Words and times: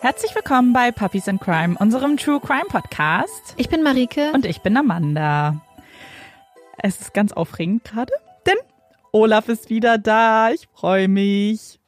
Herzlich 0.00 0.32
willkommen 0.32 0.72
bei 0.72 0.92
Puppies 0.92 1.26
and 1.26 1.40
Crime, 1.40 1.74
unserem 1.80 2.16
True 2.16 2.38
Crime 2.38 2.66
Podcast. 2.68 3.54
Ich 3.56 3.68
bin 3.68 3.82
Marike. 3.82 4.30
Und 4.32 4.46
ich 4.46 4.60
bin 4.60 4.76
Amanda. 4.76 5.60
Es 6.76 7.00
ist 7.00 7.14
ganz 7.14 7.32
aufregend 7.32 7.82
gerade, 7.82 8.12
denn 8.46 8.54
Olaf 9.10 9.48
ist 9.48 9.70
wieder 9.70 9.98
da. 9.98 10.52
Ich 10.52 10.68
freue 10.72 11.08
mich. 11.08 11.80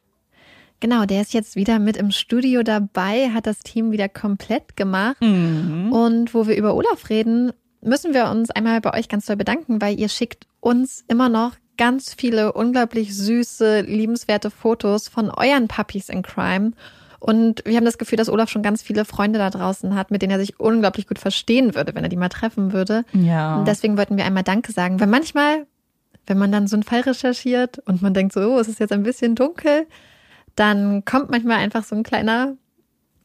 Genau, 0.81 1.05
der 1.05 1.21
ist 1.21 1.33
jetzt 1.33 1.55
wieder 1.55 1.79
mit 1.79 1.95
im 1.95 2.11
Studio 2.11 2.63
dabei, 2.63 3.29
hat 3.29 3.47
das 3.47 3.59
Team 3.59 3.93
wieder 3.93 4.09
komplett 4.09 4.75
gemacht. 4.75 5.21
Mhm. 5.21 5.93
Und 5.93 6.33
wo 6.33 6.47
wir 6.47 6.57
über 6.57 6.75
Olaf 6.75 7.09
reden, 7.09 7.53
müssen 7.79 8.13
wir 8.13 8.29
uns 8.29 8.51
einmal 8.51 8.81
bei 8.81 8.93
euch 8.93 9.07
ganz 9.07 9.25
doll 9.25 9.37
bedanken, 9.37 9.81
weil 9.81 9.97
ihr 9.97 10.09
schickt 10.09 10.47
uns 10.59 11.05
immer 11.07 11.29
noch 11.29 11.53
ganz 11.77 12.13
viele 12.13 12.51
unglaublich 12.51 13.15
süße, 13.15 13.81
liebenswerte 13.81 14.51
Fotos 14.51 15.07
von 15.07 15.29
euren 15.29 15.69
Puppies 15.69 16.09
in 16.09 16.23
Crime. 16.23 16.73
Und 17.21 17.61
wir 17.65 17.77
haben 17.77 17.85
das 17.85 17.99
Gefühl, 17.99 18.17
dass 18.17 18.29
Olaf 18.29 18.49
schon 18.49 18.63
ganz 18.63 18.81
viele 18.81 19.05
Freunde 19.05 19.37
da 19.37 19.51
draußen 19.51 19.93
hat, 19.93 20.09
mit 20.09 20.23
denen 20.23 20.31
er 20.31 20.39
sich 20.39 20.59
unglaublich 20.59 21.05
gut 21.05 21.19
verstehen 21.19 21.75
würde, 21.75 21.93
wenn 21.93 22.03
er 22.03 22.09
die 22.09 22.15
mal 22.17 22.29
treffen 22.29 22.73
würde. 22.73 23.05
Ja. 23.13 23.59
Und 23.59 23.67
deswegen 23.67 23.95
wollten 23.95 24.17
wir 24.17 24.25
einmal 24.25 24.41
Danke 24.41 24.71
sagen, 24.71 24.99
weil 24.99 25.05
manchmal, 25.05 25.67
wenn 26.25 26.39
man 26.39 26.51
dann 26.51 26.65
so 26.65 26.75
einen 26.75 26.81
Fall 26.81 27.01
recherchiert 27.01 27.77
und 27.85 28.01
man 28.01 28.15
denkt 28.15 28.33
so, 28.33 28.39
oh, 28.41 28.57
es 28.57 28.67
ist 28.67 28.79
jetzt 28.79 28.91
ein 28.91 29.03
bisschen 29.03 29.35
dunkel, 29.35 29.85
dann 30.55 31.05
kommt 31.05 31.29
manchmal 31.29 31.57
einfach 31.57 31.83
so 31.83 31.95
ein 31.95 32.01
kleiner 32.01 32.55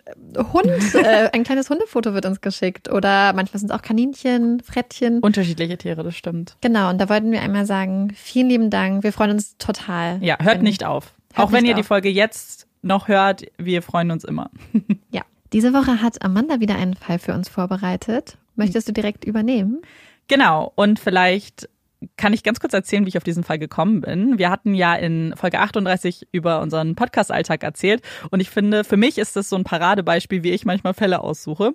äh, 0.05 0.45
Hund, 0.53 0.67
äh, 0.95 1.31
ein 1.33 1.45
kleines 1.45 1.71
Hundefoto 1.71 2.13
wird 2.13 2.27
uns 2.27 2.43
geschickt. 2.43 2.93
Oder 2.93 3.33
manchmal 3.33 3.61
sind 3.61 3.71
es 3.71 3.75
auch 3.75 3.83
Kaninchen, 3.83 4.61
Frettchen. 4.61 5.21
Unterschiedliche 5.21 5.79
Tiere, 5.79 6.03
das 6.03 6.15
stimmt. 6.15 6.59
Genau, 6.61 6.91
und 6.91 7.01
da 7.01 7.09
wollten 7.09 7.33
wir 7.33 7.41
einmal 7.41 7.65
sagen, 7.65 8.13
vielen 8.15 8.51
lieben 8.51 8.69
Dank. 8.69 9.05
Wir 9.05 9.15
freuen 9.15 9.31
uns 9.31 9.57
total. 9.57 10.23
Ja, 10.23 10.37
hört 10.39 10.57
wenn, 10.57 10.65
nicht 10.65 10.85
auf. 10.85 11.15
Auch 11.35 11.51
wenn 11.51 11.65
ihr 11.65 11.73
auf. 11.73 11.81
die 11.81 11.87
Folge 11.87 12.11
jetzt 12.11 12.66
noch 12.87 13.09
hört, 13.09 13.45
wir 13.59 13.83
freuen 13.83 14.11
uns 14.11 14.25
immer. 14.25 14.51
ja. 15.11 15.23
Diese 15.53 15.73
Woche 15.73 16.03
hat 16.03 16.23
Amanda 16.23 16.61
wieder 16.61 16.77
einen 16.77 16.95
Fall 16.95 17.19
für 17.19 17.33
uns 17.33 17.49
vorbereitet. 17.49 18.37
Möchtest 18.57 18.89
du 18.89 18.93
direkt 18.93 19.25
übernehmen? 19.25 19.81
Genau. 20.27 20.73
Und 20.75 20.99
vielleicht 20.99 21.69
kann 22.17 22.33
ich 22.33 22.43
ganz 22.43 22.61
kurz 22.61 22.75
erzählen, 22.75 23.05
wie 23.05 23.09
ich 23.09 23.17
auf 23.17 23.25
diesen 23.25 23.45
Fall 23.45 23.59
gekommen 23.59 24.01
bin. 24.01 24.39
Wir 24.39 24.51
hatten 24.51 24.75
ja 24.75 24.95
in 24.95 25.35
Folge 25.37 25.61
38 25.61 26.29
über 26.33 26.61
unseren 26.61 26.95
Podcast-Alltag 26.95 27.63
erzählt 27.63 28.03
und 28.31 28.41
ich 28.41 28.51
finde, 28.51 28.85
für 28.85 28.97
mich 28.97 29.19
ist 29.19 29.37
das 29.37 29.49
so 29.49 29.57
ein 29.57 29.65
Paradebeispiel, 29.65 30.43
wie 30.43 30.51
ich 30.51 30.65
manchmal 30.65 30.95
Fälle 30.95 31.21
aussuche. 31.21 31.75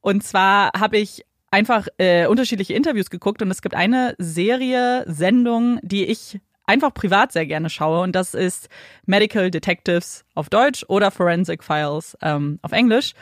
Und 0.00 0.22
zwar 0.24 0.72
habe 0.78 0.98
ich 0.98 1.24
einfach 1.50 1.86
äh, 1.98 2.26
unterschiedliche 2.26 2.74
Interviews 2.74 3.10
geguckt 3.10 3.42
und 3.42 3.50
es 3.50 3.62
gibt 3.62 3.74
eine 3.74 4.14
Serie, 4.18 5.04
Sendung, 5.06 5.78
die 5.82 6.04
ich 6.04 6.40
einfach 6.66 6.94
privat 6.94 7.32
sehr 7.32 7.46
gerne 7.46 7.70
schaue 7.70 8.00
und 8.00 8.14
das 8.14 8.34
ist 8.34 8.68
Medical 9.06 9.50
Detectives 9.50 10.24
auf 10.34 10.48
Deutsch 10.48 10.84
oder 10.88 11.10
Forensic 11.10 11.62
Files 11.64 12.16
ähm, 12.22 12.58
auf 12.62 12.72
Englisch. 12.72 13.14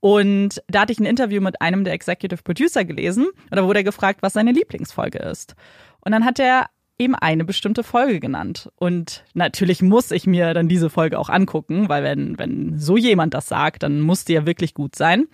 Und 0.00 0.62
da 0.68 0.80
hatte 0.80 0.92
ich 0.92 1.00
ein 1.00 1.06
Interview 1.06 1.40
mit 1.40 1.60
einem 1.60 1.84
der 1.84 1.94
Executive 1.94 2.42
Producer 2.42 2.84
gelesen 2.84 3.26
und 3.26 3.56
da 3.56 3.64
wurde 3.64 3.80
er 3.80 3.84
gefragt, 3.84 4.22
was 4.22 4.32
seine 4.32 4.52
Lieblingsfolge 4.52 5.18
ist. 5.18 5.54
Und 6.00 6.12
dann 6.12 6.24
hat 6.24 6.38
er 6.38 6.66
eben 6.98 7.14
eine 7.14 7.44
bestimmte 7.44 7.84
Folge 7.84 8.18
genannt. 8.18 8.70
Und 8.76 9.24
natürlich 9.32 9.82
muss 9.82 10.10
ich 10.10 10.26
mir 10.26 10.52
dann 10.52 10.68
diese 10.68 10.90
Folge 10.90 11.18
auch 11.18 11.28
angucken, 11.28 11.88
weil 11.88 12.02
wenn, 12.02 12.38
wenn 12.38 12.76
so 12.76 12.96
jemand 12.96 13.34
das 13.34 13.46
sagt, 13.46 13.84
dann 13.84 14.00
muss 14.00 14.24
die 14.24 14.32
ja 14.32 14.46
wirklich 14.46 14.74
gut 14.74 14.96
sein. 14.96 15.26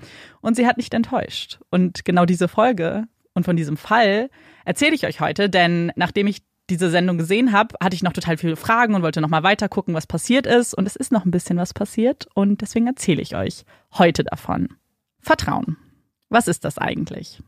Und 0.42 0.56
sie 0.56 0.66
hat 0.66 0.76
nicht 0.76 0.92
enttäuscht. 0.92 1.58
Und 1.70 2.04
genau 2.04 2.26
diese 2.26 2.48
Folge 2.48 3.04
und 3.32 3.44
von 3.44 3.56
diesem 3.56 3.78
Fall 3.78 4.28
erzähle 4.64 4.94
ich 4.94 5.06
euch 5.06 5.20
heute, 5.20 5.48
denn 5.48 5.90
nachdem 5.96 6.26
ich 6.26 6.42
diese 6.70 6.90
Sendung 6.90 7.18
gesehen 7.18 7.52
habe, 7.52 7.74
hatte 7.82 7.94
ich 7.94 8.02
noch 8.02 8.12
total 8.12 8.36
viele 8.36 8.56
Fragen 8.56 8.94
und 8.94 9.02
wollte 9.02 9.20
noch 9.20 9.28
mal 9.28 9.42
weiter 9.42 9.68
gucken, 9.68 9.94
was 9.94 10.06
passiert 10.06 10.46
ist. 10.46 10.74
Und 10.74 10.86
es 10.86 10.96
ist 10.96 11.12
noch 11.12 11.24
ein 11.24 11.30
bisschen 11.30 11.58
was 11.58 11.74
passiert 11.74 12.26
und 12.34 12.60
deswegen 12.60 12.86
erzähle 12.86 13.22
ich 13.22 13.36
euch 13.36 13.64
heute 13.92 14.24
davon. 14.24 14.68
Vertrauen. 15.20 15.76
Was 16.28 16.48
ist 16.48 16.64
das 16.64 16.78
eigentlich? 16.78 17.42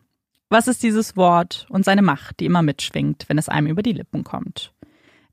Was 0.49 0.69
ist 0.69 0.83
dieses 0.83 1.17
Wort 1.17 1.67
und 1.71 1.85
seine 1.85 2.03
Macht, 2.03 2.41
die 2.41 2.47
immer 2.47 2.63
mitschwingt, 2.63 3.29
wenn 3.29 3.39
es 3.39 3.49
einem 3.49 3.67
über 3.67 3.83
die 3.83 3.93
Lippen 3.93 4.23
kommt? 4.23 4.73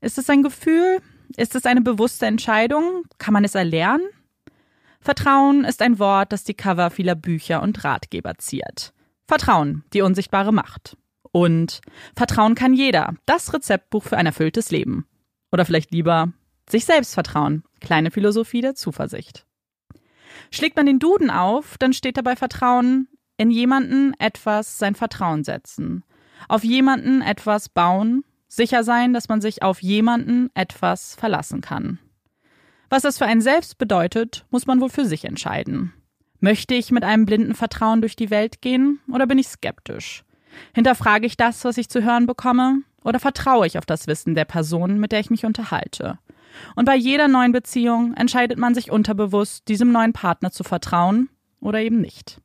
Ist 0.00 0.18
es 0.18 0.28
ein 0.28 0.42
Gefühl? 0.42 1.00
Ist 1.36 1.54
es 1.54 1.66
eine 1.66 1.80
bewusste 1.80 2.26
Entscheidung? 2.26 3.04
Kann 3.18 3.32
man 3.32 3.44
es 3.44 3.54
erlernen? 3.54 4.06
Vertrauen 5.00 5.64
ist 5.64 5.82
ein 5.82 5.98
Wort, 5.98 6.32
das 6.32 6.44
die 6.44 6.54
Cover 6.54 6.90
vieler 6.90 7.14
Bücher 7.14 7.62
und 7.62 7.84
Ratgeber 7.84 8.34
ziert. 8.38 8.92
Vertrauen, 9.26 9.84
die 9.92 10.02
unsichtbare 10.02 10.52
Macht. 10.52 10.96
Und 11.34 11.80
Vertrauen 12.14 12.54
kann 12.54 12.74
jeder. 12.74 13.16
Das 13.26 13.52
Rezeptbuch 13.52 14.04
für 14.04 14.16
ein 14.16 14.26
erfülltes 14.26 14.70
Leben. 14.70 15.04
Oder 15.50 15.64
vielleicht 15.64 15.90
lieber 15.90 16.32
sich 16.70 16.84
selbst 16.84 17.12
vertrauen. 17.12 17.64
Kleine 17.80 18.12
Philosophie 18.12 18.60
der 18.60 18.76
Zuversicht. 18.76 19.44
Schlägt 20.52 20.76
man 20.76 20.86
den 20.86 21.00
Duden 21.00 21.30
auf, 21.30 21.76
dann 21.76 21.92
steht 21.92 22.16
dabei 22.18 22.36
Vertrauen 22.36 23.08
in 23.36 23.50
jemanden 23.50 24.14
etwas 24.20 24.78
sein 24.78 24.94
Vertrauen 24.94 25.42
setzen. 25.42 26.04
Auf 26.46 26.62
jemanden 26.62 27.20
etwas 27.20 27.68
bauen, 27.68 28.22
sicher 28.46 28.84
sein, 28.84 29.12
dass 29.12 29.28
man 29.28 29.40
sich 29.40 29.60
auf 29.64 29.82
jemanden 29.82 30.50
etwas 30.54 31.16
verlassen 31.16 31.62
kann. 31.62 31.98
Was 32.90 33.02
das 33.02 33.18
für 33.18 33.26
einen 33.26 33.40
selbst 33.40 33.76
bedeutet, 33.76 34.46
muss 34.50 34.66
man 34.66 34.80
wohl 34.80 34.88
für 34.88 35.04
sich 35.04 35.24
entscheiden. 35.24 35.94
Möchte 36.38 36.74
ich 36.74 36.92
mit 36.92 37.02
einem 37.02 37.26
blinden 37.26 37.56
Vertrauen 37.56 38.02
durch 38.02 38.14
die 38.14 38.30
Welt 38.30 38.62
gehen 38.62 39.00
oder 39.12 39.26
bin 39.26 39.38
ich 39.38 39.48
skeptisch? 39.48 40.23
Hinterfrage 40.74 41.26
ich 41.26 41.36
das, 41.36 41.64
was 41.64 41.78
ich 41.78 41.88
zu 41.88 42.02
hören 42.02 42.26
bekomme, 42.26 42.82
oder 43.02 43.20
vertraue 43.20 43.66
ich 43.66 43.78
auf 43.78 43.86
das 43.86 44.06
Wissen 44.06 44.34
der 44.34 44.44
Person, 44.46 44.98
mit 44.98 45.12
der 45.12 45.20
ich 45.20 45.30
mich 45.30 45.44
unterhalte? 45.44 46.18
Und 46.76 46.84
bei 46.84 46.96
jeder 46.96 47.28
neuen 47.28 47.52
Beziehung 47.52 48.14
entscheidet 48.14 48.58
man 48.58 48.74
sich 48.74 48.90
unterbewusst, 48.90 49.68
diesem 49.68 49.92
neuen 49.92 50.12
Partner 50.12 50.50
zu 50.50 50.64
vertrauen 50.64 51.28
oder 51.60 51.80
eben 51.80 52.00
nicht. 52.00 52.40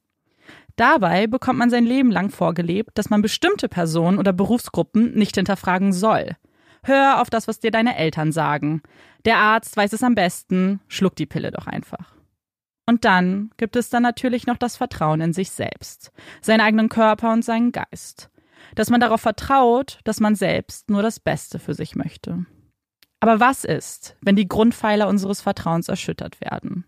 Dabei 0.76 1.28
bekommt 1.28 1.60
man 1.60 1.70
sein 1.70 1.86
Leben 1.86 2.10
lang 2.10 2.30
vorgelebt, 2.30 2.92
dass 2.98 3.10
man 3.10 3.22
bestimmte 3.22 3.68
Personen 3.68 4.18
oder 4.18 4.32
Berufsgruppen 4.32 5.14
nicht 5.14 5.36
hinterfragen 5.36 5.92
soll. 5.92 6.38
Hör 6.84 7.22
auf 7.22 7.30
das, 7.30 7.48
was 7.48 7.60
dir 7.60 7.72
deine 7.72 7.98
Eltern 7.98 8.32
sagen. 8.32 8.82
Der 9.26 9.38
Arzt 9.38 9.76
weiß 9.76 9.92
es 9.92 10.04
am 10.04 10.16
besten, 10.16 10.80
schluck 10.88 11.16
die 11.18 11.26
Pille 11.26 11.52
doch 11.52 11.68
einfach. 11.68 12.16
Und 12.90 13.06
dann 13.06 13.52
gibt 13.58 13.76
es 13.76 13.92
dann 13.92 14.02
natürlich 14.02 14.48
noch 14.48 14.58
das 14.58 14.76
Vertrauen 14.76 15.22
in 15.22 15.32
sich 15.32 15.52
selbst, 15.52 16.12
seinen 16.42 16.62
eigenen 16.62 16.90
Körper 16.90 17.32
und 17.32 17.46
seinen 17.46 17.72
Geist. 17.72 18.32
Dass 18.74 18.90
man 18.90 19.00
darauf 19.00 19.22
vertraut, 19.22 20.00
dass 20.06 20.20
man 20.20 20.34
selbst 20.34 20.90
nur 20.90 21.04
das 21.04 21.20
Beste 21.20 21.60
für 21.60 21.76
sich 21.76 21.96
möchte. 21.96 22.48
Aber 23.20 23.40
was 23.40 23.64
ist, 23.64 24.18
wenn 24.22 24.36
die 24.36 24.48
Grundpfeiler 24.48 25.08
unseres 25.08 25.40
Vertrauens 25.40 25.88
erschüttert 25.88 26.42
werden? 26.42 26.86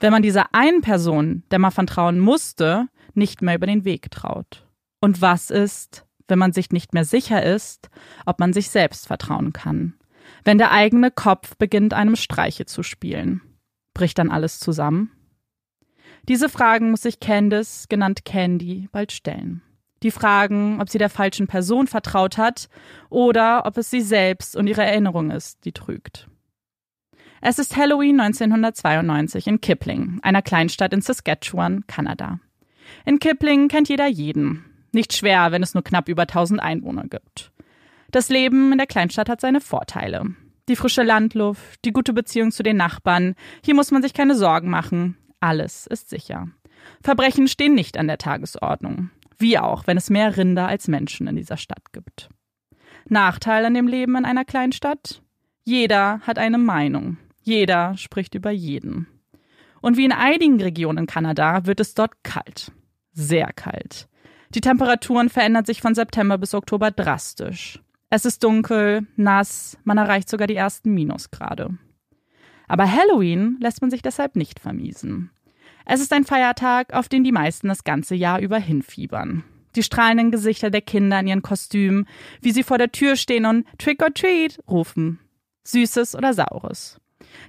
Wenn 0.00 0.10
man 0.10 0.22
dieser 0.22 0.54
einen 0.54 0.80
Person, 0.80 1.42
der 1.50 1.58
man 1.58 1.70
vertrauen 1.70 2.18
musste, 2.18 2.88
nicht 3.12 3.42
mehr 3.42 3.56
über 3.56 3.66
den 3.66 3.84
Weg 3.84 4.10
traut? 4.10 4.66
Und 5.02 5.20
was 5.20 5.50
ist, 5.50 6.06
wenn 6.28 6.38
man 6.38 6.54
sich 6.54 6.70
nicht 6.70 6.94
mehr 6.94 7.04
sicher 7.04 7.42
ist, 7.42 7.90
ob 8.24 8.40
man 8.40 8.54
sich 8.54 8.70
selbst 8.70 9.06
vertrauen 9.06 9.52
kann? 9.52 9.98
Wenn 10.44 10.56
der 10.56 10.70
eigene 10.70 11.10
Kopf 11.10 11.58
beginnt, 11.58 11.92
einem 11.92 12.16
Streiche 12.16 12.64
zu 12.64 12.82
spielen? 12.82 13.42
Bricht 13.92 14.18
dann 14.18 14.30
alles 14.30 14.58
zusammen? 14.58 15.10
Diese 16.28 16.48
Fragen 16.48 16.90
muss 16.90 17.02
sich 17.02 17.20
Candice, 17.20 17.86
genannt 17.88 18.24
Candy, 18.24 18.88
bald 18.92 19.12
stellen. 19.12 19.62
Die 20.02 20.10
Fragen, 20.10 20.80
ob 20.80 20.88
sie 20.88 20.98
der 20.98 21.10
falschen 21.10 21.46
Person 21.46 21.86
vertraut 21.86 22.38
hat 22.38 22.68
oder 23.10 23.66
ob 23.66 23.76
es 23.76 23.90
sie 23.90 24.00
selbst 24.00 24.56
und 24.56 24.66
ihre 24.66 24.84
Erinnerung 24.84 25.30
ist, 25.30 25.64
die 25.64 25.72
trügt. 25.72 26.28
Es 27.40 27.58
ist 27.58 27.76
Halloween 27.76 28.20
1992 28.20 29.48
in 29.48 29.60
Kipling, 29.60 30.20
einer 30.22 30.42
Kleinstadt 30.42 30.92
in 30.92 31.00
Saskatchewan, 31.00 31.84
Kanada. 31.88 32.38
In 33.04 33.18
Kipling 33.18 33.68
kennt 33.68 33.88
jeder 33.88 34.06
jeden. 34.06 34.64
Nicht 34.92 35.12
schwer, 35.12 35.50
wenn 35.50 35.62
es 35.62 35.74
nur 35.74 35.82
knapp 35.82 36.08
über 36.08 36.22
1000 36.22 36.60
Einwohner 36.60 37.04
gibt. 37.08 37.50
Das 38.12 38.28
Leben 38.28 38.70
in 38.72 38.78
der 38.78 38.86
Kleinstadt 38.86 39.28
hat 39.28 39.40
seine 39.40 39.60
Vorteile. 39.60 40.36
Die 40.68 40.76
frische 40.76 41.02
Landluft, 41.02 41.84
die 41.84 41.92
gute 41.92 42.12
Beziehung 42.12 42.52
zu 42.52 42.62
den 42.62 42.76
Nachbarn. 42.76 43.34
Hier 43.64 43.74
muss 43.74 43.90
man 43.90 44.02
sich 44.02 44.14
keine 44.14 44.36
Sorgen 44.36 44.70
machen. 44.70 45.16
Alles 45.42 45.88
ist 45.88 46.08
sicher. 46.08 46.46
Verbrechen 47.02 47.48
stehen 47.48 47.74
nicht 47.74 47.98
an 47.98 48.06
der 48.06 48.18
Tagesordnung. 48.18 49.10
Wie 49.38 49.58
auch, 49.58 49.88
wenn 49.88 49.96
es 49.96 50.08
mehr 50.08 50.36
Rinder 50.36 50.68
als 50.68 50.86
Menschen 50.86 51.26
in 51.26 51.34
dieser 51.34 51.56
Stadt 51.56 51.92
gibt. 51.92 52.28
Nachteil 53.08 53.64
an 53.64 53.74
dem 53.74 53.88
Leben 53.88 54.14
in 54.14 54.24
einer 54.24 54.44
Kleinstadt? 54.44 55.20
Jeder 55.64 56.20
hat 56.20 56.38
eine 56.38 56.58
Meinung. 56.58 57.16
Jeder 57.42 57.96
spricht 57.96 58.36
über 58.36 58.52
jeden. 58.52 59.08
Und 59.80 59.96
wie 59.96 60.04
in 60.04 60.12
einigen 60.12 60.60
Regionen 60.60 60.98
in 60.98 61.06
Kanada 61.06 61.66
wird 61.66 61.80
es 61.80 61.94
dort 61.94 62.22
kalt. 62.22 62.70
Sehr 63.10 63.52
kalt. 63.52 64.08
Die 64.54 64.60
Temperaturen 64.60 65.28
verändern 65.28 65.64
sich 65.64 65.80
von 65.80 65.96
September 65.96 66.38
bis 66.38 66.54
Oktober 66.54 66.92
drastisch. 66.92 67.82
Es 68.10 68.24
ist 68.24 68.44
dunkel, 68.44 69.08
nass, 69.16 69.76
man 69.82 69.98
erreicht 69.98 70.28
sogar 70.28 70.46
die 70.46 70.54
ersten 70.54 70.94
Minusgrade. 70.94 71.78
Aber 72.68 72.90
Halloween 72.90 73.58
lässt 73.60 73.80
man 73.80 73.90
sich 73.90 74.02
deshalb 74.02 74.36
nicht 74.36 74.60
vermiesen. 74.60 75.30
Es 75.84 76.00
ist 76.00 76.12
ein 76.12 76.24
Feiertag, 76.24 76.94
auf 76.94 77.08
den 77.08 77.24
die 77.24 77.32
meisten 77.32 77.68
das 77.68 77.84
ganze 77.84 78.14
Jahr 78.14 78.40
über 78.40 78.58
hinfiebern. 78.58 79.44
Die 79.74 79.82
strahlenden 79.82 80.30
Gesichter 80.30 80.70
der 80.70 80.82
Kinder 80.82 81.18
in 81.20 81.26
ihren 81.26 81.42
Kostümen, 81.42 82.06
wie 82.40 82.52
sie 82.52 82.62
vor 82.62 82.78
der 82.78 82.92
Tür 82.92 83.16
stehen 83.16 83.46
und 83.46 83.66
Trick 83.78 84.02
or 84.02 84.12
Treat 84.12 84.58
rufen. 84.68 85.18
Süßes 85.64 86.14
oder 86.14 86.34
Saures. 86.34 87.00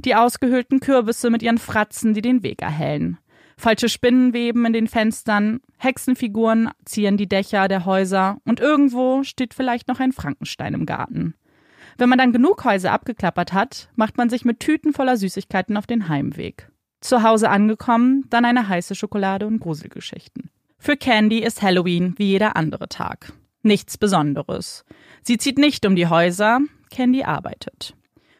Die 0.06 0.15
ausgehöhlten 0.15 0.80
Kürbisse 0.80 1.30
mit 1.30 1.44
ihren 1.44 1.57
Fratzen, 1.57 2.13
die 2.13 2.21
den 2.21 2.44
Weg 2.44 2.62
erhellen. 2.62 3.18
Falsche 3.57 3.89
Spinnen 3.89 4.33
weben 4.33 4.65
in 4.65 4.74
den 4.74 4.88
Fenstern, 4.88 5.62
Hexenfiguren 5.77 6.71
zieren 6.86 7.18
die 7.18 7.27
Dächer 7.27 7.68
der 7.68 7.86
Häuser 7.86 8.38
und 8.45 8.60
irgendwo 8.60 9.24
steht 9.24 9.54
vielleicht 9.54 9.88
noch 9.88 10.00
ein 10.00 10.12
Frankenstein 10.12 10.74
im 10.74 10.86
Garten. 10.86 11.36
Wenn 11.97 12.09
man 12.09 12.17
dann 12.17 12.33
genug 12.33 12.63
Häuser 12.63 12.91
abgeklappert 12.91 13.53
hat, 13.53 13.89
macht 13.95 14.17
man 14.17 14.29
sich 14.29 14.45
mit 14.45 14.59
Tüten 14.59 14.93
voller 14.93 15.17
Süßigkeiten 15.17 15.77
auf 15.77 15.87
den 15.87 16.09
Heimweg. 16.09 16.69
Zu 17.01 17.23
Hause 17.23 17.49
angekommen, 17.49 18.25
dann 18.29 18.45
eine 18.45 18.67
heiße 18.67 18.95
Schokolade 18.95 19.45
und 19.45 19.59
Gruselgeschichten. 19.59 20.49
Für 20.77 20.97
Candy 20.97 21.39
ist 21.39 21.61
Halloween 21.61 22.13
wie 22.17 22.25
jeder 22.25 22.55
andere 22.55 22.89
Tag. 22.89 23.33
Nichts 23.61 23.97
Besonderes. 23.97 24.83
Sie 25.21 25.37
zieht 25.37 25.57
nicht 25.57 25.85
um 25.85 25.95
die 25.95 26.07
Häuser, 26.07 26.59
Candy 26.89 27.23
arbeitet. 27.23 27.95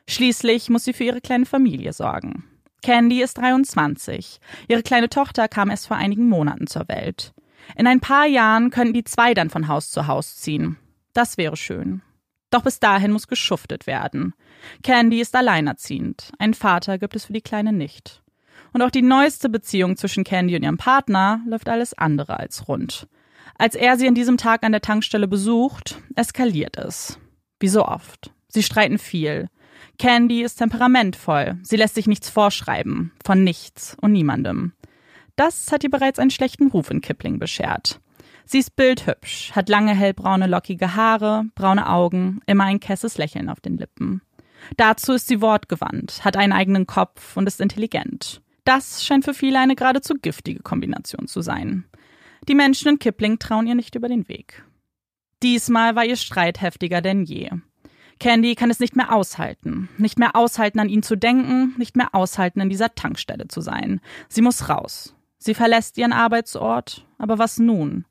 Schließlich 0.07 0.69
muss 0.69 0.83
sie 0.83 0.94
für 0.94 1.05
ihre 1.05 1.21
kleine 1.21 1.45
Familie 1.45 1.94
sorgen. 1.94 2.44
Candy 2.81 3.21
ist 3.21 3.38
23. 3.38 4.39
Ihre 4.67 4.83
kleine 4.83 5.07
Tochter 5.09 5.47
kam 5.47 5.69
erst 5.69 5.88
vor 5.88 5.95
einigen 5.95 6.27
Monaten 6.27 6.67
zur 6.67 6.88
Welt. 6.89 7.33
In 7.77 7.88
ein 7.88 8.01
paar 8.01 8.25
Jahren 8.25 8.69
könnten 8.71 8.94
die 8.94 9.05
zwei 9.05 9.33
dann 9.33 9.50
von 9.50 9.69
Haus 9.69 9.89
zu 9.89 10.07
Haus 10.07 10.35
ziehen. 10.35 10.77
Das 11.13 11.38
wäre 11.38 11.55
schön. 11.55 12.01
Doch 12.53 12.61
bis 12.61 12.79
dahin 12.79 13.11
muss 13.11 13.27
geschuftet 13.27 13.88
werden. 13.88 14.35
Candy 14.83 15.19
ist 15.19 15.35
alleinerziehend. 15.35 16.31
Einen 16.38 16.53
Vater 16.53 17.00
gibt 17.00 17.15
es 17.15 17.25
für 17.25 17.33
die 17.33 17.41
Kleine 17.41 17.73
nicht. 17.73 18.21
Und 18.73 18.83
auch 18.83 18.91
die 18.91 19.01
neueste 19.01 19.50
Beziehung 19.50 19.97
zwischen 19.97 20.23
Candy 20.23 20.55
und 20.55 20.61
ihrem 20.61 20.77
Partner 20.77 21.41
läuft 21.47 21.67
alles 21.67 21.95
andere 21.95 22.38
als 22.38 22.67
rund. 22.67 23.07
Als 23.57 23.73
er 23.73 23.97
sie 23.97 24.07
an 24.07 24.13
diesem 24.13 24.38
Tag 24.38 24.63
an 24.63 24.71
der 24.71 24.81
Tankstelle 24.81 25.27
besucht, 25.27 25.97
eskaliert 26.15 26.77
es. 26.77 27.17
Wie 27.59 27.69
so 27.69 27.85
oft. 27.85 28.31
Sie 28.50 28.61
streiten 28.61 29.00
viel. 29.00 29.50
Candy 29.97 30.44
ist 30.44 30.57
temperamentvoll. 30.57 31.57
Sie 31.63 31.75
lässt 31.75 31.95
sich 31.95 32.05
nichts 32.05 32.29
vorschreiben. 32.29 33.13
Von 33.25 33.44
nichts 33.44 33.97
und 34.00 34.11
niemandem. 34.11 34.73
Das 35.35 35.71
hat 35.71 35.83
ihr 35.83 35.89
bereits 35.89 36.19
einen 36.19 36.29
schlechten 36.29 36.67
Ruf 36.67 36.91
in 36.91 37.01
Kipling 37.01 37.39
beschert. 37.39 38.00
Sie 38.45 38.60
ist 38.60 38.75
bildhübsch, 38.75 39.51
hat 39.54 39.69
lange 39.69 39.94
hellbraune 39.94 40.48
lockige 40.48 40.95
Haare, 40.95 41.45
braune 41.56 41.90
Augen, 41.90 42.42
immer 42.45 42.66
ein 42.66 42.80
kesses 42.80 43.18
Lächeln 43.18 43.50
auf 43.50 43.62
den 43.62 43.78
Lippen. 43.78 44.22
Dazu 44.78 45.13
ist 45.13 45.28
sie 45.28 45.42
wortgewandt, 45.42 46.24
hat 46.24 46.38
einen 46.38 46.54
eigenen 46.54 46.88
Kopf 46.88 47.36
und 47.38 47.48
ist 47.48 47.62
intelligent. 47.62 48.42
Das 48.66 49.04
scheint 49.04 49.25
für 49.25 49.34
viele 49.34 49.60
eine 49.60 49.75
geradezu 49.75 50.16
giftige 50.22 50.62
Kombination 50.62 51.28
zu 51.28 51.42
sein. 51.42 51.86
Die 52.48 52.56
Menschen 52.56 52.90
in 52.90 53.00
Kipling 53.00 53.40
trauen 53.40 53.68
ihr 53.68 53.75
nicht 53.75 53.95
über 53.95 54.07
den 54.07 54.28
Weg. 54.28 54.63
Diesmal 55.42 55.96
war 55.96 56.06
ihr 56.06 56.16
Streit 56.16 56.62
heftiger 56.62 57.01
denn 57.01 57.24
je. 57.24 57.50
Candy 58.19 58.56
kann 58.56 58.69
es 58.69 58.80
nicht 58.80 58.96
mehr 58.96 59.13
aushalten. 59.13 59.89
Nicht 59.98 60.18
mehr 60.18 60.36
aushalten, 60.36 60.80
an 60.80 60.88
ihn 60.88 61.04
zu 61.04 61.18
denken, 61.18 61.74
nicht 61.78 61.98
mehr 61.98 62.16
aushalten, 62.16 62.62
in 62.62 62.69
dieser 62.69 62.96
Tankstelle 62.96 63.48
zu 63.48 63.60
sein. 63.60 64.00
Sie 64.30 64.42
muss 64.42 64.69
raus. 64.69 65.13
Sie 65.38 65.54
verlässt 65.54 65.98
ihren 65.98 66.13
Arbeitsort, 66.13 67.06
aber 67.18 67.38
was 67.38 67.60
nun? 67.60 68.06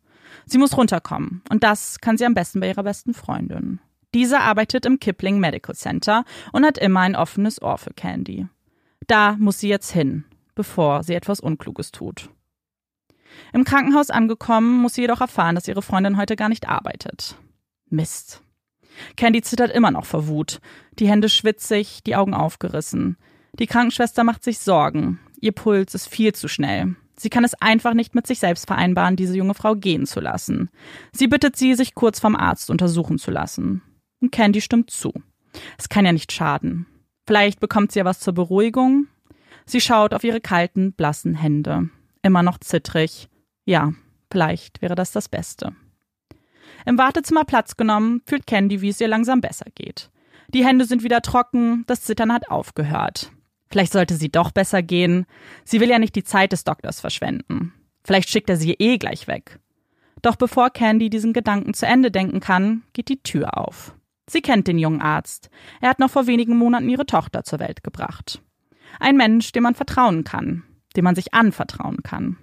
Sie 0.46 0.58
muss 0.58 0.76
runterkommen. 0.76 1.42
Und 1.48 1.64
das 1.64 2.00
kann 2.00 2.18
sie 2.18 2.26
am 2.26 2.34
besten 2.34 2.60
bei 2.60 2.68
ihrer 2.68 2.82
besten 2.82 3.14
Freundin. 3.14 3.80
Diese 4.14 4.40
arbeitet 4.40 4.84
im 4.84 5.00
Kipling 5.00 5.38
Medical 5.38 5.74
Center 5.74 6.24
und 6.52 6.64
hat 6.64 6.78
immer 6.78 7.00
ein 7.00 7.16
offenes 7.16 7.62
Ohr 7.62 7.78
für 7.78 7.94
Candy. 7.94 8.46
Da 9.06 9.36
muss 9.38 9.58
sie 9.58 9.68
jetzt 9.68 9.90
hin, 9.90 10.24
bevor 10.54 11.02
sie 11.02 11.14
etwas 11.14 11.40
Unkluges 11.40 11.92
tut. 11.92 12.28
Im 13.52 13.64
Krankenhaus 13.64 14.10
angekommen, 14.10 14.82
muss 14.82 14.94
sie 14.94 15.02
jedoch 15.02 15.22
erfahren, 15.22 15.54
dass 15.54 15.68
ihre 15.68 15.82
Freundin 15.82 16.18
heute 16.18 16.36
gar 16.36 16.50
nicht 16.50 16.68
arbeitet. 16.68 17.36
Mist. 17.88 18.42
Candy 19.16 19.40
zittert 19.40 19.70
immer 19.70 19.90
noch 19.90 20.04
vor 20.04 20.26
Wut. 20.26 20.60
Die 20.98 21.08
Hände 21.08 21.30
schwitzig, 21.30 22.02
die 22.04 22.16
Augen 22.16 22.34
aufgerissen. 22.34 23.16
Die 23.58 23.66
Krankenschwester 23.66 24.24
macht 24.24 24.44
sich 24.44 24.58
Sorgen. 24.58 25.18
Ihr 25.40 25.52
Puls 25.52 25.94
ist 25.94 26.08
viel 26.08 26.34
zu 26.34 26.48
schnell. 26.48 26.96
Sie 27.22 27.30
kann 27.30 27.44
es 27.44 27.54
einfach 27.54 27.94
nicht 27.94 28.16
mit 28.16 28.26
sich 28.26 28.40
selbst 28.40 28.66
vereinbaren, 28.66 29.14
diese 29.14 29.36
junge 29.36 29.54
Frau 29.54 29.76
gehen 29.76 30.06
zu 30.06 30.18
lassen. 30.18 30.70
Sie 31.12 31.28
bittet 31.28 31.54
sie, 31.54 31.76
sich 31.76 31.94
kurz 31.94 32.18
vom 32.18 32.34
Arzt 32.34 32.68
untersuchen 32.68 33.16
zu 33.16 33.30
lassen. 33.30 33.80
Und 34.20 34.32
Candy 34.32 34.60
stimmt 34.60 34.90
zu. 34.90 35.12
Es 35.78 35.88
kann 35.88 36.04
ja 36.04 36.10
nicht 36.10 36.32
schaden. 36.32 36.86
Vielleicht 37.24 37.60
bekommt 37.60 37.92
sie 37.92 38.00
ja 38.00 38.04
was 38.04 38.18
zur 38.18 38.32
Beruhigung. 38.32 39.06
Sie 39.66 39.80
schaut 39.80 40.14
auf 40.14 40.24
ihre 40.24 40.40
kalten, 40.40 40.94
blassen 40.94 41.36
Hände. 41.36 41.90
Immer 42.22 42.42
noch 42.42 42.58
zittrig. 42.58 43.28
Ja, 43.64 43.92
vielleicht 44.32 44.82
wäre 44.82 44.96
das 44.96 45.12
das 45.12 45.28
Beste. 45.28 45.76
Im 46.84 46.98
Wartezimmer 46.98 47.44
Platz 47.44 47.76
genommen, 47.76 48.22
fühlt 48.26 48.48
Candy, 48.48 48.80
wie 48.80 48.88
es 48.88 49.00
ihr 49.00 49.06
langsam 49.06 49.40
besser 49.40 49.66
geht. 49.76 50.10
Die 50.48 50.66
Hände 50.66 50.86
sind 50.86 51.04
wieder 51.04 51.22
trocken, 51.22 51.84
das 51.86 52.02
Zittern 52.02 52.32
hat 52.32 52.50
aufgehört. 52.50 53.30
Vielleicht 53.72 53.94
sollte 53.94 54.16
sie 54.16 54.30
doch 54.30 54.50
besser 54.50 54.82
gehen. 54.82 55.24
Sie 55.64 55.80
will 55.80 55.88
ja 55.88 55.98
nicht 55.98 56.14
die 56.14 56.24
Zeit 56.24 56.52
des 56.52 56.62
Doktors 56.62 57.00
verschwenden. 57.00 57.72
Vielleicht 58.04 58.28
schickt 58.28 58.50
er 58.50 58.58
sie 58.58 58.74
eh 58.74 58.98
gleich 58.98 59.26
weg. 59.28 59.58
Doch 60.20 60.36
bevor 60.36 60.68
Candy 60.68 61.08
diesen 61.08 61.32
Gedanken 61.32 61.72
zu 61.72 61.86
Ende 61.86 62.10
denken 62.10 62.40
kann, 62.40 62.82
geht 62.92 63.08
die 63.08 63.22
Tür 63.22 63.56
auf. 63.56 63.94
Sie 64.28 64.42
kennt 64.42 64.68
den 64.68 64.78
jungen 64.78 65.00
Arzt. 65.00 65.48
Er 65.80 65.88
hat 65.88 66.00
noch 66.00 66.10
vor 66.10 66.26
wenigen 66.26 66.56
Monaten 66.58 66.88
ihre 66.90 67.06
Tochter 67.06 67.44
zur 67.44 67.60
Welt 67.60 67.82
gebracht. 67.82 68.42
Ein 69.00 69.16
Mensch, 69.16 69.52
dem 69.52 69.62
man 69.62 69.74
vertrauen 69.74 70.22
kann, 70.22 70.64
dem 70.94 71.04
man 71.04 71.14
sich 71.14 71.32
anvertrauen 71.32 72.02
kann. 72.02 72.36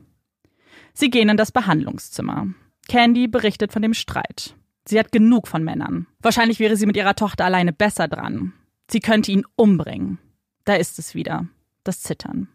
Sie 0.94 1.12
gehen 1.12 1.30
in 1.30 1.38
das 1.38 1.52
Behandlungszimmer. 1.52 2.48
Candy 2.88 3.28
berichtet 3.28 3.72
von 3.72 3.84
dem 3.84 3.94
Streit. 3.94 4.56
Sie 4.86 4.98
hat 4.98 5.12
genug 5.12 5.48
von 5.48 5.64
Männern. 5.64 6.08
Wahrscheinlich 6.22 6.60
wäre 6.60 6.76
sie 6.76 6.88
mit 6.88 6.98
ihrer 6.98 7.16
Tochter 7.16 7.46
alleine 7.46 7.72
besser 7.72 8.08
dran. 8.08 8.54
Sie 8.90 9.00
könnte 9.00 9.32
ihn 9.32 9.44
umbringen. 9.56 10.18
Da 10.66 10.76
ist 10.76 11.00
es 11.00 11.16
wieder. 11.16 11.48
Das 11.84 12.02
Zittern. 12.02 12.48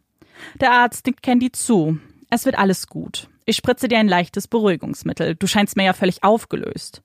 Der 0.60 0.72
Arzt 0.72 1.06
nickt 1.06 1.22
Candy 1.22 1.50
zu. 1.52 1.98
Es 2.30 2.44
wird 2.44 2.58
alles 2.58 2.86
gut. 2.86 3.28
Ich 3.46 3.56
spritze 3.56 3.88
dir 3.88 3.98
ein 3.98 4.08
leichtes 4.08 4.48
Beruhigungsmittel. 4.48 5.34
Du 5.34 5.46
scheinst 5.46 5.76
mir 5.76 5.84
ja 5.84 5.92
völlig 5.92 6.24
aufgelöst. 6.24 7.02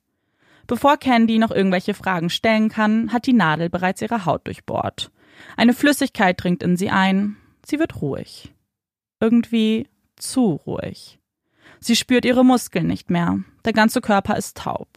Bevor 0.68 0.98
Candy 0.98 1.40
noch 1.40 1.52
irgendwelche 1.52 1.94
Fragen 1.94 2.30
stellen 2.30 2.70
kann, 2.70 3.12
hat 3.12 3.26
die 3.26 3.34
Nadel 3.34 3.70
bereits 3.70 4.02
ihre 4.02 4.26
Haut 4.26 4.46
durchbohrt. 4.46 5.12
Eine 5.58 5.74
Flüssigkeit 5.74 6.42
dringt 6.42 6.64
in 6.64 6.78
sie 6.78 6.90
ein. 6.90 7.38
Sie 7.66 7.80
wird 7.80 8.02
ruhig. 8.02 8.54
Irgendwie 9.20 9.88
zu 10.16 10.62
ruhig. 10.66 11.20
Sie 11.80 11.96
spürt 11.96 12.26
ihre 12.26 12.46
Muskeln 12.46 12.88
nicht 12.88 13.10
mehr. 13.10 13.40
Der 13.66 13.74
ganze 13.74 14.02
Körper 14.02 14.38
ist 14.38 14.58
taub. 14.58 14.88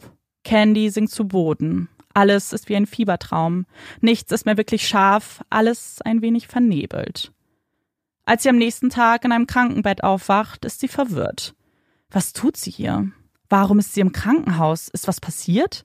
Candy 0.43 0.89
sinkt 0.89 1.11
zu 1.11 1.27
Boden. 1.27 1.89
Alles 2.13 2.53
ist 2.53 2.69
wie 2.69 2.75
ein 2.75 2.85
Fiebertraum. 2.85 3.65
Nichts 4.01 4.31
ist 4.31 4.45
mehr 4.45 4.57
wirklich 4.57 4.87
scharf, 4.87 5.43
alles 5.49 6.01
ein 6.01 6.21
wenig 6.21 6.47
vernebelt. 6.47 7.31
Als 8.25 8.43
sie 8.43 8.49
am 8.49 8.57
nächsten 8.57 8.89
Tag 8.89 9.25
in 9.25 9.31
einem 9.31 9.47
Krankenbett 9.47 10.03
aufwacht, 10.03 10.63
ist 10.65 10.79
sie 10.79 10.87
verwirrt. 10.87 11.55
Was 12.09 12.31
tut 12.31 12.55
sie 12.55 12.71
hier? 12.71 13.11
Warum 13.49 13.79
ist 13.79 13.93
sie 13.93 14.01
im 14.01 14.11
Krankenhaus? 14.11 14.87
Ist 14.87 15.07
was 15.07 15.19
passiert? 15.19 15.83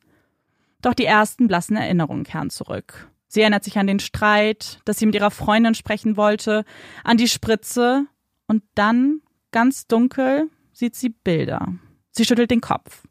Doch 0.83 0.95
die 0.95 1.07
ersten 1.07 1.49
blassen 1.49 1.77
Erinnerungen 1.77 2.25
kehren 2.25 2.51
zurück. 2.51 3.11
Sie 3.27 3.41
erinnert 3.41 3.65
sich 3.65 3.79
an 3.79 3.87
den 3.87 3.99
Streit, 3.99 4.81
dass 4.85 4.99
sie 4.99 5.07
mit 5.07 5.15
ihrer 5.15 5.31
Freundin 5.31 5.75
sprechen 5.75 6.17
wollte, 6.17 6.65
an 7.05 7.17
die 7.17 7.29
Spritze 7.29 8.07
und 8.47 8.63
dann, 8.75 9.21
ganz 9.51 9.87
dunkel, 9.87 10.49
sieht 10.73 10.95
sie 10.95 11.11
Bilder. 11.11 11.75
Sie 12.11 12.25
schüttelt 12.25 12.51
den 12.51 12.61
Kopf. 12.61 13.03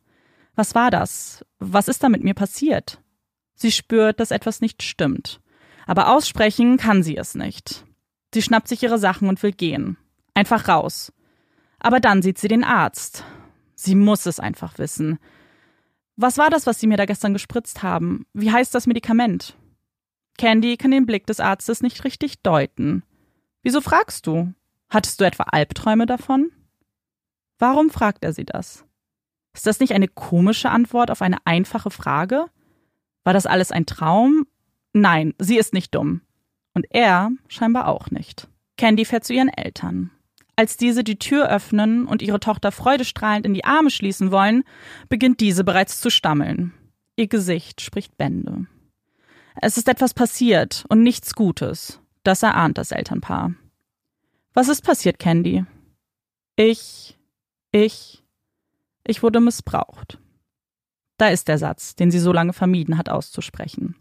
Was 0.55 0.73
war 0.73 0.89
das? 0.89 1.45
Was 1.59 1.87
ist 1.87 2.03
da 2.03 2.09
mit 2.09 2.23
mir 2.23 2.33
passiert? 2.33 2.99
Sie 3.57 3.71
spürt, 3.71 4.19
dass 4.19 4.31
etwas 4.31 4.61
nicht 4.61 4.83
stimmt. 4.83 5.41
Aber 5.87 6.13
aussprechen 6.13 6.77
kann 6.77 7.03
sie 7.03 7.17
es 7.17 7.35
nicht. 7.35 7.85
Sie 8.33 8.41
schnappt 8.41 8.67
sich 8.67 8.83
ihre 8.83 8.99
Sachen 8.99 9.27
und 9.27 9.41
will 9.41 9.51
gehen. 9.51 9.97
Einfach 10.33 10.67
raus. 10.67 11.11
Aber 11.79 11.99
dann 11.99 12.21
sieht 12.21 12.37
sie 12.37 12.47
den 12.47 12.63
Arzt. 12.63 13.23
Sie 13.75 13.95
muss 13.95 14.25
es 14.25 14.39
einfach 14.39 14.77
wissen. 14.77 15.17
Was 16.15 16.37
war 16.37 16.49
das, 16.49 16.65
was 16.65 16.79
Sie 16.79 16.87
mir 16.87 16.97
da 16.97 17.05
gestern 17.05 17.33
gespritzt 17.33 17.83
haben? 17.83 18.25
Wie 18.33 18.51
heißt 18.51 18.73
das 18.73 18.87
Medikament? 18.87 19.55
Candy 20.37 20.77
kann 20.77 20.91
den 20.91 21.05
Blick 21.05 21.25
des 21.27 21.39
Arztes 21.39 21.81
nicht 21.81 22.03
richtig 22.03 22.41
deuten. 22.41 23.03
Wieso 23.63 23.81
fragst 23.81 24.27
du? 24.27 24.53
Hattest 24.89 25.19
du 25.19 25.25
etwa 25.25 25.43
Albträume 25.43 26.05
davon? 26.05 26.51
Warum 27.59 27.89
fragt 27.89 28.23
er 28.23 28.33
sie 28.33 28.45
das? 28.45 28.85
Ist 29.53 29.65
das 29.65 29.79
nicht 29.79 29.93
eine 29.93 30.07
komische 30.07 30.69
Antwort 30.69 31.09
auf 31.09 31.21
eine 31.21 31.37
einfache 31.45 31.89
Frage? 31.89 32.45
War 33.27 33.33
das 33.33 33.45
alles 33.45 33.73
ein 33.73 33.85
Traum? 33.85 34.47
Nein, 34.93 35.33
sie 35.37 35.57
ist 35.57 35.73
nicht 35.73 35.93
dumm. 35.93 36.21
Und 36.73 36.85
er 36.91 37.29
scheinbar 37.49 37.89
auch 37.89 38.09
nicht. 38.09 38.47
Candy 38.77 39.03
fährt 39.03 39.25
zu 39.25 39.33
ihren 39.33 39.49
Eltern. 39.49 40.11
Als 40.55 40.77
diese 40.77 41.03
die 41.03 41.19
Tür 41.19 41.49
öffnen 41.49 42.05
und 42.05 42.21
ihre 42.21 42.39
Tochter 42.39 42.71
freudestrahlend 42.71 43.45
in 43.45 43.53
die 43.53 43.65
Arme 43.65 43.89
schließen 43.89 44.31
wollen, 44.31 44.63
beginnt 45.09 45.41
diese 45.41 45.65
bereits 45.65 45.99
zu 45.99 46.09
stammeln. 46.09 46.73
Ihr 47.17 47.27
Gesicht 47.27 47.81
spricht 47.81 48.17
Bände. 48.17 48.65
Es 49.61 49.75
ist 49.77 49.89
etwas 49.89 50.13
passiert 50.13 50.85
und 50.87 51.03
nichts 51.03 51.35
Gutes. 51.35 51.99
Das 52.23 52.43
erahnt 52.43 52.77
das 52.77 52.93
Elternpaar. 52.93 53.55
Was 54.53 54.69
ist 54.69 54.85
passiert, 54.85 55.19
Candy? 55.19 55.65
Ich, 56.55 57.17
ich, 57.73 58.23
ich 59.03 59.21
wurde 59.21 59.41
missbraucht. 59.41 60.17
Da 61.17 61.29
ist 61.29 61.47
der 61.47 61.57
Satz, 61.57 61.95
den 61.95 62.11
sie 62.11 62.19
so 62.19 62.31
lange 62.31 62.53
vermieden 62.53 62.97
hat 62.97 63.09
auszusprechen. 63.09 63.95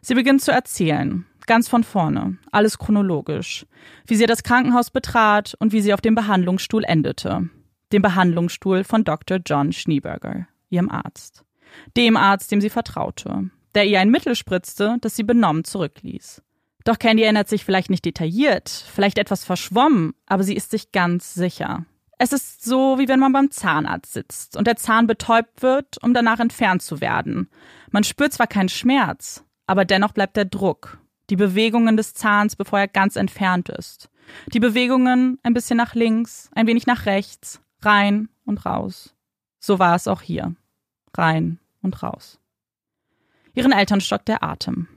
Sie 0.00 0.14
beginnt 0.14 0.42
zu 0.42 0.50
erzählen. 0.50 1.26
ganz 1.46 1.68
von 1.68 1.82
vorne, 1.82 2.38
alles 2.52 2.78
chronologisch. 2.78 3.66
Wie 4.06 4.14
sie 4.14 4.26
das 4.26 4.42
Krankenhaus 4.42 4.90
betrat 4.90 5.56
und 5.58 5.72
wie 5.72 5.80
sie 5.80 5.92
auf 5.92 6.00
dem 6.00 6.14
Behandlungsstuhl 6.14 6.84
endete. 6.84 7.48
Dem 7.92 8.02
Behandlungsstuhl 8.02 8.84
von 8.84 9.02
Dr. 9.02 9.38
John 9.44 9.72
Schneeberger, 9.72 10.46
ihrem 10.68 10.90
Arzt. 10.90 11.44
Dem 11.96 12.16
Arzt, 12.16 12.52
dem 12.52 12.60
sie 12.60 12.70
vertraute, 12.70 13.50
der 13.74 13.86
ihr 13.86 14.00
ein 14.00 14.10
Mittel 14.10 14.36
spritzte, 14.36 14.98
das 15.00 15.16
sie 15.16 15.24
benommen 15.24 15.64
zurückließ. 15.64 16.42
Doch 16.84 16.98
Candy 16.98 17.24
erinnert 17.24 17.48
sich 17.48 17.64
vielleicht 17.64 17.90
nicht 17.90 18.04
detailliert, 18.04 18.68
vielleicht 18.68 19.18
etwas 19.18 19.44
verschwommen, 19.44 20.14
aber 20.26 20.44
sie 20.44 20.54
ist 20.54 20.70
sich 20.70 20.92
ganz 20.92 21.34
sicher. 21.34 21.84
Es 22.22 22.34
ist 22.34 22.62
so, 22.62 22.98
wie 22.98 23.08
wenn 23.08 23.18
man 23.18 23.32
beim 23.32 23.50
Zahnarzt 23.50 24.12
sitzt 24.12 24.54
und 24.54 24.66
der 24.66 24.76
Zahn 24.76 25.06
betäubt 25.06 25.62
wird, 25.62 25.96
um 26.02 26.12
danach 26.12 26.38
entfernt 26.38 26.82
zu 26.82 27.00
werden. 27.00 27.48
Man 27.92 28.04
spürt 28.04 28.34
zwar 28.34 28.46
keinen 28.46 28.68
Schmerz, 28.68 29.42
aber 29.66 29.86
dennoch 29.86 30.12
bleibt 30.12 30.36
der 30.36 30.44
Druck, 30.44 30.98
die 31.30 31.36
Bewegungen 31.36 31.96
des 31.96 32.12
Zahns, 32.12 32.56
bevor 32.56 32.78
er 32.78 32.88
ganz 32.88 33.16
entfernt 33.16 33.70
ist. 33.70 34.10
Die 34.52 34.60
Bewegungen 34.60 35.38
ein 35.42 35.54
bisschen 35.54 35.78
nach 35.78 35.94
links, 35.94 36.50
ein 36.54 36.66
wenig 36.66 36.86
nach 36.86 37.06
rechts, 37.06 37.62
rein 37.80 38.28
und 38.44 38.66
raus. 38.66 39.14
So 39.58 39.78
war 39.78 39.94
es 39.94 40.06
auch 40.06 40.20
hier. 40.20 40.54
Rein 41.16 41.58
und 41.80 42.02
raus. 42.02 42.38
Ihren 43.54 43.72
Eltern 43.72 44.02
stockt 44.02 44.28
der 44.28 44.44
Atem. 44.44 44.88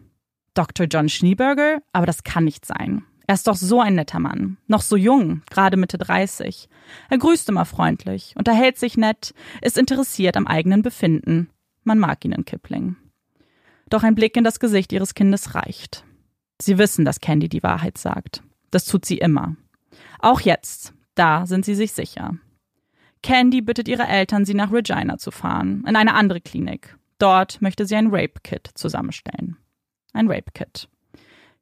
Dr. 0.56 0.88
John 0.88 1.08
Schneeberger? 1.08 1.82
Aber 1.94 2.06
das 2.06 2.25
kann 2.25 2.44
nicht 2.44 2.65
sein. 2.65 3.06
Er 3.25 3.36
ist 3.36 3.48
doch 3.48 3.56
so 3.56 3.80
ein 3.80 3.96
netter 3.96 4.20
Mann, 4.20 4.58
noch 4.68 4.82
so 4.82 4.98
jung, 4.98 5.44
gerade 5.50 5.77
Mitte 5.77 5.98
30. 5.98 6.68
Er 7.10 7.18
grüßt 7.18 7.48
immer 7.50 7.65
freundlich, 7.65 8.34
unterhält 8.38 8.77
sich 8.77 8.98
nett, 8.98 9.34
ist 9.62 9.77
interessiert 9.77 10.36
am 10.36 10.48
eigenen 10.48 10.82
Befinden. 10.82 11.50
Man 11.84 12.00
mag 12.00 12.24
ihn 12.25 12.34
in 12.34 12.46
Kipling. 12.46 12.98
Doch 13.89 14.03
ein 14.03 14.15
Blick 14.15 14.36
in 14.36 14.44
das 14.44 14.60
Gesicht 14.60 14.92
ihres 14.92 15.13
Kindes 15.13 15.56
reicht. 15.56 16.03
Sie 16.62 16.77
wissen, 16.77 17.06
dass 17.06 17.20
Candy 17.20 17.50
die 17.50 17.63
Wahrheit 17.63 17.98
sagt. 17.98 18.44
Das 18.72 18.86
tut 18.86 19.06
sie 19.06 19.18
immer. 19.18 19.56
Auch 20.20 20.42
jetzt, 20.42 20.94
da 21.15 21.46
sind 21.46 21.65
sie 21.65 21.75
sich 21.75 21.94
sicher. 21.94 22.36
Candy 23.22 23.62
bittet 23.62 23.88
ihre 23.88 24.08
Eltern, 24.08 24.46
sie 24.46 24.53
nach 24.53 24.72
Regina 24.72 25.18
zu 25.18 25.32
fahren, 25.32 25.86
in 25.88 25.96
eine 25.96 26.13
andere 26.13 26.42
Klinik. 26.42 26.98
Dort 27.20 27.62
möchte 27.62 27.86
sie 27.86 27.96
ein 27.96 28.08
Rape-Kit 28.08 28.72
zusammenstellen. 28.74 29.58
Ein 30.13 30.30
Rape-Kit. 30.30 30.89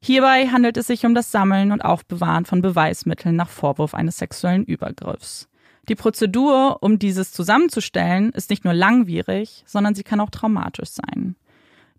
Hierbei 0.03 0.48
handelt 0.48 0.77
es 0.77 0.88
sich 0.88 1.05
um 1.05 1.13
das 1.13 1.31
Sammeln 1.31 1.72
und 1.72 1.86
Aufbewahren 1.86 2.46
von 2.46 2.62
Beweismitteln 2.62 3.36
nach 3.36 3.50
Vorwurf 3.50 3.93
eines 3.93 4.17
sexuellen 4.17 4.65
Übergriffs. 4.65 5.48
Die 5.89 5.96
Prozedur, 5.96 6.77
um 6.81 6.98
dieses 6.98 7.31
zusammenzustellen, 7.31 8.31
ist 8.31 8.50
nicht 8.50 8.65
nur 8.65 8.74
langwierig, 8.74 9.63
sondern 9.67 9.93
sie 9.93 10.03
kann 10.03 10.20
auch 10.20 10.29
traumatisch 10.29 10.89
sein. 10.89 11.36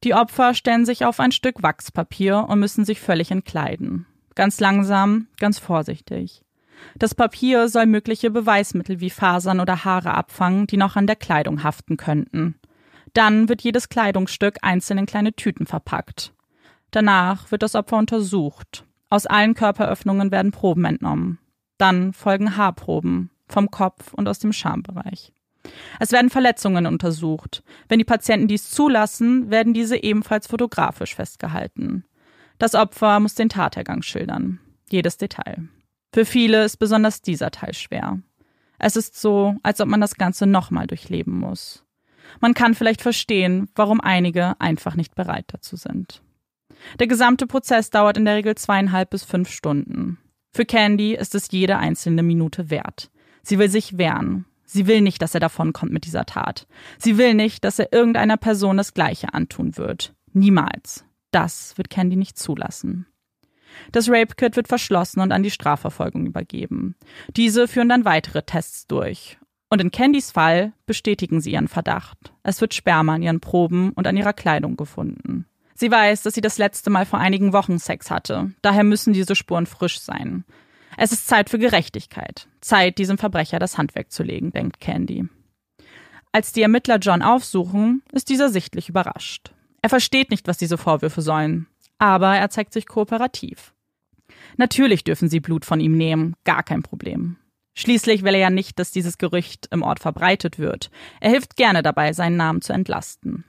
Die 0.02 0.14
Opfer 0.14 0.54
stellen 0.54 0.84
sich 0.84 1.04
auf 1.04 1.20
ein 1.20 1.30
Stück 1.30 1.62
Wachspapier 1.62 2.46
und 2.48 2.58
müssen 2.58 2.84
sich 2.84 3.00
völlig 3.00 3.30
entkleiden. 3.30 4.06
Ganz 4.34 4.58
langsam, 4.58 5.28
ganz 5.38 5.60
vorsichtig. 5.60 6.42
Das 6.96 7.14
Papier 7.14 7.68
soll 7.68 7.86
mögliche 7.86 8.30
Beweismittel 8.30 9.00
wie 9.00 9.10
Fasern 9.10 9.60
oder 9.60 9.84
Haare 9.84 10.14
abfangen, 10.14 10.66
die 10.66 10.76
noch 10.76 10.96
an 10.96 11.06
der 11.06 11.16
Kleidung 11.16 11.62
haften 11.62 11.96
könnten. 11.96 12.56
Dann 13.14 13.48
wird 13.48 13.62
jedes 13.62 13.88
Kleidungsstück 13.88 14.56
einzeln 14.62 14.98
in 14.98 15.06
kleine 15.06 15.34
Tüten 15.34 15.66
verpackt. 15.66 16.32
Danach 16.92 17.50
wird 17.50 17.62
das 17.62 17.74
Opfer 17.74 17.96
untersucht. 17.96 18.84
Aus 19.10 19.26
allen 19.26 19.54
Körperöffnungen 19.54 20.30
werden 20.30 20.52
Proben 20.52 20.84
entnommen. 20.84 21.38
Dann 21.78 22.12
folgen 22.12 22.56
Haarproben 22.56 23.30
vom 23.48 23.70
Kopf 23.70 24.14
und 24.14 24.28
aus 24.28 24.38
dem 24.38 24.52
Schambereich. 24.52 25.32
Es 26.00 26.12
werden 26.12 26.30
Verletzungen 26.30 26.86
untersucht. 26.86 27.62
Wenn 27.88 27.98
die 27.98 28.04
Patienten 28.04 28.48
dies 28.48 28.70
zulassen, 28.70 29.50
werden 29.50 29.74
diese 29.74 30.02
ebenfalls 30.02 30.46
fotografisch 30.46 31.14
festgehalten. 31.14 32.04
Das 32.58 32.74
Opfer 32.74 33.20
muss 33.20 33.34
den 33.34 33.48
Tathergang 33.48 34.02
schildern. 34.02 34.60
Jedes 34.90 35.16
Detail. 35.16 35.68
Für 36.12 36.24
viele 36.24 36.64
ist 36.64 36.76
besonders 36.76 37.22
dieser 37.22 37.50
Teil 37.50 37.74
schwer. 37.74 38.18
Es 38.78 38.96
ist 38.96 39.18
so, 39.18 39.56
als 39.62 39.80
ob 39.80 39.88
man 39.88 40.00
das 40.00 40.16
Ganze 40.16 40.46
nochmal 40.46 40.86
durchleben 40.86 41.38
muss. 41.38 41.84
Man 42.40 42.54
kann 42.54 42.74
vielleicht 42.74 43.00
verstehen, 43.00 43.68
warum 43.74 44.00
einige 44.00 44.60
einfach 44.60 44.94
nicht 44.94 45.14
bereit 45.14 45.46
dazu 45.48 45.76
sind. 45.76 46.22
Der 46.98 47.06
gesamte 47.06 47.46
Prozess 47.46 47.90
dauert 47.90 48.16
in 48.16 48.24
der 48.24 48.36
Regel 48.36 48.54
zweieinhalb 48.54 49.10
bis 49.10 49.24
fünf 49.24 49.50
Stunden. 49.50 50.18
Für 50.52 50.64
Candy 50.64 51.14
ist 51.14 51.34
es 51.34 51.50
jede 51.50 51.78
einzelne 51.78 52.22
Minute 52.22 52.70
wert. 52.70 53.10
Sie 53.42 53.58
will 53.58 53.70
sich 53.70 53.98
wehren. 53.98 54.44
Sie 54.64 54.86
will 54.86 55.00
nicht, 55.00 55.20
dass 55.20 55.34
er 55.34 55.40
davonkommt 55.40 55.92
mit 55.92 56.06
dieser 56.06 56.24
Tat. 56.24 56.66
Sie 56.98 57.18
will 57.18 57.34
nicht, 57.34 57.64
dass 57.64 57.78
er 57.78 57.92
irgendeiner 57.92 58.36
Person 58.36 58.76
das 58.76 58.94
Gleiche 58.94 59.34
antun 59.34 59.76
wird. 59.76 60.14
Niemals. 60.32 61.04
Das 61.30 61.76
wird 61.76 61.90
Candy 61.90 62.16
nicht 62.16 62.38
zulassen. 62.38 63.06
Das 63.90 64.08
Rape 64.08 64.34
Kit 64.36 64.56
wird 64.56 64.68
verschlossen 64.68 65.20
und 65.20 65.32
an 65.32 65.42
die 65.42 65.50
Strafverfolgung 65.50 66.26
übergeben. 66.26 66.94
Diese 67.36 67.68
führen 67.68 67.88
dann 67.88 68.04
weitere 68.04 68.42
Tests 68.42 68.86
durch. 68.86 69.38
Und 69.70 69.80
in 69.80 69.90
Candys 69.90 70.30
Fall 70.30 70.74
bestätigen 70.84 71.40
sie 71.40 71.52
ihren 71.52 71.68
Verdacht. 71.68 72.34
Es 72.42 72.60
wird 72.60 72.74
Sperma 72.74 73.14
an 73.14 73.22
ihren 73.22 73.40
Proben 73.40 73.92
und 73.92 74.06
an 74.06 74.16
ihrer 74.16 74.34
Kleidung 74.34 74.76
gefunden. 74.76 75.46
Sie 75.82 75.90
weiß, 75.90 76.22
dass 76.22 76.34
sie 76.34 76.40
das 76.40 76.58
letzte 76.58 76.90
Mal 76.90 77.04
vor 77.04 77.18
einigen 77.18 77.52
Wochen 77.52 77.80
Sex 77.80 78.08
hatte. 78.08 78.52
Daher 78.62 78.84
müssen 78.84 79.14
diese 79.14 79.34
Spuren 79.34 79.66
frisch 79.66 79.98
sein. 79.98 80.44
Es 80.96 81.10
ist 81.10 81.26
Zeit 81.26 81.50
für 81.50 81.58
Gerechtigkeit. 81.58 82.46
Zeit, 82.60 82.98
diesem 82.98 83.18
Verbrecher 83.18 83.58
das 83.58 83.78
Handwerk 83.78 84.12
zu 84.12 84.22
legen, 84.22 84.52
denkt 84.52 84.78
Candy. 84.78 85.24
Als 86.30 86.52
die 86.52 86.62
Ermittler 86.62 86.98
John 86.98 87.20
aufsuchen, 87.20 88.04
ist 88.12 88.28
dieser 88.28 88.48
sichtlich 88.48 88.88
überrascht. 88.88 89.54
Er 89.82 89.88
versteht 89.88 90.30
nicht, 90.30 90.46
was 90.46 90.56
diese 90.56 90.78
Vorwürfe 90.78 91.20
sollen, 91.20 91.66
aber 91.98 92.36
er 92.36 92.48
zeigt 92.48 92.74
sich 92.74 92.86
kooperativ. 92.86 93.74
Natürlich 94.56 95.02
dürfen 95.02 95.28
sie 95.28 95.40
Blut 95.40 95.64
von 95.64 95.80
ihm 95.80 95.96
nehmen, 95.96 96.36
gar 96.44 96.62
kein 96.62 96.84
Problem. 96.84 97.38
Schließlich 97.74 98.22
will 98.22 98.34
er 98.34 98.40
ja 98.40 98.50
nicht, 98.50 98.78
dass 98.78 98.92
dieses 98.92 99.18
Gerücht 99.18 99.66
im 99.72 99.82
Ort 99.82 99.98
verbreitet 99.98 100.60
wird. 100.60 100.92
Er 101.18 101.30
hilft 101.30 101.56
gerne 101.56 101.82
dabei, 101.82 102.12
seinen 102.12 102.36
Namen 102.36 102.62
zu 102.62 102.72
entlasten. 102.72 103.42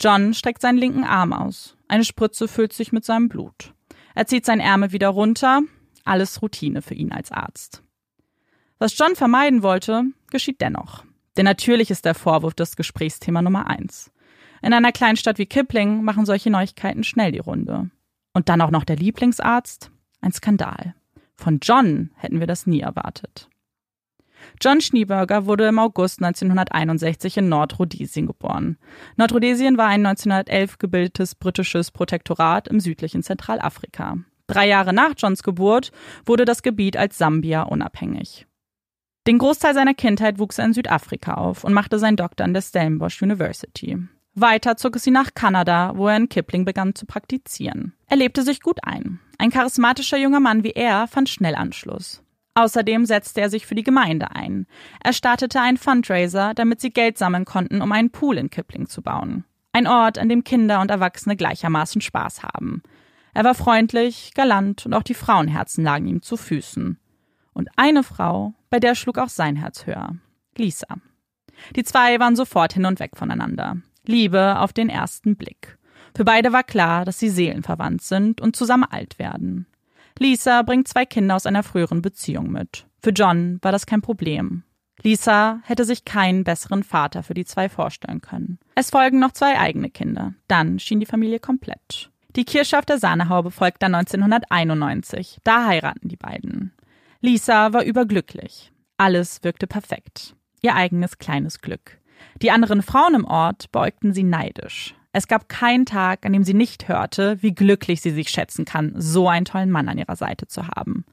John 0.00 0.34
streckt 0.34 0.62
seinen 0.62 0.78
linken 0.78 1.04
Arm 1.04 1.32
aus. 1.32 1.76
Eine 1.88 2.04
Spritze 2.04 2.48
füllt 2.48 2.72
sich 2.72 2.92
mit 2.92 3.04
seinem 3.04 3.28
Blut. 3.28 3.72
Er 4.14 4.26
zieht 4.26 4.46
sein 4.46 4.60
Ärmel 4.60 4.92
wieder 4.92 5.08
runter. 5.08 5.62
Alles 6.04 6.42
Routine 6.42 6.82
für 6.82 6.94
ihn 6.94 7.12
als 7.12 7.32
Arzt. 7.32 7.82
Was 8.78 8.96
John 8.98 9.16
vermeiden 9.16 9.62
wollte, 9.62 10.04
geschieht 10.30 10.60
dennoch. 10.60 11.04
Denn 11.36 11.44
natürlich 11.44 11.90
ist 11.90 12.04
der 12.04 12.14
Vorwurf 12.14 12.54
das 12.54 12.76
Gesprächsthema 12.76 13.42
Nummer 13.42 13.68
eins. 13.68 14.12
In 14.62 14.72
einer 14.72 14.92
Kleinstadt 14.92 15.38
wie 15.38 15.46
Kipling 15.46 16.04
machen 16.04 16.26
solche 16.26 16.50
Neuigkeiten 16.50 17.04
schnell 17.04 17.32
die 17.32 17.38
Runde. 17.38 17.90
Und 18.32 18.48
dann 18.48 18.60
auch 18.60 18.70
noch 18.70 18.84
der 18.84 18.96
Lieblingsarzt? 18.96 19.90
Ein 20.20 20.32
Skandal. 20.32 20.94
Von 21.36 21.58
John 21.60 22.10
hätten 22.16 22.40
wir 22.40 22.46
das 22.46 22.66
nie 22.66 22.80
erwartet. 22.80 23.48
John 24.60 24.80
Schneeberger 24.80 25.46
wurde 25.46 25.66
im 25.66 25.78
August 25.78 26.22
1961 26.22 27.38
in 27.38 27.48
Nordrhodesien 27.48 28.26
geboren. 28.26 28.78
Nordrhodesien 29.16 29.76
war 29.76 29.86
ein 29.86 30.04
1911 30.06 30.78
gebildetes 30.78 31.34
britisches 31.34 31.90
Protektorat 31.90 32.68
im 32.68 32.80
südlichen 32.80 33.22
Zentralafrika. 33.22 34.18
Drei 34.46 34.68
Jahre 34.68 34.92
nach 34.92 35.12
Johns 35.16 35.42
Geburt 35.42 35.90
wurde 36.26 36.44
das 36.44 36.62
Gebiet 36.62 36.96
als 36.96 37.18
Sambia 37.18 37.62
unabhängig. 37.62 38.46
Den 39.26 39.38
Großteil 39.38 39.72
seiner 39.72 39.94
Kindheit 39.94 40.38
wuchs 40.38 40.58
er 40.58 40.66
in 40.66 40.74
Südafrika 40.74 41.34
auf 41.34 41.64
und 41.64 41.72
machte 41.72 41.98
seinen 41.98 42.16
Doktor 42.16 42.44
an 42.44 42.52
der 42.52 42.60
Stellenbosch 42.60 43.22
University. 43.22 43.98
Weiter 44.34 44.76
zog 44.76 44.96
es 44.96 45.06
ihn 45.06 45.12
nach 45.12 45.32
Kanada, 45.34 45.92
wo 45.94 46.08
er 46.08 46.16
in 46.16 46.28
Kipling 46.28 46.64
begann 46.64 46.94
zu 46.94 47.06
praktizieren. 47.06 47.94
Er 48.08 48.16
lebte 48.16 48.42
sich 48.42 48.60
gut 48.60 48.80
ein. 48.82 49.20
Ein 49.38 49.50
charismatischer 49.50 50.18
junger 50.18 50.40
Mann 50.40 50.64
wie 50.64 50.72
er 50.72 51.06
fand 51.06 51.28
schnell 51.28 51.54
Anschluss. 51.54 52.23
Außerdem 52.54 53.04
setzte 53.04 53.40
er 53.40 53.50
sich 53.50 53.66
für 53.66 53.74
die 53.74 53.82
Gemeinde 53.82 54.30
ein. 54.34 54.66
Er 55.02 55.12
startete 55.12 55.60
einen 55.60 55.76
Fundraiser, 55.76 56.54
damit 56.54 56.80
sie 56.80 56.90
Geld 56.90 57.18
sammeln 57.18 57.44
konnten, 57.44 57.82
um 57.82 57.90
einen 57.90 58.10
Pool 58.10 58.38
in 58.38 58.50
Kipling 58.50 58.86
zu 58.86 59.02
bauen. 59.02 59.44
Ein 59.72 59.88
Ort, 59.88 60.18
an 60.18 60.28
dem 60.28 60.44
Kinder 60.44 60.80
und 60.80 60.90
Erwachsene 60.90 61.34
gleichermaßen 61.34 62.00
Spaß 62.00 62.44
haben. 62.44 62.82
Er 63.34 63.42
war 63.42 63.56
freundlich, 63.56 64.32
galant 64.34 64.86
und 64.86 64.94
auch 64.94 65.02
die 65.02 65.14
Frauenherzen 65.14 65.82
lagen 65.82 66.06
ihm 66.06 66.22
zu 66.22 66.36
Füßen. 66.36 67.00
Und 67.52 67.68
eine 67.76 68.04
Frau, 68.04 68.54
bei 68.70 68.78
der 68.78 68.94
schlug 68.94 69.18
auch 69.18 69.28
sein 69.28 69.56
Herz 69.56 69.86
höher. 69.86 70.14
Lisa. 70.56 70.86
Die 71.74 71.82
zwei 71.82 72.20
waren 72.20 72.36
sofort 72.36 72.72
hin 72.72 72.86
und 72.86 73.00
weg 73.00 73.16
voneinander. 73.16 73.78
Liebe 74.06 74.60
auf 74.60 74.72
den 74.72 74.88
ersten 74.88 75.34
Blick. 75.36 75.78
Für 76.16 76.24
beide 76.24 76.52
war 76.52 76.62
klar, 76.62 77.04
dass 77.04 77.18
sie 77.18 77.28
seelenverwandt 77.28 78.02
sind 78.02 78.40
und 78.40 78.54
zusammen 78.54 78.84
alt 78.84 79.18
werden. 79.18 79.66
Lisa 80.18 80.62
bringt 80.62 80.88
zwei 80.88 81.04
Kinder 81.04 81.34
aus 81.36 81.46
einer 81.46 81.62
früheren 81.62 82.02
Beziehung 82.02 82.50
mit. 82.50 82.86
Für 83.02 83.10
John 83.10 83.58
war 83.62 83.72
das 83.72 83.86
kein 83.86 84.00
Problem. 84.00 84.62
Lisa 85.02 85.60
hätte 85.64 85.84
sich 85.84 86.04
keinen 86.04 86.44
besseren 86.44 86.82
Vater 86.82 87.22
für 87.22 87.34
die 87.34 87.44
zwei 87.44 87.68
vorstellen 87.68 88.20
können. 88.20 88.58
Es 88.74 88.90
folgen 88.90 89.18
noch 89.18 89.32
zwei 89.32 89.58
eigene 89.58 89.90
Kinder. 89.90 90.34
Dann 90.48 90.78
schien 90.78 91.00
die 91.00 91.06
Familie 91.06 91.40
komplett. 91.40 92.10
Die 92.36 92.44
Kirsche 92.44 92.78
auf 92.78 92.84
der 92.84 92.98
Sahnehaube 92.98 93.50
folgt 93.50 93.82
dann 93.82 93.94
1991. 93.94 95.38
Da 95.44 95.66
heiraten 95.66 96.08
die 96.08 96.16
beiden. 96.16 96.72
Lisa 97.20 97.72
war 97.72 97.84
überglücklich. 97.84 98.72
Alles 98.96 99.42
wirkte 99.42 99.66
perfekt. 99.66 100.34
Ihr 100.62 100.74
eigenes 100.74 101.18
kleines 101.18 101.60
Glück. 101.60 101.98
Die 102.40 102.50
anderen 102.50 102.82
Frauen 102.82 103.14
im 103.14 103.24
Ort 103.24 103.70
beugten 103.72 104.12
sie 104.12 104.22
neidisch. 104.22 104.94
Es 105.16 105.28
gab 105.28 105.48
keinen 105.48 105.86
Tag, 105.86 106.26
an 106.26 106.32
dem 106.32 106.42
sie 106.42 106.54
nicht 106.54 106.88
hörte, 106.88 107.40
wie 107.40 107.54
glücklich 107.54 108.00
sie 108.00 108.10
sich 108.10 108.30
schätzen 108.30 108.64
kann, 108.64 108.94
so 108.96 109.28
einen 109.28 109.44
tollen 109.44 109.70
Mann 109.70 109.88
an 109.88 109.96
ihrer 109.96 110.16
Seite 110.16 110.48
zu 110.48 110.66
haben. 110.66 111.04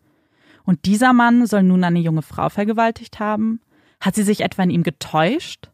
Und 0.63 0.85
dieser 0.85 1.13
Mann 1.13 1.45
soll 1.45 1.61
nun 1.61 1.83
eine 1.83 1.99
junge 1.99 2.23
Frau 2.23 2.49
vergewaltigt 2.49 3.19
haben? 3.19 3.61
Hat 3.99 4.15
sie 4.15 4.23
sich 4.23 4.41
etwa 4.41 4.63
in 4.63 4.71
ihm 4.71 4.81
getäuscht? 4.81 5.69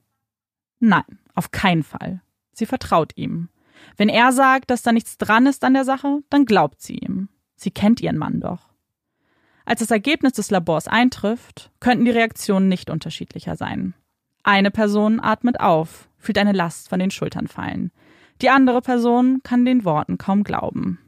Nein, 0.81 1.05
auf 1.35 1.51
keinen 1.51 1.83
Fall. 1.83 2.21
Sie 2.51 2.65
vertraut 2.65 3.13
ihm. 3.15 3.47
Wenn 3.95 4.09
er 4.09 4.33
sagt, 4.33 4.71
dass 4.71 4.81
da 4.81 4.91
nichts 4.91 5.17
dran 5.17 5.45
ist 5.45 5.63
an 5.63 5.73
der 5.73 5.85
Sache, 5.85 6.19
dann 6.29 6.43
glaubt 6.43 6.81
sie 6.81 6.97
ihm. 6.97 7.29
Sie 7.55 7.71
kennt 7.71 8.01
ihren 8.01 8.17
Mann 8.17 8.41
doch. 8.41 8.73
Als 9.63 9.79
das 9.79 9.91
Ergebnis 9.91 10.33
des 10.33 10.51
Labors 10.51 10.89
eintrifft, 10.89 11.71
könnten 11.79 12.03
die 12.03 12.11
Reaktionen 12.11 12.67
nicht 12.67 12.89
unterschiedlicher 12.89 13.55
sein. 13.55 13.93
Eine 14.43 14.69
Person 14.69 15.21
atmet 15.21 15.61
auf, 15.61 16.09
fühlt 16.17 16.37
eine 16.37 16.51
Last 16.51 16.89
von 16.89 16.99
den 16.99 17.11
Schultern 17.11 17.47
fallen. 17.47 17.93
Die 18.41 18.49
andere 18.49 18.81
Person 18.81 19.41
kann 19.43 19.65
den 19.65 19.83
Worten 19.83 20.17
kaum 20.17 20.43
glauben. 20.43 20.99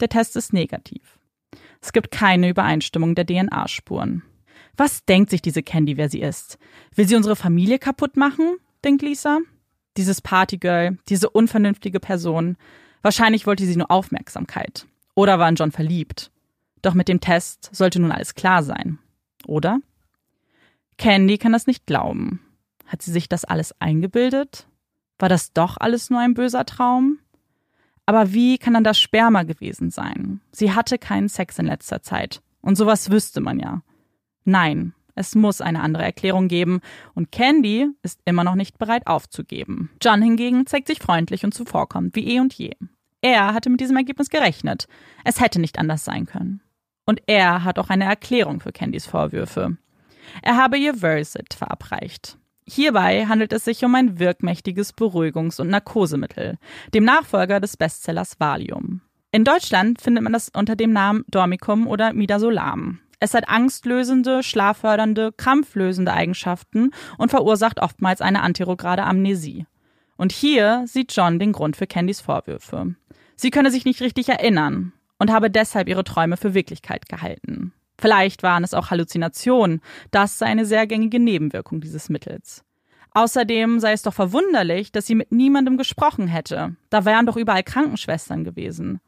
Der 0.00 0.08
Test 0.08 0.36
ist 0.36 0.52
negativ. 0.52 1.18
Es 1.80 1.92
gibt 1.92 2.10
keine 2.10 2.48
Übereinstimmung 2.48 3.14
der 3.14 3.26
DNA-Spuren. 3.26 4.22
Was 4.76 5.04
denkt 5.04 5.30
sich 5.30 5.42
diese 5.42 5.62
Candy, 5.62 5.96
wer 5.96 6.08
sie 6.08 6.20
ist? 6.20 6.58
Will 6.94 7.08
sie 7.08 7.16
unsere 7.16 7.36
Familie 7.36 7.78
kaputt 7.78 8.16
machen? 8.16 8.56
denkt 8.84 9.02
Lisa. 9.02 9.40
Dieses 9.96 10.20
Partygirl, 10.20 10.98
diese 11.08 11.28
unvernünftige 11.30 12.00
Person. 12.00 12.56
Wahrscheinlich 13.02 13.46
wollte 13.46 13.64
sie 13.64 13.76
nur 13.76 13.90
Aufmerksamkeit. 13.90 14.86
Oder 15.14 15.38
war 15.38 15.48
in 15.48 15.56
John 15.56 15.72
verliebt. 15.72 16.30
Doch 16.82 16.94
mit 16.94 17.08
dem 17.08 17.20
Test 17.20 17.70
sollte 17.74 18.00
nun 18.00 18.12
alles 18.12 18.34
klar 18.34 18.62
sein. 18.62 18.98
Oder? 19.46 19.80
Candy 20.96 21.38
kann 21.38 21.52
das 21.52 21.66
nicht 21.66 21.86
glauben. 21.86 22.40
Hat 22.86 23.02
sie 23.02 23.12
sich 23.12 23.28
das 23.28 23.44
alles 23.44 23.74
eingebildet? 23.80 24.66
War 25.20 25.28
das 25.28 25.52
doch 25.52 25.76
alles 25.78 26.10
nur 26.10 26.18
ein 26.18 26.34
böser 26.34 26.64
Traum? 26.64 27.18
Aber 28.06 28.32
wie 28.32 28.58
kann 28.58 28.74
dann 28.74 28.82
das 28.82 28.98
Sperma 28.98 29.44
gewesen 29.44 29.90
sein? 29.90 30.40
Sie 30.50 30.72
hatte 30.72 30.98
keinen 30.98 31.28
Sex 31.28 31.58
in 31.60 31.66
letzter 31.66 32.02
Zeit. 32.02 32.42
Und 32.62 32.76
sowas 32.76 33.10
wüsste 33.10 33.40
man 33.40 33.60
ja. 33.60 33.82
Nein, 34.44 34.94
es 35.14 35.34
muss 35.34 35.60
eine 35.60 35.80
andere 35.80 36.02
Erklärung 36.02 36.48
geben 36.48 36.80
und 37.14 37.30
Candy 37.30 37.88
ist 38.02 38.20
immer 38.24 38.42
noch 38.42 38.54
nicht 38.54 38.78
bereit 38.78 39.06
aufzugeben. 39.06 39.90
John 40.00 40.22
hingegen 40.22 40.66
zeigt 40.66 40.88
sich 40.88 40.98
freundlich 40.98 41.44
und 41.44 41.54
zuvorkommend 41.54 42.16
wie 42.16 42.26
eh 42.34 42.40
und 42.40 42.54
je. 42.54 42.72
Er 43.20 43.52
hatte 43.52 43.68
mit 43.68 43.80
diesem 43.80 43.96
Ergebnis 43.96 44.30
gerechnet. 44.30 44.88
Es 45.24 45.40
hätte 45.40 45.60
nicht 45.60 45.78
anders 45.78 46.04
sein 46.04 46.24
können. 46.24 46.62
Und 47.04 47.22
er 47.26 47.64
hat 47.64 47.78
auch 47.78 47.90
eine 47.90 48.04
Erklärung 48.04 48.60
für 48.60 48.72
Candys 48.72 49.06
Vorwürfe. 49.06 49.76
Er 50.42 50.56
habe 50.56 50.78
ihr 50.78 50.94
Versit 50.94 51.52
verabreicht. 51.52 52.39
Hierbei 52.72 53.26
handelt 53.26 53.52
es 53.52 53.64
sich 53.64 53.84
um 53.84 53.96
ein 53.96 54.20
wirkmächtiges 54.20 54.94
Beruhigungs- 54.94 55.60
und 55.60 55.70
Narkosemittel, 55.70 56.56
dem 56.94 57.02
Nachfolger 57.02 57.58
des 57.58 57.76
Bestsellers 57.76 58.38
Valium. 58.38 59.00
In 59.32 59.42
Deutschland 59.42 60.00
findet 60.00 60.22
man 60.22 60.32
das 60.32 60.50
unter 60.50 60.76
dem 60.76 60.92
Namen 60.92 61.24
Dormicum 61.26 61.88
oder 61.88 62.12
Midazolam. 62.12 63.00
Es 63.18 63.34
hat 63.34 63.48
angstlösende, 63.48 64.44
schlaffördernde, 64.44 65.32
krampflösende 65.36 66.12
Eigenschaften 66.12 66.92
und 67.18 67.30
verursacht 67.30 67.80
oftmals 67.82 68.20
eine 68.20 68.40
antirograde 68.40 69.02
Amnesie. 69.02 69.66
Und 70.16 70.30
hier 70.30 70.84
sieht 70.86 71.12
John 71.12 71.40
den 71.40 71.50
Grund 71.50 71.76
für 71.76 71.88
Candys 71.88 72.20
Vorwürfe. 72.20 72.94
Sie 73.34 73.50
könne 73.50 73.72
sich 73.72 73.84
nicht 73.84 74.00
richtig 74.00 74.28
erinnern 74.28 74.92
und 75.18 75.32
habe 75.32 75.50
deshalb 75.50 75.88
ihre 75.88 76.04
Träume 76.04 76.36
für 76.36 76.54
Wirklichkeit 76.54 77.08
gehalten. 77.08 77.72
Vielleicht 78.00 78.42
waren 78.42 78.64
es 78.64 78.72
auch 78.72 78.90
Halluzinationen, 78.90 79.82
das 80.10 80.38
sei 80.38 80.46
eine 80.46 80.64
sehr 80.64 80.86
gängige 80.86 81.20
Nebenwirkung 81.20 81.80
dieses 81.80 82.08
Mittels. 82.08 82.64
Außerdem 83.12 83.78
sei 83.78 83.92
es 83.92 84.02
doch 84.02 84.14
verwunderlich, 84.14 84.90
dass 84.90 85.06
sie 85.06 85.14
mit 85.14 85.32
niemandem 85.32 85.76
gesprochen 85.76 86.26
hätte. 86.26 86.76
Da 86.88 87.04
wären 87.04 87.26
doch 87.26 87.36
überall 87.36 87.62
Krankenschwestern 87.62 88.44
gewesen. 88.44 89.00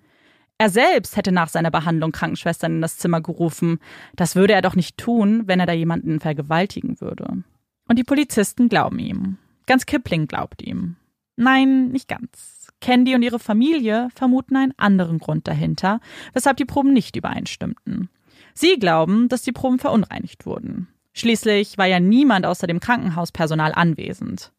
Er 0.58 0.68
selbst 0.68 1.16
hätte 1.16 1.32
nach 1.32 1.48
seiner 1.48 1.70
Behandlung 1.70 2.12
Krankenschwestern 2.12 2.76
in 2.76 2.82
das 2.82 2.98
Zimmer 2.98 3.20
gerufen. 3.20 3.78
Das 4.14 4.36
würde 4.36 4.52
er 4.52 4.62
doch 4.62 4.76
nicht 4.76 4.98
tun, 4.98 5.44
wenn 5.46 5.60
er 5.60 5.66
da 5.66 5.72
jemanden 5.72 6.20
vergewaltigen 6.20 7.00
würde. 7.00 7.44
Und 7.88 7.98
die 7.98 8.04
Polizisten 8.04 8.68
glauben 8.68 8.98
ihm. 8.98 9.38
Ganz 9.66 9.86
Kipling 9.86 10.26
glaubt 10.26 10.62
ihm. 10.62 10.96
Nein, 11.36 11.88
nicht 11.88 12.08
ganz. 12.08 12.68
Candy 12.80 13.14
und 13.14 13.22
ihre 13.22 13.38
Familie 13.38 14.08
vermuten 14.14 14.56
einen 14.56 14.74
anderen 14.76 15.18
Grund 15.18 15.48
dahinter, 15.48 16.00
weshalb 16.34 16.58
die 16.58 16.64
Proben 16.64 16.92
nicht 16.92 17.16
übereinstimmten. 17.16 18.10
Sie 18.54 18.78
glauben, 18.78 19.28
dass 19.28 19.42
die 19.42 19.52
Proben 19.52 19.78
verunreinigt 19.78 20.46
wurden. 20.46 20.88
Schließlich 21.14 21.78
war 21.78 21.86
ja 21.86 22.00
niemand 22.00 22.46
außer 22.46 22.66
dem 22.66 22.80
Krankenhauspersonal 22.80 23.72
anwesend. 23.74 24.52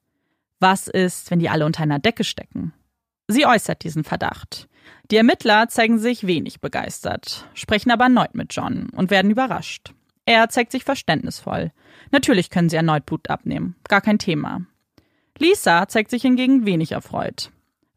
Was 0.59 0.87
ist, 0.87 1.29
wenn 1.31 1.39
die 1.39 1.49
alle 1.49 1.65
unter 1.65 1.83
einer 1.83 1.99
Decke 1.99 2.23
stecken? 2.23 2.73
Sie 3.27 3.45
äußert 3.45 3.83
diesen 3.83 4.03
Verdacht. 4.03 4.67
Die 5.11 5.17
Ermittler 5.17 5.67
zeigen 5.67 5.97
sich 5.97 6.27
wenig 6.27 6.61
begeistert, 6.61 7.47
sprechen 7.53 7.91
aber 7.91 8.05
erneut 8.05 8.35
mit 8.35 8.53
John 8.53 8.89
und 8.95 9.11
werden 9.11 9.31
überrascht. 9.31 9.93
Er 10.25 10.49
zeigt 10.49 10.71
sich 10.71 10.83
verständnisvoll. 10.83 11.71
Natürlich 12.11 12.49
können 12.49 12.69
sie 12.69 12.77
erneut 12.77 13.05
Blut 13.05 13.29
abnehmen, 13.29 13.75
gar 13.87 14.01
kein 14.01 14.19
Thema. 14.19 14.61
Lisa 15.37 15.87
zeigt 15.87 16.11
sich 16.11 16.21
hingegen 16.21 16.65
wenig 16.65 16.91
erfreut. 16.91 17.51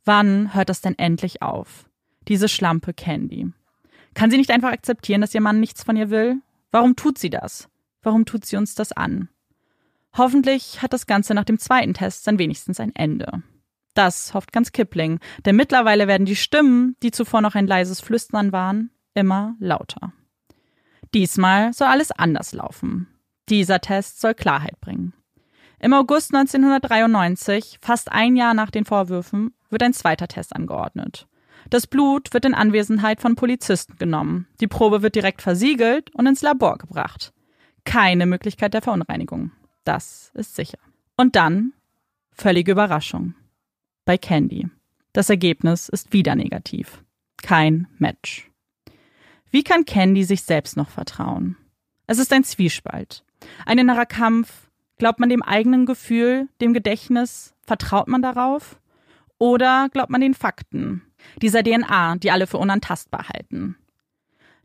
Wann 0.05 0.55
hört 0.55 0.69
das 0.69 0.81
denn 0.81 0.99
endlich 0.99 1.43
auf? 1.43 1.89
Diese 2.29 2.49
Schlampe 2.49 2.93
Candy. 2.93 3.53
Kann 4.17 4.31
sie 4.31 4.39
nicht 4.39 4.51
einfach 4.51 4.73
akzeptieren, 4.73 5.21
dass 5.21 5.35
ihr 5.35 5.43
Mann 5.43 5.61
nichts 5.61 5.83
von 5.83 5.95
ihr 5.95 6.09
will? 6.09 6.41
Warum 6.71 6.97
tut 6.97 7.19
sie 7.19 7.29
das? 7.29 7.69
Warum 8.01 8.25
tut 8.25 8.47
sie 8.47 8.57
uns 8.57 8.75
das 8.75 8.93
an? 8.93 9.29
Hoffentlich 10.17 10.81
hat 10.81 10.95
das 10.95 11.07
Ganze 11.07 11.35
nach 11.35 11.45
dem 11.45 11.59
zweiten 11.59 11.93
Test 11.93 12.27
dann 12.27 12.39
wenigstens 12.39 12.81
ein 12.81 12.97
Ende. 12.97 13.43
Das 13.93 14.33
hofft 14.33 14.55
ganz 14.55 14.73
Kipling, 14.73 15.21
denn 15.45 15.55
mittlerweile 15.55 16.09
werden 16.09 16.25
die 16.25 16.35
Stimmen, 16.35 16.97
die 17.03 17.11
zuvor 17.11 17.43
noch 17.43 17.55
ein 17.55 17.67
leises 17.67 18.01
Flüstern 18.01 18.53
waren, 18.53 18.91
immer 19.13 19.55
lauter. 19.59 20.15
Diesmal 21.13 21.75
soll 21.75 21.89
alles 21.89 22.11
anders 22.11 22.55
laufen. 22.55 23.09
Dieser 23.51 23.83
Test 23.83 24.23
soll 24.23 24.33
Klarheit 24.33 24.81
bringen. 24.81 25.13
Im 25.79 25.93
August 25.93 26.35
1993, 26.35 27.81
fast 27.83 28.11
ein 28.11 28.35
Jahr 28.35 28.55
nach 28.55 28.71
den 28.71 28.87
Vorwürfen, 28.87 29.53
wird 29.69 29.83
ein 29.83 29.93
zweiter 29.93 30.27
Test 30.27 30.57
angeordnet. 30.57 31.29
Das 31.71 31.87
Blut 31.87 32.33
wird 32.33 32.45
in 32.45 32.55
Anwesenheit 32.55 33.21
von 33.21 33.35
Polizisten 33.35 33.97
genommen. 33.99 34.47
Die 34.61 34.69
Probe 34.69 35.03
wird 35.03 35.15
direkt 35.15 35.43
versiegelt 35.43 36.15
und 36.15 36.27
ins 36.27 36.43
Labor 36.43 36.79
gebracht. 36.79 37.33
Keine 37.85 38.27
Möglichkeit 38.27 38.75
der 38.75 38.83
Verunreinigung. 38.83 39.53
Das 39.85 40.31
ist 40.35 40.55
sicher. 40.55 40.79
Und 41.17 41.37
dann 41.37 41.73
völlige 42.33 42.73
Überraschung 42.73 43.35
bei 44.05 44.19
Candy. 44.19 44.69
Das 45.13 45.31
Ergebnis 45.31 45.89
ist 45.89 46.13
wieder 46.13 46.35
negativ. 46.35 47.03
Kein 47.43 47.89
Match. 47.99 48.51
Wie 49.51 49.63
kann 49.63 49.85
Candy 49.85 50.25
sich 50.25 50.43
selbst 50.43 50.77
noch 50.77 50.91
vertrauen? 50.91 51.57
Es 52.07 52.19
ist 52.19 52.33
ein 52.33 52.45
Zwiespalt. 52.45 53.25
Ein 53.65 53.79
innerer 53.79 54.07
Kampf. 54.07 54.69
Glaubt 54.99 55.21
man 55.21 55.29
dem 55.29 55.43
eigenen 55.43 55.87
Gefühl, 55.87 56.49
dem 56.61 56.73
Gedächtnis? 56.73 57.55
Vertraut 57.63 58.09
man 58.09 58.23
darauf? 58.23 58.81
Oder 59.39 59.89
glaubt 59.91 60.11
man 60.11 60.21
den 60.21 60.35
Fakten, 60.35 61.03
dieser 61.41 61.63
DNA, 61.63 62.17
die 62.17 62.31
alle 62.31 62.47
für 62.47 62.59
unantastbar 62.59 63.29
halten? 63.29 63.77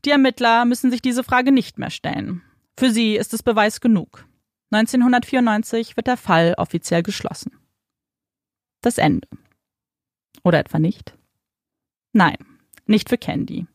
Die 0.06 0.12
Ermittler 0.12 0.66
müssen 0.66 0.92
sich 0.92 1.02
diese 1.02 1.24
Frage 1.24 1.52
nicht 1.52 1.78
mehr 1.78 1.92
stellen. 1.92 2.42
Für 2.78 2.92
sie 2.92 3.16
ist 3.16 3.34
es 3.34 3.44
Beweis 3.44 3.82
genug. 3.82 4.26
1994 4.72 5.96
wird 5.98 6.08
der 6.08 6.18
Fall 6.18 6.56
offiziell 6.58 7.04
geschlossen 7.04 7.52
das 8.82 8.98
Ende. 8.98 9.28
Oder 10.44 10.60
etwa 10.60 10.80
nicht? 10.80 11.16
Nein, 12.14 12.38
nicht 12.86 13.10
für 13.10 13.18
Candy. 13.18 13.68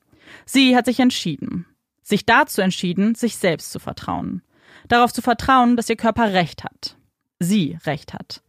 Sie 0.44 0.76
hat 0.76 0.84
sich 0.86 1.00
entschieden. 1.00 1.66
Sich 2.02 2.26
dazu 2.26 2.60
entschieden, 2.60 3.14
sich 3.14 3.36
selbst 3.36 3.72
zu 3.72 3.78
vertrauen. 3.78 4.42
Darauf 4.88 5.12
zu 5.12 5.22
vertrauen, 5.22 5.76
dass 5.76 5.88
ihr 5.88 5.96
Körper 5.96 6.32
Recht 6.32 6.64
hat. 6.64 6.96
Sie 7.38 7.78
Recht 7.84 8.12
hat. 8.12 8.42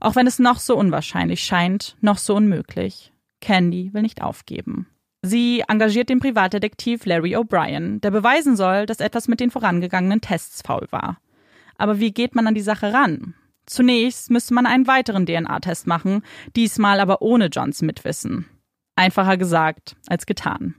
Auch 0.00 0.16
wenn 0.16 0.26
es 0.26 0.38
noch 0.38 0.58
so 0.58 0.76
unwahrscheinlich 0.76 1.42
scheint, 1.42 1.96
noch 2.00 2.18
so 2.18 2.34
unmöglich. 2.36 3.12
Candy 3.40 3.92
will 3.92 4.02
nicht 4.02 4.22
aufgeben. 4.22 4.86
Sie 5.22 5.62
engagiert 5.68 6.08
den 6.08 6.20
Privatdetektiv 6.20 7.04
Larry 7.04 7.36
O'Brien, 7.36 8.00
der 8.00 8.10
beweisen 8.10 8.56
soll, 8.56 8.86
dass 8.86 9.00
etwas 9.00 9.28
mit 9.28 9.40
den 9.40 9.50
vorangegangenen 9.50 10.20
Tests 10.20 10.62
faul 10.62 10.86
war. 10.90 11.18
Aber 11.76 12.00
wie 12.00 12.12
geht 12.12 12.34
man 12.34 12.46
an 12.46 12.54
die 12.54 12.60
Sache 12.60 12.92
ran? 12.92 13.34
Zunächst 13.66 14.30
müsste 14.30 14.54
man 14.54 14.66
einen 14.66 14.86
weiteren 14.86 15.26
DNA-Test 15.26 15.86
machen, 15.86 16.22
diesmal 16.56 17.00
aber 17.00 17.22
ohne 17.22 17.46
Johns 17.46 17.82
Mitwissen. 17.82 18.46
Einfacher 18.96 19.36
gesagt 19.36 19.96
als 20.08 20.26
getan. 20.26 20.74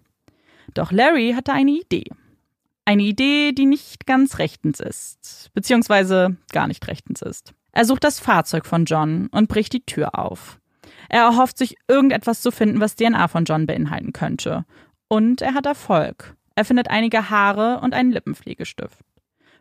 Doch 0.74 0.92
Larry 0.92 1.34
hatte 1.36 1.54
eine 1.54 1.72
Idee. 1.72 2.06
Eine 2.86 3.04
Idee, 3.04 3.52
die 3.52 3.66
nicht 3.66 4.06
ganz 4.06 4.40
rechtens 4.40 4.80
ist, 4.80 5.52
beziehungsweise 5.54 6.38
gar 6.52 6.68
nicht 6.68 6.88
rechtens 6.88 7.22
ist. 7.22 7.54
Er 7.72 7.86
sucht 7.86 8.04
das 8.04 8.20
Fahrzeug 8.20 8.66
von 8.66 8.86
John 8.86 9.28
und 9.28 9.48
bricht 9.48 9.74
die 9.74 9.86
Tür 9.86 10.18
auf. 10.18 10.60
Er 11.14 11.24
erhofft 11.24 11.58
sich 11.58 11.76
irgendetwas 11.90 12.42
zu 12.42 12.52
finden, 12.52 12.80
was 12.80 12.96
DNA 12.96 13.28
von 13.28 13.44
John 13.44 13.68
beinhalten 13.68 14.14
könnte. 14.14 14.64
Und 15.10 15.42
er 15.42 15.54
hat 15.54 15.66
Erfolg. 15.66 16.38
Er 16.56 16.64
findet 16.64 16.90
einige 16.90 17.30
Haare 17.30 17.82
und 17.82 17.94
einen 17.94 18.14
Lippenpflegestift. 18.14 19.04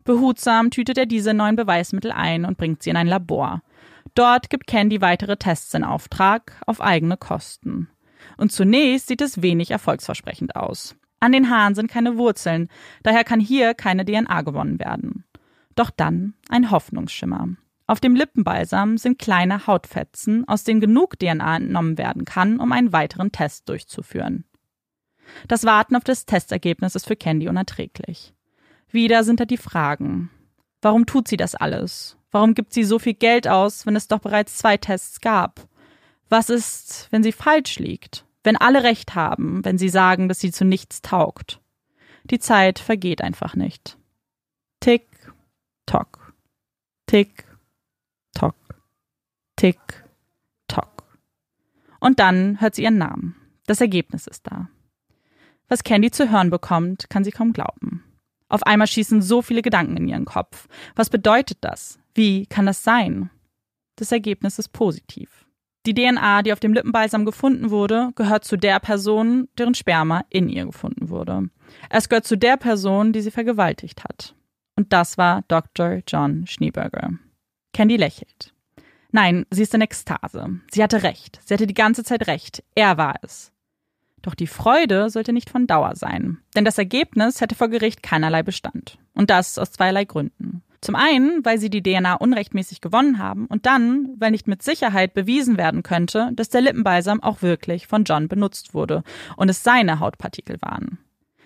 Behutsam 0.04 0.70
tütet 0.70 0.96
er 0.96 1.06
diese 1.06 1.34
neuen 1.34 1.56
Beweismittel 1.56 2.12
ein 2.12 2.44
und 2.44 2.56
bringt 2.56 2.84
sie 2.84 2.90
in 2.90 2.96
ein 2.96 3.08
Labor. 3.08 3.62
Dort 4.14 4.48
gibt 4.48 4.68
Candy 4.68 5.00
weitere 5.00 5.36
Tests 5.36 5.74
in 5.74 5.82
Auftrag 5.82 6.52
auf 6.68 6.80
eigene 6.80 7.16
Kosten. 7.16 7.88
Und 8.36 8.52
zunächst 8.52 9.08
sieht 9.08 9.20
es 9.20 9.42
wenig 9.42 9.72
erfolgsversprechend 9.72 10.54
aus. 10.54 10.94
An 11.18 11.32
den 11.32 11.50
Haaren 11.50 11.74
sind 11.74 11.90
keine 11.90 12.16
Wurzeln, 12.16 12.68
daher 13.02 13.24
kann 13.24 13.40
hier 13.40 13.74
keine 13.74 14.04
DNA 14.04 14.42
gewonnen 14.42 14.78
werden. 14.78 15.24
Doch 15.74 15.90
dann 15.90 16.34
ein 16.48 16.70
Hoffnungsschimmer. 16.70 17.48
Auf 17.90 17.98
dem 17.98 18.14
Lippenbalsam 18.14 18.98
sind 18.98 19.18
kleine 19.18 19.66
Hautfetzen, 19.66 20.46
aus 20.46 20.62
denen 20.62 20.80
genug 20.80 21.18
DNA 21.18 21.56
entnommen 21.56 21.98
werden 21.98 22.24
kann, 22.24 22.60
um 22.60 22.70
einen 22.70 22.92
weiteren 22.92 23.32
Test 23.32 23.68
durchzuführen. 23.68 24.44
Das 25.48 25.64
Warten 25.64 25.96
auf 25.96 26.04
das 26.04 26.24
Testergebnis 26.24 26.94
ist 26.94 27.08
für 27.08 27.16
Candy 27.16 27.48
unerträglich. 27.48 28.32
Wieder 28.92 29.24
sind 29.24 29.40
da 29.40 29.44
die 29.44 29.56
Fragen. 29.56 30.30
Warum 30.80 31.04
tut 31.04 31.26
sie 31.26 31.36
das 31.36 31.56
alles? 31.56 32.16
Warum 32.30 32.54
gibt 32.54 32.72
sie 32.74 32.84
so 32.84 33.00
viel 33.00 33.14
Geld 33.14 33.48
aus, 33.48 33.86
wenn 33.86 33.96
es 33.96 34.06
doch 34.06 34.20
bereits 34.20 34.58
zwei 34.58 34.76
Tests 34.76 35.20
gab? 35.20 35.66
Was 36.28 36.48
ist, 36.48 37.08
wenn 37.10 37.24
sie 37.24 37.32
falsch 37.32 37.80
liegt? 37.80 38.24
Wenn 38.44 38.56
alle 38.56 38.84
recht 38.84 39.16
haben, 39.16 39.64
wenn 39.64 39.78
sie 39.78 39.88
sagen, 39.88 40.28
dass 40.28 40.38
sie 40.38 40.52
zu 40.52 40.64
nichts 40.64 41.02
taugt? 41.02 41.60
Die 42.22 42.38
Zeit 42.38 42.78
vergeht 42.78 43.20
einfach 43.20 43.56
nicht. 43.56 43.98
Tick, 44.78 45.08
tock. 45.86 46.34
Tick. 47.06 47.49
Tick, 49.60 50.04
tock. 50.68 51.02
Und 52.00 52.18
dann 52.18 52.62
hört 52.62 52.74
sie 52.74 52.84
ihren 52.84 52.96
Namen. 52.96 53.36
Das 53.66 53.82
Ergebnis 53.82 54.26
ist 54.26 54.46
da. 54.46 54.70
Was 55.68 55.84
Candy 55.84 56.10
zu 56.10 56.30
hören 56.30 56.48
bekommt, 56.48 57.10
kann 57.10 57.24
sie 57.24 57.30
kaum 57.30 57.52
glauben. 57.52 58.02
Auf 58.48 58.62
einmal 58.62 58.86
schießen 58.86 59.20
so 59.20 59.42
viele 59.42 59.60
Gedanken 59.60 59.98
in 59.98 60.08
ihren 60.08 60.24
Kopf. 60.24 60.66
Was 60.96 61.10
bedeutet 61.10 61.58
das? 61.60 61.98
Wie 62.14 62.46
kann 62.46 62.64
das 62.64 62.82
sein? 62.84 63.28
Das 63.96 64.12
Ergebnis 64.12 64.58
ist 64.58 64.70
positiv. 64.70 65.44
Die 65.84 65.92
DNA, 65.92 66.40
die 66.40 66.54
auf 66.54 66.60
dem 66.60 66.72
Lippenbalsam 66.72 67.26
gefunden 67.26 67.68
wurde, 67.68 68.12
gehört 68.14 68.44
zu 68.44 68.56
der 68.56 68.80
Person, 68.80 69.50
deren 69.58 69.74
Sperma 69.74 70.24
in 70.30 70.48
ihr 70.48 70.64
gefunden 70.64 71.10
wurde. 71.10 71.50
Es 71.90 72.08
gehört 72.08 72.24
zu 72.24 72.38
der 72.38 72.56
Person, 72.56 73.12
die 73.12 73.20
sie 73.20 73.30
vergewaltigt 73.30 74.04
hat. 74.04 74.34
Und 74.74 74.94
das 74.94 75.18
war 75.18 75.42
Dr. 75.48 76.00
John 76.08 76.46
Schneeberger. 76.46 77.10
Candy 77.74 77.98
lächelt. 77.98 78.49
Nein, 79.12 79.46
sie 79.50 79.62
ist 79.62 79.74
in 79.74 79.80
Ekstase. 79.80 80.60
Sie 80.70 80.82
hatte 80.82 81.02
recht. 81.02 81.40
Sie 81.44 81.54
hatte 81.54 81.66
die 81.66 81.74
ganze 81.74 82.04
Zeit 82.04 82.26
recht. 82.26 82.62
Er 82.74 82.96
war 82.96 83.16
es. 83.22 83.52
Doch 84.22 84.34
die 84.34 84.46
Freude 84.46 85.10
sollte 85.10 85.32
nicht 85.32 85.50
von 85.50 85.66
Dauer 85.66 85.96
sein, 85.96 86.38
denn 86.54 86.64
das 86.64 86.78
Ergebnis 86.78 87.40
hätte 87.40 87.54
vor 87.54 87.68
Gericht 87.68 88.02
keinerlei 88.02 88.42
Bestand. 88.42 88.98
Und 89.14 89.30
das 89.30 89.58
aus 89.58 89.72
zweierlei 89.72 90.04
Gründen. 90.04 90.62
Zum 90.82 90.94
einen, 90.94 91.44
weil 91.44 91.58
sie 91.58 91.68
die 91.68 91.82
DNA 91.82 92.14
unrechtmäßig 92.14 92.80
gewonnen 92.80 93.18
haben 93.18 93.46
und 93.46 93.66
dann, 93.66 94.14
weil 94.16 94.30
nicht 94.30 94.46
mit 94.46 94.62
Sicherheit 94.62 95.12
bewiesen 95.12 95.58
werden 95.58 95.82
könnte, 95.82 96.30
dass 96.34 96.48
der 96.48 96.62
Lippenbalsam 96.62 97.22
auch 97.22 97.42
wirklich 97.42 97.86
von 97.86 98.04
John 98.04 98.28
benutzt 98.28 98.72
wurde 98.72 99.02
und 99.36 99.50
es 99.50 99.62
seine 99.62 100.00
Hautpartikel 100.00 100.56
waren. 100.62 100.98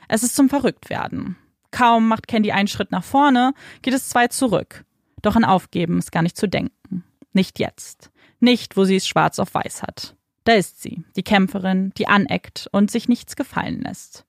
Es 0.09 0.23
ist 0.23 0.37
zum 0.37 0.49
Verrücktwerden. 0.49 1.37
Kaum 1.73 2.07
macht 2.07 2.29
Candy 2.29 2.53
einen 2.53 2.69
Schritt 2.69 2.93
nach 2.93 3.03
vorne, 3.03 3.55
geht 3.83 3.95
es 3.95 4.09
zwei 4.09 4.29
zurück. 4.29 4.85
Doch 5.23 5.35
an 5.35 5.45
Aufgeben 5.45 5.99
ist 5.99 6.13
gar 6.13 6.23
nicht 6.23 6.37
zu 6.37 6.49
denken. 6.49 7.03
Nicht 7.35 7.59
jetzt. 7.59 8.11
Nicht, 8.41 8.77
wo 8.77 8.85
sie 8.85 8.97
es 8.97 9.07
schwarz 9.07 9.39
auf 9.39 9.53
weiß 9.53 9.83
hat. 9.83 10.17
Da 10.45 10.55
ist 10.55 10.81
sie, 10.81 11.05
die 11.17 11.23
Kämpferin, 11.23 11.93
die 11.99 12.07
aneckt 12.07 12.69
und 12.73 12.91
sich 12.91 13.09
nichts 13.09 13.37
gefallen 13.37 13.81
lässt. 13.83 14.25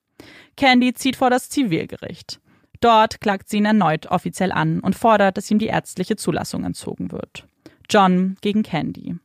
Candy 0.56 0.94
zieht 0.94 1.16
vor 1.16 1.30
das 1.30 1.48
Zivilgericht. 1.48 2.40
Dort 2.80 3.20
klagt 3.20 3.48
sie 3.48 3.58
ihn 3.58 3.64
erneut 3.64 4.06
offiziell 4.06 4.52
an 4.52 4.80
und 4.80 4.94
fordert, 4.94 5.36
dass 5.36 5.50
ihm 5.50 5.58
die 5.58 5.66
ärztliche 5.66 6.16
Zulassung 6.16 6.64
entzogen 6.64 7.12
wird. 7.12 7.46
John 7.88 8.36
gegen 8.40 8.62
Candy. 8.62 9.16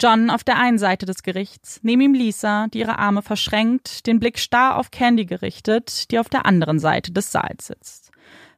John 0.00 0.30
auf 0.30 0.44
der 0.44 0.58
einen 0.58 0.78
Seite 0.78 1.06
des 1.06 1.22
Gerichts, 1.22 1.80
neben 1.82 2.00
ihm 2.00 2.14
Lisa, 2.14 2.68
die 2.68 2.78
ihre 2.78 2.98
Arme 2.98 3.22
verschränkt, 3.22 4.06
den 4.06 4.18
Blick 4.18 4.38
starr 4.38 4.76
auf 4.76 4.90
Candy 4.90 5.26
gerichtet, 5.26 6.10
die 6.10 6.18
auf 6.18 6.28
der 6.28 6.46
anderen 6.46 6.78
Seite 6.78 7.12
des 7.12 7.32
Saals 7.32 7.66
sitzt. 7.66 8.10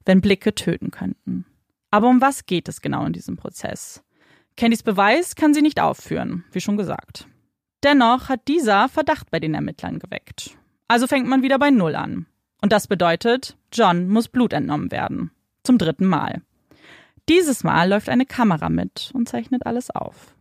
Wenn 0.05 0.21
Blicke 0.21 0.55
töten 0.55 0.91
könnten. 0.91 1.45
Aber 1.91 2.09
um 2.09 2.21
was 2.21 2.47
geht 2.47 2.69
es 2.69 2.81
genau 2.81 3.05
in 3.05 3.13
diesem 3.13 3.37
Prozess? 3.37 4.03
Candys 4.57 4.83
Beweis 4.83 5.35
kann 5.35 5.55
sie 5.55 5.63
nicht 5.63 5.81
aufführen, 5.81 6.45
wie 6.53 6.61
schon 6.61 6.77
gesagt. 6.77 7.27
Dennoch 7.83 8.29
hat 8.29 8.47
dieser 8.49 8.89
Verdacht 8.89 9.31
bei 9.31 9.41
den 9.41 9.55
Ermittlern 9.55 9.99
geweckt. 9.99 10.57
Also 10.89 11.07
fängt 11.07 11.27
man 11.27 11.43
wieder 11.43 11.59
bei 11.59 11.71
Null 11.71 11.97
an. 11.97 12.27
Und 12.61 12.71
das 12.71 12.87
bedeutet, 12.87 13.57
John 13.73 14.09
muss 14.09 14.29
Blut 14.29 14.53
entnommen 14.53 14.93
werden. 14.93 15.31
Zum 15.65 15.79
dritten 15.79 16.07
Mal. 16.07 16.43
Dieses 17.29 17.65
Mal 17.65 17.89
läuft 17.89 18.09
eine 18.09 18.27
Kamera 18.27 18.69
mit 18.69 19.11
und 19.15 19.29
zeichnet 19.29 19.67
alles 19.67 19.91
auf. 19.91 20.35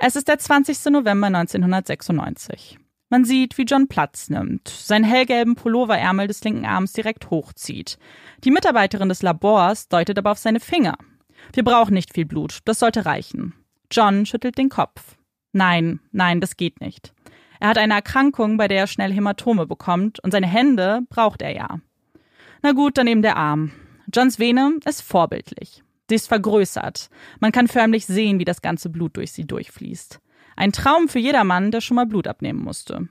Es 0.00 0.16
ist 0.16 0.28
der 0.28 0.38
20. 0.38 0.92
November 0.92 1.26
1996. 1.28 2.78
Man 3.10 3.24
sieht, 3.24 3.56
wie 3.56 3.62
John 3.62 3.88
Platz 3.88 4.28
nimmt, 4.28 4.68
seinen 4.68 5.04
hellgelben 5.04 5.54
Pulloverärmel 5.54 6.26
des 6.26 6.44
linken 6.44 6.66
Arms 6.66 6.92
direkt 6.92 7.30
hochzieht. 7.30 7.98
Die 8.44 8.50
Mitarbeiterin 8.50 9.08
des 9.08 9.22
Labors 9.22 9.88
deutet 9.88 10.18
aber 10.18 10.32
auf 10.32 10.38
seine 10.38 10.60
Finger. 10.60 10.98
Wir 11.52 11.64
brauchen 11.64 11.94
nicht 11.94 12.14
viel 12.14 12.26
Blut, 12.26 12.58
das 12.64 12.78
sollte 12.78 13.06
reichen. 13.06 13.54
John 13.90 14.26
schüttelt 14.26 14.58
den 14.58 14.68
Kopf. 14.68 15.16
Nein, 15.52 16.00
nein, 16.12 16.40
das 16.40 16.56
geht 16.56 16.80
nicht. 16.80 17.12
Er 17.60 17.68
hat 17.68 17.78
eine 17.78 17.94
Erkrankung, 17.94 18.56
bei 18.56 18.68
der 18.68 18.78
er 18.78 18.86
schnell 18.86 19.12
Hämatome 19.12 19.66
bekommt, 19.66 20.20
und 20.20 20.30
seine 20.30 20.46
Hände 20.46 21.00
braucht 21.08 21.42
er 21.42 21.54
ja. 21.54 21.80
Na 22.62 22.72
gut, 22.72 22.98
dann 22.98 23.06
eben 23.06 23.22
der 23.22 23.36
Arm. 23.36 23.72
Johns 24.12 24.38
Vene 24.38 24.78
ist 24.84 25.02
vorbildlich. 25.02 25.82
Sie 26.08 26.14
ist 26.14 26.28
vergrößert. 26.28 27.10
Man 27.40 27.52
kann 27.52 27.68
förmlich 27.68 28.06
sehen, 28.06 28.38
wie 28.38 28.44
das 28.44 28.62
ganze 28.62 28.88
Blut 28.88 29.16
durch 29.16 29.32
sie 29.32 29.46
durchfließt. 29.46 30.20
Ein 30.56 30.72
Traum 30.72 31.08
für 31.08 31.18
jedermann, 31.18 31.70
der 31.70 31.80
schon 31.80 31.96
mal 31.96 32.06
Blut 32.06 32.26
abnehmen 32.26 32.62
musste. 32.62 33.08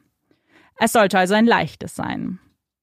Es 0.78 0.94
sollte 0.94 1.18
also 1.20 1.34
ein 1.34 1.46
leichtes 1.46 1.96
sein. 1.96 2.40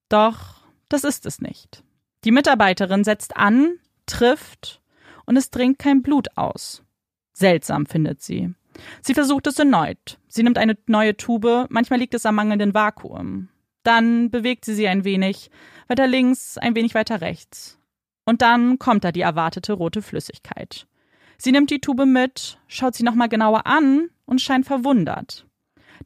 Doch 0.09 0.63
das 0.89 1.05
ist 1.05 1.27
es 1.27 1.41
nicht. 1.41 1.83
Die 2.25 2.31
Mitarbeiterin 2.31 3.05
setzt 3.05 3.37
an, 3.37 3.79
trifft 4.07 4.81
und 5.27 5.37
es 5.37 5.51
dringt 5.51 5.79
kein 5.79 6.03
Blut 6.03 6.29
aus. 6.37 6.83
Seltsam 7.33 7.87
findet 7.87 8.23
sie. 8.23 8.55
Sie 9.03 9.15
versucht 9.15 9.47
es 9.47 9.59
erneut. 9.59 10.19
Sie 10.29 10.43
nimmt 10.43 10.59
eine 10.59 10.77
neue 10.87 11.17
Tube, 11.17 11.67
manchmal 11.69 11.99
liegt 11.99 12.15
es 12.15 12.27
am 12.27 12.35
mangelnden 12.35 12.75
Vakuum. 12.75 13.49
Dann 13.83 14.31
bewegt 14.31 14.65
sie 14.65 14.75
sie 14.75 14.89
ein 14.89 15.05
wenig, 15.05 15.51
weiter 15.89 16.07
links, 16.07 16.59
ein 16.59 16.75
wenig 16.75 16.95
weiter 16.95 17.21
rechts. 17.21 17.79
Und 18.25 18.43
dann 18.43 18.79
kommt 18.79 19.05
da 19.05 19.13
die 19.13 19.21
erwartete 19.21 19.75
rote 19.75 20.03
Flüssigkeit. 20.03 20.87
Sie 21.37 21.53
nimmt 21.53 21.71
die 21.71 21.81
Tube 21.81 22.07
mit, 22.07 22.59
schaut 22.67 22.95
sie 22.95 23.05
nochmal 23.05 23.29
genauer 23.29 23.67
an 23.67 24.09
und 24.25 24.41
scheint 24.41 24.67
verwundert. 24.67 25.47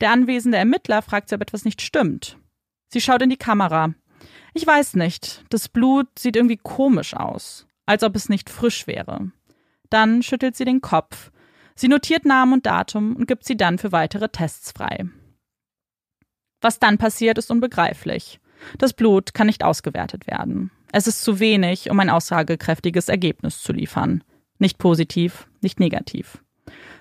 Der 0.00 0.10
anwesende 0.10 0.58
Ermittler 0.58 1.02
fragt 1.02 1.28
sie, 1.28 1.36
ob 1.36 1.42
etwas 1.42 1.64
nicht 1.64 1.80
stimmt. 1.80 2.36
Sie 2.88 3.00
schaut 3.00 3.22
in 3.22 3.30
die 3.30 3.36
Kamera. 3.36 3.94
Ich 4.54 4.66
weiß 4.66 4.94
nicht, 4.94 5.44
das 5.50 5.68
Blut 5.68 6.18
sieht 6.18 6.34
irgendwie 6.34 6.56
komisch 6.56 7.14
aus, 7.14 7.67
als 7.88 8.02
ob 8.02 8.14
es 8.14 8.28
nicht 8.28 8.50
frisch 8.50 8.86
wäre. 8.86 9.32
Dann 9.90 10.22
schüttelt 10.22 10.56
sie 10.56 10.64
den 10.64 10.80
Kopf 10.80 11.30
Sie 11.78 11.86
notiert 11.86 12.24
Namen 12.24 12.54
und 12.54 12.66
Datum 12.66 13.14
und 13.14 13.28
gibt 13.28 13.44
sie 13.44 13.56
dann 13.56 13.78
für 13.78 13.92
weitere 13.92 14.28
Tests 14.28 14.72
frei. 14.72 15.04
Was 16.60 16.80
dann 16.80 16.98
passiert, 16.98 17.38
ist 17.38 17.52
unbegreiflich. 17.52 18.40
Das 18.78 18.92
Blut 18.94 19.32
kann 19.32 19.46
nicht 19.46 19.62
ausgewertet 19.62 20.26
werden. 20.26 20.72
Es 20.90 21.06
ist 21.06 21.22
zu 21.22 21.38
wenig, 21.38 21.88
um 21.88 22.00
ein 22.00 22.10
aussagekräftiges 22.10 23.08
Ergebnis 23.08 23.62
zu 23.62 23.72
liefern. 23.72 24.24
Nicht 24.58 24.78
positiv, 24.78 25.46
nicht 25.60 25.78
negativ. 25.78 26.42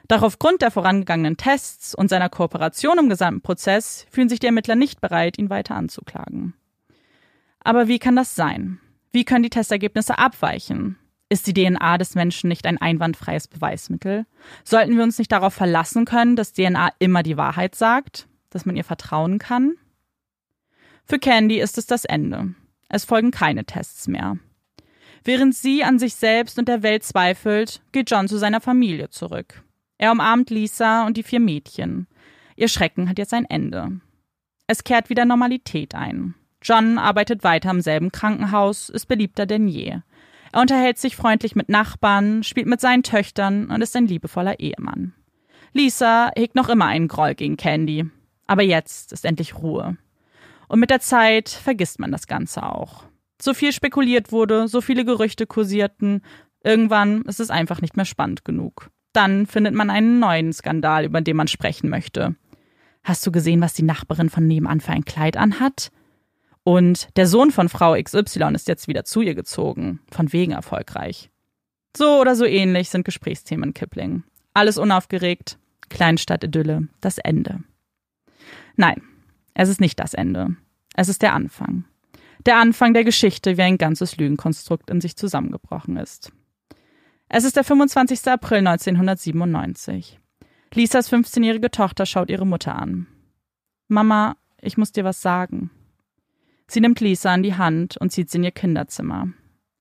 Doch 0.07 0.21
aufgrund 0.21 0.61
der 0.61 0.69
vorangegangenen 0.69 1.37
Tests 1.37 1.95
und 1.95 2.09
seiner 2.09 2.29
Kooperation 2.29 2.99
im 2.99 3.09
gesamten 3.09 3.41
Prozess 3.41 4.05
fühlen 4.11 4.29
sich 4.29 4.39
die 4.39 4.45
Ermittler 4.45 4.75
nicht 4.75 5.01
bereit, 5.01 5.39
ihn 5.39 5.49
weiter 5.49 5.73
anzuklagen. 5.73 6.53
Aber 7.61 7.87
wie 7.87 7.97
kann 7.97 8.15
das 8.15 8.35
sein? 8.35 8.79
Wie 9.17 9.25
können 9.25 9.41
die 9.41 9.49
Testergebnisse 9.49 10.19
abweichen? 10.19 10.95
Ist 11.27 11.47
die 11.47 11.53
DNA 11.55 11.97
des 11.97 12.13
Menschen 12.13 12.49
nicht 12.49 12.67
ein 12.67 12.77
einwandfreies 12.77 13.47
Beweismittel? 13.47 14.27
Sollten 14.63 14.95
wir 14.95 15.01
uns 15.01 15.17
nicht 15.17 15.31
darauf 15.31 15.55
verlassen 15.55 16.05
können, 16.05 16.35
dass 16.35 16.53
DNA 16.53 16.91
immer 16.99 17.23
die 17.23 17.35
Wahrheit 17.35 17.73
sagt, 17.73 18.27
dass 18.51 18.67
man 18.67 18.75
ihr 18.75 18.83
vertrauen 18.83 19.39
kann? 19.39 19.73
Für 21.03 21.17
Candy 21.17 21.59
ist 21.59 21.79
es 21.79 21.87
das 21.87 22.05
Ende. 22.05 22.53
Es 22.89 23.05
folgen 23.05 23.31
keine 23.31 23.65
Tests 23.65 24.07
mehr. 24.07 24.37
Während 25.23 25.55
sie 25.55 25.83
an 25.83 25.97
sich 25.97 26.13
selbst 26.13 26.59
und 26.59 26.67
der 26.67 26.83
Welt 26.83 27.03
zweifelt, 27.03 27.81
geht 27.93 28.11
John 28.11 28.27
zu 28.27 28.37
seiner 28.37 28.61
Familie 28.61 29.09
zurück. 29.09 29.63
Er 29.97 30.11
umarmt 30.11 30.51
Lisa 30.51 31.07
und 31.07 31.17
die 31.17 31.23
vier 31.23 31.39
Mädchen. 31.39 32.05
Ihr 32.55 32.67
Schrecken 32.67 33.09
hat 33.09 33.17
jetzt 33.17 33.33
ein 33.33 33.45
Ende. 33.45 33.99
Es 34.67 34.83
kehrt 34.83 35.09
wieder 35.09 35.25
Normalität 35.25 35.95
ein. 35.95 36.35
John 36.61 36.97
arbeitet 36.97 37.43
weiter 37.43 37.71
im 37.71 37.81
selben 37.81 38.11
Krankenhaus, 38.11 38.89
ist 38.89 39.07
beliebter 39.07 39.45
denn 39.45 39.67
je. 39.67 39.99
Er 40.51 40.61
unterhält 40.61 40.97
sich 40.97 41.15
freundlich 41.15 41.55
mit 41.55 41.69
Nachbarn, 41.69 42.43
spielt 42.43 42.67
mit 42.67 42.81
seinen 42.81 43.03
Töchtern 43.03 43.69
und 43.69 43.81
ist 43.81 43.95
ein 43.95 44.07
liebevoller 44.07 44.59
Ehemann. 44.59 45.13
Lisa 45.73 46.31
hegt 46.35 46.55
noch 46.55 46.69
immer 46.69 46.85
einen 46.85 47.07
Groll 47.07 47.35
gegen 47.35 47.57
Candy. 47.57 48.09
Aber 48.47 48.63
jetzt 48.63 49.11
ist 49.11 49.25
endlich 49.25 49.57
Ruhe. 49.57 49.97
Und 50.67 50.79
mit 50.79 50.89
der 50.89 51.01
Zeit 51.01 51.49
vergisst 51.49 51.99
man 51.99 52.11
das 52.11 52.27
Ganze 52.27 52.63
auch. 52.63 53.03
So 53.41 53.53
viel 53.53 53.71
spekuliert 53.71 54.31
wurde, 54.31 54.67
so 54.67 54.81
viele 54.81 55.05
Gerüchte 55.05 55.45
kursierten, 55.45 56.21
irgendwann 56.63 57.21
ist 57.23 57.39
es 57.39 57.49
einfach 57.49 57.81
nicht 57.81 57.95
mehr 57.95 58.05
spannend 58.05 58.43
genug. 58.45 58.89
Dann 59.13 59.45
findet 59.45 59.73
man 59.73 59.89
einen 59.89 60.19
neuen 60.19 60.53
Skandal, 60.53 61.05
über 61.05 61.21
den 61.21 61.37
man 61.37 61.47
sprechen 61.47 61.89
möchte. 61.89 62.35
Hast 63.03 63.25
du 63.25 63.31
gesehen, 63.31 63.61
was 63.61 63.73
die 63.73 63.83
Nachbarin 63.83 64.29
von 64.29 64.47
nebenan 64.47 64.81
für 64.81 64.91
ein 64.91 65.05
Kleid 65.05 65.37
anhat? 65.37 65.91
Und 66.67 67.07
der 67.15 67.27
Sohn 67.27 67.51
von 67.51 67.69
Frau 67.69 67.93
XY 67.93 68.51
ist 68.53 68.67
jetzt 68.67 68.89
wieder 68.89 69.05
zu 69.05 69.21
ihr 69.21 69.35
gezogen, 69.35 70.01
von 70.11 70.33
wegen 70.33 70.51
erfolgreich. 70.51 71.29
So 71.95 72.19
oder 72.19 72.35
so 72.35 72.43
ähnlich 72.43 72.89
sind 72.89 73.05
Gesprächsthemen 73.05 73.73
Kipling. 73.73 74.23
Alles 74.53 74.77
unaufgeregt, 74.77 75.59
Kleinstadt-Idylle, 75.87 76.89
das 76.99 77.19
Ende. 77.19 77.63
Nein, 78.75 79.01
es 79.53 79.69
ist 79.69 79.79
nicht 79.79 79.97
das 79.97 80.13
Ende. 80.13 80.57
Es 80.93 81.07
ist 81.07 81.21
der 81.21 81.33
Anfang. 81.33 81.85
Der 82.45 82.57
Anfang 82.57 82.93
der 82.93 83.05
Geschichte, 83.05 83.55
wie 83.55 83.61
ein 83.61 83.77
ganzes 83.77 84.17
Lügenkonstrukt 84.17 84.89
in 84.89 84.99
sich 84.99 85.15
zusammengebrochen 85.15 85.95
ist. 85.95 86.33
Es 87.29 87.45
ist 87.45 87.55
der 87.55 87.63
25. 87.63 88.27
April 88.27 88.67
1997. 88.67 90.19
Lisas 90.73 91.09
15-jährige 91.09 91.71
Tochter 91.71 92.05
schaut 92.05 92.29
ihre 92.29 92.45
Mutter 92.45 92.75
an. 92.75 93.07
Mama, 93.87 94.35
ich 94.59 94.75
muss 94.75 94.91
dir 94.91 95.05
was 95.05 95.21
sagen. 95.21 95.71
Sie 96.67 96.81
nimmt 96.81 96.99
Lisa 96.99 97.33
an 97.33 97.43
die 97.43 97.55
Hand 97.55 97.97
und 97.97 98.11
zieht 98.11 98.29
sie 98.29 98.37
in 98.37 98.43
ihr 98.43 98.51
Kinderzimmer. 98.51 99.29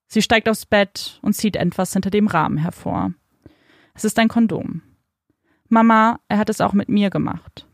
Sie 0.06 0.22
steigt 0.22 0.48
aufs 0.48 0.66
Bett 0.66 1.18
und 1.22 1.34
zieht 1.34 1.56
etwas 1.56 1.92
hinter 1.92 2.10
dem 2.10 2.28
Rahmen 2.28 2.58
hervor. 2.58 3.12
Es 3.94 4.04
ist 4.04 4.18
ein 4.18 4.28
Kondom. 4.28 4.82
Mama, 5.68 6.20
er 6.28 6.38
hat 6.38 6.48
es 6.48 6.60
auch 6.60 6.72
mit 6.72 6.88
mir 6.88 7.10
gemacht. 7.10 7.66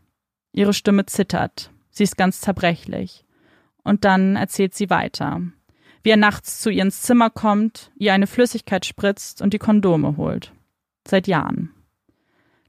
Ihre 0.51 0.73
Stimme 0.73 1.05
zittert. 1.05 1.71
Sie 1.91 2.03
ist 2.03 2.17
ganz 2.17 2.41
zerbrechlich. 2.41 3.23
Und 3.83 4.03
dann 4.03 4.35
erzählt 4.35 4.73
sie 4.73 4.89
weiter. 4.89 5.41
Wie 6.01 6.09
er 6.09 6.17
nachts 6.17 6.59
zu 6.59 6.69
ihr 6.69 6.81
ins 6.81 7.01
Zimmer 7.01 7.29
kommt, 7.29 7.91
ihr 7.95 8.13
eine 8.13 8.27
Flüssigkeit 8.27 8.85
spritzt 8.85 9.41
und 9.41 9.53
die 9.53 9.59
Kondome 9.59 10.17
holt. 10.17 10.53
Seit 11.07 11.27
Jahren. 11.27 11.71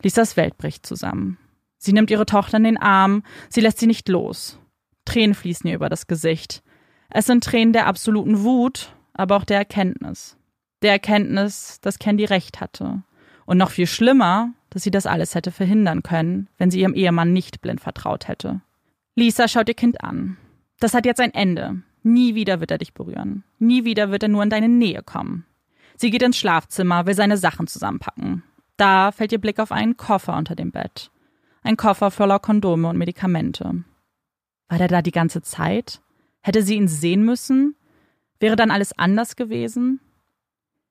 Lisas 0.03 0.37
Welt 0.37 0.59
bricht 0.59 0.85
zusammen. 0.85 1.39
Sie 1.79 1.93
nimmt 1.93 2.11
ihre 2.11 2.27
Tochter 2.27 2.59
in 2.59 2.65
den 2.65 2.77
Arm, 2.77 3.23
sie 3.49 3.61
lässt 3.61 3.79
sie 3.79 3.87
nicht 3.87 4.09
los. 4.09 4.59
Tränen 5.05 5.35
fließen 5.35 5.69
ihr 5.69 5.77
über 5.77 5.89
das 5.89 6.07
Gesicht. 6.07 6.63
Es 7.11 7.27
sind 7.27 7.45
Tränen 7.45 7.73
der 7.73 7.87
absoluten 7.87 8.43
Wut, 8.43 8.95
aber 9.13 9.37
auch 9.37 9.45
der 9.45 9.59
Erkenntnis. 9.59 10.37
Der 10.83 10.93
Erkenntnis, 10.93 11.81
dass 11.81 11.99
Candy 11.99 12.25
recht 12.25 12.61
hatte. 12.61 13.03
Und 13.47 13.59
noch 13.59 13.71
viel 13.71 13.87
schlimmer, 13.87 14.53
dass 14.71 14.83
sie 14.83 14.91
das 14.91 15.07
alles 15.07 15.35
hätte 15.35 15.53
verhindern 15.53 16.03
können, 16.03 16.49
wenn 16.59 16.71
sie 16.71 16.81
ihrem 16.81 16.95
Ehemann 16.95 17.33
nicht 17.33 17.61
blind 17.61 17.81
vertraut 17.81 18.29
hätte. 18.29 18.61
Lisa 19.15 19.47
schaut 19.49 19.69
ihr 19.69 19.75
Kind 19.75 20.03
an. 20.03 20.37
Das 20.81 20.95
hat 20.95 21.07
jetzt 21.07 21.21
ein 21.21 21.33
Ende. 21.33 21.83
Nie 22.03 22.35
wieder 22.35 22.61
wird 22.61 22.71
er 22.71 22.79
dich 22.79 22.93
berühren. 22.93 23.45
Nie 23.59 23.85
wieder 23.85 24.11
wird 24.11 24.25
er 24.25 24.29
nur 24.29 24.43
in 24.43 24.51
deine 24.51 24.69
Nähe 24.69 25.03
kommen. 25.03 25.47
Sie 25.97 26.11
geht 26.11 26.23
ins 26.23 26.37
Schlafzimmer, 26.37 27.07
will 27.07 27.15
seine 27.15 27.37
Sachen 27.37 27.67
zusammenpacken. 27.67 28.43
Da 28.77 29.13
fällt 29.13 29.33
ihr 29.33 29.41
Blick 29.41 29.61
auf 29.61 29.71
einen 29.71 29.97
Koffer 29.97 30.37
unter 30.37 30.57
dem 30.57 30.73
Bett. 30.73 31.11
Ein 31.63 31.77
Koffer 31.77 32.11
voller 32.11 32.41
Kondome 32.41 32.89
und 32.89 32.99
Medikamente. 32.99 33.85
War 34.75 34.79
der 34.79 34.89
da 34.89 35.03
die 35.03 35.13
ganze 35.13 35.41
Zeit? 35.41 36.01
Hätte 36.41 36.65
sie 36.65 36.75
ihn 36.75 36.89
sehen 36.89 37.25
müssen? 37.25 37.77
Wäre 38.41 38.57
dann 38.57 38.73
alles 38.73 38.99
anders 38.99 39.37
gewesen? 39.37 40.01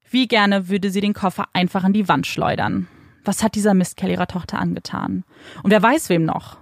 Wie 0.10 0.30
gerne 0.30 0.70
würde 0.70 0.90
sie 0.90 1.02
den 1.02 1.12
Koffer 1.12 1.50
einfach 1.52 1.84
an 1.84 1.92
die 1.92 2.08
Wand 2.08 2.26
schleudern. 2.26 2.88
Was 3.26 3.44
hat 3.44 3.56
dieser 3.56 3.74
Mistkerl 3.74 4.12
ihrer 4.12 4.28
Tochter 4.28 4.58
angetan? 4.58 5.26
Und 5.64 5.72
wer 5.72 5.84
weiß 5.84 6.08
wem 6.08 6.24
noch? 6.24 6.60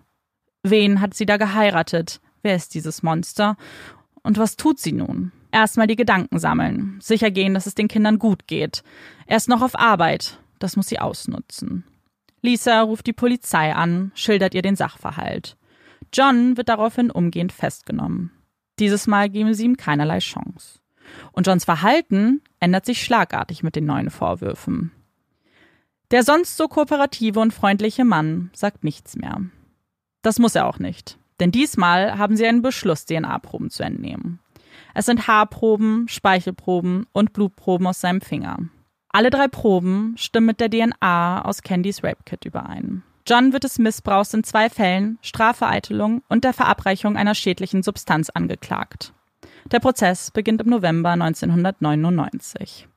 Wen 0.63 0.99
hat 0.99 1.13
sie 1.13 1.27
da 1.27 1.37
geheiratet? 1.37 2.21
Wer 2.41 2.55
ist 2.55 2.73
dieses 2.73 3.03
Monster? 3.03 3.55
Und 4.23 4.39
was 4.39 4.55
tut 4.55 4.79
sie 4.79 4.91
nun? 4.93 5.31
Erstmal 5.51 5.85
die 5.85 5.97
Gedanken 5.97 6.39
sammeln, 6.39 6.97
sicher 7.03 7.29
gehen, 7.29 7.53
dass 7.53 7.67
es 7.67 7.75
den 7.75 7.87
Kindern 7.87 8.17
gut 8.17 8.47
geht. 8.47 8.81
Er 9.27 9.37
ist 9.37 9.47
noch 9.47 9.61
auf 9.61 9.77
Arbeit, 9.77 10.39
das 10.57 10.75
muss 10.75 10.87
sie 10.87 10.97
ausnutzen. 10.97 11.83
Lisa 12.41 12.81
ruft 12.81 13.05
die 13.05 13.13
Polizei 13.13 13.75
an, 13.75 14.11
schildert 14.15 14.55
ihr 14.55 14.63
den 14.63 14.75
Sachverhalt. 14.75 15.55
John 16.13 16.57
wird 16.57 16.69
daraufhin 16.69 17.11
umgehend 17.11 17.51
festgenommen. 17.51 18.31
Dieses 18.79 19.07
Mal 19.07 19.29
geben 19.29 19.53
sie 19.53 19.65
ihm 19.65 19.77
keinerlei 19.77 20.19
Chance. 20.19 20.79
Und 21.31 21.47
Johns 21.47 21.65
Verhalten 21.65 22.41
ändert 22.59 22.85
sich 22.85 23.03
schlagartig 23.03 23.63
mit 23.63 23.75
den 23.75 23.85
neuen 23.85 24.09
Vorwürfen. 24.09 24.91
Der 26.11 26.23
sonst 26.23 26.57
so 26.57 26.67
kooperative 26.67 27.39
und 27.39 27.53
freundliche 27.53 28.03
Mann 28.03 28.49
sagt 28.53 28.83
nichts 28.83 29.15
mehr. 29.15 29.41
Das 30.21 30.39
muss 30.39 30.55
er 30.55 30.67
auch 30.67 30.79
nicht, 30.79 31.17
denn 31.39 31.51
diesmal 31.51 32.17
haben 32.17 32.35
sie 32.35 32.45
einen 32.45 32.61
Beschluss, 32.61 33.05
DNA-Proben 33.05 33.69
zu 33.69 33.83
entnehmen. 33.83 34.39
Es 34.93 35.05
sind 35.05 35.27
Haarproben, 35.27 36.07
Speichelproben 36.07 37.07
und 37.13 37.33
Blutproben 37.33 37.87
aus 37.87 38.01
seinem 38.01 38.21
Finger. 38.21 38.57
Alle 39.09 39.29
drei 39.29 39.47
Proben 39.47 40.15
stimmen 40.17 40.47
mit 40.47 40.59
der 40.59 40.69
DNA 40.69 41.43
aus 41.43 41.61
Candys 41.61 42.03
Rape 42.03 42.23
Kit 42.25 42.45
überein. 42.45 43.03
John 43.25 43.53
wird 43.53 43.63
des 43.63 43.77
Missbrauchs 43.79 44.33
in 44.33 44.43
zwei 44.43 44.69
Fällen, 44.69 45.19
Strafvereitelung 45.21 46.23
und 46.27 46.43
der 46.43 46.53
Verabreichung 46.53 47.17
einer 47.17 47.35
schädlichen 47.35 47.83
Substanz 47.83 48.29
angeklagt. 48.29 49.13
Der 49.71 49.79
Prozess 49.79 50.31
beginnt 50.31 50.61
im 50.61 50.69
November 50.69 51.11
1999. 51.11 52.87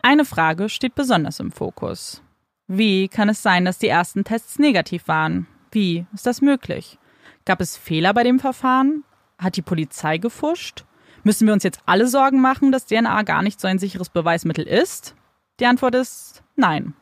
Eine 0.00 0.24
Frage 0.24 0.68
steht 0.68 0.94
besonders 0.94 1.40
im 1.40 1.50
Fokus. 1.50 2.22
Wie 2.68 3.08
kann 3.08 3.28
es 3.28 3.42
sein, 3.42 3.64
dass 3.64 3.78
die 3.78 3.88
ersten 3.88 4.24
Tests 4.24 4.58
negativ 4.58 5.08
waren? 5.08 5.46
Wie 5.72 6.06
ist 6.14 6.26
das 6.26 6.40
möglich? 6.40 6.98
Gab 7.44 7.60
es 7.60 7.76
Fehler 7.76 8.14
bei 8.14 8.22
dem 8.22 8.38
Verfahren? 8.38 9.04
Hat 9.38 9.56
die 9.56 9.62
Polizei 9.62 10.18
gefuscht? 10.18 10.84
Müssen 11.24 11.46
wir 11.46 11.54
uns 11.54 11.64
jetzt 11.64 11.80
alle 11.86 12.06
Sorgen 12.06 12.40
machen, 12.40 12.70
dass 12.70 12.86
DNA 12.86 13.22
gar 13.22 13.42
nicht 13.42 13.60
so 13.60 13.66
ein 13.66 13.78
sicheres 13.78 14.08
Beweismittel 14.08 14.66
ist? 14.66 15.14
Die 15.58 15.66
Antwort 15.66 15.94
ist 15.94 16.42
nein. 16.56 16.94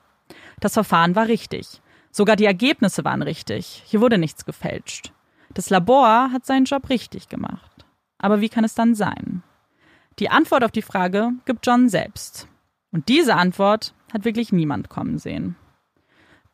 Das 0.61 0.73
Verfahren 0.73 1.15
war 1.15 1.29
richtig. 1.29 1.83
Sogar 2.17 2.37
die 2.37 2.47
Ergebnisse 2.47 3.05
waren 3.05 3.21
richtig. 3.21 3.83
Hier 3.85 4.01
wurde 4.01 4.17
nichts 4.17 4.47
gefälscht. 4.47 5.13
Das 5.53 5.69
Labor 5.69 6.33
hat 6.33 6.47
seinen 6.47 6.65
Job 6.65 6.89
richtig 6.89 7.29
gemacht. 7.29 7.85
Aber 8.17 8.41
wie 8.41 8.49
kann 8.49 8.65
es 8.65 8.75
dann 8.75 8.95
sein? 8.95 9.43
Die 10.19 10.31
Antwort 10.31 10.65
auf 10.65 10.71
die 10.71 10.81
Frage 10.81 11.33
gibt 11.45 11.67
John 11.67 11.91
selbst. 11.91 12.49
Und 12.91 13.11
diese 13.11 13.35
Antwort 13.35 13.93
hat 14.15 14.25
wirklich 14.25 14.51
niemand 14.51 14.89
kommen 14.89 15.19
sehen. 15.19 15.57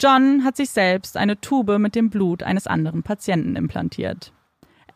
John 0.01 0.43
hat 0.43 0.57
sich 0.57 0.71
selbst 0.71 1.17
eine 1.17 1.41
Tube 1.41 1.79
mit 1.79 1.95
dem 1.95 2.11
Blut 2.11 2.43
eines 2.43 2.67
anderen 2.67 3.05
Patienten 3.05 3.55
implantiert. 3.55 4.33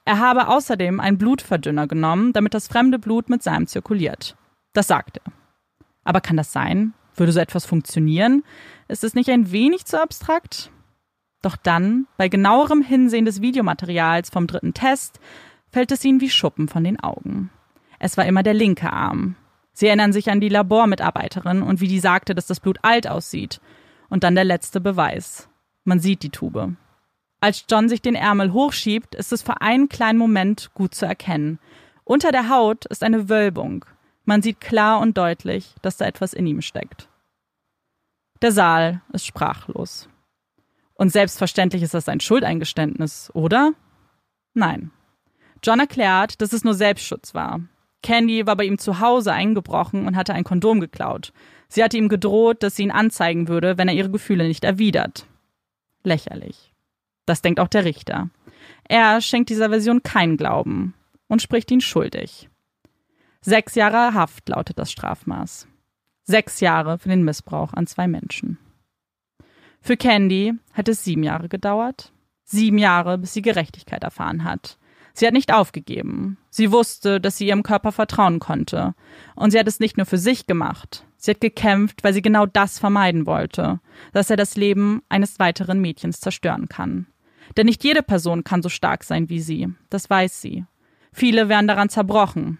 Er 0.05 0.18
habe 0.18 0.48
außerdem 0.48 0.98
einen 0.98 1.16
Blutverdünner 1.16 1.87
genommen, 1.87 2.33
damit 2.33 2.55
das 2.55 2.66
fremde 2.66 2.98
Blut 2.98 3.29
mit 3.31 3.40
seinem 3.40 3.68
zirkuliert. 3.68 4.37
Das 4.72 4.88
sagt 4.88 5.18
er. 5.18 5.33
Aber 6.02 6.20
kann 6.20 6.37
das 6.37 6.50
sein? 6.50 6.92
Würde 7.16 7.33
so 7.33 7.40
etwas 7.40 7.64
funktionieren? 7.64 8.44
Ist 8.88 9.05
es 9.05 9.14
nicht 9.14 9.31
ein 9.31 9.50
wenig 9.52 9.85
zu 9.85 10.00
abstrakt? 10.00 10.70
Doch 11.42 11.57
dann, 11.57 12.07
bei 12.16 12.29
genauerem 12.29 12.83
Hinsehen 12.83 13.24
des 13.24 13.40
Videomaterials 13.40 14.31
vom 14.31 14.46
dritten 14.46 14.74
Test, 14.74 15.20
fällt 15.70 15.92
es 15.92 16.05
ihnen 16.05 16.20
wie 16.20 16.31
Schuppen 16.31 16.68
von 16.68 16.85
den 16.85 17.00
Augen. 17.00 17.50
Es 17.98 18.16
war 18.16 18.26
immer 18.26 18.42
der 18.42 18.55
linke 18.55 18.92
Arm. 18.92 19.37
Sie 19.72 19.87
erinnern 19.87 20.12
sich 20.12 20.31
an 20.31 20.40
die 20.40 20.48
Labormitarbeiterin 20.48 21.62
und 21.62 21.81
wie 21.81 21.88
die 21.88 22.00
sagte, 22.00 22.35
dass 22.35 22.46
das 22.46 22.61
Blut 22.61 22.79
alt 22.83 23.07
aussieht. 23.07 23.61
Und 24.09 24.24
dann 24.24 24.35
der 24.35 24.44
letzte 24.44 24.81
Beweis. 24.81 25.48
Man 25.85 26.00
sieht 26.00 26.22
die 26.22 26.31
Tube. 26.31 26.76
Als 27.40 27.64
John 27.70 27.88
sich 27.88 28.00
den 28.00 28.14
Ärmel 28.14 28.52
hochschiebt, 28.52 29.14
ist 29.14 29.33
es 29.33 29.42
für 29.42 29.61
einen 29.61 29.88
kleinen 29.88 30.18
Moment 30.18 30.70
gut 30.74 30.94
zu 30.94 31.07
erkennen. 31.07 31.59
Unter 32.05 32.33
der 32.33 32.48
Haut 32.48 32.87
ist 32.87 33.02
eine 33.02 33.29
Wölbung. 33.29 33.85
Man 34.27 34.43
sieht 34.43 34.61
klar 34.61 35.01
und 35.01 35.17
deutlich, 35.17 35.75
dass 35.83 35.97
da 35.97 36.05
etwas 36.05 36.35
in 36.35 36.47
ihm 36.47 36.61
steckt. 36.61 37.09
Der 38.43 38.53
Saal 38.53 39.01
ist 39.12 39.25
sprachlos. 39.25 40.09
Und 40.95 41.11
selbstverständlich 41.11 41.83
ist 41.83 41.95
das 41.95 42.09
ein 42.09 42.21
Schuldeingeständnis, 42.21 43.31
oder? 43.35 43.73
Nein. 44.53 44.91
John 45.62 45.79
erklärt, 45.79 46.41
dass 46.43 46.53
es 46.53 46.65
nur 46.65 46.75
Selbstschutz 46.75 47.35
war. 47.35 47.61
Candy 48.03 48.47
war 48.47 48.57
bei 48.57 48.65
ihm 48.65 48.79
zu 48.79 49.01
Hause 49.01 49.33
eingebrochen 49.33 50.07
und 50.07 50.17
hatte 50.17 50.35
ein 50.35 50.45
Kondom 50.45 50.81
geklaut. 50.81 51.33
Sie 51.69 51.83
hatte 51.83 51.97
ihm 51.97 52.09
gedroht, 52.09 52.62
dass 52.62 52.77
sie 52.77 52.83
ihn 52.83 52.91
anzeigen 52.91 53.49
würde, 53.49 53.79
wenn 53.79 53.89
er 53.89 53.95
ihre 53.95 54.11
Gefühle 54.11 54.47
nicht 54.47 54.65
erwidert. 54.65 55.27
Lächerlich. 56.03 56.73
Das 57.27 57.43
denkt 57.43 57.61
auch 57.61 57.69
der 57.69 57.85
Richter. 57.85 58.31
Er 58.89 59.21
schenkt 59.21 59.51
dieser 59.51 59.71
Version 59.71 60.03
keinen 60.03 60.37
Glauben 60.37 60.95
und 61.29 61.43
spricht 61.43 61.71
ihn 61.71 61.81
schuldig. 61.81 62.49
Sechs 63.49 63.77
Jahre 63.77 64.13
Haft 64.13 64.49
lautet 64.49 64.77
das 64.77 64.91
Strafmaß. 64.91 65.69
Sechs 66.25 66.59
Jahre 66.59 66.99
für 66.99 67.09
den 67.09 67.23
Missbrauch 67.23 67.75
an 67.75 67.87
zwei 67.87 68.09
Menschen. 68.09 68.59
Für 69.81 69.97
Candy 69.97 70.55
hat 70.73 70.89
es 70.89 71.05
sieben 71.05 71.23
Jahre 71.23 71.49
gedauert. 71.49 72.11
Sieben 72.43 72.79
Jahre, 72.79 73.19
bis 73.19 73.35
sie 73.35 73.43
Gerechtigkeit 73.43 74.03
erfahren 74.03 74.43
hat. 74.43 74.79
Sie 75.15 75.29
hat 75.29 75.33
nicht 75.33 75.55
aufgegeben. 75.55 76.39
Sie 76.51 76.73
wusste, 76.73 77.21
dass 77.21 77.37
sie 77.37 77.47
ihrem 77.47 77.63
Körper 77.63 77.93
vertrauen 77.93 78.41
konnte. 78.41 78.97
Und 79.37 79.53
sie 79.53 79.61
hat 79.61 79.69
es 79.69 79.79
nicht 79.79 79.97
nur 79.97 80.07
für 80.07 80.19
sich 80.19 80.49
gemacht. 80.49 81.07
Sie 81.17 81.31
hat 81.31 81.41
gekämpft, 81.41 82.03
weil 82.03 82.15
sie 82.15 82.23
genau 82.23 82.47
das 82.47 82.81
vermeiden 82.81 83.27
wollte, 83.27 83.79
dass 84.13 84.29
er 84.29 84.37
das 84.37 84.57
Leben 84.57 85.03
eines 85.09 85.39
weiteren 85.39 85.81
Mädchens 85.81 86.19
zerstören 86.19 86.69
kann. 86.69 87.07
Denn 87.57 87.67
nicht 87.67 87.85
jede 87.85 88.03
Person 88.03 88.43
kann 88.43 88.61
so 88.61 88.69
stark 88.69 89.05
sein 89.05 89.29
wie 89.29 89.39
sie. 89.39 89.69
Das 89.89 90.11
weiß 90.11 90.43
sie. 90.43 90.65
Viele 91.13 91.49
wären 91.49 91.69
daran 91.69 91.91
zerbrochen. 91.91 92.59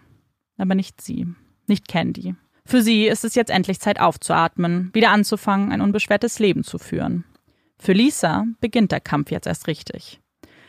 Aber 0.57 0.75
nicht 0.75 1.01
sie. 1.01 1.27
Nicht 1.67 1.87
Candy. 1.87 2.35
Für 2.65 2.81
sie 2.81 3.07
ist 3.07 3.23
es 3.23 3.35
jetzt 3.35 3.49
endlich 3.49 3.79
Zeit 3.79 3.99
aufzuatmen, 3.99 4.89
wieder 4.93 5.11
anzufangen, 5.11 5.71
ein 5.71 5.81
unbeschwertes 5.81 6.39
Leben 6.39 6.63
zu 6.63 6.77
führen. 6.77 7.23
Für 7.79 7.93
Lisa 7.93 8.45
beginnt 8.59 8.91
der 8.91 8.99
Kampf 8.99 9.31
jetzt 9.31 9.47
erst 9.47 9.67
richtig. 9.67 10.19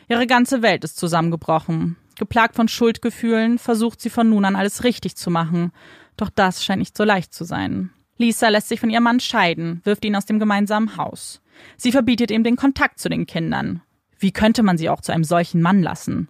Ihre 0.07 0.27
ganze 0.27 0.61
Welt 0.61 0.83
ist 0.83 0.97
zusammengebrochen. 0.97 1.97
Geplagt 2.17 2.55
von 2.55 2.67
Schuldgefühlen 2.67 3.57
versucht 3.57 4.01
sie 4.01 4.09
von 4.09 4.29
nun 4.29 4.45
an 4.45 4.55
alles 4.55 4.83
richtig 4.83 5.15
zu 5.15 5.29
machen. 5.29 5.71
Doch 6.17 6.29
das 6.29 6.63
scheint 6.63 6.79
nicht 6.79 6.95
so 6.95 7.03
leicht 7.03 7.33
zu 7.33 7.43
sein. 7.43 7.91
Lisa 8.17 8.49
lässt 8.49 8.67
sich 8.67 8.79
von 8.79 8.89
ihrem 8.89 9.03
Mann 9.03 9.19
scheiden, 9.19 9.81
wirft 9.85 10.03
ihn 10.03 10.15
aus 10.15 10.25
dem 10.25 10.39
gemeinsamen 10.39 10.97
Haus. 10.97 11.41
Sie 11.77 11.91
verbietet 11.91 12.31
ihm 12.31 12.43
den 12.43 12.57
Kontakt 12.57 12.99
zu 12.99 13.09
den 13.09 13.25
Kindern. 13.25 13.81
Wie 14.17 14.31
könnte 14.31 14.63
man 14.63 14.77
sie 14.77 14.89
auch 14.89 15.01
zu 15.01 15.13
einem 15.13 15.23
solchen 15.23 15.61
Mann 15.61 15.81
lassen? 15.81 16.27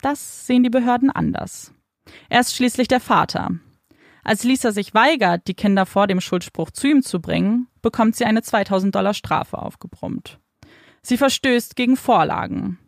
Das 0.00 0.46
sehen 0.46 0.62
die 0.62 0.70
Behörden 0.70 1.10
anders. 1.10 1.72
Er 2.28 2.40
ist 2.40 2.54
schließlich 2.54 2.88
der 2.88 3.00
Vater. 3.00 3.50
Als 4.24 4.42
Lisa 4.42 4.72
sich 4.72 4.92
weigert, 4.92 5.46
die 5.46 5.54
Kinder 5.54 5.86
vor 5.86 6.06
dem 6.06 6.20
Schuldspruch 6.20 6.72
zu 6.72 6.88
ihm 6.88 7.02
zu 7.02 7.20
bringen, 7.20 7.68
bekommt 7.80 8.16
sie 8.16 8.24
eine 8.24 8.42
2000 8.42 8.94
Dollar 8.94 9.14
Strafe 9.14 9.58
aufgebrummt. 9.58 10.40
Sie 11.02 11.16
verstößt 11.16 11.76
gegen 11.76 11.96
Vorlagen. 11.96 12.80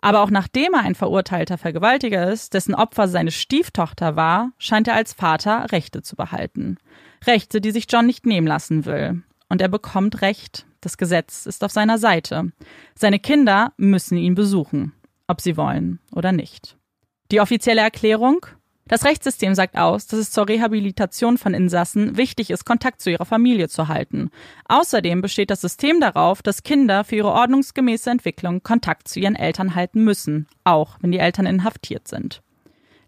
Aber 0.00 0.22
auch 0.22 0.30
nachdem 0.30 0.74
er 0.74 0.80
ein 0.80 0.96
verurteilter 0.96 1.56
Vergewaltiger 1.56 2.28
ist, 2.28 2.54
dessen 2.54 2.74
Opfer 2.74 3.06
seine 3.06 3.30
Stieftochter 3.30 4.16
war, 4.16 4.50
scheint 4.58 4.88
er 4.88 4.94
als 4.94 5.12
Vater 5.12 5.70
Rechte 5.70 6.02
zu 6.02 6.16
behalten. 6.16 6.78
Rechte, 7.24 7.60
die 7.60 7.70
sich 7.70 7.86
John 7.88 8.06
nicht 8.06 8.26
nehmen 8.26 8.48
lassen 8.48 8.84
will. 8.84 9.22
Und 9.48 9.62
er 9.62 9.68
bekommt 9.68 10.20
Recht. 10.20 10.66
Das 10.80 10.98
Gesetz 10.98 11.46
ist 11.46 11.62
auf 11.62 11.70
seiner 11.70 11.98
Seite. 11.98 12.50
Seine 12.96 13.20
Kinder 13.20 13.72
müssen 13.76 14.18
ihn 14.18 14.34
besuchen, 14.34 14.92
ob 15.28 15.40
sie 15.40 15.56
wollen 15.56 16.00
oder 16.10 16.32
nicht. 16.32 16.76
Die 17.30 17.40
offizielle 17.40 17.82
Erklärung? 17.82 18.44
Das 18.88 19.04
Rechtssystem 19.04 19.54
sagt 19.54 19.76
aus, 19.76 20.06
dass 20.06 20.18
es 20.18 20.30
zur 20.30 20.48
Rehabilitation 20.48 21.38
von 21.38 21.54
Insassen 21.54 22.16
wichtig 22.16 22.50
ist, 22.50 22.64
Kontakt 22.64 23.00
zu 23.00 23.10
ihrer 23.10 23.24
Familie 23.24 23.68
zu 23.68 23.88
halten. 23.88 24.30
Außerdem 24.66 25.22
besteht 25.22 25.50
das 25.50 25.60
System 25.60 26.00
darauf, 26.00 26.42
dass 26.42 26.64
Kinder 26.64 27.04
für 27.04 27.16
ihre 27.16 27.32
ordnungsgemäße 27.32 28.10
Entwicklung 28.10 28.62
Kontakt 28.62 29.08
zu 29.08 29.20
ihren 29.20 29.36
Eltern 29.36 29.74
halten 29.74 30.02
müssen, 30.02 30.46
auch 30.64 30.96
wenn 31.00 31.12
die 31.12 31.18
Eltern 31.18 31.46
inhaftiert 31.46 32.08
sind. 32.08 32.42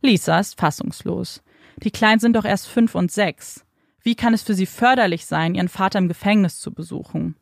Lisa 0.01 0.39
ist 0.39 0.59
fassungslos. 0.59 1.43
Die 1.83 1.91
Kleinen 1.91 2.21
sind 2.21 2.37
doch 2.37 2.45
erst 2.45 2.69
fünf 2.69 2.95
und 2.95 3.11
sechs. 3.11 3.65
Wie 4.03 4.15
kann 4.15 4.35
es 4.35 4.43
für 4.43 4.55
sie 4.55 4.67
förderlich 4.67 5.27
sein, 5.27 5.55
ihren 5.55 5.69
Vater 5.69 5.99
im 5.99 6.09
Gefängnis 6.09 6.61
zu 6.61 6.73
besuchen? 6.73 7.37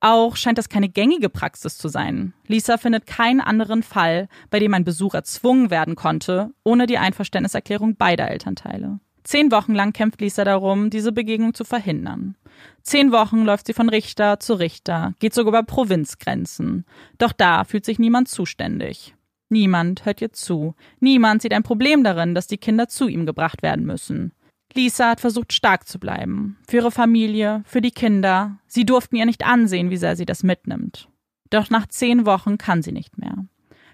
Auch 0.00 0.36
scheint 0.36 0.56
das 0.56 0.70
keine 0.70 0.88
gängige 0.88 1.28
Praxis 1.28 1.76
zu 1.76 1.88
sein. 1.88 2.32
Lisa 2.46 2.78
findet 2.78 3.06
keinen 3.06 3.40
anderen 3.40 3.82
Fall, 3.82 4.28
bei 4.48 4.58
dem 4.58 4.72
ein 4.72 4.84
Besuch 4.84 5.14
erzwungen 5.14 5.70
werden 5.70 5.94
konnte, 5.94 6.50
ohne 6.64 6.86
die 6.86 6.98
Einverständniserklärung 6.98 7.96
beider 7.96 8.30
Elternteile. 8.30 8.98
Zehn 9.22 9.52
Wochen 9.52 9.74
lang 9.74 9.92
kämpft 9.92 10.22
Lisa 10.22 10.44
darum, 10.44 10.88
diese 10.88 11.12
Begegnung 11.12 11.52
zu 11.52 11.64
verhindern. 11.64 12.36
Zehn 12.82 13.12
Wochen 13.12 13.44
läuft 13.44 13.66
sie 13.66 13.74
von 13.74 13.90
Richter 13.90 14.40
zu 14.40 14.54
Richter, 14.54 15.12
geht 15.18 15.34
sogar 15.34 15.50
über 15.50 15.62
Provinzgrenzen. 15.62 16.86
Doch 17.18 17.32
da 17.32 17.64
fühlt 17.64 17.84
sich 17.84 17.98
niemand 17.98 18.28
zuständig. 18.28 19.14
Niemand 19.50 20.06
hört 20.06 20.22
ihr 20.22 20.32
zu. 20.32 20.74
Niemand 21.00 21.42
sieht 21.42 21.52
ein 21.52 21.62
Problem 21.62 22.04
darin, 22.04 22.34
dass 22.34 22.46
die 22.46 22.58
Kinder 22.58 22.88
zu 22.88 23.08
ihm 23.08 23.26
gebracht 23.26 23.62
werden 23.62 23.84
müssen. 23.84 24.32
Lisa 24.74 25.10
hat 25.10 25.20
versucht, 25.20 25.52
stark 25.52 25.88
zu 25.88 25.98
bleiben. 25.98 26.58
Für 26.68 26.76
ihre 26.76 26.90
Familie, 26.90 27.62
für 27.66 27.80
die 27.80 27.90
Kinder. 27.90 28.58
Sie 28.66 28.84
durften 28.86 29.16
ihr 29.16 29.26
nicht 29.26 29.44
ansehen, 29.44 29.90
wie 29.90 29.96
sehr 29.96 30.16
sie 30.16 30.26
das 30.26 30.42
mitnimmt. 30.42 31.08
Doch 31.50 31.70
nach 31.70 31.86
zehn 31.86 32.26
Wochen 32.26 32.58
kann 32.58 32.82
sie 32.82 32.92
nicht 32.92 33.18
mehr. 33.18 33.44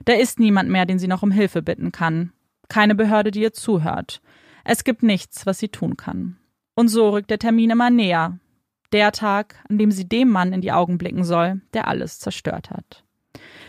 Da 0.04 0.12
ist 0.12 0.38
niemand 0.38 0.68
mehr, 0.68 0.86
den 0.86 0.98
sie 0.98 1.08
noch 1.08 1.22
um 1.22 1.30
Hilfe 1.30 1.62
bitten 1.62 1.92
kann. 1.92 2.32
Keine 2.68 2.94
Behörde, 2.94 3.30
die 3.30 3.40
ihr 3.40 3.52
zuhört. 3.52 4.20
Es 4.64 4.84
gibt 4.84 5.02
nichts, 5.02 5.46
was 5.46 5.58
sie 5.58 5.68
tun 5.68 5.96
kann. 5.96 6.36
Und 6.74 6.88
so 6.88 7.10
rückt 7.10 7.30
der 7.30 7.38
Termin 7.38 7.70
immer 7.70 7.90
näher. 7.90 8.38
Der 8.92 9.12
Tag, 9.12 9.56
an 9.68 9.78
dem 9.78 9.90
sie 9.90 10.08
dem 10.08 10.30
Mann 10.30 10.52
in 10.52 10.60
die 10.60 10.72
Augen 10.72 10.98
blicken 10.98 11.24
soll, 11.24 11.60
der 11.72 11.88
alles 11.88 12.18
zerstört 12.18 12.70
hat. 12.70 13.04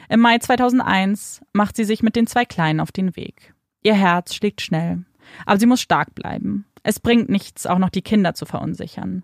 Im 0.09 0.19
Mai 0.19 0.37
2001 0.37 1.41
macht 1.53 1.75
sie 1.75 1.83
sich 1.83 2.03
mit 2.03 2.15
den 2.15 2.27
zwei 2.27 2.45
Kleinen 2.45 2.79
auf 2.79 2.91
den 2.91 3.15
Weg. 3.15 3.53
Ihr 3.83 3.95
Herz 3.95 4.35
schlägt 4.35 4.61
schnell. 4.61 5.03
Aber 5.45 5.59
sie 5.59 5.65
muss 5.65 5.81
stark 5.81 6.15
bleiben. 6.15 6.65
Es 6.83 6.99
bringt 6.99 7.29
nichts, 7.29 7.65
auch 7.65 7.79
noch 7.79 7.89
die 7.89 8.01
Kinder 8.01 8.33
zu 8.33 8.45
verunsichern. 8.45 9.23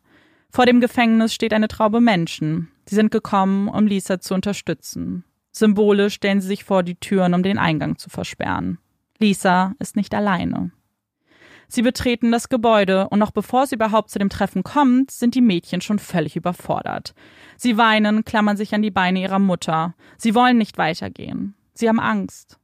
Vor 0.50 0.66
dem 0.66 0.82
Gefängnis 0.82 1.34
steht 1.34 1.54
eine 1.54 1.68
Traube 1.68 2.00
Menschen. 2.00 2.72
Sie 2.86 2.96
sind 2.96 3.12
gekommen, 3.12 3.68
um 3.68 3.88
Lisa 3.88 4.20
zu 4.20 4.34
unterstützen. 4.34 5.24
Symbolisch 5.52 6.16
stellen 6.16 6.42
sie 6.42 6.48
sich 6.48 6.64
vor 6.64 6.84
die 6.84 6.96
Türen, 6.96 7.34
um 7.34 7.44
den 7.44 7.58
Eingang 7.58 7.98
zu 7.98 8.10
versperren. 8.10 8.80
Lisa 9.20 9.76
ist 9.80 9.96
nicht 9.96 10.14
alleine. 10.14 10.72
Sie 11.68 11.82
betreten 11.82 12.32
das 12.32 12.50
Gebäude 12.50 13.08
und 13.10 13.18
noch 13.18 13.32
bevor 13.32 13.66
sie 13.66 13.76
überhaupt 13.76 14.12
zu 14.12 14.20
dem 14.20 14.30
Treffen 14.30 14.62
kommt, 14.62 15.10
sind 15.10 15.34
die 15.34 15.42
Mädchen 15.42 15.82
schon 15.82 15.98
völlig 15.98 16.36
überfordert. 16.36 17.16
Sie 17.58 17.78
weinen, 17.78 18.26
klammern 18.26 18.58
sich 18.58 18.76
an 18.76 18.84
die 18.84 18.92
Beine 18.92 19.22
ihrer 19.22 19.40
Mutter. 19.40 19.96
Sie 20.18 20.36
wollen 20.36 20.60
nicht 20.60 20.78
weitergehen. 20.78 21.56
Sie 21.74 21.90
haben 21.90 22.00
Angst. 22.00 22.60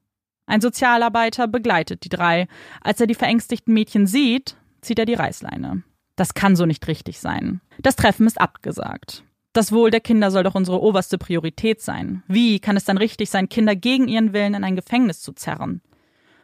Ein 0.45 0.62
Sozialarbeiter 0.62 1.47
begleitet 1.47 2.04
die 2.04 2.10
drei. 2.10 2.47
Als 2.82 3.02
er 3.02 3.08
die 3.08 3.15
verängstigten 3.15 3.73
Mädchen 3.73 4.06
sieht, 4.06 4.58
zieht 4.82 5.00
er 5.00 5.06
die 5.06 5.13
Reißleine. 5.13 5.84
Das 6.15 6.34
kann 6.34 6.56
so 6.56 6.65
nicht 6.65 6.88
richtig 6.88 7.20
sein. 7.20 7.62
Das 7.80 7.96
Treffen 7.96 8.28
ist 8.28 8.42
abgesagt. 8.42 9.24
Das 9.54 9.72
Wohl 9.72 9.89
der 9.89 10.02
Kinder 10.02 10.32
soll 10.32 10.44
doch 10.44 10.56
unsere 10.56 10.82
oberste 10.82 11.18
Priorität 11.18 11.82
sein. 11.82 12.24
Wie 12.28 12.60
kann 12.60 12.78
es 12.78 12.86
dann 12.86 12.98
richtig 12.98 13.30
sein, 13.30 13.50
Kinder 13.50 13.76
gegen 13.76 14.08
ihren 14.08 14.34
Willen 14.34 14.54
in 14.54 14.63
ein 14.63 14.76
Gefängnis 14.76 15.22
zu 15.22 15.34
zerren? 15.34 15.82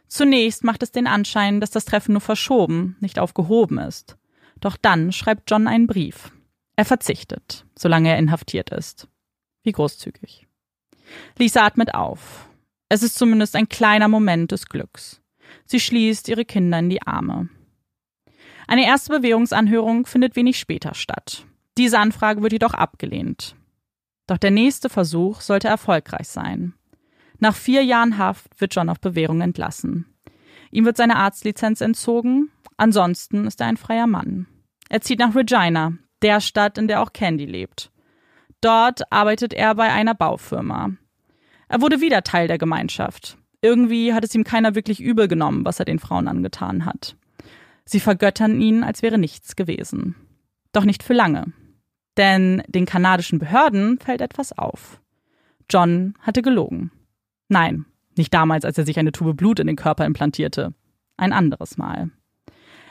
Zunächst 0.07 0.63
macht 0.63 0.83
es 0.83 0.91
den 0.91 1.07
Anschein, 1.07 1.59
dass 1.59 1.71
das 1.71 1.85
Treffen 1.85 2.13
nur 2.13 2.21
verschoben, 2.21 2.95
nicht 2.99 3.19
aufgehoben 3.19 3.77
ist. 3.77 4.17
Doch 4.59 4.77
dann 4.77 5.11
schreibt 5.11 5.49
John 5.51 5.67
einen 5.67 5.87
Brief. 5.87 6.31
Er 6.75 6.85
verzichtet, 6.85 7.65
solange 7.77 8.09
er 8.09 8.17
inhaftiert 8.17 8.69
ist. 8.69 9.07
Wie 9.63 9.71
großzügig. 9.71 10.47
Lisa 11.37 11.65
atmet 11.65 11.93
auf. 11.93 12.47
Es 12.89 13.03
ist 13.03 13.17
zumindest 13.17 13.55
ein 13.55 13.69
kleiner 13.69 14.07
Moment 14.07 14.51
des 14.51 14.67
Glücks. 14.67 15.21
Sie 15.65 15.79
schließt 15.79 16.27
ihre 16.27 16.45
Kinder 16.45 16.79
in 16.79 16.89
die 16.89 17.01
Arme. 17.01 17.49
Eine 18.67 18.85
erste 18.85 19.11
Bewährungsanhörung 19.11 20.05
findet 20.05 20.35
wenig 20.35 20.57
später 20.57 20.93
statt. 20.93 21.45
Diese 21.77 21.99
Anfrage 21.99 22.41
wird 22.41 22.53
jedoch 22.53 22.73
abgelehnt. 22.73 23.55
Doch 24.27 24.37
der 24.37 24.51
nächste 24.51 24.89
Versuch 24.89 25.41
sollte 25.41 25.67
erfolgreich 25.67 26.27
sein. 26.27 26.73
Nach 27.39 27.55
vier 27.55 27.83
Jahren 27.83 28.17
Haft 28.17 28.59
wird 28.59 28.73
John 28.73 28.89
auf 28.89 28.99
Bewährung 28.99 29.41
entlassen. 29.41 30.05
Ihm 30.71 30.85
wird 30.85 30.97
seine 30.97 31.17
Arztlizenz 31.17 31.81
entzogen, 31.81 32.49
ansonsten 32.77 33.45
ist 33.45 33.61
er 33.61 33.67
ein 33.67 33.77
freier 33.77 34.07
Mann. 34.07 34.47
Er 34.89 35.01
zieht 35.01 35.19
nach 35.19 35.35
Regina, 35.35 35.93
der 36.21 36.41
Stadt, 36.41 36.77
in 36.77 36.87
der 36.87 37.01
auch 37.01 37.13
Candy 37.13 37.45
lebt. 37.45 37.91
Dort 38.61 39.11
arbeitet 39.11 39.53
er 39.53 39.75
bei 39.75 39.91
einer 39.91 40.15
Baufirma. 40.15 40.91
Er 41.67 41.81
wurde 41.81 42.01
wieder 42.01 42.23
Teil 42.23 42.47
der 42.47 42.57
Gemeinschaft. 42.57 43.37
Irgendwie 43.61 44.13
hat 44.13 44.23
es 44.23 44.33
ihm 44.35 44.43
keiner 44.43 44.75
wirklich 44.75 45.01
übel 45.01 45.27
genommen, 45.27 45.65
was 45.65 45.79
er 45.79 45.85
den 45.85 45.99
Frauen 45.99 46.27
angetan 46.27 46.85
hat. 46.85 47.15
Sie 47.85 47.99
vergöttern 47.99 48.59
ihn, 48.59 48.83
als 48.83 49.01
wäre 49.01 49.17
nichts 49.17 49.55
gewesen. 49.55 50.15
Doch 50.71 50.85
nicht 50.85 51.03
für 51.03 51.13
lange. 51.13 51.53
Denn 52.17 52.63
den 52.67 52.85
kanadischen 52.85 53.39
Behörden 53.39 53.99
fällt 53.99 54.21
etwas 54.21 54.57
auf. 54.57 55.01
John 55.69 56.15
hatte 56.19 56.41
gelogen. 56.41 56.91
Nein, 57.47 57.85
nicht 58.17 58.33
damals, 58.33 58.65
als 58.65 58.77
er 58.77 58.85
sich 58.85 58.97
eine 58.97 59.11
Tube 59.11 59.35
Blut 59.35 59.59
in 59.59 59.67
den 59.67 59.75
Körper 59.75 60.05
implantierte. 60.05 60.73
Ein 61.17 61.33
anderes 61.33 61.77
Mal. 61.77 62.09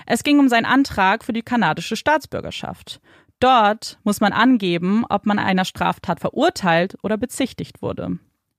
Es 0.07 0.23
ging 0.23 0.39
um 0.39 0.49
seinen 0.49 0.67
Antrag 0.67 1.25
für 1.25 1.33
die 1.33 1.43
kanadische 1.43 1.97
Staatsbürgerschaft. 1.97 3.01
Dort 3.41 3.99
muss 4.05 4.21
man 4.21 4.33
angeben, 4.33 5.05
ob 5.09 5.27
man 5.27 5.39
einer 5.39 5.65
Straftat 5.65 6.21
verurteilt 6.21 6.97
oder 7.03 7.17
bezichtigt 7.17 7.83
wurde. 7.83 8.19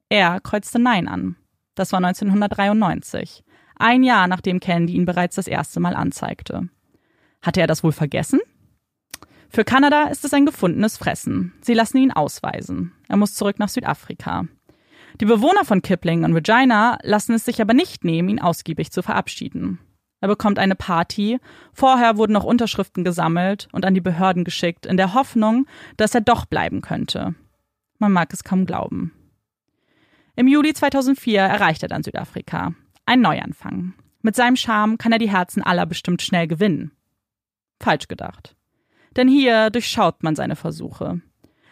Er 0.10 0.40
kreuzte 0.40 0.80
Nein 0.80 1.08
an. 1.08 1.36
Das 1.76 1.92
war 1.92 1.98
1993. 1.98 3.44
Ein 3.76 4.04
Jahr 4.04 4.28
nachdem 4.28 4.60
Candy 4.60 4.94
ihn 4.94 5.06
bereits 5.06 5.36
das 5.36 5.48
erste 5.48 5.80
Mal 5.80 5.96
anzeigte. 5.96 6.70
Hatte 7.42 7.62
er 7.62 7.68
das 7.68 7.84
wohl 7.84 7.92
vergessen? 7.92 8.40
Für 9.50 9.64
Kanada 9.64 10.08
ist 10.08 10.26
es 10.26 10.34
ein 10.34 10.46
gefundenes 10.46 10.98
Fressen. 10.98 11.54
Sie 11.62 11.74
lassen 11.74 11.98
ihn 11.98 12.12
ausweisen. 12.12 12.94
Er 13.08 13.18
muss 13.18 13.36
zurück 13.36 13.60
nach 13.60 13.70
Südafrika. 13.70 14.48
Die 15.22 15.26
Bewohner 15.26 15.64
von 15.64 15.82
Kipling 15.82 16.26
und 16.26 16.34
Regina 16.34 16.98
lassen 17.04 17.36
es 17.36 17.46
sich 17.46 17.62
aber 17.62 17.74
nicht 17.74 18.04
nehmen, 18.04 18.28
ihn 18.28 18.42
ausgiebig 18.42 18.92
zu 18.92 19.02
verabschieden. 19.02 19.80
Er 20.20 20.28
bekommt 20.28 20.60
eine 20.60 20.76
Party. 20.76 21.40
Vorher 21.72 22.18
wurden 22.18 22.34
noch 22.34 22.44
Unterschriften 22.44 23.04
gesammelt 23.04 23.68
und 23.72 23.86
an 23.86 23.94
die 23.94 24.02
Behörden 24.02 24.44
geschickt, 24.44 24.86
in 24.86 24.98
der 24.98 25.14
Hoffnung, 25.14 25.68
dass 25.98 26.16
er 26.16 26.22
doch 26.22 26.46
bleiben 26.46 26.82
könnte. 26.82 27.36
Man 28.00 28.12
mag 28.12 28.34
es 28.34 28.44
kaum 28.44 28.66
glauben. 28.66 29.14
Im 30.36 30.48
Juli 30.48 30.74
2004 30.74 31.40
erreicht 31.40 31.84
er 31.84 31.90
dann 31.90 32.04
Südafrika. 32.04 32.74
Ein 33.06 33.22
Neuanfang. 33.22 33.94
Mit 34.22 34.36
seinem 34.36 34.56
Charme 34.56 34.98
kann 34.98 35.12
er 35.12 35.20
die 35.20 35.30
Herzen 35.30 35.62
aller 35.62 35.86
bestimmt 35.86 36.22
schnell 36.22 36.48
gewinnen. 36.48 36.92
Falsch 37.80 38.08
gedacht. 38.08 38.56
Denn 39.16 39.28
hier 39.28 39.70
durchschaut 39.70 40.24
man 40.24 40.36
seine 40.36 40.56
Versuche. 40.56 41.22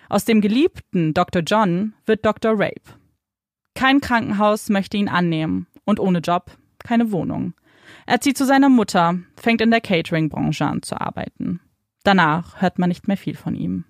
Aus 0.10 0.26
dem 0.26 0.42
geliebten 0.42 1.14
Dr. 1.14 1.42
John 1.42 1.94
wird 2.06 2.26
Dr. 2.26 2.54
Rape. 2.54 3.00
Kein 3.74 4.02
Krankenhaus 4.02 4.70
möchte 4.70 4.98
ihn 4.98 5.10
annehmen 5.10 5.68
und 5.86 6.00
ohne 6.00 6.20
Job 6.20 6.56
keine 6.80 7.12
Wohnung. 7.12 7.54
Er 8.06 8.22
zieht 8.22 8.38
zu 8.38 8.46
seiner 8.46 8.70
Mutter, 8.70 9.18
fängt 9.36 9.62
in 9.62 9.72
der 9.72 9.82
Catering-Branche 9.82 10.66
an 10.66 10.84
zu 10.84 11.00
arbeiten. 11.00 11.60
Danach 12.04 12.62
hört 12.62 12.78
man 12.78 12.90
nicht 12.90 13.08
mehr 13.08 13.18
viel 13.18 13.36
von 13.36 13.56
ihm. 13.56 13.86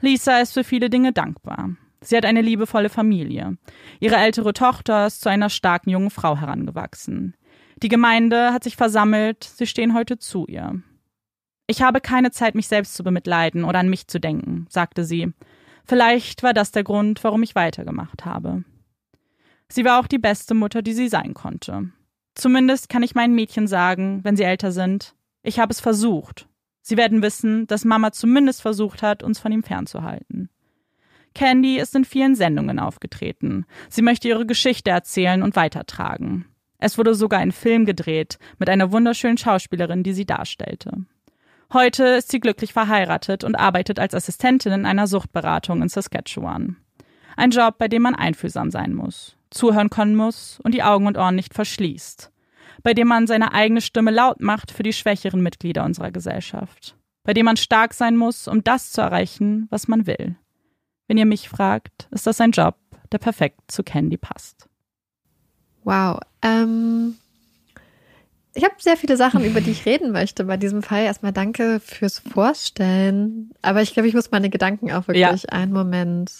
Lisa 0.00 0.38
ist 0.40 0.52
für 0.52 0.64
viele 0.64 0.90
Dinge 0.90 1.12
dankbar. 1.12 1.70
Sie 2.02 2.16
hat 2.16 2.24
eine 2.24 2.42
liebevolle 2.42 2.88
Familie. 2.88 3.56
Ihre 4.00 4.16
ältere 4.16 4.52
Tochter 4.52 5.06
ist 5.06 5.20
zu 5.22 5.28
einer 5.28 5.48
starken 5.48 5.90
jungen 5.90 6.10
Frau 6.10 6.36
herangewachsen. 6.36 7.34
Die 7.82 7.88
Gemeinde 7.88 8.52
hat 8.52 8.64
sich 8.64 8.76
versammelt, 8.76 9.44
sie 9.44 9.66
stehen 9.66 9.94
heute 9.94 10.18
zu 10.18 10.46
ihr. 10.46 10.82
Ich 11.66 11.80
habe 11.80 12.00
keine 12.00 12.30
Zeit, 12.30 12.54
mich 12.54 12.68
selbst 12.68 12.94
zu 12.94 13.04
bemitleiden 13.04 13.64
oder 13.64 13.78
an 13.78 13.88
mich 13.88 14.08
zu 14.08 14.20
denken, 14.20 14.66
sagte 14.68 15.04
sie. 15.04 15.32
Vielleicht 15.84 16.42
war 16.42 16.52
das 16.52 16.72
der 16.72 16.84
Grund, 16.84 17.22
warum 17.24 17.42
ich 17.42 17.54
weitergemacht 17.54 18.24
habe. 18.24 18.64
Sie 19.68 19.84
war 19.84 20.00
auch 20.00 20.06
die 20.06 20.18
beste 20.18 20.54
Mutter, 20.54 20.82
die 20.82 20.92
sie 20.92 21.08
sein 21.08 21.34
konnte. 21.34 21.90
Zumindest 22.34 22.88
kann 22.88 23.02
ich 23.02 23.14
meinen 23.14 23.34
Mädchen 23.34 23.66
sagen, 23.66 24.20
wenn 24.22 24.36
sie 24.36 24.42
älter 24.42 24.72
sind, 24.72 25.14
ich 25.42 25.58
habe 25.58 25.72
es 25.72 25.80
versucht. 25.80 26.48
Sie 26.82 26.96
werden 26.96 27.22
wissen, 27.22 27.66
dass 27.66 27.84
Mama 27.84 28.12
zumindest 28.12 28.62
versucht 28.62 29.02
hat, 29.02 29.22
uns 29.22 29.38
von 29.38 29.52
ihm 29.52 29.62
fernzuhalten. 29.62 30.50
Candy 31.34 31.78
ist 31.78 31.94
in 31.94 32.04
vielen 32.04 32.34
Sendungen 32.34 32.78
aufgetreten. 32.78 33.66
Sie 33.88 34.02
möchte 34.02 34.28
ihre 34.28 34.46
Geschichte 34.46 34.90
erzählen 34.90 35.42
und 35.42 35.56
weitertragen. 35.56 36.46
Es 36.78 36.98
wurde 36.98 37.14
sogar 37.14 37.40
ein 37.40 37.52
Film 37.52 37.84
gedreht 37.84 38.38
mit 38.58 38.68
einer 38.68 38.90
wunderschönen 38.90 39.38
Schauspielerin, 39.38 40.02
die 40.02 40.12
sie 40.12 40.26
darstellte. 40.26 41.06
Heute 41.72 42.04
ist 42.04 42.30
sie 42.30 42.40
glücklich 42.40 42.72
verheiratet 42.72 43.44
und 43.44 43.54
arbeitet 43.54 43.98
als 43.98 44.14
Assistentin 44.14 44.72
in 44.72 44.84
einer 44.84 45.06
Suchtberatung 45.06 45.80
in 45.80 45.88
Saskatchewan. 45.88 46.76
Ein 47.36 47.50
Job, 47.50 47.78
bei 47.78 47.88
dem 47.88 48.02
man 48.02 48.14
einfühlsam 48.14 48.70
sein 48.70 48.92
muss, 48.92 49.36
zuhören 49.50 49.88
können 49.88 50.16
muss 50.16 50.60
und 50.64 50.74
die 50.74 50.82
Augen 50.82 51.06
und 51.06 51.16
Ohren 51.16 51.34
nicht 51.34 51.54
verschließt. 51.54 52.30
Bei 52.82 52.94
dem 52.94 53.08
man 53.08 53.26
seine 53.26 53.52
eigene 53.54 53.80
Stimme 53.80 54.10
laut 54.10 54.40
macht 54.40 54.70
für 54.70 54.82
die 54.82 54.92
schwächeren 54.92 55.42
Mitglieder 55.42 55.84
unserer 55.84 56.10
Gesellschaft. 56.10 56.96
Bei 57.24 57.32
dem 57.32 57.46
man 57.46 57.56
stark 57.56 57.94
sein 57.94 58.16
muss, 58.16 58.48
um 58.48 58.64
das 58.64 58.90
zu 58.90 59.00
erreichen, 59.00 59.68
was 59.70 59.88
man 59.88 60.06
will. 60.06 60.36
Wenn 61.12 61.18
ihr 61.18 61.26
mich 61.26 61.50
fragt, 61.50 62.08
ist 62.10 62.26
das 62.26 62.40
ein 62.40 62.52
Job, 62.52 62.74
der 63.12 63.18
perfekt 63.18 63.70
zu 63.70 63.82
Candy 63.82 64.16
passt. 64.16 64.66
Wow. 65.84 66.20
Ähm, 66.40 67.16
ich 68.54 68.64
habe 68.64 68.76
sehr 68.78 68.96
viele 68.96 69.18
Sachen, 69.18 69.44
über 69.44 69.60
die 69.60 69.72
ich 69.72 69.84
reden 69.84 70.12
möchte 70.12 70.44
bei 70.44 70.56
diesem 70.56 70.82
Fall. 70.82 71.02
Erstmal 71.02 71.34
danke 71.34 71.80
fürs 71.80 72.18
Vorstellen. 72.18 73.50
Aber 73.60 73.82
ich 73.82 73.92
glaube, 73.92 74.08
ich 74.08 74.14
muss 74.14 74.30
meine 74.30 74.48
Gedanken 74.48 74.90
auch 74.90 75.06
wirklich 75.06 75.20
ja. 75.20 75.34
einen 75.50 75.74
Moment 75.74 76.32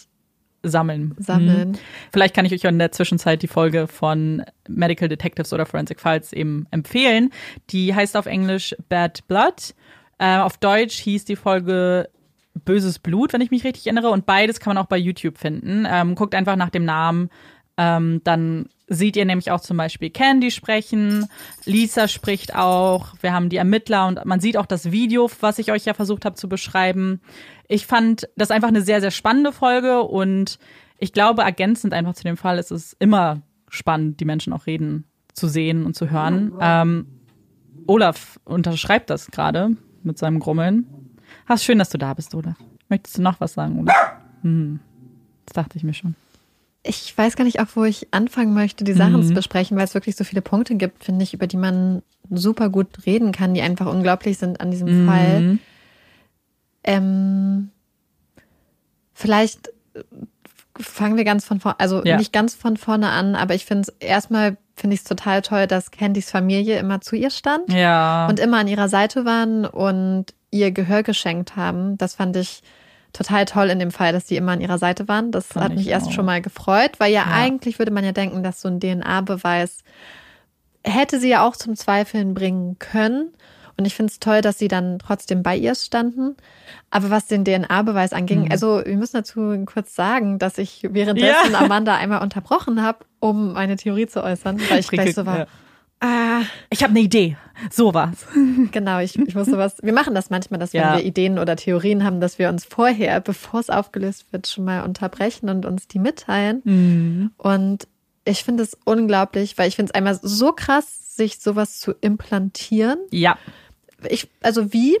sammeln. 0.63 1.13
Sammeln. 1.19 1.73
Mhm. 1.73 1.79
Vielleicht 2.11 2.35
kann 2.35 2.45
ich 2.45 2.53
euch 2.53 2.63
in 2.63 2.79
der 2.79 2.91
Zwischenzeit 2.91 3.43
die 3.43 3.47
Folge 3.47 3.85
von 3.85 4.43
Medical 4.67 5.07
Detectives 5.07 5.53
oder 5.53 5.67
Forensic 5.67 5.99
Files 5.99 6.33
eben 6.33 6.65
empfehlen. 6.71 7.29
Die 7.69 7.93
heißt 7.93 8.17
auf 8.17 8.25
Englisch 8.25 8.75
Bad 8.89 9.27
Blood. 9.27 9.75
Äh, 10.17 10.37
auf 10.37 10.57
Deutsch 10.57 10.95
hieß 10.95 11.25
die 11.25 11.35
Folge 11.35 12.09
Böses 12.65 12.99
Blut, 12.99 13.33
wenn 13.33 13.41
ich 13.41 13.51
mich 13.51 13.63
richtig 13.63 13.85
erinnere. 13.87 14.09
Und 14.09 14.25
beides 14.25 14.59
kann 14.59 14.73
man 14.73 14.83
auch 14.83 14.87
bei 14.87 14.97
YouTube 14.97 15.37
finden. 15.37 15.85
Ähm, 15.89 16.15
guckt 16.15 16.35
einfach 16.35 16.55
nach 16.55 16.69
dem 16.69 16.85
Namen. 16.85 17.29
Ähm, 17.77 18.21
dann 18.23 18.67
seht 18.87 19.15
ihr 19.15 19.25
nämlich 19.25 19.51
auch 19.51 19.61
zum 19.61 19.77
Beispiel 19.77 20.09
Candy 20.09 20.51
sprechen, 20.51 21.27
Lisa 21.65 22.07
spricht 22.07 22.55
auch, 22.55 23.15
wir 23.21 23.33
haben 23.33 23.49
die 23.49 23.57
Ermittler 23.57 24.07
und 24.07 24.23
man 24.25 24.39
sieht 24.39 24.57
auch 24.57 24.65
das 24.65 24.91
Video, 24.91 25.29
was 25.39 25.57
ich 25.57 25.71
euch 25.71 25.85
ja 25.85 25.93
versucht 25.93 26.25
habe 26.25 26.35
zu 26.35 26.47
beschreiben. 26.47 27.21
Ich 27.67 27.87
fand 27.87 28.29
das 28.35 28.51
einfach 28.51 28.67
eine 28.67 28.81
sehr, 28.81 29.01
sehr 29.01 29.09
spannende 29.09 29.51
Folge 29.51 30.03
und 30.03 30.59
ich 30.99 31.13
glaube, 31.13 31.41
ergänzend 31.41 31.93
einfach 31.93 32.13
zu 32.13 32.23
dem 32.23 32.37
Fall 32.37 32.59
ist 32.59 32.71
es 32.71 32.95
immer 32.99 33.41
spannend, 33.69 34.19
die 34.19 34.25
Menschen 34.25 34.53
auch 34.53 34.67
reden 34.67 35.05
zu 35.33 35.47
sehen 35.47 35.85
und 35.85 35.95
zu 35.95 36.11
hören. 36.11 36.53
Ähm, 36.61 37.07
Olaf 37.87 38.39
unterschreibt 38.45 39.09
das 39.09 39.31
gerade 39.31 39.75
mit 40.03 40.17
seinem 40.17 40.39
Grummeln. 40.39 40.87
Ach, 41.47 41.57
schön, 41.57 41.79
dass 41.79 41.89
du 41.89 41.97
da 41.97 42.13
bist, 42.13 42.33
Olaf. 42.35 42.55
Möchtest 42.89 43.17
du 43.17 43.21
noch 43.21 43.39
was 43.39 43.53
sagen, 43.53 43.79
Olaf? 43.79 43.95
Hm, 44.41 44.79
das 45.45 45.53
dachte 45.53 45.77
ich 45.77 45.83
mir 45.83 45.93
schon 45.93 46.15
ich 46.83 47.17
weiß 47.17 47.35
gar 47.35 47.45
nicht, 47.45 47.59
auch 47.61 47.67
wo 47.75 47.85
ich 47.85 48.07
anfangen 48.11 48.53
möchte, 48.53 48.83
die 48.83 48.93
Sachen 48.93 49.21
mhm. 49.21 49.27
zu 49.27 49.33
besprechen, 49.33 49.77
weil 49.77 49.85
es 49.85 49.93
wirklich 49.93 50.17
so 50.17 50.25
viele 50.25 50.41
Punkte 50.41 50.75
gibt, 50.75 51.03
finde 51.05 51.23
ich, 51.23 51.33
über 51.33 51.47
die 51.47 51.57
man 51.57 52.03
super 52.29 52.69
gut 52.69 53.05
reden 53.05 53.31
kann, 53.31 53.53
die 53.53 53.61
einfach 53.61 53.85
unglaublich 53.85 54.37
sind 54.37 54.59
an 54.59 54.69
diesem 54.69 55.03
mhm. 55.03 55.07
Fall. 55.07 55.57
Ähm, 56.83 57.69
vielleicht 59.13 59.71
fangen 60.77 61.15
wir 61.15 61.23
ganz 61.23 61.45
von 61.45 61.61
vorne, 61.61 61.79
also 61.79 62.03
ja. 62.03 62.17
nicht 62.17 62.33
ganz 62.33 62.53
von 62.53 62.75
vorne 62.75 63.09
an, 63.09 63.35
aber 63.35 63.55
ich 63.55 63.65
finde 63.65 63.83
es 63.83 63.89
erstmal 64.05 64.57
finde 64.75 64.95
ich 64.95 65.01
es 65.01 65.05
total 65.05 65.43
toll, 65.43 65.67
dass 65.67 65.91
Candys 65.91 66.31
Familie 66.31 66.79
immer 66.79 66.99
zu 66.99 67.15
ihr 67.15 67.29
stand 67.29 67.71
ja. 67.71 68.27
und 68.27 68.39
immer 68.39 68.57
an 68.57 68.67
ihrer 68.67 68.89
Seite 68.89 69.23
waren 69.23 69.65
und 69.65 70.33
ihr 70.53 70.71
Gehör 70.71 71.03
geschenkt 71.03 71.55
haben. 71.55 71.97
Das 71.97 72.15
fand 72.15 72.35
ich 72.37 72.61
total 73.11 73.45
toll 73.45 73.69
in 73.69 73.79
dem 73.79 73.91
Fall, 73.91 74.13
dass 74.13 74.25
die 74.25 74.37
immer 74.37 74.53
an 74.53 74.61
ihrer 74.61 74.77
Seite 74.77 75.07
waren. 75.07 75.31
Das 75.31 75.47
Fand 75.47 75.65
hat 75.65 75.75
mich 75.75 75.87
erst 75.87 76.07
auch. 76.07 76.11
schon 76.11 76.25
mal 76.25 76.41
gefreut, 76.41 76.91
weil 76.99 77.11
ja, 77.11 77.25
ja, 77.27 77.31
eigentlich 77.31 77.79
würde 77.79 77.91
man 77.91 78.03
ja 78.03 78.11
denken, 78.11 78.43
dass 78.43 78.61
so 78.61 78.69
ein 78.69 78.79
DNA-Beweis 78.79 79.83
hätte 80.83 81.19
sie 81.19 81.29
ja 81.29 81.45
auch 81.45 81.55
zum 81.55 81.75
Zweifeln 81.75 82.33
bringen 82.33 82.77
können. 82.79 83.33
Und 83.75 83.85
ich 83.85 83.95
finde 83.95 84.11
es 84.11 84.19
toll, 84.19 84.41
dass 84.41 84.59
sie 84.59 84.67
dann 84.67 84.99
trotzdem 84.99 85.41
bei 85.41 85.57
ihr 85.57 85.73
standen. 85.73 86.35
Aber 86.91 87.09
was 87.09 87.25
den 87.25 87.43
DNA-Beweis 87.43 88.13
anging, 88.13 88.45
mhm. 88.45 88.51
also 88.51 88.83
wir 88.85 88.97
müssen 88.97 89.17
dazu 89.17 89.63
kurz 89.65 89.95
sagen, 89.95 90.37
dass 90.37 90.59
ich 90.59 90.87
währenddessen 90.91 91.53
ja. 91.53 91.59
Amanda 91.59 91.95
einmal 91.95 92.21
unterbrochen 92.21 92.83
habe, 92.83 92.99
um 93.19 93.53
meine 93.53 93.75
Theorie 93.75 94.05
zu 94.05 94.23
äußern, 94.23 94.59
weil 94.69 94.79
ich 94.79 94.87
gleich 94.89 95.15
so 95.15 95.25
war. 95.25 95.39
Ja. 95.39 95.47
Ah, 96.03 96.41
ich 96.69 96.83
habe 96.83 96.91
eine 96.91 96.99
Idee. 96.99 97.37
Sowas. 97.71 98.27
Genau, 98.71 98.99
ich, 98.99 99.17
ich 99.17 99.35
muss 99.35 99.47
sowas. 99.47 99.77
Wir 99.81 99.93
machen 99.93 100.13
das 100.13 100.29
manchmal, 100.29 100.59
dass 100.59 100.73
ja. 100.73 100.91
wenn 100.91 100.97
wir 100.97 101.05
Ideen 101.05 101.39
oder 101.39 101.55
Theorien 101.55 102.03
haben, 102.03 102.19
dass 102.19 102.39
wir 102.39 102.49
uns 102.49 102.65
vorher, 102.65 103.21
bevor 103.21 103.59
es 103.59 103.69
aufgelöst 103.69 104.25
wird, 104.31 104.47
schon 104.47 104.65
mal 104.65 104.83
unterbrechen 104.83 105.47
und 105.47 105.65
uns 105.65 105.87
die 105.87 105.99
mitteilen. 105.99 106.61
Mhm. 106.65 107.31
Und 107.37 107.87
ich 108.25 108.43
finde 108.43 108.63
es 108.63 108.77
unglaublich, 108.83 109.57
weil 109.57 109.69
ich 109.69 109.75
finde 109.75 109.91
es 109.91 109.95
einmal 109.95 110.19
so 110.21 110.51
krass, 110.51 111.15
sich 111.15 111.39
sowas 111.39 111.79
zu 111.79 111.93
implantieren. 112.01 112.97
Ja. 113.11 113.37
Ich, 114.09 114.29
also 114.41 114.73
wie? 114.73 114.97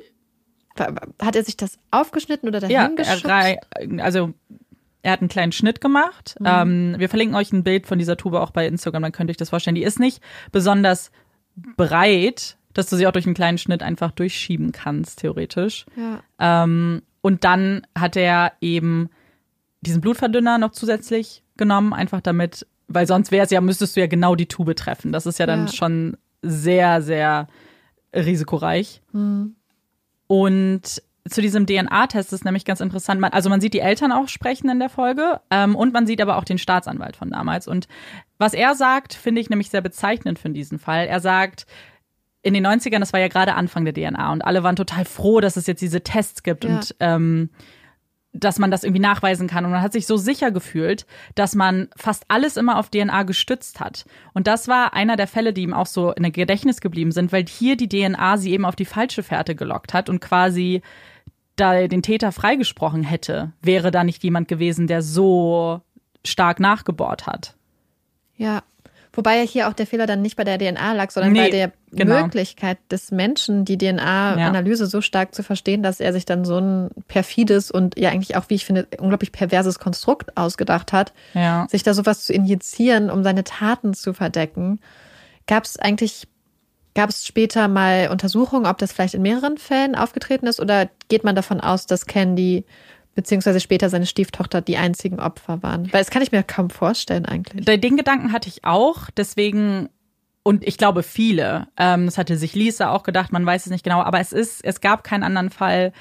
Hat 0.77 1.35
er 1.35 1.43
sich 1.43 1.57
das 1.57 1.79
aufgeschnitten 1.91 2.47
oder 2.47 2.61
dahin 2.61 2.73
ja, 2.75 2.89
Also 4.03 4.33
er 5.03 5.11
hat 5.11 5.21
einen 5.21 5.29
kleinen 5.29 5.51
Schnitt 5.51 5.81
gemacht. 5.81 6.35
Mhm. 6.39 6.45
Ähm, 6.47 6.95
wir 6.97 7.09
verlinken 7.09 7.35
euch 7.35 7.51
ein 7.53 7.63
Bild 7.63 7.85
von 7.85 7.99
dieser 7.99 8.17
Tube 8.17 8.35
auch 8.35 8.51
bei 8.51 8.65
Instagram, 8.65 9.03
dann 9.03 9.11
könnt 9.11 9.29
ihr 9.29 9.33
euch 9.33 9.37
das 9.37 9.49
vorstellen. 9.49 9.75
Die 9.75 9.83
ist 9.83 9.99
nicht 9.99 10.23
besonders 10.51 11.11
breit, 11.77 12.57
dass 12.73 12.87
du 12.87 12.95
sie 12.95 13.05
auch 13.05 13.11
durch 13.11 13.25
einen 13.25 13.35
kleinen 13.35 13.57
Schnitt 13.57 13.83
einfach 13.83 14.11
durchschieben 14.11 14.71
kannst, 14.71 15.19
theoretisch. 15.19 15.85
Ja. 15.95 16.63
Ähm, 16.63 17.03
und 17.21 17.43
dann 17.43 17.85
hat 17.97 18.15
er 18.15 18.53
eben 18.61 19.09
diesen 19.81 20.01
Blutverdünner 20.01 20.57
noch 20.57 20.71
zusätzlich 20.71 21.43
genommen, 21.57 21.93
einfach 21.93 22.21
damit, 22.21 22.65
weil 22.87 23.05
sonst 23.05 23.31
wäre 23.31 23.45
es 23.45 23.51
ja, 23.51 23.61
müsstest 23.61 23.95
du 23.95 23.99
ja 23.99 24.07
genau 24.07 24.35
die 24.35 24.47
Tube 24.47 24.75
treffen. 24.75 25.11
Das 25.11 25.25
ist 25.25 25.37
ja 25.37 25.45
dann 25.45 25.67
ja. 25.67 25.73
schon 25.73 26.17
sehr, 26.41 27.01
sehr 27.01 27.47
risikoreich. 28.15 29.01
Mhm. 29.11 29.55
Und 30.27 31.03
zu 31.29 31.41
diesem 31.41 31.65
DNA-Test 31.65 32.33
ist 32.33 32.43
nämlich 32.43 32.65
ganz 32.65 32.81
interessant. 32.81 33.21
Man, 33.21 33.31
also 33.31 33.49
man 33.49 33.61
sieht 33.61 33.73
die 33.73 33.79
Eltern 33.79 34.11
auch 34.11 34.27
sprechen 34.27 34.69
in 34.69 34.79
der 34.79 34.89
Folge 34.89 35.39
ähm, 35.49 35.75
und 35.75 35.93
man 35.93 36.05
sieht 36.05 36.21
aber 36.21 36.37
auch 36.37 36.43
den 36.43 36.57
Staatsanwalt 36.57 37.15
von 37.15 37.29
damals. 37.29 37.67
Und 37.67 37.87
was 38.37 38.53
er 38.53 38.75
sagt, 38.75 39.13
finde 39.13 39.39
ich 39.39 39.49
nämlich 39.49 39.69
sehr 39.69 39.81
bezeichnend 39.81 40.37
für 40.37 40.49
diesen 40.49 40.79
Fall. 40.79 41.07
Er 41.07 41.21
sagt, 41.21 41.65
in 42.41 42.53
den 42.53 42.67
90ern, 42.67 42.99
das 42.99 43.13
war 43.13 43.21
ja 43.21 43.29
gerade 43.29 43.55
Anfang 43.55 43.85
der 43.85 43.93
DNA 43.93 44.33
und 44.33 44.43
alle 44.43 44.63
waren 44.63 44.75
total 44.75 45.05
froh, 45.05 45.39
dass 45.39 45.55
es 45.55 45.65
jetzt 45.65 45.81
diese 45.81 46.01
Tests 46.01 46.43
gibt 46.43 46.65
ja. 46.65 46.75
und 46.75 46.95
ähm, 46.99 47.49
dass 48.33 48.59
man 48.59 48.71
das 48.71 48.83
irgendwie 48.83 48.99
nachweisen 48.99 49.47
kann. 49.47 49.63
Und 49.63 49.71
man 49.71 49.81
hat 49.81 49.93
sich 49.93 50.07
so 50.07 50.17
sicher 50.17 50.51
gefühlt, 50.51 51.05
dass 51.35 51.55
man 51.55 51.87
fast 51.95 52.25
alles 52.27 52.57
immer 52.57 52.79
auf 52.79 52.89
DNA 52.89 53.23
gestützt 53.23 53.79
hat. 53.79 54.05
Und 54.33 54.47
das 54.47 54.67
war 54.67 54.93
einer 54.93 55.15
der 55.15 55.27
Fälle, 55.27 55.53
die 55.53 55.61
ihm 55.61 55.73
auch 55.73 55.85
so 55.85 56.11
in 56.11 56.23
der 56.23 56.31
Gedächtnis 56.31 56.81
geblieben 56.81 57.11
sind, 57.11 57.31
weil 57.31 57.45
hier 57.45 57.77
die 57.77 57.87
DNA 57.87 58.37
sie 58.37 58.51
eben 58.51 58.65
auf 58.65 58.75
die 58.75 58.85
falsche 58.85 59.23
Fährte 59.23 59.55
gelockt 59.55 59.93
hat 59.93 60.09
und 60.09 60.19
quasi 60.19 60.81
da 61.55 61.87
den 61.87 62.01
Täter 62.01 62.31
freigesprochen 62.31 63.03
hätte, 63.03 63.51
wäre 63.61 63.91
da 63.91 64.03
nicht 64.03 64.23
jemand 64.23 64.47
gewesen, 64.47 64.87
der 64.87 65.01
so 65.01 65.81
stark 66.25 66.59
nachgebohrt 66.59 67.27
hat. 67.27 67.55
Ja. 68.35 68.63
Wobei 69.15 69.37
ja 69.37 69.43
hier 69.43 69.69
auch 69.69 69.73
der 69.73 69.85
Fehler 69.85 70.07
dann 70.07 70.23
nicht 70.23 70.35
bei 70.35 70.43
der 70.43 70.57
DNA 70.57 70.93
lag, 70.93 71.11
sondern 71.11 71.33
nee, 71.33 71.43
bei 71.43 71.49
der 71.51 71.71
genau. 71.91 72.23
Möglichkeit 72.23 72.79
des 72.89 73.11
Menschen, 73.11 73.63
die 73.63 73.77
DNA-Analyse 73.77 74.85
ja. 74.85 74.89
so 74.89 75.01
stark 75.01 75.35
zu 75.35 75.43
verstehen, 75.43 75.83
dass 75.83 75.99
er 75.99 76.13
sich 76.13 76.25
dann 76.25 76.45
so 76.45 76.57
ein 76.57 76.89
perfides 77.07 77.69
und 77.69 77.95
ja 77.95 78.09
eigentlich 78.09 78.35
auch, 78.35 78.45
wie 78.47 78.55
ich 78.55 78.65
finde, 78.65 78.87
unglaublich 78.97 79.31
perverses 79.31 79.77
Konstrukt 79.77 80.35
ausgedacht 80.35 80.93
hat, 80.93 81.13
ja. 81.35 81.67
sich 81.69 81.83
da 81.83 81.93
sowas 81.93 82.25
zu 82.25 82.33
injizieren, 82.33 83.11
um 83.11 83.23
seine 83.23 83.43
Taten 83.43 83.93
zu 83.93 84.13
verdecken. 84.13 84.79
Gab 85.45 85.65
es 85.65 85.77
eigentlich 85.77 86.27
Gab 86.95 87.09
es 87.09 87.25
später 87.25 87.67
mal 87.67 88.09
Untersuchungen, 88.11 88.65
ob 88.65 88.77
das 88.77 88.93
vielleicht 88.93 89.15
in 89.15 89.21
mehreren 89.21 89.57
Fällen 89.57 89.95
aufgetreten 89.95 90.47
ist 90.47 90.59
oder 90.59 90.89
geht 91.09 91.23
man 91.23 91.35
davon 91.35 91.59
aus, 91.59 91.85
dass 91.85 92.05
Candy 92.05 92.65
beziehungsweise 93.15 93.59
später 93.59 93.89
seine 93.89 94.05
Stieftochter 94.05 94.61
die 94.61 94.77
einzigen 94.77 95.19
Opfer 95.19 95.63
waren? 95.63 95.91
Weil 95.91 96.01
das 96.01 96.11
kann 96.11 96.21
ich 96.21 96.31
mir 96.31 96.43
kaum 96.43 96.69
vorstellen 96.69 97.25
eigentlich. 97.25 97.65
Den 97.65 97.97
Gedanken 97.97 98.31
hatte 98.31 98.49
ich 98.49 98.63
auch, 98.65 99.09
deswegen 99.15 99.89
und 100.43 100.67
ich 100.67 100.77
glaube 100.77 101.03
viele. 101.03 101.67
Ähm, 101.77 102.05
das 102.05 102.17
hatte 102.17 102.37
sich 102.37 102.53
Lisa 102.53 102.91
auch 102.91 103.03
gedacht, 103.03 103.31
man 103.31 103.45
weiß 103.45 103.65
es 103.65 103.71
nicht 103.71 103.83
genau, 103.83 104.01
aber 104.01 104.19
es 104.19 104.33
ist, 104.33 104.63
es 104.63 104.81
gab 104.81 105.03
keinen 105.03 105.23
anderen 105.23 105.49
Fall, 105.49 105.93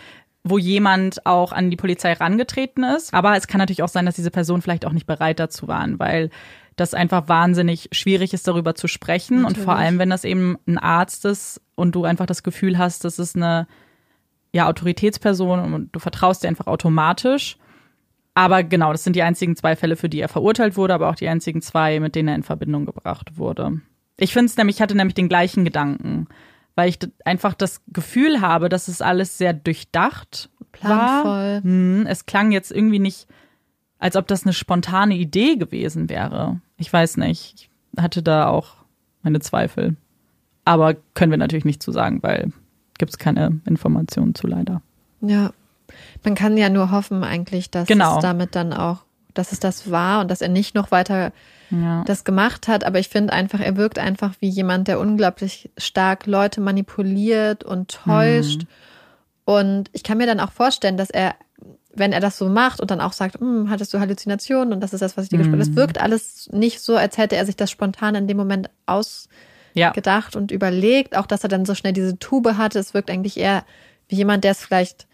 wo 0.44 0.58
jemand 0.58 1.24
auch 1.24 1.52
an 1.52 1.70
die 1.70 1.76
Polizei 1.76 2.12
rangetreten 2.12 2.82
ist. 2.82 3.14
Aber 3.14 3.36
es 3.36 3.46
kann 3.46 3.60
natürlich 3.60 3.82
auch 3.82 3.88
sein, 3.88 4.06
dass 4.06 4.16
diese 4.16 4.32
Personen 4.32 4.60
vielleicht 4.60 4.84
auch 4.84 4.92
nicht 4.92 5.06
bereit 5.06 5.38
dazu 5.38 5.68
waren, 5.68 6.00
weil 6.00 6.30
das 6.76 6.94
einfach 6.94 7.28
wahnsinnig 7.28 7.88
schwierig 7.92 8.32
ist, 8.32 8.48
darüber 8.48 8.74
zu 8.74 8.88
sprechen. 8.88 9.42
Natürlich. 9.42 9.58
Und 9.58 9.64
vor 9.64 9.76
allem, 9.76 9.98
wenn 9.98 10.10
das 10.10 10.24
eben 10.24 10.56
ein 10.66 10.78
Arzt 10.78 11.24
ist 11.24 11.60
und 11.74 11.94
du 11.94 12.04
einfach 12.04 12.26
das 12.26 12.42
Gefühl 12.42 12.78
hast, 12.78 13.04
das 13.04 13.18
ist 13.18 13.36
eine 13.36 13.66
ja, 14.52 14.68
Autoritätsperson 14.68 15.72
und 15.72 15.94
du 15.94 15.98
vertraust 15.98 16.42
dir 16.42 16.48
einfach 16.48 16.66
automatisch. 16.66 17.56
Aber 18.34 18.62
genau, 18.62 18.92
das 18.92 19.04
sind 19.04 19.16
die 19.16 19.22
einzigen 19.22 19.56
zwei 19.56 19.76
Fälle, 19.76 19.96
für 19.96 20.08
die 20.08 20.20
er 20.20 20.28
verurteilt 20.28 20.76
wurde, 20.76 20.94
aber 20.94 21.10
auch 21.10 21.14
die 21.14 21.28
einzigen 21.28 21.60
zwei, 21.60 22.00
mit 22.00 22.14
denen 22.14 22.28
er 22.28 22.34
in 22.34 22.42
Verbindung 22.42 22.86
gebracht 22.86 23.36
wurde. 23.36 23.80
Ich 24.16 24.32
finde 24.32 24.46
es 24.46 24.56
nämlich, 24.56 24.76
ich 24.76 24.82
hatte 24.82 24.96
nämlich 24.96 25.14
den 25.14 25.28
gleichen 25.28 25.64
Gedanken, 25.64 26.28
weil 26.74 26.88
ich 26.88 26.98
einfach 27.24 27.54
das 27.54 27.82
Gefühl 27.88 28.40
habe, 28.40 28.68
dass 28.68 28.88
es 28.88 29.02
alles 29.02 29.36
sehr 29.36 29.52
durchdacht 29.52 30.48
Planvoll. 30.72 31.30
war. 31.30 31.62
Hm, 31.62 32.06
es 32.06 32.24
klang 32.24 32.52
jetzt 32.52 32.72
irgendwie 32.72 32.98
nicht, 32.98 33.26
als 34.02 34.16
ob 34.16 34.26
das 34.26 34.42
eine 34.42 34.52
spontane 34.52 35.14
Idee 35.14 35.54
gewesen 35.54 36.08
wäre. 36.08 36.60
Ich 36.76 36.92
weiß 36.92 37.18
nicht. 37.18 37.70
Ich 37.94 38.02
hatte 38.02 38.20
da 38.20 38.48
auch 38.48 38.74
meine 39.22 39.38
Zweifel. 39.38 39.94
Aber 40.64 40.96
können 41.14 41.30
wir 41.30 41.38
natürlich 41.38 41.64
nicht 41.64 41.80
zu 41.80 41.92
sagen, 41.92 42.20
weil 42.20 42.52
gibt 42.98 43.12
es 43.12 43.18
keine 43.18 43.60
Informationen 43.64 44.34
zu 44.34 44.48
leider. 44.48 44.82
Ja. 45.20 45.52
Man 46.24 46.34
kann 46.34 46.56
ja 46.56 46.68
nur 46.68 46.90
hoffen 46.90 47.22
eigentlich, 47.22 47.70
dass 47.70 47.86
genau. 47.86 48.16
es 48.16 48.22
damit 48.22 48.56
dann 48.56 48.72
auch, 48.72 49.04
dass 49.34 49.52
es 49.52 49.60
das 49.60 49.92
war 49.92 50.20
und 50.20 50.30
dass 50.32 50.40
er 50.40 50.48
nicht 50.48 50.74
noch 50.74 50.90
weiter 50.90 51.32
ja. 51.70 52.02
das 52.04 52.24
gemacht 52.24 52.66
hat. 52.66 52.82
Aber 52.82 52.98
ich 52.98 53.08
finde 53.08 53.32
einfach, 53.32 53.60
er 53.60 53.76
wirkt 53.76 54.00
einfach 54.00 54.34
wie 54.40 54.48
jemand, 54.48 54.88
der 54.88 54.98
unglaublich 54.98 55.70
stark 55.78 56.26
Leute 56.26 56.60
manipuliert 56.60 57.62
und 57.62 58.00
täuscht. 58.04 58.62
Mhm. 58.62 58.68
Und 59.44 59.90
ich 59.92 60.02
kann 60.02 60.18
mir 60.18 60.26
dann 60.26 60.40
auch 60.40 60.50
vorstellen, 60.50 60.96
dass 60.96 61.10
er, 61.10 61.36
wenn 61.94 62.12
er 62.12 62.20
das 62.20 62.38
so 62.38 62.48
macht 62.48 62.80
und 62.80 62.90
dann 62.90 63.00
auch 63.00 63.12
sagt, 63.12 63.40
hm, 63.40 63.68
hattest 63.70 63.92
du 63.92 64.00
Halluzinationen 64.00 64.72
und 64.72 64.80
das 64.80 64.92
ist 64.92 65.00
das, 65.00 65.16
was 65.16 65.24
ich 65.24 65.30
dir 65.30 65.36
mhm. 65.36 65.42
gesprochen 65.42 65.60
habe, 65.60 65.70
das 65.70 65.76
wirkt 65.76 66.00
alles 66.00 66.48
nicht 66.52 66.80
so, 66.80 66.96
als 66.96 67.18
hätte 67.18 67.36
er 67.36 67.46
sich 67.46 67.56
das 67.56 67.70
spontan 67.70 68.14
in 68.14 68.26
dem 68.26 68.36
Moment 68.36 68.70
ausgedacht 68.86 70.34
ja. 70.34 70.40
und 70.40 70.50
überlegt. 70.50 71.16
Auch, 71.16 71.26
dass 71.26 71.42
er 71.42 71.48
dann 71.48 71.64
so 71.64 71.74
schnell 71.74 71.92
diese 71.92 72.18
Tube 72.18 72.56
hatte, 72.56 72.78
es 72.78 72.94
wirkt 72.94 73.10
eigentlich 73.10 73.38
eher 73.38 73.64
wie 74.08 74.16
jemand, 74.16 74.44
der 74.44 74.52
es 74.52 74.64
vielleicht 74.64 75.06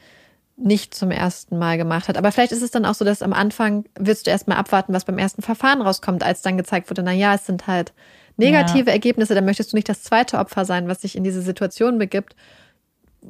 nicht 0.56 0.94
zum 0.94 1.10
ersten 1.10 1.58
Mal 1.58 1.78
gemacht 1.78 2.08
hat. 2.08 2.16
Aber 2.16 2.32
vielleicht 2.32 2.52
ist 2.52 2.62
es 2.62 2.72
dann 2.72 2.84
auch 2.84 2.94
so, 2.94 3.04
dass 3.04 3.22
am 3.22 3.32
Anfang 3.32 3.84
willst 3.98 4.26
du 4.26 4.30
erstmal 4.30 4.58
abwarten, 4.58 4.92
was 4.92 5.04
beim 5.04 5.18
ersten 5.18 5.42
Verfahren 5.42 5.80
rauskommt, 5.82 6.24
als 6.24 6.42
dann 6.42 6.56
gezeigt 6.56 6.90
wurde, 6.90 7.02
na 7.02 7.12
ja, 7.12 7.34
es 7.34 7.46
sind 7.46 7.66
halt 7.66 7.92
negative 8.36 8.86
ja. 8.86 8.92
Ergebnisse, 8.92 9.34
dann 9.34 9.44
möchtest 9.44 9.72
du 9.72 9.76
nicht 9.76 9.88
das 9.88 10.02
zweite 10.02 10.38
Opfer 10.38 10.64
sein, 10.64 10.88
was 10.88 11.02
sich 11.02 11.16
in 11.16 11.24
diese 11.24 11.42
Situation 11.42 11.98
begibt. 11.98 12.34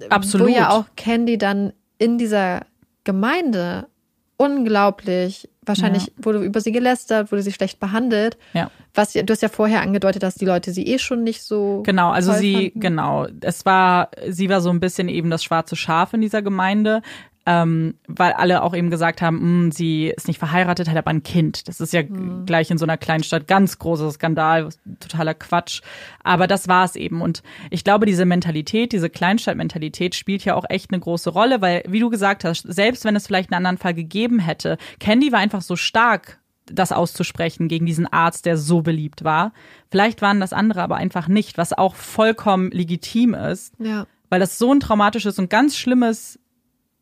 Absolut. 0.09 0.49
Wo 0.49 0.53
ja 0.53 0.71
auch 0.71 0.87
Candy 0.97 1.39
dann 1.39 1.73
in 1.99 2.19
dieser 2.19 2.63
Gemeinde 3.09 3.89
unglaublich, 4.37 5.49
wahrscheinlich 5.63 6.07
ja. 6.07 6.13
wurde 6.19 6.45
über 6.45 6.61
sie 6.61 6.73
gelästert, 6.73 7.33
wurde 7.33 7.43
sie 7.43 7.53
schlecht 7.53 7.81
behandelt. 7.81 8.37
Ja. 8.53 8.71
Was 8.93 9.15
du 9.15 9.25
hast 9.27 9.41
ja 9.41 9.49
vorher 9.49 9.81
angedeutet, 9.81 10.23
dass 10.23 10.35
die 10.35 10.45
Leute 10.45 10.73
sie 10.73 10.87
eh 10.87 10.99
schon 10.99 11.25
nicht 11.25 11.43
so. 11.43 11.83
Genau, 11.87 12.11
also 12.11 12.35
sie, 12.35 12.55
fanden. 12.55 12.81
genau. 12.81 13.27
Es 13.41 13.65
war, 13.65 14.11
sie 14.29 14.51
war 14.51 14.61
so 14.61 14.69
ein 14.69 14.79
bisschen 14.79 15.09
eben 15.09 15.31
das 15.31 15.43
schwarze 15.43 15.75
Schaf 15.75 16.13
in 16.13 16.21
dieser 16.21 16.43
Gemeinde 16.43 17.01
ähm, 17.49 17.95
weil 18.07 18.33
alle 18.33 18.63
auch 18.63 18.77
eben 18.77 18.91
gesagt 18.91 19.23
haben, 19.23 19.37
mh, 19.37 19.41
hm, 19.41 19.73
sie 19.73 20.09
ist 20.09 20.29
nicht 20.29 20.39
verheiratet, 20.39 20.91
hat 20.91 20.99
aber 20.99 21.09
ein 21.09 21.23
Kind. 21.23 21.67
Das 21.67 21.81
ist 21.81 21.95
ja 21.95 22.03
mhm. 22.03 22.45
gleich 22.45 22.71
in 22.71 22.77
so 22.77 22.85
einer 22.85 22.99
kleinen 22.99 23.25
Stadt 23.25 23.49
ganz 23.49 23.79
großer 23.79 24.11
Skandal, 24.11 24.69
totaler 25.01 25.33
Quatsch. 25.33 25.81
Aber 26.23 26.47
das 26.47 26.69
war 26.69 26.85
es 26.85 26.95
eben. 26.95 27.23
Und 27.23 27.43
ich 27.71 27.85
glaube, 27.85 28.05
diese 28.05 28.27
Mentalität, 28.27 28.93
diese 28.93 29.09
Kleinstadtmentalität 29.09 30.15
spielt 30.15 30.45
ja 30.45 30.57
auch 30.57 30.67
echt 30.69 30.93
eine 30.93 31.01
große 31.01 31.31
Rolle, 31.31 31.63
weil, 31.63 31.85
wie 31.89 32.01
du 32.01 32.11
gesagt 32.11 32.45
hast, 32.45 32.71
selbst 32.71 33.07
wenn 33.07 33.17
es 33.17 33.27
vielleicht 33.27 33.51
einen 33.51 33.65
anderen 33.65 33.79
Fall 33.79 33.95
gegeben 33.95 34.41
hätte, 34.41 34.77
Candy 35.01 35.33
war 35.33 35.39
einfach 35.39 35.63
so 35.63 35.75
stark 35.75 36.41
das 36.67 36.93
auszusprechen 36.93 37.69
gegen 37.69 37.87
diesen 37.87 38.07
Arzt, 38.07 38.45
der 38.45 38.59
so 38.59 38.83
beliebt 38.83 39.25
war. 39.25 39.55
Vielleicht 39.91 40.21
waren 40.21 40.39
das 40.39 40.53
andere 40.53 40.83
aber 40.83 40.97
einfach 40.97 41.29
nicht, 41.29 41.57
was 41.57 41.73
auch 41.73 41.95
vollkommen 41.95 42.71
legitim 42.73 43.33
ist. 43.33 43.73
Ja. 43.79 44.07
Weil 44.29 44.41
das 44.41 44.59
so 44.59 44.71
ein 44.71 44.81
traumatisches 44.81 45.39
und 45.39 45.49
ganz 45.49 45.79
schlimmes 45.79 46.39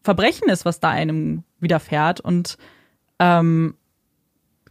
Verbrechen 0.07 0.49
ist, 0.49 0.65
was 0.65 0.81
da 0.81 0.89
einem 0.89 1.43
widerfährt 1.61 2.21
und 2.21 2.57
ähm, 3.19 3.75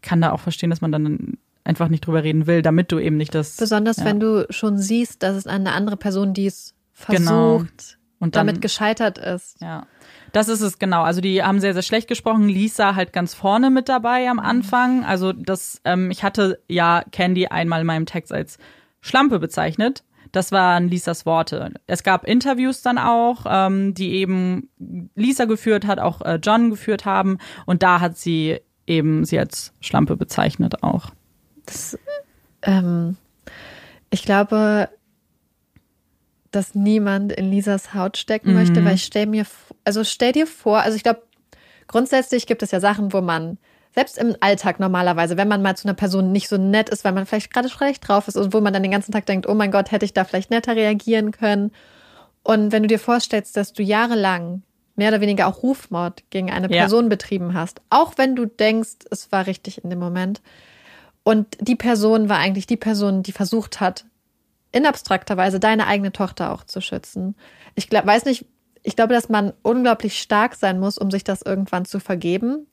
kann 0.01 0.21
da 0.21 0.31
auch 0.31 0.39
verstehen, 0.39 0.69
dass 0.69 0.81
man 0.81 0.91
dann 0.91 1.37
einfach 1.63 1.89
nicht 1.89 2.07
drüber 2.07 2.23
reden 2.23 2.47
will, 2.47 2.61
damit 2.61 2.91
du 2.91 2.99
eben 2.99 3.17
nicht 3.17 3.35
das. 3.35 3.57
Besonders 3.57 3.97
ja. 3.97 4.05
wenn 4.05 4.19
du 4.19 4.47
schon 4.49 4.77
siehst, 4.77 5.23
dass 5.23 5.35
es 5.35 5.45
eine 5.45 5.73
andere 5.73 5.97
Person, 5.97 6.33
die 6.33 6.45
es 6.45 6.73
genau. 7.07 7.59
versucht, 7.59 7.77
genau. 7.77 8.15
und 8.19 8.35
dann, 8.35 8.47
damit 8.47 8.61
gescheitert 8.61 9.17
ist. 9.17 9.59
Ja. 9.61 9.87
Das 10.31 10.47
ist 10.47 10.61
es 10.61 10.79
genau. 10.79 11.03
Also 11.03 11.21
die 11.21 11.43
haben 11.43 11.59
sehr, 11.59 11.73
sehr 11.73 11.83
schlecht 11.83 12.07
gesprochen. 12.07 12.47
Lisa 12.47 12.95
halt 12.95 13.13
ganz 13.13 13.33
vorne 13.33 13.69
mit 13.69 13.89
dabei 13.89 14.29
am 14.29 14.39
Anfang. 14.39 15.03
Also 15.05 15.33
das, 15.33 15.81
ähm, 15.85 16.11
ich 16.11 16.23
hatte 16.23 16.61
ja 16.67 17.03
Candy 17.11 17.47
einmal 17.47 17.81
in 17.81 17.87
meinem 17.87 18.05
Text 18.05 18.31
als 18.31 18.57
Schlampe 19.01 19.39
bezeichnet. 19.39 20.03
Das 20.35 20.51
waren 20.51 20.89
Lisas 20.89 21.25
Worte. 21.25 21.71
Es 21.87 22.03
gab 22.03 22.25
Interviews 22.25 22.81
dann 22.81 22.97
auch, 22.97 23.45
ähm, 23.47 23.93
die 23.93 24.15
eben 24.15 24.69
Lisa 25.15 25.45
geführt 25.45 25.87
hat, 25.87 25.99
auch 25.99 26.21
äh, 26.23 26.39
John 26.43 26.69
geführt 26.69 27.05
haben. 27.05 27.37
Und 27.65 27.83
da 27.83 28.01
hat 28.01 28.17
sie 28.17 28.59
eben 28.85 29.23
sie 29.23 29.39
als 29.39 29.71
Schlampe 29.79 30.17
bezeichnet 30.17 30.83
auch. 30.83 31.11
Das, 31.65 31.97
ähm, 32.63 33.15
ich 34.09 34.23
glaube, 34.23 34.89
dass 36.51 36.75
niemand 36.75 37.31
in 37.31 37.49
Lisas 37.49 37.93
Haut 37.93 38.17
stecken 38.17 38.49
mhm. 38.49 38.55
möchte, 38.55 38.83
weil 38.83 38.95
ich 38.95 39.05
stell 39.05 39.27
mir, 39.27 39.45
also 39.85 40.03
stell 40.03 40.33
dir 40.33 40.47
vor, 40.47 40.79
also 40.81 40.97
ich 40.97 41.03
glaube, 41.03 41.21
grundsätzlich 41.87 42.45
gibt 42.45 42.61
es 42.61 42.71
ja 42.71 42.81
Sachen, 42.81 43.13
wo 43.13 43.21
man 43.21 43.57
selbst 43.95 44.17
im 44.17 44.35
Alltag 44.41 44.79
normalerweise, 44.79 45.37
wenn 45.37 45.47
man 45.47 45.61
mal 45.61 45.77
zu 45.77 45.87
einer 45.87 45.95
Person 45.95 46.33
nicht 46.33 46.49
so 46.49 46.57
nett 46.57 46.89
ist, 46.89 47.05
weil 47.05 47.13
man 47.13 47.25
vielleicht 47.25 47.53
gerade 47.53 47.69
schlecht 47.69 48.07
drauf 48.07 48.27
ist 48.27 48.35
und 48.35 48.53
wo 48.53 48.59
man 48.59 48.73
dann 48.73 48.83
den 48.83 48.91
ganzen 48.91 49.13
Tag 49.13 49.25
denkt, 49.25 49.47
oh 49.47 49.53
mein 49.53 49.71
Gott, 49.71 49.91
hätte 49.91 50.03
ich 50.03 50.13
da 50.13 50.25
vielleicht 50.25 50.51
netter 50.51 50.75
reagieren 50.75 51.31
können. 51.31 51.71
Und 52.43 52.73
wenn 52.73 52.83
du 52.83 52.87
dir 52.87 52.99
vorstellst, 52.99 53.55
dass 53.55 53.71
du 53.71 53.81
jahrelang 53.81 54.63
mehr 54.97 55.09
oder 55.09 55.21
weniger 55.21 55.47
auch 55.47 55.63
Rufmord 55.63 56.23
gegen 56.29 56.51
eine 56.51 56.69
ja. 56.69 56.81
Person 56.81 57.07
betrieben 57.07 57.53
hast, 57.53 57.81
auch 57.89 58.13
wenn 58.17 58.35
du 58.35 58.45
denkst, 58.45 59.05
es 59.11 59.31
war 59.31 59.47
richtig 59.47 59.83
in 59.83 59.89
dem 59.89 59.99
Moment. 59.99 60.41
Und 61.23 61.47
die 61.61 61.75
Person 61.75 62.27
war 62.27 62.37
eigentlich 62.37 62.67
die 62.67 62.77
Person, 62.77 63.23
die 63.23 63.31
versucht 63.31 63.79
hat, 63.79 64.05
in 64.73 64.85
abstrakter 64.85 65.37
Weise 65.37 65.61
deine 65.61 65.87
eigene 65.87 66.11
Tochter 66.11 66.53
auch 66.53 66.65
zu 66.65 66.81
schützen. 66.81 67.35
Ich 67.75 67.89
glaub, 67.89 68.05
weiß 68.05 68.25
nicht, 68.25 68.45
ich 68.83 68.97
glaube, 68.97 69.13
dass 69.13 69.29
man 69.29 69.53
unglaublich 69.63 70.19
stark 70.19 70.55
sein 70.55 70.79
muss, 70.79 70.97
um 70.97 71.09
sich 71.09 71.23
das 71.23 71.41
irgendwann 71.41 71.85
zu 71.85 72.01
vergeben 72.01 72.67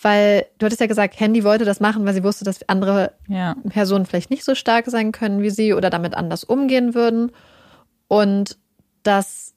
weil 0.00 0.46
du 0.58 0.66
hattest 0.66 0.80
ja 0.80 0.86
gesagt, 0.86 1.18
Handy 1.18 1.42
wollte 1.44 1.64
das 1.64 1.80
machen, 1.80 2.04
weil 2.06 2.14
sie 2.14 2.22
wusste, 2.22 2.44
dass 2.44 2.68
andere 2.68 3.12
ja. 3.26 3.56
Personen 3.68 4.06
vielleicht 4.06 4.30
nicht 4.30 4.44
so 4.44 4.54
stark 4.54 4.86
sein 4.86 5.12
können 5.12 5.42
wie 5.42 5.50
sie 5.50 5.74
oder 5.74 5.90
damit 5.90 6.14
anders 6.14 6.44
umgehen 6.44 6.94
würden. 6.94 7.32
Und 8.06 8.56
dass, 9.02 9.54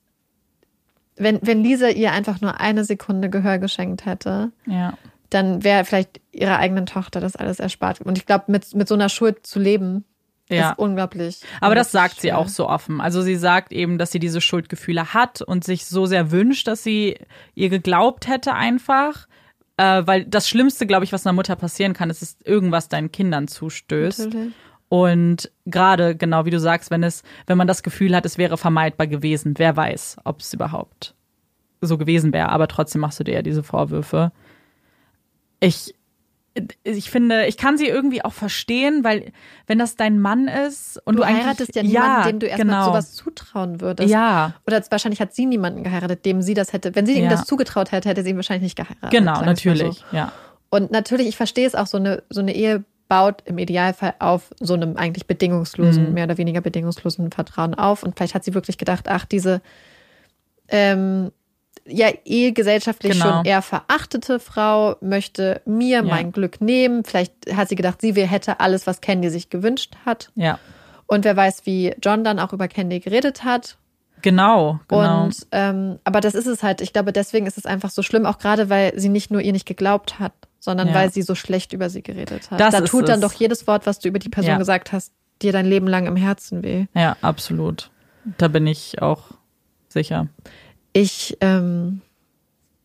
wenn, 1.15 1.39
wenn 1.43 1.63
Lisa 1.63 1.89
ihr 1.89 2.11
einfach 2.11 2.41
nur 2.41 2.59
eine 2.59 2.83
Sekunde 2.83 3.29
Gehör 3.29 3.59
geschenkt 3.59 4.05
hätte, 4.05 4.51
ja. 4.65 4.97
dann 5.29 5.63
wäre 5.63 5.85
vielleicht 5.85 6.19
ihrer 6.31 6.57
eigenen 6.57 6.87
Tochter 6.87 7.19
das 7.19 7.35
alles 7.35 7.59
erspart. 7.59 8.01
Und 8.01 8.17
ich 8.17 8.25
glaube, 8.25 8.45
mit, 8.47 8.73
mit 8.73 8.87
so 8.87 8.95
einer 8.95 9.09
Schuld 9.09 9.45
zu 9.45 9.59
leben, 9.59 10.05
ja. 10.49 10.71
ist 10.71 10.79
unglaublich. 10.79 11.41
Aber 11.61 11.75
das 11.75 11.91
sagt 11.91 12.15
schwer. 12.15 12.21
sie 12.21 12.33
auch 12.33 12.47
so 12.47 12.67
offen. 12.67 12.99
Also 12.99 13.21
sie 13.21 13.35
sagt 13.35 13.71
eben, 13.71 13.97
dass 13.97 14.11
sie 14.11 14.19
diese 14.19 14.41
Schuldgefühle 14.41 15.13
hat 15.13 15.41
und 15.41 15.63
sich 15.63 15.85
so 15.85 16.07
sehr 16.07 16.31
wünscht, 16.31 16.67
dass 16.67 16.83
sie 16.83 17.17
ihr 17.53 17.69
geglaubt 17.69 18.27
hätte 18.27 18.53
einfach 18.53 19.27
äh, 19.81 20.05
weil 20.05 20.25
das 20.25 20.47
Schlimmste, 20.47 20.85
glaube 20.85 21.05
ich, 21.05 21.11
was 21.11 21.25
einer 21.25 21.33
Mutter 21.33 21.55
passieren 21.55 21.93
kann, 21.93 22.11
ist, 22.11 22.21
dass 22.21 22.37
irgendwas 22.43 22.87
deinen 22.87 23.11
Kindern 23.11 23.47
zustößt. 23.47 24.19
Natürlich. 24.19 24.53
Und 24.89 25.51
gerade, 25.65 26.15
genau 26.15 26.45
wie 26.45 26.51
du 26.51 26.59
sagst, 26.59 26.91
wenn 26.91 27.01
es, 27.01 27.23
wenn 27.47 27.57
man 27.57 27.67
das 27.67 27.81
Gefühl 27.81 28.15
hat, 28.15 28.25
es 28.25 28.37
wäre 28.37 28.57
vermeidbar 28.57 29.07
gewesen, 29.07 29.53
wer 29.57 29.75
weiß, 29.75 30.17
ob 30.23 30.41
es 30.41 30.53
überhaupt 30.53 31.15
so 31.79 31.97
gewesen 31.97 32.31
wäre, 32.31 32.49
aber 32.49 32.67
trotzdem 32.67 33.01
machst 33.01 33.19
du 33.19 33.23
dir 33.23 33.35
ja 33.35 33.41
diese 33.41 33.63
Vorwürfe. 33.63 34.31
Ich, 35.59 35.95
ich 36.83 37.09
finde, 37.09 37.45
ich 37.45 37.55
kann 37.55 37.77
sie 37.77 37.87
irgendwie 37.87 38.25
auch 38.25 38.33
verstehen, 38.33 39.03
weil 39.03 39.31
wenn 39.67 39.79
das 39.79 39.95
dein 39.95 40.19
Mann 40.19 40.49
ist 40.49 41.01
und 41.05 41.15
du, 41.15 41.21
du 41.21 41.27
heiratest 41.27 41.75
ja 41.75 41.83
niemanden, 41.83 42.09
ja, 42.09 42.23
dem 42.23 42.39
du 42.39 42.45
erstmal 42.45 42.67
genau. 42.67 42.85
sowas 42.87 43.13
zutrauen 43.13 43.79
würdest. 43.79 44.09
Ja. 44.09 44.55
Oder 44.67 44.83
wahrscheinlich 44.89 45.21
hat 45.21 45.33
sie 45.33 45.45
niemanden 45.45 45.83
geheiratet, 45.83 46.25
dem 46.25 46.41
sie 46.41 46.53
das 46.53 46.73
hätte. 46.73 46.93
Wenn 46.93 47.05
sie 47.05 47.17
ja. 47.17 47.23
ihm 47.23 47.29
das 47.29 47.45
zugetraut 47.45 47.91
hätte, 47.93 48.09
hätte 48.09 48.23
sie 48.23 48.31
ihn 48.31 48.35
wahrscheinlich 48.35 48.63
nicht 48.63 48.75
geheiratet. 48.75 49.11
Genau, 49.11 49.41
natürlich. 49.41 49.99
So. 50.11 50.15
Ja. 50.15 50.33
Und 50.69 50.91
natürlich, 50.91 51.27
ich 51.27 51.37
verstehe 51.37 51.67
es 51.67 51.73
auch, 51.75 51.87
so 51.87 51.97
eine, 51.97 52.23
so 52.29 52.41
eine 52.41 52.53
Ehe 52.53 52.83
baut 53.07 53.43
im 53.45 53.57
Idealfall 53.57 54.15
auf 54.19 54.53
so 54.59 54.73
einem 54.73 54.97
eigentlich 54.97 55.27
bedingungslosen, 55.27 56.07
mhm. 56.07 56.13
mehr 56.13 56.25
oder 56.25 56.37
weniger 56.37 56.61
bedingungslosen 56.61 57.31
Vertrauen 57.31 57.75
auf. 57.75 58.03
Und 58.03 58.17
vielleicht 58.17 58.35
hat 58.35 58.43
sie 58.43 58.53
wirklich 58.53 58.77
gedacht, 58.77 59.07
ach, 59.09 59.25
diese 59.25 59.61
ähm, 60.69 61.31
ja 61.85 62.09
eh 62.25 62.51
gesellschaftlich 62.51 63.13
genau. 63.13 63.25
schon 63.25 63.45
eher 63.45 63.61
verachtete 63.61 64.39
Frau 64.39 64.95
möchte 65.01 65.61
mir 65.65 65.97
ja. 65.97 66.03
mein 66.03 66.31
Glück 66.31 66.61
nehmen. 66.61 67.03
Vielleicht 67.03 67.33
hat 67.55 67.69
sie 67.69 67.75
gedacht, 67.75 68.01
sie 68.01 68.13
hätte 68.13 68.59
alles, 68.59 68.87
was 68.87 69.01
Candy 69.01 69.29
sich 69.29 69.49
gewünscht 69.49 69.95
hat. 70.05 70.31
Ja. 70.35 70.59
Und 71.07 71.25
wer 71.25 71.35
weiß, 71.35 71.65
wie 71.65 71.93
John 72.01 72.23
dann 72.23 72.39
auch 72.39 72.53
über 72.53 72.67
Candy 72.67 72.99
geredet 72.99 73.43
hat. 73.43 73.77
Genau, 74.21 74.79
genau. 74.87 75.23
Und 75.23 75.47
ähm, 75.51 75.99
aber 76.03 76.21
das 76.21 76.35
ist 76.35 76.45
es 76.45 76.63
halt. 76.63 76.79
Ich 76.79 76.93
glaube, 76.93 77.11
deswegen 77.11 77.47
ist 77.47 77.57
es 77.57 77.65
einfach 77.65 77.89
so 77.89 78.03
schlimm, 78.03 78.25
auch 78.25 78.37
gerade 78.37 78.69
weil 78.69 78.97
sie 78.99 79.09
nicht 79.09 79.31
nur 79.31 79.41
ihr 79.41 79.51
nicht 79.51 79.65
geglaubt 79.65 80.19
hat, 80.19 80.33
sondern 80.59 80.89
ja. 80.89 80.93
weil 80.93 81.11
sie 81.11 81.23
so 81.23 81.33
schlecht 81.33 81.73
über 81.73 81.89
sie 81.89 82.03
geredet 82.03 82.51
hat. 82.51 82.59
Das 82.59 82.73
da 82.73 82.81
tut 82.81 83.09
dann 83.09 83.15
es. 83.15 83.21
doch 83.21 83.33
jedes 83.33 83.65
Wort, 83.67 83.87
was 83.87 83.99
du 83.99 84.07
über 84.07 84.19
die 84.19 84.29
Person 84.29 84.51
ja. 84.51 84.57
gesagt 84.57 84.91
hast, 84.93 85.11
dir 85.41 85.51
dein 85.51 85.65
Leben 85.65 85.87
lang 85.87 86.05
im 86.05 86.15
Herzen 86.15 86.63
weh. 86.63 86.85
Ja, 86.93 87.17
absolut. 87.21 87.89
Da 88.37 88.47
bin 88.47 88.67
ich 88.67 89.01
auch 89.01 89.31
sicher. 89.89 90.27
Ich, 90.93 91.37
ähm, 91.41 92.01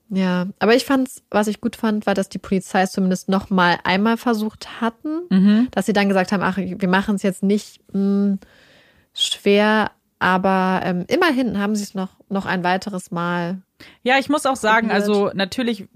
ja, 0.08 0.46
aber 0.58 0.74
ich 0.74 0.84
fand's, 0.84 1.22
was 1.30 1.48
ich 1.48 1.60
gut 1.60 1.76
fand, 1.76 2.06
war, 2.06 2.14
dass 2.14 2.28
die 2.28 2.38
Polizei 2.38 2.82
es 2.82 2.92
zumindest 2.92 3.28
noch 3.28 3.50
mal 3.50 3.78
einmal 3.82 4.16
versucht 4.16 4.80
hatten, 4.80 5.22
mhm. 5.30 5.68
dass 5.72 5.86
sie 5.86 5.92
dann 5.92 6.08
gesagt 6.08 6.32
haben, 6.32 6.42
ach, 6.42 6.56
wir 6.58 6.88
machen 6.88 7.16
es 7.16 7.22
jetzt 7.22 7.42
nicht 7.42 7.80
mh, 7.92 7.98
hm, 7.98 8.38
schwer, 9.14 9.90
aber 10.18 10.80
ähm, 10.84 11.04
immerhin 11.08 11.58
haben 11.58 11.74
sie 11.74 11.82
es 11.82 11.94
noch, 11.94 12.10
noch 12.28 12.46
ein 12.46 12.62
weiteres 12.62 13.10
Mal. 13.10 13.62
Ja, 14.02 14.18
ich 14.18 14.28
muss 14.28 14.46
auch 14.46 14.56
sagen, 14.56 14.88
probiert. 14.88 15.02
also 15.02 15.30
natürlich 15.34 15.88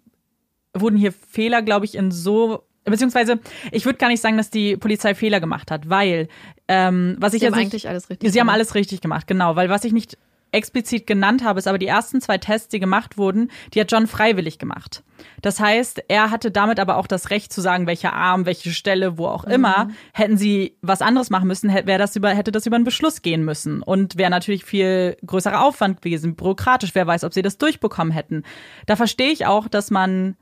wurden 0.74 0.96
hier 0.96 1.12
Fehler, 1.12 1.62
glaube 1.62 1.84
ich, 1.84 1.94
in 1.94 2.10
so 2.10 2.64
beziehungsweise 2.84 3.38
ich 3.70 3.84
würde 3.84 3.98
gar 3.98 4.08
nicht 4.08 4.20
sagen, 4.20 4.36
dass 4.36 4.50
die 4.50 4.76
Polizei 4.76 5.14
Fehler 5.14 5.40
gemacht 5.40 5.70
hat, 5.70 5.88
weil 5.88 6.28
ähm, 6.66 7.16
was 7.18 7.34
ich 7.34 7.40
sie 7.40 7.46
jetzt 7.46 7.54
haben 7.54 7.60
eigentlich 7.60 7.88
alles 7.88 8.10
richtig. 8.10 8.30
Sie 8.30 8.38
gemacht. 8.38 8.48
haben 8.48 8.54
alles 8.54 8.74
richtig 8.74 9.00
gemacht, 9.00 9.26
genau, 9.26 9.56
weil 9.56 9.68
was 9.68 9.84
ich 9.84 9.92
nicht 9.92 10.18
explizit 10.52 11.06
genannt 11.06 11.44
habe, 11.44 11.58
ist 11.58 11.68
aber 11.68 11.78
die 11.78 11.86
ersten 11.86 12.20
zwei 12.20 12.38
Tests, 12.38 12.68
die 12.68 12.80
gemacht 12.80 13.18
wurden, 13.18 13.50
die 13.74 13.80
hat 13.80 13.90
John 13.90 14.06
freiwillig 14.06 14.58
gemacht. 14.58 15.02
Das 15.42 15.60
heißt, 15.60 16.04
er 16.08 16.30
hatte 16.30 16.50
damit 16.50 16.80
aber 16.80 16.96
auch 16.96 17.06
das 17.06 17.30
Recht 17.30 17.52
zu 17.52 17.60
sagen, 17.60 17.86
welcher 17.86 18.12
Arm, 18.12 18.46
welche 18.46 18.70
Stelle, 18.70 19.18
wo 19.18 19.26
auch 19.26 19.44
immer. 19.44 19.86
Mhm. 19.86 19.94
Hätten 20.12 20.38
sie 20.38 20.76
was 20.82 21.02
anderes 21.02 21.30
machen 21.30 21.48
müssen, 21.48 21.68
hätte 21.70 21.98
das 21.98 22.16
über, 22.16 22.30
hätte 22.30 22.52
das 22.52 22.66
über 22.66 22.76
einen 22.76 22.84
Beschluss 22.84 23.22
gehen 23.22 23.44
müssen. 23.44 23.82
Und 23.82 24.16
wäre 24.16 24.30
natürlich 24.30 24.64
viel 24.64 25.16
größerer 25.24 25.62
Aufwand 25.62 26.02
gewesen, 26.02 26.36
bürokratisch. 26.36 26.94
Wer 26.94 27.06
weiß, 27.06 27.24
ob 27.24 27.34
sie 27.34 27.42
das 27.42 27.58
durchbekommen 27.58 28.12
hätten. 28.12 28.44
Da 28.86 28.96
verstehe 28.96 29.30
ich 29.30 29.46
auch, 29.46 29.68
dass 29.68 29.90
man 29.90 30.36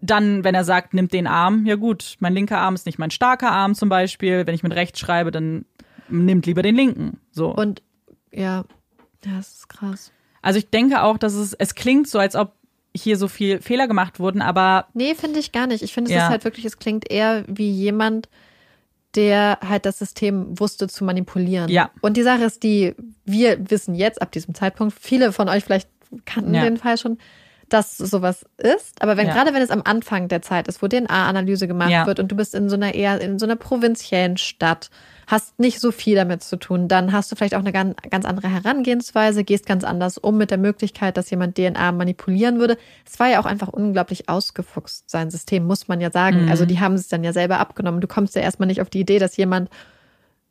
dann, 0.00 0.44
wenn 0.44 0.54
er 0.54 0.64
sagt, 0.64 0.94
nimmt 0.94 1.12
den 1.12 1.26
Arm, 1.26 1.66
ja 1.66 1.76
gut, 1.76 2.16
mein 2.20 2.32
linker 2.32 2.58
Arm 2.58 2.74
ist 2.74 2.86
nicht 2.86 2.98
mein 2.98 3.10
starker 3.10 3.50
Arm 3.50 3.74
zum 3.74 3.88
Beispiel. 3.88 4.46
Wenn 4.46 4.54
ich 4.54 4.62
mit 4.62 4.74
rechts 4.74 4.98
schreibe, 4.98 5.30
dann 5.30 5.64
nimmt 6.08 6.46
lieber 6.46 6.62
den 6.62 6.76
linken. 6.76 7.20
So. 7.30 7.54
Und 7.54 7.82
ja, 8.32 8.40
ja, 8.42 8.64
das 9.20 9.52
ist 9.52 9.68
krass. 9.68 10.12
Also 10.42 10.58
ich 10.58 10.70
denke 10.70 11.02
auch, 11.02 11.18
dass 11.18 11.34
es, 11.34 11.52
es 11.54 11.74
klingt 11.74 12.08
so, 12.08 12.18
als 12.18 12.34
ob 12.34 12.52
hier 12.94 13.16
so 13.16 13.28
viel 13.28 13.60
Fehler 13.60 13.86
gemacht 13.86 14.18
wurden, 14.18 14.42
aber. 14.42 14.86
Nee, 14.94 15.14
finde 15.14 15.38
ich 15.38 15.52
gar 15.52 15.66
nicht. 15.66 15.82
Ich 15.82 15.92
finde, 15.92 16.10
es 16.10 16.16
ja. 16.16 16.24
ist 16.24 16.30
halt 16.30 16.44
wirklich, 16.44 16.64
es 16.64 16.78
klingt 16.78 17.10
eher 17.10 17.44
wie 17.46 17.70
jemand, 17.70 18.28
der 19.14 19.58
halt 19.66 19.86
das 19.86 19.98
System 19.98 20.58
wusste 20.58 20.88
zu 20.88 21.04
manipulieren. 21.04 21.68
Ja. 21.68 21.90
Und 22.00 22.16
die 22.16 22.22
Sache 22.22 22.44
ist 22.44 22.62
die, 22.62 22.94
wir 23.24 23.70
wissen 23.70 23.94
jetzt 23.94 24.22
ab 24.22 24.32
diesem 24.32 24.54
Zeitpunkt, 24.54 24.96
viele 24.98 25.32
von 25.32 25.48
euch 25.48 25.64
vielleicht 25.64 25.88
kannten 26.24 26.54
ja. 26.54 26.64
den 26.64 26.76
Fall 26.76 26.98
schon, 26.98 27.18
dass 27.68 27.96
sowas 27.96 28.44
ist. 28.58 29.00
Aber 29.02 29.16
wenn 29.16 29.28
ja. 29.28 29.34
gerade 29.34 29.54
wenn 29.54 29.62
es 29.62 29.70
am 29.70 29.82
Anfang 29.84 30.28
der 30.28 30.42
Zeit 30.42 30.68
ist, 30.68 30.82
wo 30.82 30.88
DNA-Analyse 30.88 31.68
gemacht 31.68 31.90
ja. 31.90 32.06
wird 32.06 32.20
und 32.20 32.30
du 32.30 32.36
bist 32.36 32.54
in 32.54 32.68
so 32.68 32.76
einer 32.76 32.94
eher 32.94 33.20
in 33.20 33.38
so 33.38 33.46
einer 33.46 33.56
provinziellen 33.56 34.36
Stadt, 34.36 34.90
hast 35.30 35.60
nicht 35.60 35.78
so 35.78 35.92
viel 35.92 36.16
damit 36.16 36.42
zu 36.42 36.56
tun, 36.56 36.88
dann 36.88 37.12
hast 37.12 37.30
du 37.30 37.36
vielleicht 37.36 37.54
auch 37.54 37.60
eine 37.60 37.70
ganz, 37.70 37.94
ganz 38.10 38.24
andere 38.24 38.48
Herangehensweise, 38.48 39.44
gehst 39.44 39.64
ganz 39.64 39.84
anders 39.84 40.18
um 40.18 40.36
mit 40.36 40.50
der 40.50 40.58
Möglichkeit, 40.58 41.16
dass 41.16 41.30
jemand 41.30 41.56
DNA 41.56 41.92
manipulieren 41.92 42.58
würde. 42.58 42.76
Es 43.06 43.20
war 43.20 43.28
ja 43.28 43.40
auch 43.40 43.46
einfach 43.46 43.68
unglaublich 43.68 44.28
ausgefuchst, 44.28 45.08
sein 45.08 45.30
System, 45.30 45.66
muss 45.66 45.86
man 45.86 46.00
ja 46.00 46.10
sagen. 46.10 46.46
Mhm. 46.46 46.50
Also 46.50 46.66
die 46.66 46.80
haben 46.80 46.94
es 46.94 47.06
dann 47.06 47.22
ja 47.22 47.32
selber 47.32 47.60
abgenommen. 47.60 48.00
Du 48.00 48.08
kommst 48.08 48.34
ja 48.34 48.42
erstmal 48.42 48.66
nicht 48.66 48.80
auf 48.80 48.90
die 48.90 49.00
Idee, 49.00 49.20
dass 49.20 49.36
jemand 49.36 49.70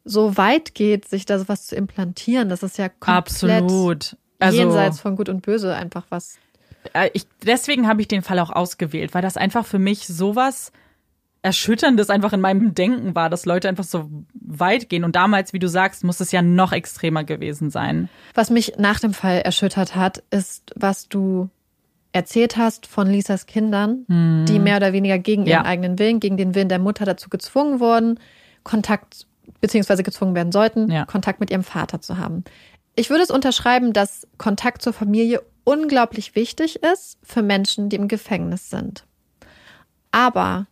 so 0.06 0.38
weit 0.38 0.74
geht, 0.76 1.08
sich 1.08 1.26
da 1.26 1.40
sowas 1.40 1.68
zu 1.68 1.76
implantieren. 1.76 2.48
Das 2.48 2.64
ist 2.64 2.78
ja 2.78 2.88
komplett 2.88 3.64
Absolut. 3.64 4.16
Also, 4.40 4.58
jenseits 4.58 5.02
von 5.02 5.18
Gut 5.18 5.28
und 5.28 5.42
Böse 5.42 5.76
einfach 5.76 6.06
was. 6.08 6.38
Äh, 6.94 7.10
ich, 7.12 7.26
deswegen 7.46 7.86
habe 7.86 8.00
ich 8.00 8.08
den 8.08 8.22
Fall 8.22 8.40
auch 8.40 8.50
ausgewählt, 8.50 9.14
weil 9.14 9.22
das 9.22 9.36
einfach 9.36 9.66
für 9.66 9.80
mich 9.80 10.08
sowas 10.08 10.72
Erschütterndes 11.42 12.10
einfach 12.10 12.34
in 12.34 12.42
meinem 12.42 12.76
Denken 12.76 13.16
war, 13.16 13.30
dass 13.30 13.46
Leute 13.46 13.70
einfach 13.70 13.86
so 13.86 14.10
weit 14.34 14.90
gehen. 14.90 15.04
Und 15.04 15.16
damals, 15.16 15.54
wie 15.54 15.60
du 15.60 15.70
sagst, 15.70 16.04
muss 16.04 16.20
es 16.20 16.32
ja 16.32 16.42
noch 16.42 16.74
extremer 16.74 17.24
gewesen 17.24 17.70
sein. 17.70 18.10
Was 18.34 18.50
mich 18.50 18.74
nach 18.78 19.00
dem 19.00 19.14
Fall 19.14 19.40
erschüttert 19.40 19.96
hat, 19.96 20.24
ist, 20.32 20.74
was 20.76 21.08
du 21.08 21.50
erzählt 22.12 22.58
hast 22.58 22.88
von 22.88 23.08
Lisas 23.08 23.46
Kindern, 23.46 24.06
hm. 24.08 24.46
die 24.48 24.60
mehr 24.60 24.78
oder 24.78 24.94
weniger 24.94 25.20
gegen 25.20 25.46
ihren 25.46 25.64
ja. 25.64 25.66
eigenen 25.66 26.00
Willen, 26.00 26.20
gegen 26.20 26.38
den 26.38 26.56
Willen 26.56 26.70
der 26.70 26.80
Mutter 26.80 27.06
dazu 27.06 27.30
gezwungen 27.30 27.80
wurden, 27.80 28.20
Kontakt 28.64 29.28
beziehungsweise 29.62 30.04
gezwungen 30.04 30.36
werden 30.36 30.52
sollten, 30.52 30.92
ja. 30.92 31.06
Kontakt 31.06 31.40
mit 31.40 31.52
ihrem 31.52 31.64
Vater 31.64 32.02
zu 32.02 32.18
haben. 32.18 32.44
Ich 32.96 33.10
würde 33.10 33.24
es 33.24 33.32
unterschreiben, 33.32 33.94
dass 33.94 34.28
Kontakt 34.38 34.82
zur 34.82 34.94
Familie 34.94 35.42
unglaublich 35.64 36.36
wichtig 36.36 36.82
ist 36.84 37.18
für 37.24 37.42
Menschen, 37.42 37.90
die 37.90 37.96
im 37.96 38.08
Gefängnis 38.08 38.70
sind. 38.70 39.06
Aber 40.12 40.68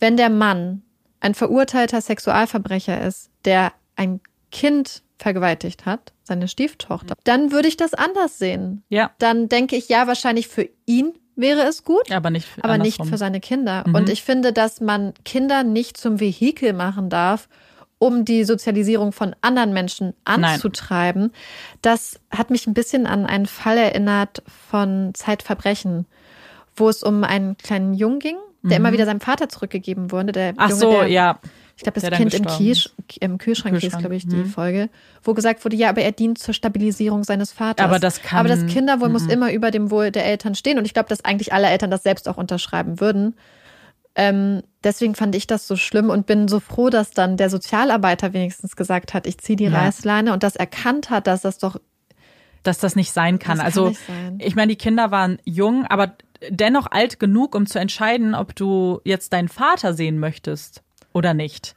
wenn 0.00 0.16
der 0.16 0.30
Mann 0.30 0.82
ein 1.20 1.34
verurteilter 1.34 2.00
Sexualverbrecher 2.00 3.00
ist, 3.02 3.30
der 3.44 3.72
ein 3.96 4.20
Kind 4.50 5.02
vergewaltigt 5.18 5.86
hat, 5.86 6.12
seine 6.22 6.48
Stieftochter, 6.48 7.14
dann 7.24 7.52
würde 7.52 7.68
ich 7.68 7.76
das 7.76 7.94
anders 7.94 8.38
sehen. 8.38 8.82
Ja. 8.88 9.10
Dann 9.18 9.48
denke 9.48 9.76
ich, 9.76 9.88
ja, 9.88 10.06
wahrscheinlich 10.06 10.48
für 10.48 10.68
ihn 10.86 11.12
wäre 11.36 11.62
es 11.62 11.84
gut, 11.84 12.10
aber 12.10 12.30
nicht 12.30 12.46
für, 12.46 12.64
aber 12.64 12.78
nicht 12.78 13.04
für 13.04 13.18
seine 13.18 13.40
Kinder. 13.40 13.84
Mhm. 13.86 13.94
Und 13.94 14.08
ich 14.08 14.22
finde, 14.22 14.52
dass 14.52 14.80
man 14.80 15.14
Kinder 15.24 15.62
nicht 15.62 15.96
zum 15.96 16.20
Vehikel 16.20 16.72
machen 16.72 17.10
darf, 17.10 17.48
um 17.98 18.24
die 18.24 18.44
Sozialisierung 18.44 19.12
von 19.12 19.36
anderen 19.42 19.74
Menschen 19.74 20.14
anzutreiben. 20.24 21.22
Nein. 21.22 21.32
Das 21.82 22.18
hat 22.30 22.50
mich 22.50 22.66
ein 22.66 22.74
bisschen 22.74 23.06
an 23.06 23.26
einen 23.26 23.46
Fall 23.46 23.76
erinnert 23.76 24.42
von 24.70 25.12
Zeitverbrechen, 25.12 26.06
wo 26.74 26.88
es 26.88 27.02
um 27.02 27.24
einen 27.24 27.58
kleinen 27.58 27.92
Jungen 27.92 28.18
ging, 28.18 28.38
der 28.62 28.78
mhm. 28.78 28.86
immer 28.86 28.92
wieder 28.92 29.06
seinem 29.06 29.20
Vater 29.20 29.48
zurückgegeben 29.48 30.10
wurde. 30.10 30.32
Der 30.32 30.54
Ach 30.56 30.68
Junge, 30.68 30.80
so, 30.80 30.90
der, 30.92 31.06
ja. 31.08 31.38
Ich 31.76 31.82
glaube, 31.82 31.98
das 31.98 32.10
Kind 32.10 32.34
im, 32.34 32.44
Kies, 32.44 32.90
im 33.20 33.38
Kühlschrank, 33.38 33.74
Kühlschrank. 33.74 33.80
hieß, 33.80 33.98
glaube 33.98 34.14
ich, 34.14 34.28
die 34.28 34.36
mhm. 34.36 34.46
Folge, 34.46 34.90
wo 35.22 35.32
gesagt 35.32 35.64
wurde, 35.64 35.76
ja, 35.76 35.88
aber 35.88 36.02
er 36.02 36.12
dient 36.12 36.38
zur 36.38 36.52
Stabilisierung 36.52 37.24
seines 37.24 37.52
Vaters. 37.52 37.86
Aber 37.86 37.98
das 37.98 38.20
kann. 38.20 38.38
Aber 38.38 38.48
das 38.48 38.66
Kinderwohl 38.66 39.08
mhm. 39.08 39.12
muss 39.14 39.26
immer 39.26 39.50
über 39.50 39.70
dem 39.70 39.90
Wohl 39.90 40.10
der 40.10 40.26
Eltern 40.26 40.54
stehen. 40.54 40.76
Und 40.76 40.84
ich 40.84 40.92
glaube, 40.92 41.08
dass 41.08 41.24
eigentlich 41.24 41.54
alle 41.54 41.68
Eltern 41.68 41.90
das 41.90 42.02
selbst 42.02 42.28
auch 42.28 42.36
unterschreiben 42.36 43.00
würden. 43.00 43.34
Ähm, 44.14 44.62
deswegen 44.84 45.14
fand 45.14 45.34
ich 45.34 45.46
das 45.46 45.66
so 45.66 45.76
schlimm 45.76 46.10
und 46.10 46.26
bin 46.26 46.48
so 46.48 46.60
froh, 46.60 46.90
dass 46.90 47.12
dann 47.12 47.38
der 47.38 47.48
Sozialarbeiter 47.48 48.34
wenigstens 48.34 48.76
gesagt 48.76 49.14
hat, 49.14 49.26
ich 49.26 49.38
ziehe 49.38 49.56
die 49.56 49.64
ja. 49.64 49.70
Reißleine 49.70 50.34
und 50.34 50.42
das 50.42 50.56
erkannt 50.56 51.08
hat, 51.08 51.26
dass 51.26 51.42
das 51.42 51.58
doch 51.58 51.80
dass 52.62 52.78
das 52.78 52.94
nicht 52.94 53.12
sein 53.12 53.38
kann. 53.38 53.56
Das 53.56 53.64
also 53.64 53.84
kann 53.86 53.94
sein. 54.06 54.38
ich 54.40 54.54
meine, 54.54 54.68
die 54.68 54.76
Kinder 54.76 55.10
waren 55.10 55.38
jung, 55.44 55.86
aber 55.86 56.12
dennoch 56.48 56.86
alt 56.90 57.20
genug, 57.20 57.54
um 57.54 57.66
zu 57.66 57.78
entscheiden, 57.78 58.34
ob 58.34 58.54
du 58.54 59.00
jetzt 59.04 59.32
deinen 59.32 59.48
Vater 59.48 59.94
sehen 59.94 60.18
möchtest 60.18 60.82
oder 61.12 61.34
nicht. 61.34 61.74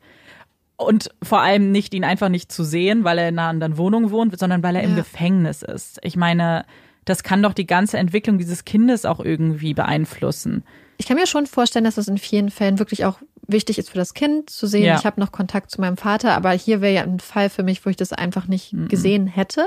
Und 0.78 1.10
vor 1.22 1.42
allem 1.42 1.72
nicht 1.72 1.94
ihn 1.94 2.04
einfach 2.04 2.30
nicht 2.30 2.52
zu 2.52 2.64
sehen, 2.64 3.04
weil 3.04 3.18
er 3.18 3.30
in 3.30 3.40
einer 3.40 3.50
anderen 3.50 3.78
Wohnung 3.78 4.12
wohnt, 4.12 4.38
sondern 4.38 4.64
weil 4.64 4.76
er 4.76 4.84
ja. 4.84 4.90
im 4.90 4.96
Gefängnis 4.96 5.62
ist. 5.62 6.00
Ich 6.02 6.16
meine, 6.16 6.66
das 7.06 7.24
kann 7.24 7.44
doch 7.44 7.54
die 7.54 7.68
ganze 7.68 7.98
Entwicklung 7.98 8.38
dieses 8.38 8.66
Kindes 8.66 9.06
auch 9.06 9.20
irgendwie 9.20 9.74
beeinflussen. 9.74 10.64
Ich 10.98 11.08
kann 11.08 11.18
mir 11.18 11.28
schon 11.28 11.48
vorstellen, 11.48 11.86
dass 11.86 11.98
es 11.98 12.08
in 12.08 12.18
vielen 12.18 12.50
Fällen 12.50 12.80
wirklich 12.80 13.06
auch 13.06 13.20
wichtig 13.48 13.78
ist 13.78 13.90
für 13.90 13.98
das 13.98 14.14
Kind 14.14 14.50
zu 14.50 14.68
sehen, 14.68 14.86
ja. 14.86 14.98
ich 14.98 15.06
habe 15.06 15.20
noch 15.20 15.34
Kontakt 15.34 15.70
zu 15.70 15.82
meinem 15.82 15.98
Vater, 15.98 16.34
aber 16.34 16.52
hier 16.52 16.80
wäre 16.80 16.94
ja 16.94 17.04
ein 17.04 17.20
Fall 17.20 17.50
für 17.50 17.64
mich, 17.64 17.86
wo 17.86 17.90
ich 17.90 17.98
das 17.98 18.14
einfach 18.14 18.48
nicht 18.48 18.72
mhm. 18.72 18.88
gesehen 18.88 19.28
hätte 19.28 19.66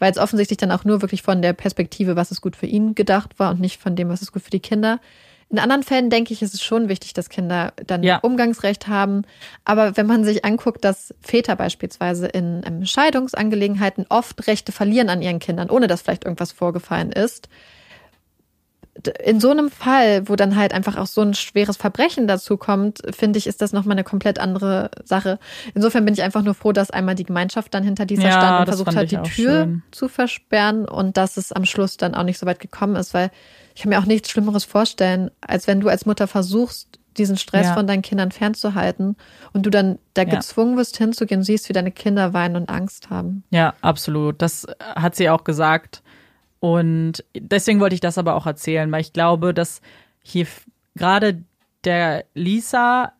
weil 0.00 0.10
es 0.10 0.18
offensichtlich 0.18 0.56
dann 0.56 0.72
auch 0.72 0.84
nur 0.84 1.02
wirklich 1.02 1.22
von 1.22 1.40
der 1.42 1.52
Perspektive, 1.52 2.16
was 2.16 2.32
ist 2.32 2.40
gut 2.40 2.56
für 2.56 2.66
ihn 2.66 2.96
gedacht 2.96 3.38
war 3.38 3.52
und 3.52 3.60
nicht 3.60 3.80
von 3.80 3.94
dem, 3.94 4.08
was 4.08 4.22
ist 4.22 4.32
gut 4.32 4.42
für 4.42 4.50
die 4.50 4.58
Kinder. 4.58 4.98
In 5.50 5.58
anderen 5.58 5.82
Fällen 5.82 6.10
denke 6.10 6.32
ich, 6.32 6.42
ist 6.42 6.54
es 6.54 6.62
schon 6.62 6.88
wichtig, 6.88 7.12
dass 7.12 7.28
Kinder 7.28 7.72
dann 7.86 8.04
ja. 8.04 8.18
Umgangsrecht 8.18 8.86
haben. 8.86 9.22
Aber 9.64 9.96
wenn 9.96 10.06
man 10.06 10.24
sich 10.24 10.44
anguckt, 10.44 10.84
dass 10.84 11.12
Väter 11.20 11.56
beispielsweise 11.56 12.28
in 12.28 12.62
ähm, 12.64 12.86
Scheidungsangelegenheiten 12.86 14.06
oft 14.08 14.46
Rechte 14.46 14.70
verlieren 14.70 15.10
an 15.10 15.22
ihren 15.22 15.40
Kindern, 15.40 15.68
ohne 15.68 15.88
dass 15.88 16.02
vielleicht 16.02 16.24
irgendwas 16.24 16.52
vorgefallen 16.52 17.10
ist, 17.10 17.48
in 19.08 19.40
so 19.40 19.50
einem 19.50 19.70
Fall, 19.70 20.28
wo 20.28 20.36
dann 20.36 20.56
halt 20.56 20.72
einfach 20.72 20.96
auch 20.96 21.06
so 21.06 21.20
ein 21.20 21.34
schweres 21.34 21.76
Verbrechen 21.76 22.26
dazu 22.26 22.56
kommt, 22.56 23.00
finde 23.16 23.38
ich, 23.38 23.46
ist 23.46 23.62
das 23.62 23.72
nochmal 23.72 23.94
eine 23.94 24.04
komplett 24.04 24.38
andere 24.38 24.90
Sache. 25.04 25.38
Insofern 25.74 26.04
bin 26.04 26.14
ich 26.14 26.22
einfach 26.22 26.42
nur 26.42 26.54
froh, 26.54 26.72
dass 26.72 26.90
einmal 26.90 27.14
die 27.14 27.24
Gemeinschaft 27.24 27.72
dann 27.74 27.84
hinter 27.84 28.06
dieser 28.06 28.28
ja, 28.28 28.32
stand 28.32 28.60
und 28.60 28.66
versucht 28.66 28.96
hat, 28.96 29.10
die 29.10 29.16
Tür 29.16 29.64
schön. 29.64 29.82
zu 29.90 30.08
versperren 30.08 30.86
und 30.86 31.16
dass 31.16 31.36
es 31.36 31.52
am 31.52 31.64
Schluss 31.64 31.96
dann 31.96 32.14
auch 32.14 32.24
nicht 32.24 32.38
so 32.38 32.46
weit 32.46 32.60
gekommen 32.60 32.96
ist, 32.96 33.14
weil 33.14 33.30
ich 33.74 33.82
kann 33.82 33.90
mir 33.90 33.98
auch 33.98 34.06
nichts 34.06 34.30
Schlimmeres 34.30 34.64
vorstellen, 34.64 35.30
als 35.40 35.66
wenn 35.66 35.80
du 35.80 35.88
als 35.88 36.06
Mutter 36.06 36.26
versuchst, 36.26 36.98
diesen 37.16 37.36
Stress 37.36 37.66
ja. 37.66 37.74
von 37.74 37.86
deinen 37.86 38.02
Kindern 38.02 38.30
fernzuhalten 38.30 39.16
und 39.52 39.66
du 39.66 39.70
dann 39.70 39.98
da 40.14 40.22
ja. 40.22 40.28
gezwungen 40.28 40.76
wirst 40.76 40.96
hinzugehen, 40.96 41.42
siehst, 41.42 41.68
wie 41.68 41.72
deine 41.72 41.90
Kinder 41.90 42.32
weinen 42.32 42.56
und 42.56 42.70
Angst 42.70 43.10
haben. 43.10 43.44
Ja, 43.50 43.74
absolut. 43.80 44.40
Das 44.42 44.66
hat 44.80 45.16
sie 45.16 45.28
auch 45.28 45.44
gesagt 45.44 46.02
und 46.60 47.24
deswegen 47.34 47.80
wollte 47.80 47.94
ich 47.94 48.00
das 48.00 48.18
aber 48.18 48.34
auch 48.34 48.46
erzählen, 48.46 48.92
weil 48.92 49.00
ich 49.00 49.12
glaube, 49.12 49.54
dass 49.54 49.80
hier 50.22 50.46
gerade 50.94 51.42
der 51.84 52.24
Lisa 52.34 53.12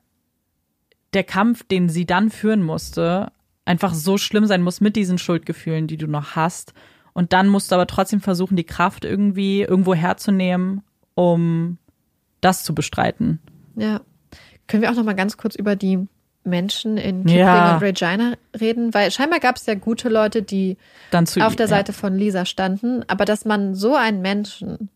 der 1.14 1.24
Kampf, 1.24 1.64
den 1.64 1.88
sie 1.88 2.06
dann 2.06 2.30
führen 2.30 2.62
musste, 2.62 3.32
einfach 3.64 3.94
so 3.94 4.18
schlimm 4.18 4.46
sein 4.46 4.62
muss 4.62 4.80
mit 4.80 4.94
diesen 4.94 5.18
Schuldgefühlen, 5.18 5.86
die 5.86 5.96
du 5.96 6.06
noch 6.06 6.36
hast. 6.36 6.74
Und 7.14 7.32
dann 7.32 7.48
musst 7.48 7.70
du 7.70 7.74
aber 7.74 7.86
trotzdem 7.86 8.20
versuchen, 8.20 8.56
die 8.56 8.64
Kraft 8.64 9.04
irgendwie 9.04 9.62
irgendwo 9.62 9.94
herzunehmen, 9.94 10.82
um 11.14 11.78
das 12.40 12.62
zu 12.62 12.74
bestreiten. 12.74 13.40
Ja. 13.74 14.02
Können 14.68 14.82
wir 14.82 14.90
auch 14.90 14.96
noch 14.96 15.04
mal 15.04 15.14
ganz 15.14 15.36
kurz 15.36 15.56
über 15.56 15.74
die 15.74 16.06
Menschen 16.44 16.96
in 16.96 17.24
Kipling 17.24 17.38
ja. 17.38 17.74
und 17.74 17.82
Regina 17.82 18.34
reden? 18.58 18.94
Weil 18.94 19.10
scheinbar 19.10 19.40
gab 19.40 19.56
es 19.56 19.66
ja 19.66 19.74
gute 19.74 20.08
Leute, 20.08 20.42
die 20.42 20.76
auf 21.12 21.56
der 21.56 21.68
Seite 21.68 21.92
ja. 21.92 21.98
von 21.98 22.14
Lisa 22.14 22.44
standen. 22.44 23.04
Aber 23.08 23.24
dass 23.24 23.44
man 23.44 23.74
so 23.74 23.94
einen 23.94 24.22
Menschen 24.22 24.90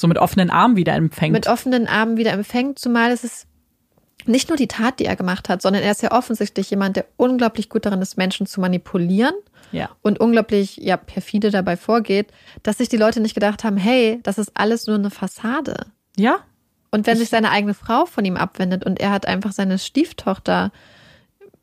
so 0.00 0.08
mit 0.08 0.18
offenen 0.18 0.50
Armen 0.50 0.76
wieder 0.76 0.94
empfängt. 0.94 1.32
Mit 1.32 1.46
offenen 1.46 1.86
Armen 1.86 2.16
wieder 2.16 2.32
empfängt, 2.32 2.78
zumal 2.78 3.10
es 3.10 3.24
ist 3.24 3.46
nicht 4.26 4.48
nur 4.48 4.56
die 4.56 4.68
Tat, 4.68 4.98
die 4.98 5.04
er 5.04 5.16
gemacht 5.16 5.48
hat, 5.48 5.62
sondern 5.62 5.82
er 5.82 5.92
ist 5.92 6.02
ja 6.02 6.12
offensichtlich 6.12 6.70
jemand, 6.70 6.96
der 6.96 7.06
unglaublich 7.16 7.68
gut 7.68 7.86
darin 7.86 8.02
ist, 8.02 8.16
Menschen 8.16 8.46
zu 8.46 8.60
manipulieren 8.60 9.34
ja. 9.72 9.90
und 10.02 10.20
unglaublich 10.20 10.76
ja 10.76 10.96
perfide 10.96 11.50
dabei 11.50 11.76
vorgeht, 11.76 12.28
dass 12.62 12.78
sich 12.78 12.88
die 12.88 12.96
Leute 12.96 13.20
nicht 13.20 13.34
gedacht 13.34 13.64
haben, 13.64 13.76
hey, 13.76 14.20
das 14.22 14.38
ist 14.38 14.52
alles 14.54 14.86
nur 14.86 14.96
eine 14.96 15.10
Fassade. 15.10 15.86
Ja. 16.16 16.40
Und 16.90 17.06
wenn 17.06 17.14
ich, 17.14 17.20
sich 17.20 17.28
seine 17.28 17.50
eigene 17.50 17.74
Frau 17.74 18.06
von 18.06 18.24
ihm 18.24 18.36
abwendet 18.36 18.84
und 18.84 19.00
er 19.00 19.10
hat 19.10 19.26
einfach 19.26 19.52
seine 19.52 19.78
Stieftochter 19.78 20.72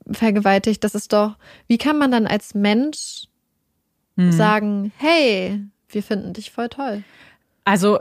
vergewaltigt, 0.09 0.83
das 0.83 0.95
ist 0.95 1.11
doch, 1.11 1.35
wie 1.67 1.77
kann 1.77 1.97
man 1.97 2.11
dann 2.11 2.27
als 2.27 2.53
Mensch 2.53 3.27
hm. 4.15 4.31
sagen, 4.31 4.91
hey, 4.97 5.61
wir 5.89 6.03
finden 6.03 6.33
dich 6.33 6.51
voll 6.51 6.69
toll? 6.69 7.03
Also 7.65 7.99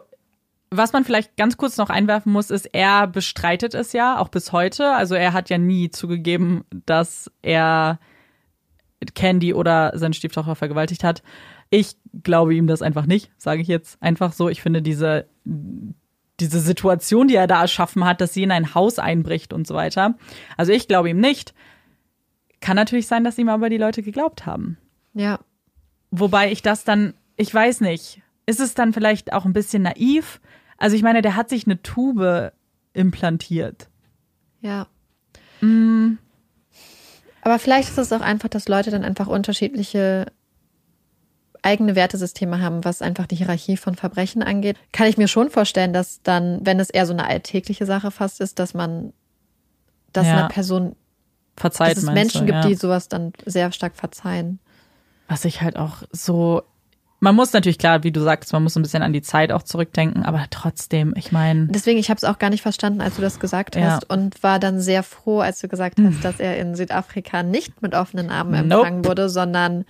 was 0.71 0.93
man 0.93 1.05
vielleicht 1.05 1.37
ganz 1.37 1.57
kurz 1.57 1.77
noch 1.77 1.91
einwerfen 1.91 2.33
muss, 2.33 2.51
ist, 2.51 2.67
er 2.73 3.07
bestreitet 3.07 3.75
es 3.75 3.93
ja 3.93 4.19
auch 4.19 4.29
bis 4.29 4.53
heute. 4.53 4.95
Also 4.95 5.15
er 5.15 5.33
hat 5.33 5.49
ja 5.49 5.59
nie 5.59 5.91
zugegeben, 5.91 6.65
dass 6.87 7.31
er 7.43 7.99
Candy 9.15 9.55
oder 9.55 9.93
seine 9.95 10.15
Stieftochter 10.15 10.57
vergewaltigt 10.57 11.05
hat. 11.05 11.23
Ich 11.71 11.97
glaube 12.23 12.55
ihm 12.55 12.67
das 12.67 12.83
einfach 12.83 13.07
nicht, 13.07 13.31
sage 13.39 13.63
ich 13.63 13.69
jetzt 13.69 14.03
einfach 14.03 14.33
so. 14.33 14.49
Ich 14.49 14.63
finde 14.63 14.83
diese, 14.83 15.27
diese 16.41 16.61
Situation, 16.61 17.29
die 17.29 17.37
er 17.37 17.47
da 17.47 17.63
erschaffen 17.63 18.05
hat, 18.05 18.21
dass 18.21 18.35
sie 18.35 18.43
in 18.43 18.51
ein 18.51 18.75
Haus 18.75 18.99
einbricht 18.99 19.53
und 19.53 19.67
so 19.67 19.75
weiter. 19.75 20.15
Also 20.57 20.73
ich 20.73 20.89
glaube 20.89 21.11
ihm 21.11 21.21
nicht. 21.21 21.55
Kann 22.61 22.77
natürlich 22.77 23.07
sein, 23.07 23.25
dass 23.25 23.39
ihm 23.39 23.49
aber 23.49 23.71
die 23.71 23.79
Leute 23.79 24.03
geglaubt 24.03 24.47
haben. 24.47 24.77
Ja. 25.15 25.41
Wobei 26.11 26.53
ich 26.53 26.63
das 26.63 26.85
dann, 26.85 27.15
ich 27.37 27.53
weiß 27.53 27.81
nicht, 27.81 28.23
ist 28.47 28.61
es 28.61 28.75
dann 28.75 28.93
vielleicht 28.93 29.33
auch 29.33 29.45
ein 29.45 29.53
bisschen 29.53 29.83
naiv? 29.83 30.41
Also 30.79 30.97
ich 30.97 31.03
meine, 31.03 31.23
der 31.23 31.37
hat 31.37 31.49
sich 31.49 31.67
eine 31.67 31.83
Tube 31.83 32.53
implantiert. 32.93 33.89
Ja. 34.61 34.87
Mm. 35.61 36.19
Aber 37.43 37.59
vielleicht 37.59 37.91
ist 37.91 37.99
es 37.99 38.13
auch 38.13 38.21
einfach, 38.21 38.49
dass 38.49 38.69
Leute 38.69 38.91
dann 38.91 39.05
einfach 39.05 39.27
unterschiedliche 39.27 40.27
eigene 41.67 41.97
Wertesysteme 41.97 42.61
haben, 42.63 42.85
was 42.85 43.03
einfach 43.03 43.27
die 43.27 43.35
Hierarchie 43.35 43.77
von 43.77 43.97
Verbrechen 43.97 44.43
angeht. 44.43 44.77
Kann 44.93 45.09
ich 45.09 45.19
mir 45.19 45.27
schon 45.27 45.51
vorstellen, 45.51 45.93
dass 45.93 46.23
dann, 46.23 46.61
wenn 46.63 46.79
es 46.79 46.91
eher 46.91 47.07
so 47.07 47.13
eine 47.13 47.27
alltägliche 47.27 47.87
Sache 47.87 48.13
fast 48.13 48.41
ist, 48.41 48.61
dass 48.61 48.73
man, 48.73 49.13
dass 50.13 50.27
ja. 50.27 50.35
einer 50.35 50.49
Person 50.49 50.95
verzeiht, 51.57 51.97
dass 51.97 52.05
es 52.05 52.11
Menschen 52.11 52.47
du, 52.47 52.53
gibt, 52.53 52.65
ja. 52.65 52.69
die 52.69 52.77
sowas 52.77 53.09
dann 53.09 53.33
sehr 53.45 53.73
stark 53.73 53.97
verzeihen. 53.97 54.61
Was 55.27 55.45
ich 55.45 55.61
halt 55.61 55.77
auch 55.77 56.03
so 56.13 56.63
man 57.19 57.35
muss 57.35 57.53
natürlich 57.53 57.79
klar, 57.79 58.05
wie 58.05 58.13
du 58.13 58.21
sagst, 58.21 58.53
man 58.53 58.63
muss 58.63 58.77
ein 58.77 58.83
bisschen 58.83 59.03
an 59.03 59.13
die 59.13 59.23
Zeit 59.23 59.51
auch 59.51 59.63
zurückdenken, 59.63 60.23
aber 60.25 60.45
trotzdem, 60.51 61.15
ich 61.17 61.33
meine. 61.33 61.67
Deswegen, 61.69 61.99
ich 61.99 62.11
habe 62.11 62.19
es 62.19 62.25
auch 62.25 62.39
gar 62.39 62.51
nicht 62.51 62.61
verstanden, 62.61 63.01
als 63.01 63.17
du 63.17 63.23
das 63.23 63.41
gesagt 63.41 63.75
hast 63.75 64.03
ja. 64.03 64.15
und 64.15 64.43
war 64.43 64.59
dann 64.59 64.81
sehr 64.81 65.03
froh, 65.03 65.41
als 65.41 65.61
du 65.61 65.69
gesagt 65.69 65.99
hast, 65.99 66.23
dass 66.23 66.41
er 66.41 66.59
in 66.59 66.75
Südafrika 66.75 67.43
nicht 67.43 67.81
mit 67.81 67.95
offenen 67.95 68.31
Armen 68.31 68.55
empfangen 68.55 68.99
nope. 68.99 69.09
wurde, 69.09 69.29
sondern 69.31 69.87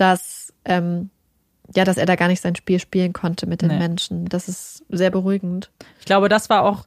dass 0.00 0.52
ähm, 0.64 1.10
ja, 1.74 1.84
dass 1.84 1.96
er 1.96 2.06
da 2.06 2.16
gar 2.16 2.28
nicht 2.28 2.40
sein 2.40 2.56
Spiel 2.56 2.80
spielen 2.80 3.12
konnte 3.12 3.46
mit 3.46 3.62
den 3.62 3.68
nee. 3.68 3.78
Menschen. 3.78 4.26
Das 4.26 4.48
ist 4.48 4.84
sehr 4.88 5.10
beruhigend. 5.10 5.70
Ich 6.00 6.04
glaube, 6.04 6.28
das 6.28 6.50
war 6.50 6.64
auch, 6.64 6.84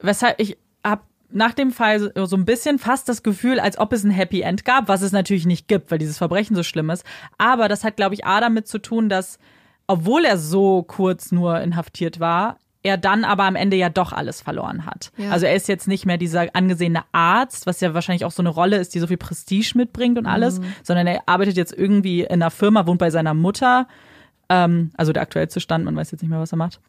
weshalb 0.00 0.40
ich 0.40 0.56
habe 0.84 1.02
nach 1.30 1.52
dem 1.52 1.72
Fall 1.72 2.10
so 2.14 2.36
ein 2.36 2.46
bisschen 2.46 2.78
fast 2.78 3.08
das 3.08 3.22
Gefühl, 3.22 3.60
als 3.60 3.78
ob 3.78 3.92
es 3.92 4.04
ein 4.04 4.10
Happy 4.10 4.40
End 4.40 4.64
gab, 4.64 4.88
was 4.88 5.02
es 5.02 5.12
natürlich 5.12 5.44
nicht 5.44 5.68
gibt, 5.68 5.90
weil 5.90 5.98
dieses 5.98 6.16
Verbrechen 6.16 6.56
so 6.56 6.62
schlimm 6.62 6.88
ist. 6.88 7.04
Aber 7.36 7.68
das 7.68 7.84
hat, 7.84 7.96
glaube 7.96 8.14
ich, 8.14 8.24
A 8.24 8.40
damit 8.40 8.66
zu 8.66 8.78
tun, 8.78 9.10
dass, 9.10 9.38
obwohl 9.86 10.24
er 10.24 10.38
so 10.38 10.82
kurz 10.82 11.30
nur 11.30 11.60
inhaftiert 11.60 12.18
war, 12.18 12.58
er 12.88 12.96
dann 12.96 13.24
aber 13.24 13.44
am 13.44 13.56
Ende 13.56 13.76
ja 13.76 13.88
doch 13.88 14.12
alles 14.12 14.40
verloren 14.40 14.86
hat. 14.86 15.12
Ja. 15.16 15.30
Also 15.30 15.46
er 15.46 15.54
ist 15.54 15.68
jetzt 15.68 15.86
nicht 15.86 16.06
mehr 16.06 16.18
dieser 16.18 16.46
angesehene 16.54 17.04
Arzt, 17.12 17.66
was 17.66 17.80
ja 17.80 17.94
wahrscheinlich 17.94 18.24
auch 18.24 18.32
so 18.32 18.42
eine 18.42 18.48
Rolle 18.48 18.76
ist, 18.78 18.94
die 18.94 18.98
so 18.98 19.06
viel 19.06 19.16
Prestige 19.16 19.72
mitbringt 19.76 20.18
und 20.18 20.26
alles, 20.26 20.60
mhm. 20.60 20.72
sondern 20.82 21.06
er 21.06 21.22
arbeitet 21.26 21.56
jetzt 21.56 21.72
irgendwie 21.72 22.22
in 22.22 22.42
einer 22.42 22.50
Firma, 22.50 22.86
wohnt 22.86 22.98
bei 22.98 23.10
seiner 23.10 23.34
Mutter. 23.34 23.86
Ähm, 24.48 24.90
also 24.96 25.12
der 25.12 25.22
aktuellste 25.22 25.60
Stand, 25.60 25.84
man 25.84 25.94
weiß 25.94 26.10
jetzt 26.10 26.22
nicht 26.22 26.30
mehr, 26.30 26.40
was 26.40 26.52
er 26.52 26.58
macht. 26.58 26.80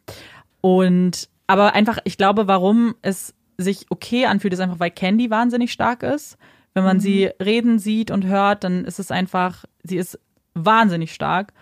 Und 0.60 1.28
aber 1.46 1.74
einfach, 1.74 1.98
ich 2.04 2.16
glaube, 2.16 2.46
warum 2.46 2.94
es 3.02 3.34
sich 3.58 3.86
okay 3.90 4.26
anfühlt, 4.26 4.52
ist 4.52 4.60
einfach, 4.60 4.80
weil 4.80 4.90
Candy 4.90 5.30
wahnsinnig 5.30 5.72
stark 5.72 6.02
ist. 6.02 6.36
Wenn 6.74 6.84
man 6.84 6.98
mhm. 6.98 7.00
sie 7.00 7.30
reden 7.42 7.78
sieht 7.78 8.10
und 8.10 8.24
hört, 8.24 8.64
dann 8.64 8.84
ist 8.84 8.98
es 8.98 9.10
einfach, 9.10 9.64
sie 9.82 9.96
ist 9.96 10.18
wahnsinnig 10.54 11.12
stark. 11.12 11.52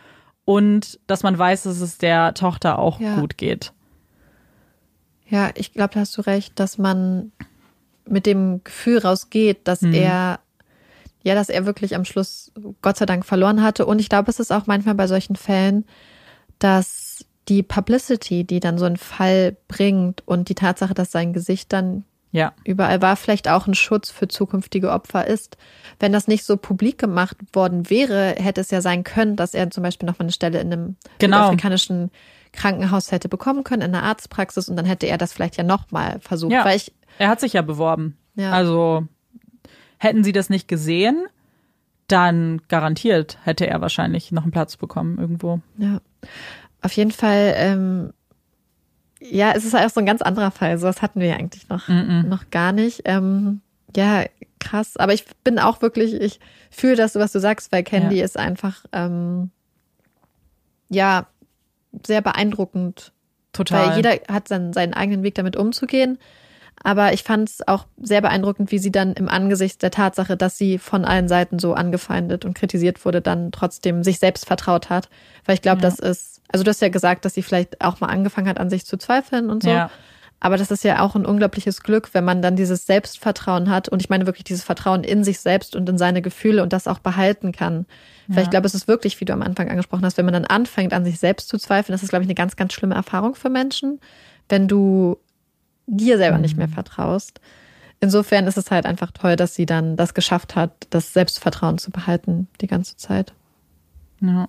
Und 0.45 0.99
dass 1.07 1.23
man 1.23 1.39
weiß, 1.39 1.65
dass 1.65 1.81
es 1.81 1.99
der 1.99 2.35
Tochter 2.35 2.79
auch 2.79 3.01
ja. 3.01 3.17
gut 3.17 3.37
geht. 3.37 3.73
Ja, 5.29 5.51
ich 5.55 5.73
glaube, 5.73 5.95
da 5.95 6.01
hast 6.01 6.17
du 6.17 6.23
recht, 6.23 6.59
dass 6.59 6.79
man 6.79 7.33
mit 8.07 8.27
dem 8.27 8.63
Gefühl 8.65 8.99
rausgeht, 8.99 9.61
dass 9.65 9.83
mhm. 9.83 9.95
er, 9.95 10.41
ja, 11.23 11.35
dass 11.35 11.51
er 11.51 11.67
wirklich 11.67 11.95
am 11.95 12.05
Schluss 12.05 12.53
Gott 12.81 12.97
sei 12.97 13.07
Dank 13.07 13.27
verloren 13.27 13.63
hatte. 13.63 13.87
Und 13.87 13.99
ich 13.99 14.09
glaube, 14.09 14.31
es 14.31 14.41
ist 14.41 14.53
auch 14.53 14.67
manchmal 14.67 14.95
bei 14.95 15.07
solchen 15.07 15.37
Fällen, 15.37 15.85
dass 16.59 17.25
die 17.49 17.63
Publicity, 17.63 18.45
die 18.45 18.61
dann 18.61 18.79
so 18.79 18.85
ein 18.85 18.97
Fall 18.97 19.57
bringt 19.69 20.27
und 20.27 20.49
die 20.49 20.55
Tatsache, 20.55 20.95
dass 20.95 21.11
sein 21.11 21.33
Gesicht 21.33 21.73
dann 21.73 22.05
ja. 22.31 22.53
überall 22.65 23.01
war, 23.01 23.17
vielleicht 23.17 23.49
auch 23.49 23.67
ein 23.67 23.75
Schutz 23.75 24.11
für 24.11 24.29
zukünftige 24.29 24.91
Opfer 24.91 25.27
ist. 25.27 25.57
Wenn 25.99 26.13
das 26.13 26.29
nicht 26.29 26.45
so 26.45 26.57
publik 26.57 26.99
gemacht 26.99 27.37
worden 27.53 27.89
wäre, 27.89 28.35
hätte 28.39 28.61
es 28.61 28.71
ja 28.71 28.81
sein 28.81 29.03
können, 29.05 29.37
dass 29.37 29.55
er 29.55 29.71
zum 29.71 29.83
Beispiel 29.83 30.07
nochmal 30.07 30.27
eine 30.27 30.33
Stelle 30.33 30.61
in 30.61 30.73
einem 30.73 30.97
genau. 31.19 31.47
afrikanischen 31.47 32.11
Krankenhaus 32.59 33.13
hätte 33.13 33.29
bekommen 33.29 33.63
können, 33.63 33.83
in 33.83 33.95
einer 33.95 34.05
Arztpraxis 34.05 34.69
und 34.69 34.77
dann 34.77 34.85
hätte 34.85 35.07
er 35.07 35.17
das 35.17 35.33
vielleicht 35.33 35.57
ja 35.57 35.63
nochmal 35.63 36.19
versucht. 36.21 36.53
Ja, 36.53 36.65
weil 36.65 36.77
ich, 36.77 36.93
er 37.19 37.29
hat 37.29 37.41
sich 37.41 37.53
ja 37.53 37.63
beworben. 37.63 38.19
Ja. 38.35 38.51
Also 38.51 39.07
hätten 39.99 40.25
sie 40.25 40.33
das 40.33 40.51
nicht 40.51 40.67
gesehen, 40.67 41.27
dann 42.09 42.61
garantiert 42.69 43.39
hätte 43.45 43.67
er 43.67 43.81
wahrscheinlich 43.81 44.33
noch 44.33 44.43
einen 44.43 44.51
Platz 44.51 44.77
bekommen 44.77 45.19
irgendwo. 45.19 45.61
Ja. 45.77 46.01
Auf 46.83 46.93
jeden 46.93 47.13
Fall, 47.13 47.55
ähm, 47.57 48.13
ja, 49.21 49.53
es 49.53 49.65
ist 49.65 49.77
auch 49.77 49.91
so 49.91 50.01
ein 50.01 50.07
ganz 50.07 50.23
anderer 50.23 50.51
Fall. 50.51 50.79
Sowas 50.79 51.01
hatten 51.01 51.21
wir 51.21 51.29
ja 51.29 51.37
eigentlich 51.37 51.69
noch, 51.69 51.87
mm 51.89 51.93
-mm. 51.93 52.23
noch 52.25 52.51
gar 52.51 52.73
nicht. 52.73 53.03
Ähm, 53.05 53.61
ja, 53.95 54.25
krass. 54.59 54.97
Aber 54.97 55.13
ich 55.13 55.25
bin 55.45 55.59
auch 55.59 55.81
wirklich, 55.81 56.15
ich 56.15 56.41
fühle 56.71 56.97
das, 56.97 57.15
was 57.15 57.33
du 57.33 57.41
sagst, 57.41 57.71
weil 57.71 57.85
Candy 57.85 58.19
ja. 58.19 58.25
ist 58.25 58.37
einfach, 58.37 58.85
ähm, 58.93 59.51
ja, 60.89 61.27
sehr 62.07 62.21
beeindruckend. 62.21 63.13
Total. 63.53 63.89
Weil 63.89 63.97
jeder 63.97 64.11
hat 64.29 64.49
seinen, 64.49 64.73
seinen 64.73 64.95
eigenen 64.95 65.23
Weg 65.23 65.35
damit 65.35 65.57
umzugehen. 65.57 66.19
Aber 66.81 67.13
ich 67.13 67.25
fand 67.25 67.49
es 67.49 67.67
auch 67.67 67.87
sehr 68.01 68.21
beeindruckend, 68.21 68.71
wie 68.71 68.79
sie 68.79 68.93
dann 68.93 69.15
im 69.15 69.29
Angesicht 69.29 69.83
der 69.83 69.91
Tatsache, 69.91 70.37
dass 70.37 70.59
sie 70.59 70.79
von 70.79 71.05
allen 71.05 71.27
Seiten 71.27 71.59
so 71.59 71.75
angefeindet 71.75 72.45
und 72.45 72.55
kritisiert 72.55 73.05
wurde, 73.05 73.21
dann 73.21 73.51
trotzdem 73.51 74.05
sich 74.05 74.21
selbst 74.21 74.47
vertraut 74.47 74.89
hat. 74.89 75.09
Weil 75.45 75.57
ich 75.57 75.63
glaube, 75.63 75.83
ja. 75.83 75.89
das 75.89 75.99
ist 75.99 76.39
also 76.49 76.65
du 76.65 76.71
hast 76.71 76.81
ja 76.81 76.89
gesagt, 76.89 77.25
dass 77.25 77.35
sie 77.35 77.43
vielleicht 77.43 77.81
auch 77.83 78.01
mal 78.01 78.09
angefangen 78.09 78.49
hat, 78.49 78.59
an 78.59 78.71
sich 78.71 78.87
zu 78.87 78.97
zweifeln 78.97 79.51
und 79.51 79.63
so. 79.63 79.71
Ja. 79.71 79.91
Aber 80.41 80.57
das 80.57 80.71
ist 80.71 80.85
ja 80.85 81.01
auch 81.01 81.17
ein 81.17 81.27
unglaubliches 81.27 81.83
Glück, 81.83 82.11
wenn 82.15 82.25
man 82.25 82.43
dann 82.43 82.55
dieses 82.55 82.87
Selbstvertrauen 82.87 83.71
hat 83.71 83.89
und 83.89 84.01
ich 84.01 84.09
meine 84.09 84.27
wirklich 84.27 84.45
dieses 84.45 84.63
Vertrauen 84.63 85.03
in 85.03 85.25
sich 85.25 85.41
selbst 85.41 85.75
und 85.75 85.89
in 85.89 85.99
seine 85.99 86.23
Gefühle 86.23 86.63
und 86.63 86.73
das 86.73 86.87
auch 86.87 87.01
behalten 87.01 87.51
kann. 87.51 87.87
Ja. 88.29 88.37
Weil 88.37 88.45
ich 88.45 88.51
glaube, 88.51 88.67
es 88.67 88.75
ist 88.75 88.87
wirklich, 88.87 89.21
wie 89.21 89.25
du 89.25 89.33
am 89.33 89.43
Anfang 89.43 89.69
angesprochen 89.69 90.05
hast, 90.05 90.17
wenn 90.17 90.25
man 90.25 90.35
dann 90.35 90.45
anfängt, 90.45 90.93
an 90.93 91.05
sich 91.05 91.19
selbst 91.19 91.49
zu 91.49 91.59
zweifeln, 91.59 91.93
das 91.93 92.05
ist, 92.05 92.11
glaube 92.11 92.23
ich, 92.23 92.29
eine 92.29 92.37
ganz, 92.37 92.55
ganz 92.55 92.73
schlimme 92.73 92.95
Erfahrung 92.95 93.35
für 93.35 93.51
Menschen, 93.51 93.99
wenn 94.49 94.69
du 94.69 95.19
dir 95.87 96.19
selber 96.19 96.37
mhm. 96.37 96.43
nicht 96.43 96.57
mehr 96.57 96.69
vertraust. 96.69 97.41
Insofern 98.01 98.47
ist 98.47 98.57
es 98.57 98.71
halt 98.71 98.87
einfach 98.87 99.11
toll, 99.11 99.35
dass 99.35 99.57
sie 99.57 99.67
dann 99.67 99.97
das 99.97 100.15
geschafft 100.15 100.55
hat, 100.55 100.87
das 100.91 101.13
Selbstvertrauen 101.13 101.79
zu 101.79 101.91
behalten 101.91 102.47
die 102.61 102.69
ganze 102.69 102.97
Zeit. 102.97 103.33
Ja. 104.21 104.49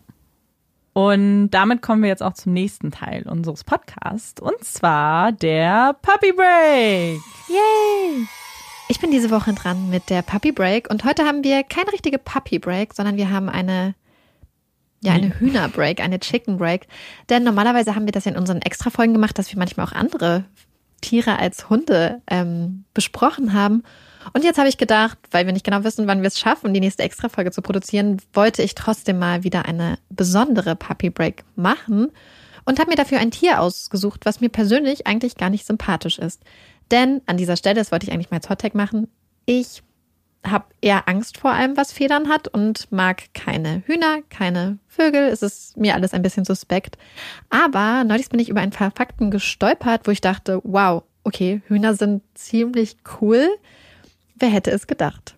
Und 1.00 1.52
damit 1.52 1.82
kommen 1.82 2.02
wir 2.02 2.10
jetzt 2.10 2.22
auch 2.22 2.34
zum 2.34 2.52
nächsten 2.52 2.92
Teil 2.92 3.24
unseres 3.26 3.64
Podcasts 3.64 4.42
und 4.42 4.62
zwar 4.66 5.32
der 5.32 5.96
Puppy 6.02 6.34
Break. 6.34 7.22
Yay! 7.48 8.28
Ich 8.90 9.00
bin 9.00 9.10
diese 9.10 9.32
Woche 9.32 9.54
dran 9.54 9.90
mit 9.90 10.10
der 10.10 10.24
Puppy 10.24 10.52
Break 10.52 10.90
und 10.90 11.06
heute 11.06 11.24
haben 11.24 11.42
wir 11.46 11.64
keine 11.64 11.94
richtige 11.94 12.18
Puppy 12.18 12.60
Break, 12.60 12.94
sondern 12.94 13.16
wir 13.16 13.32
haben 13.32 13.48
eine 13.48 13.96
ja, 15.00 15.14
eine 15.14 15.40
Hühner 15.40 15.70
Break, 15.70 16.02
eine 16.02 16.20
Chicken 16.20 16.58
Break. 16.58 16.88
Denn 17.30 17.46
normalerweise 17.46 17.96
haben 17.96 18.04
wir 18.04 18.12
das 18.12 18.26
ja 18.26 18.34
in 18.34 18.38
unseren 18.38 18.62
Extra-Folgen 18.62 19.14
gemacht, 19.14 19.40
dass 19.40 19.50
wir 19.54 19.58
manchmal 19.58 19.86
auch 19.86 19.94
andere 19.94 20.44
Tiere 21.00 21.40
als 21.40 21.70
Hunde 21.70 22.22
ähm, 22.28 22.84
besprochen 22.94 23.54
haben. 23.54 23.84
Und 24.34 24.44
jetzt 24.44 24.58
habe 24.58 24.70
ich 24.70 24.78
gedacht, 24.78 25.18
weil 25.32 25.46
wir 25.46 25.54
nicht 25.54 25.66
genau 25.66 25.84
wissen, 25.84 26.08
wann 26.08 26.22
wir 26.22 26.28
es 26.28 26.40
schaffen, 26.40 26.74
die 26.74 26.80
nächste 26.80 27.04
Extra-Folge 27.04 27.52
zu 27.52 27.62
produzieren, 27.62 28.22
wollte 28.34 28.62
ich 28.62 28.76
trotzdem 28.76 29.20
mal 29.20 29.44
wieder 29.44 29.66
eine 29.66 29.98
besondere 30.10 30.76
Puppy 30.76 31.10
Break 31.10 31.44
machen 31.56 32.12
und 32.66 32.80
habe 32.80 32.90
mir 32.90 32.96
dafür 32.96 33.20
ein 33.20 33.32
Tier 33.32 33.62
ausgesucht, 33.62 34.26
was 34.26 34.42
mir 34.42 34.50
persönlich 34.50 35.08
eigentlich 35.08 35.36
gar 35.36 35.50
nicht 35.50 35.66
sympathisch 35.66 36.20
ist. 36.20 36.44
Denn 36.92 37.22
an 37.26 37.38
dieser 37.38 37.58
Stelle, 37.58 37.76
das 37.76 37.92
wollte 37.92 38.06
ich 38.08 38.12
eigentlich 38.12 38.32
mal 38.32 38.38
als 38.38 38.50
Hottag 38.50 38.76
machen, 38.76 39.08
ich 39.46 39.84
habe 40.46 40.66
eher 40.82 41.08
Angst 41.10 41.38
vor 41.38 41.52
allem, 41.52 41.76
was 41.76 41.92
Federn 41.92 42.30
hat 42.30 42.48
und 42.48 42.92
mag 42.92 43.34
keine 43.34 43.84
Hühner, 43.86 44.20
keine 44.30 44.78
Vögel. 44.88 45.28
Es 45.28 45.42
ist 45.42 45.76
mir 45.78 45.96
alles 45.96 46.14
ein 46.14 46.22
bisschen 46.22 46.46
suspekt. 46.46 46.98
Aber 47.50 48.04
neulich 48.06 48.30
bin 48.30 48.40
ich 48.40 48.50
über 48.50 48.62
ein 48.62 48.70
paar 48.70 48.92
Fakten 48.92 49.32
gestolpert, 49.32 50.08
wo 50.08 50.12
ich 50.12 50.22
dachte, 50.22 50.62
wow, 50.64 51.04
okay, 51.24 51.62
Hühner 51.68 51.94
sind 51.94 52.24
ziemlich 52.36 52.98
cool. 53.20 53.50
Wer 54.40 54.50
hätte 54.50 54.72
es 54.72 54.88
gedacht? 54.88 55.36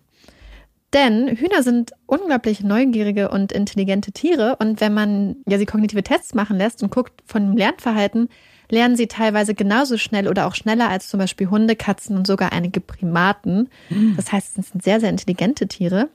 Denn 0.92 1.28
Hühner 1.28 1.62
sind 1.62 1.92
unglaublich 2.06 2.62
neugierige 2.62 3.30
und 3.30 3.50
intelligente 3.50 4.12
Tiere 4.12 4.56
und 4.56 4.80
wenn 4.80 4.92
man 4.92 5.36
ja 5.48 5.58
sie 5.58 5.64
kognitive 5.64 6.02
Tests 6.02 6.34
machen 6.34 6.58
lässt 6.58 6.82
und 6.82 6.92
guckt 6.92 7.22
von 7.24 7.42
dem 7.46 7.56
Lernverhalten, 7.56 8.28
lernen 8.70 8.96
sie 8.96 9.06
teilweise 9.06 9.54
genauso 9.54 9.96
schnell 9.96 10.28
oder 10.28 10.46
auch 10.46 10.54
schneller 10.54 10.88
als 10.90 11.08
zum 11.08 11.18
Beispiel 11.18 11.48
Hunde, 11.48 11.76
Katzen 11.76 12.16
und 12.16 12.26
sogar 12.26 12.52
einige 12.52 12.80
Primaten. 12.80 13.70
Mhm. 13.88 14.16
Das 14.16 14.32
heißt, 14.32 14.58
es 14.58 14.68
sind 14.68 14.82
sehr, 14.82 15.00
sehr 15.00 15.10
intelligente 15.10 15.66
Tiere. 15.66 16.08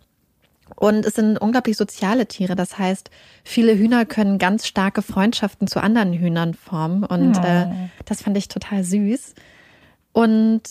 Und 0.75 1.05
es 1.05 1.15
sind 1.15 1.37
unglaublich 1.37 1.77
soziale 1.77 2.27
Tiere. 2.27 2.55
Das 2.55 2.77
heißt, 2.77 3.09
viele 3.43 3.77
Hühner 3.77 4.05
können 4.05 4.37
ganz 4.37 4.67
starke 4.67 5.01
Freundschaften 5.01 5.67
zu 5.67 5.81
anderen 5.81 6.13
Hühnern 6.13 6.53
formen. 6.53 7.03
Und 7.03 7.37
oh. 7.37 7.45
äh, 7.45 7.67
das 8.05 8.23
fand 8.23 8.37
ich 8.37 8.47
total 8.47 8.83
süß. 8.83 9.33
Und 10.11 10.63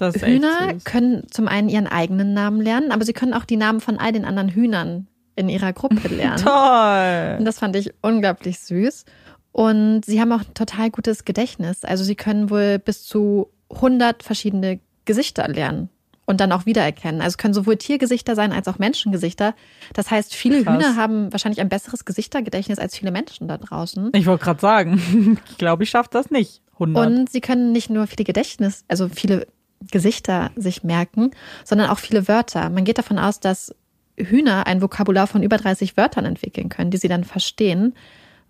Hühner 0.00 0.74
können 0.84 1.26
zum 1.30 1.48
einen 1.48 1.68
ihren 1.68 1.86
eigenen 1.86 2.32
Namen 2.32 2.60
lernen, 2.60 2.90
aber 2.92 3.04
sie 3.04 3.12
können 3.12 3.34
auch 3.34 3.44
die 3.44 3.56
Namen 3.56 3.80
von 3.80 3.98
all 3.98 4.12
den 4.12 4.24
anderen 4.24 4.48
Hühnern 4.48 5.06
in 5.36 5.48
ihrer 5.48 5.72
Gruppe 5.72 6.08
lernen. 6.14 6.42
Toll! 6.42 7.38
Und 7.38 7.44
das 7.44 7.58
fand 7.58 7.76
ich 7.76 7.92
unglaublich 8.02 8.58
süß. 8.60 9.04
Und 9.52 10.04
sie 10.04 10.20
haben 10.20 10.32
auch 10.32 10.40
ein 10.40 10.54
total 10.54 10.90
gutes 10.90 11.24
Gedächtnis. 11.24 11.84
Also 11.84 12.04
sie 12.04 12.14
können 12.14 12.50
wohl 12.50 12.78
bis 12.78 13.04
zu 13.04 13.48
100 13.70 14.22
verschiedene 14.22 14.80
Gesichter 15.04 15.48
lernen 15.48 15.88
und 16.26 16.40
dann 16.40 16.52
auch 16.52 16.66
wiedererkennen. 16.66 17.22
Also 17.22 17.36
können 17.38 17.54
sowohl 17.54 17.76
Tiergesichter 17.76 18.34
sein 18.34 18.52
als 18.52 18.68
auch 18.68 18.78
Menschengesichter. 18.78 19.54
Das 19.94 20.10
heißt, 20.10 20.34
viele 20.34 20.62
Krass. 20.62 20.74
Hühner 20.74 20.96
haben 20.96 21.32
wahrscheinlich 21.32 21.60
ein 21.60 21.70
besseres 21.70 22.04
Gesichtergedächtnis 22.04 22.78
als 22.78 22.94
viele 22.94 23.10
Menschen 23.10 23.48
da 23.48 23.56
draußen. 23.56 24.10
Ich 24.14 24.26
wollte 24.26 24.44
gerade 24.44 24.60
sagen, 24.60 25.38
ich 25.50 25.58
glaube, 25.58 25.84
ich 25.84 25.90
schaffe 25.90 26.10
das 26.12 26.30
nicht. 26.30 26.62
100. 26.74 27.06
Und 27.06 27.30
sie 27.30 27.40
können 27.40 27.72
nicht 27.72 27.88
nur 27.90 28.06
viele 28.06 28.24
Gedächtnis, 28.24 28.84
also 28.88 29.08
viele 29.08 29.46
Gesichter 29.90 30.50
sich 30.56 30.82
merken, 30.84 31.30
sondern 31.64 31.90
auch 31.90 31.98
viele 31.98 32.28
Wörter. 32.28 32.70
Man 32.70 32.84
geht 32.84 32.98
davon 32.98 33.18
aus, 33.18 33.40
dass 33.40 33.74
Hühner 34.16 34.66
ein 34.66 34.82
Vokabular 34.82 35.26
von 35.26 35.42
über 35.42 35.56
30 35.56 35.96
Wörtern 35.96 36.24
entwickeln 36.24 36.68
können, 36.68 36.90
die 36.90 36.96
sie 36.96 37.08
dann 37.08 37.24
verstehen, 37.24 37.94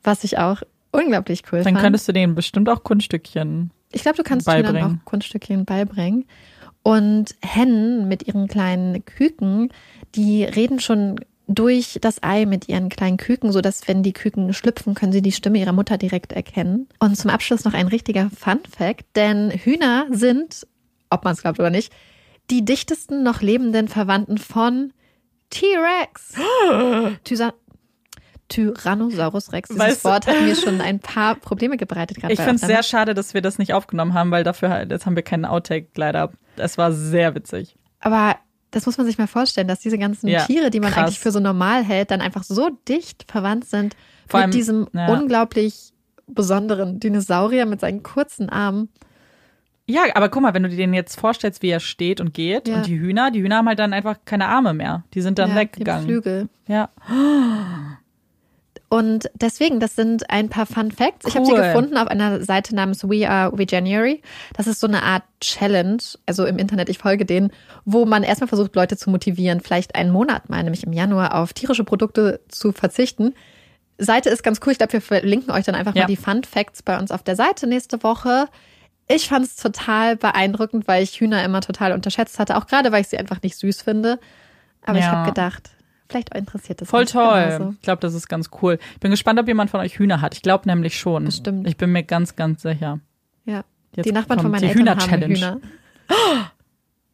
was 0.02 0.24
ich 0.24 0.38
auch 0.38 0.62
unglaublich 0.90 1.42
cool 1.52 1.62
Dann 1.62 1.74
fand. 1.74 1.84
könntest 1.84 2.08
du 2.08 2.12
denen 2.12 2.34
bestimmt 2.34 2.68
auch 2.68 2.82
Kunststückchen 2.82 3.70
Ich 3.92 4.02
glaube, 4.02 4.16
du 4.16 4.22
kannst 4.22 4.50
Hühnern 4.50 4.76
auch 4.82 5.04
Kunststückchen 5.04 5.64
beibringen. 5.64 6.24
Und 6.82 7.34
Hennen 7.42 8.08
mit 8.08 8.26
ihren 8.26 8.48
kleinen 8.48 9.04
Küken, 9.04 9.70
die 10.14 10.44
reden 10.44 10.80
schon 10.80 11.16
durch 11.48 11.98
das 12.00 12.22
Ei 12.22 12.46
mit 12.46 12.68
ihren 12.68 12.88
kleinen 12.88 13.16
Küken, 13.16 13.52
so 13.52 13.60
dass 13.60 13.88
wenn 13.88 14.02
die 14.02 14.12
Küken 14.12 14.52
schlüpfen, 14.52 14.94
können 14.94 15.12
sie 15.12 15.22
die 15.22 15.32
Stimme 15.32 15.58
ihrer 15.58 15.72
Mutter 15.72 15.98
direkt 15.98 16.32
erkennen. 16.32 16.88
Und 16.98 17.16
zum 17.16 17.30
Abschluss 17.30 17.64
noch 17.64 17.74
ein 17.74 17.88
richtiger 17.88 18.30
Fun 18.30 18.60
Fact, 18.70 19.04
denn 19.16 19.50
Hühner 19.50 20.06
sind, 20.10 20.66
ob 21.10 21.24
man 21.24 21.34
es 21.34 21.42
glaubt 21.42 21.58
oder 21.58 21.70
nicht, 21.70 21.92
die 22.50 22.64
dichtesten 22.64 23.22
noch 23.22 23.42
lebenden 23.42 23.88
Verwandten 23.88 24.38
von 24.38 24.92
T-Rex. 25.50 26.34
Tyrannosaurus 28.48 29.52
Rex. 29.52 29.68
Dieses 29.68 29.80
weißt 29.80 30.04
Wort 30.04 30.26
hat 30.26 30.40
mir 30.40 30.56
schon 30.56 30.80
ein 30.80 31.00
paar 31.00 31.34
Probleme 31.34 31.76
gebreitet. 31.76 32.16
Ich 32.28 32.40
finde 32.40 32.54
es 32.54 32.62
sehr 32.62 32.82
schade, 32.82 33.14
dass 33.14 33.34
wir 33.34 33.42
das 33.42 33.58
nicht 33.58 33.74
aufgenommen 33.74 34.14
haben, 34.14 34.30
weil 34.30 34.42
dafür 34.42 34.86
jetzt 34.88 35.06
haben 35.06 35.16
wir 35.16 35.22
keinen 35.22 35.44
Outtake 35.44 35.88
leider. 35.96 36.32
Es 36.56 36.78
war 36.78 36.92
sehr 36.92 37.34
witzig. 37.34 37.76
Aber 38.00 38.36
das 38.70 38.86
muss 38.86 38.96
man 38.96 39.06
sich 39.06 39.18
mal 39.18 39.26
vorstellen, 39.26 39.68
dass 39.68 39.80
diese 39.80 39.98
ganzen 39.98 40.28
ja, 40.28 40.44
Tiere, 40.44 40.70
die 40.70 40.80
man 40.80 40.92
krass. 40.92 41.04
eigentlich 41.04 41.20
für 41.20 41.30
so 41.30 41.40
normal 41.40 41.84
hält, 41.84 42.10
dann 42.10 42.20
einfach 42.20 42.42
so 42.42 42.70
dicht 42.88 43.24
verwandt 43.30 43.66
sind 43.66 43.96
Vor 44.26 44.40
mit 44.40 44.44
allem, 44.44 44.50
diesem 44.50 44.88
ja. 44.92 45.08
unglaublich 45.08 45.92
besonderen 46.26 47.00
Dinosaurier 47.00 47.66
mit 47.66 47.80
seinen 47.80 48.02
kurzen 48.02 48.48
Armen. 48.48 48.90
Ja, 49.90 50.02
aber 50.14 50.28
guck 50.28 50.42
mal, 50.42 50.52
wenn 50.52 50.62
du 50.62 50.68
dir 50.68 50.76
den 50.76 50.92
jetzt 50.92 51.18
vorstellst, 51.18 51.62
wie 51.62 51.70
er 51.70 51.80
steht 51.80 52.20
und 52.20 52.34
geht 52.34 52.68
ja. 52.68 52.76
und 52.76 52.86
die 52.86 52.98
Hühner, 52.98 53.30
die 53.30 53.42
Hühner 53.42 53.56
haben 53.56 53.68
halt 53.68 53.78
dann 53.78 53.94
einfach 53.94 54.18
keine 54.26 54.46
Arme 54.46 54.74
mehr. 54.74 55.04
Die 55.14 55.22
sind 55.22 55.38
dann 55.38 55.50
ja, 55.50 55.56
weggegangen. 55.56 56.06
Die 56.06 56.12
Flügel. 56.12 56.48
Ja. 56.66 56.90
Und 58.90 59.30
deswegen, 59.34 59.80
das 59.80 59.96
sind 59.96 60.28
ein 60.30 60.50
paar 60.50 60.66
Fun 60.66 60.90
Facts. 60.90 61.24
Cool. 61.24 61.30
Ich 61.30 61.36
habe 61.36 61.46
sie 61.46 61.54
gefunden 61.54 61.96
auf 61.96 62.08
einer 62.08 62.42
Seite 62.42 62.74
namens 62.74 63.08
We 63.08 63.28
Are 63.28 63.56
We 63.56 63.64
January. 63.66 64.20
Das 64.54 64.66
ist 64.66 64.80
so 64.80 64.86
eine 64.86 65.02
Art 65.02 65.24
Challenge, 65.40 66.02
also 66.26 66.44
im 66.44 66.58
Internet, 66.58 66.90
ich 66.90 66.98
folge 66.98 67.24
denen, 67.24 67.50
wo 67.86 68.04
man 68.04 68.22
erstmal 68.22 68.48
versucht, 68.48 68.74
Leute 68.74 68.96
zu 68.96 69.08
motivieren, 69.08 69.60
vielleicht 69.60 69.94
einen 69.94 70.10
Monat 70.10 70.50
mal, 70.50 70.62
nämlich 70.62 70.84
im 70.84 70.92
Januar, 70.92 71.34
auf 71.34 71.54
tierische 71.54 71.84
Produkte 71.84 72.40
zu 72.48 72.72
verzichten. 72.72 73.34
Seite 73.98 74.28
ist 74.30 74.42
ganz 74.42 74.60
cool. 74.64 74.72
Ich 74.72 74.78
glaube, 74.78 74.92
wir 74.92 75.00
verlinken 75.00 75.50
euch 75.50 75.64
dann 75.64 75.74
einfach 75.74 75.94
ja. 75.94 76.02
mal 76.02 76.06
die 76.06 76.16
Fun 76.16 76.44
Facts 76.44 76.82
bei 76.82 76.98
uns 76.98 77.10
auf 77.10 77.22
der 77.22 77.36
Seite 77.36 77.66
nächste 77.66 78.02
Woche. 78.02 78.48
Ich 79.08 79.28
fand 79.28 79.46
es 79.46 79.56
total 79.56 80.16
beeindruckend, 80.16 80.86
weil 80.86 81.02
ich 81.02 81.18
Hühner 81.20 81.42
immer 81.44 81.60
total 81.60 81.92
unterschätzt 81.92 82.38
hatte, 82.38 82.56
auch 82.56 82.66
gerade 82.66 82.92
weil 82.92 83.00
ich 83.00 83.08
sie 83.08 83.18
einfach 83.18 83.42
nicht 83.42 83.56
süß 83.56 83.82
finde. 83.82 84.20
Aber 84.82 84.98
ja. 84.98 85.04
ich 85.04 85.10
habe 85.10 85.28
gedacht, 85.30 85.70
Vielleicht 86.08 86.34
interessiert 86.34 86.80
das 86.80 86.88
Voll 86.88 87.04
toll. 87.04 87.44
Genauso. 87.44 87.70
Ich 87.72 87.82
glaube, 87.82 88.00
das 88.00 88.14
ist 88.14 88.28
ganz 88.28 88.48
cool. 88.62 88.78
Ich 88.94 89.00
bin 89.00 89.10
gespannt, 89.10 89.38
ob 89.38 89.46
jemand 89.46 89.70
von 89.70 89.80
euch 89.80 89.98
Hühner 89.98 90.22
hat. 90.22 90.34
Ich 90.34 90.42
glaube 90.42 90.66
nämlich 90.66 90.98
schon. 90.98 91.26
Bestimmt. 91.26 91.68
Ich 91.68 91.76
bin 91.76 91.92
mir 91.92 92.02
ganz, 92.02 92.34
ganz 92.34 92.62
sicher. 92.62 93.00
Ja. 93.44 93.64
Jetzt 93.94 94.06
die 94.06 94.12
Nachbarn 94.12 94.40
von 94.40 94.50
meinen 94.50 94.64
Eltern 94.64 94.78
Hühner 94.78 94.96
haben 94.96 95.22
Hühner. 95.22 95.60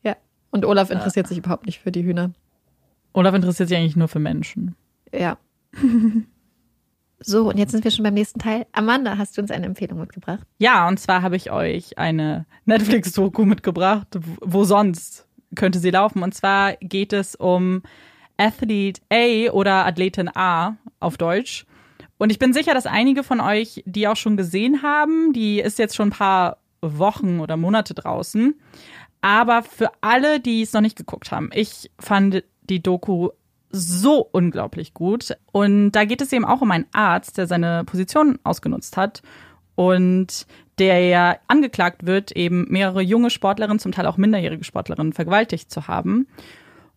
ja. 0.03 0.16
Und 0.51 0.64
Olaf 0.64 0.90
interessiert 0.90 1.26
sich 1.26 1.38
überhaupt 1.38 1.66
nicht 1.66 1.80
für 1.80 1.90
die 1.90 2.05
Hühner. 2.05 2.30
Olaf 3.12 3.34
interessiert 3.34 3.68
sich 3.68 3.78
eigentlich 3.78 3.97
nur 3.97 4.09
für 4.09 4.20
Menschen. 4.20 4.76
Ja. 5.12 5.38
so, 7.27 7.49
und 7.49 7.59
jetzt 7.59 7.72
sind 7.72 7.85
wir 7.85 7.91
schon 7.91 8.03
beim 8.03 8.14
nächsten 8.14 8.39
Teil. 8.39 8.66
Amanda, 8.72 9.16
hast 9.16 9.37
du 9.37 9.43
uns 9.43 9.51
eine 9.51 9.66
Empfehlung 9.66 9.99
mitgebracht? 9.99 10.47
Ja, 10.59 10.87
und 10.89 11.01
zwar 11.01 11.22
habe 11.22 11.37
ich 11.37 11.51
euch 11.51 11.99
eine 11.99 12.47
Netflix-Doku 12.66 13.45
mitgebracht. 13.45 14.09
Wo 14.41 14.64
sonst 14.64 15.27
könnte 15.55 15.79
sie 15.79 15.91
laufen? 15.91 16.22
Und 16.22 16.35
zwar 16.35 16.75
geht 16.77 17.12
es 17.12 17.35
um 17.35 17.83
Athlete 18.37 19.01
A 19.11 19.51
oder 19.53 19.87
Athletin 19.87 20.31
A 20.35 20.77
auf 21.01 21.16
Deutsch. 21.16 21.64
Und 22.18 22.31
ich 22.31 22.39
bin 22.39 22.53
sicher, 22.53 22.75
dass 22.75 22.87
einige 22.87 23.22
von 23.22 23.41
euch 23.41 23.83
die 23.87 24.07
auch 24.07 24.16
schon 24.16 24.37
gesehen 24.37 24.83
haben. 24.83 25.33
Die 25.33 25.61
ist 25.61 25.79
jetzt 25.79 25.97
schon 25.97 26.09
ein 26.09 26.16
paar 26.16 26.59
Wochen 26.81 27.41
oder 27.41 27.57
Monate 27.57 27.95
draußen. 27.95 28.55
Aber 29.20 29.62
für 29.62 29.91
alle, 30.03 30.41
die 30.41 30.62
es 30.62 30.72
noch 30.75 30.83
nicht 30.83 30.97
geguckt 30.97 31.33
haben, 31.33 31.51
ich 31.55 31.91
fand 31.99 32.45
die 32.68 32.83
Doku 32.83 33.31
so 33.75 34.29
unglaublich 34.33 34.95
gut. 34.95 35.37
Und 35.53 35.93
da 35.93 36.05
geht 36.05 36.20
es 36.20 36.33
eben 36.33 36.45
auch 36.45 36.61
um 36.61 36.70
einen 36.70 36.87
Arzt, 36.93 37.39
der 37.39 37.47
seine 37.47 37.85
Position 37.85 38.39
ausgenutzt 38.45 38.97
hat 38.97 39.22
und 39.75 40.47
der 40.79 41.01
ja 41.07 41.37
angeklagt 41.47 42.07
wird, 42.07 42.33
eben 42.33 42.66
mehrere 42.68 43.03
junge 43.03 43.31
Sportlerinnen, 43.31 43.79
zum 43.79 43.93
Teil 43.93 44.07
auch 44.07 44.16
minderjährige 44.16 44.64
Sportlerinnen 44.64 45.12
vergewaltigt 45.12 45.70
zu 45.70 45.89
haben. 45.89 46.27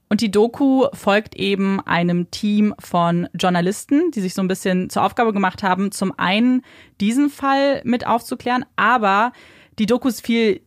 Und 0.09 0.21
die 0.21 0.32
Doku 0.32 0.86
folgt 0.93 1.36
eben 1.36 1.82
einem 1.82 2.32
Team 2.32 2.73
von 2.80 3.28
Journalisten, 3.34 4.11
die 4.11 4.21
sich 4.21 4.34
so 4.34 4.41
ein 4.41 4.47
bisschen 4.47 4.89
zur 4.89 5.03
Aufgabe 5.03 5.34
gemacht 5.34 5.63
haben, 5.63 5.91
zum 5.91 6.17
einen 6.17 6.63
diesen 7.01 7.30
Fall 7.30 7.82
mit 7.84 8.07
aufzuklären, 8.07 8.65
aber 8.78 9.34
die 9.80 9.86
Doku 9.86 10.07
ist 10.07 10.25
viel 10.25 10.61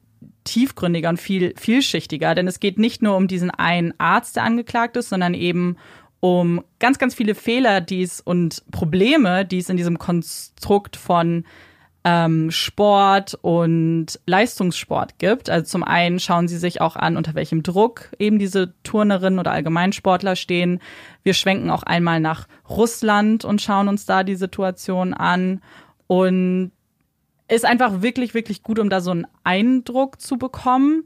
tiefgründiger 0.45 1.09
und 1.09 1.19
viel 1.19 1.55
vielschichtiger, 1.57 2.35
denn 2.35 2.49
es 2.49 2.61
geht 2.61 2.79
nicht 2.79 3.03
nur 3.03 3.17
um 3.17 3.29
diesen 3.29 3.51
einen 3.51 3.95
Arzt, 3.99 4.37
der 4.37 4.45
angeklagt 4.45 4.97
ist, 4.97 5.09
sondern 5.09 5.35
eben 5.35 5.77
um 6.21 6.63
ganz, 6.79 6.99
ganz 6.99 7.15
viele 7.15 7.35
Fehler, 7.35 7.81
die 7.81 8.03
es 8.03 8.21
und 8.21 8.63
Probleme, 8.71 9.45
die 9.45 9.59
es 9.59 9.71
in 9.71 9.77
diesem 9.77 9.99
Konstrukt 9.99 10.97
von 10.97 11.45
ähm, 12.05 12.51
Sport 12.51 13.39
und 13.43 14.07
Leistungssport 14.27 15.19
gibt. 15.19 15.51
Also 15.51 15.67
zum 15.67 15.83
einen 15.83 16.19
schauen 16.19 16.49
sie 16.49 16.59
sich 16.59 16.81
auch 16.81 16.97
an, 16.97 17.17
unter 17.17 17.35
welchem 17.35 17.63
Druck 17.63 18.11
eben 18.19 18.39
diese 18.39 18.73
Turnerinnen 18.83 19.39
oder 19.39 19.53
Allgemeinsportler 19.53 20.37
stehen. 20.37 20.81
Wir 21.23 21.35
schwenken 21.35 21.71
auch 21.71 21.83
einmal 21.83 22.21
nach 22.21 22.49
Russland 22.69 23.45
und 23.45 23.61
schauen 23.61 23.89
uns 23.89 24.07
da 24.07 24.23
die 24.23 24.37
Situation 24.37 25.13
an. 25.13 25.61
Und 26.07 26.73
ist 27.49 27.65
einfach 27.65 28.03
wirklich, 28.03 28.35
wirklich 28.35 28.63
gut, 28.63 28.79
um 28.79 28.91
da 28.91 29.01
so 29.01 29.11
einen 29.11 29.27
Eindruck 29.45 30.21
zu 30.21 30.39
bekommen. 30.39 31.05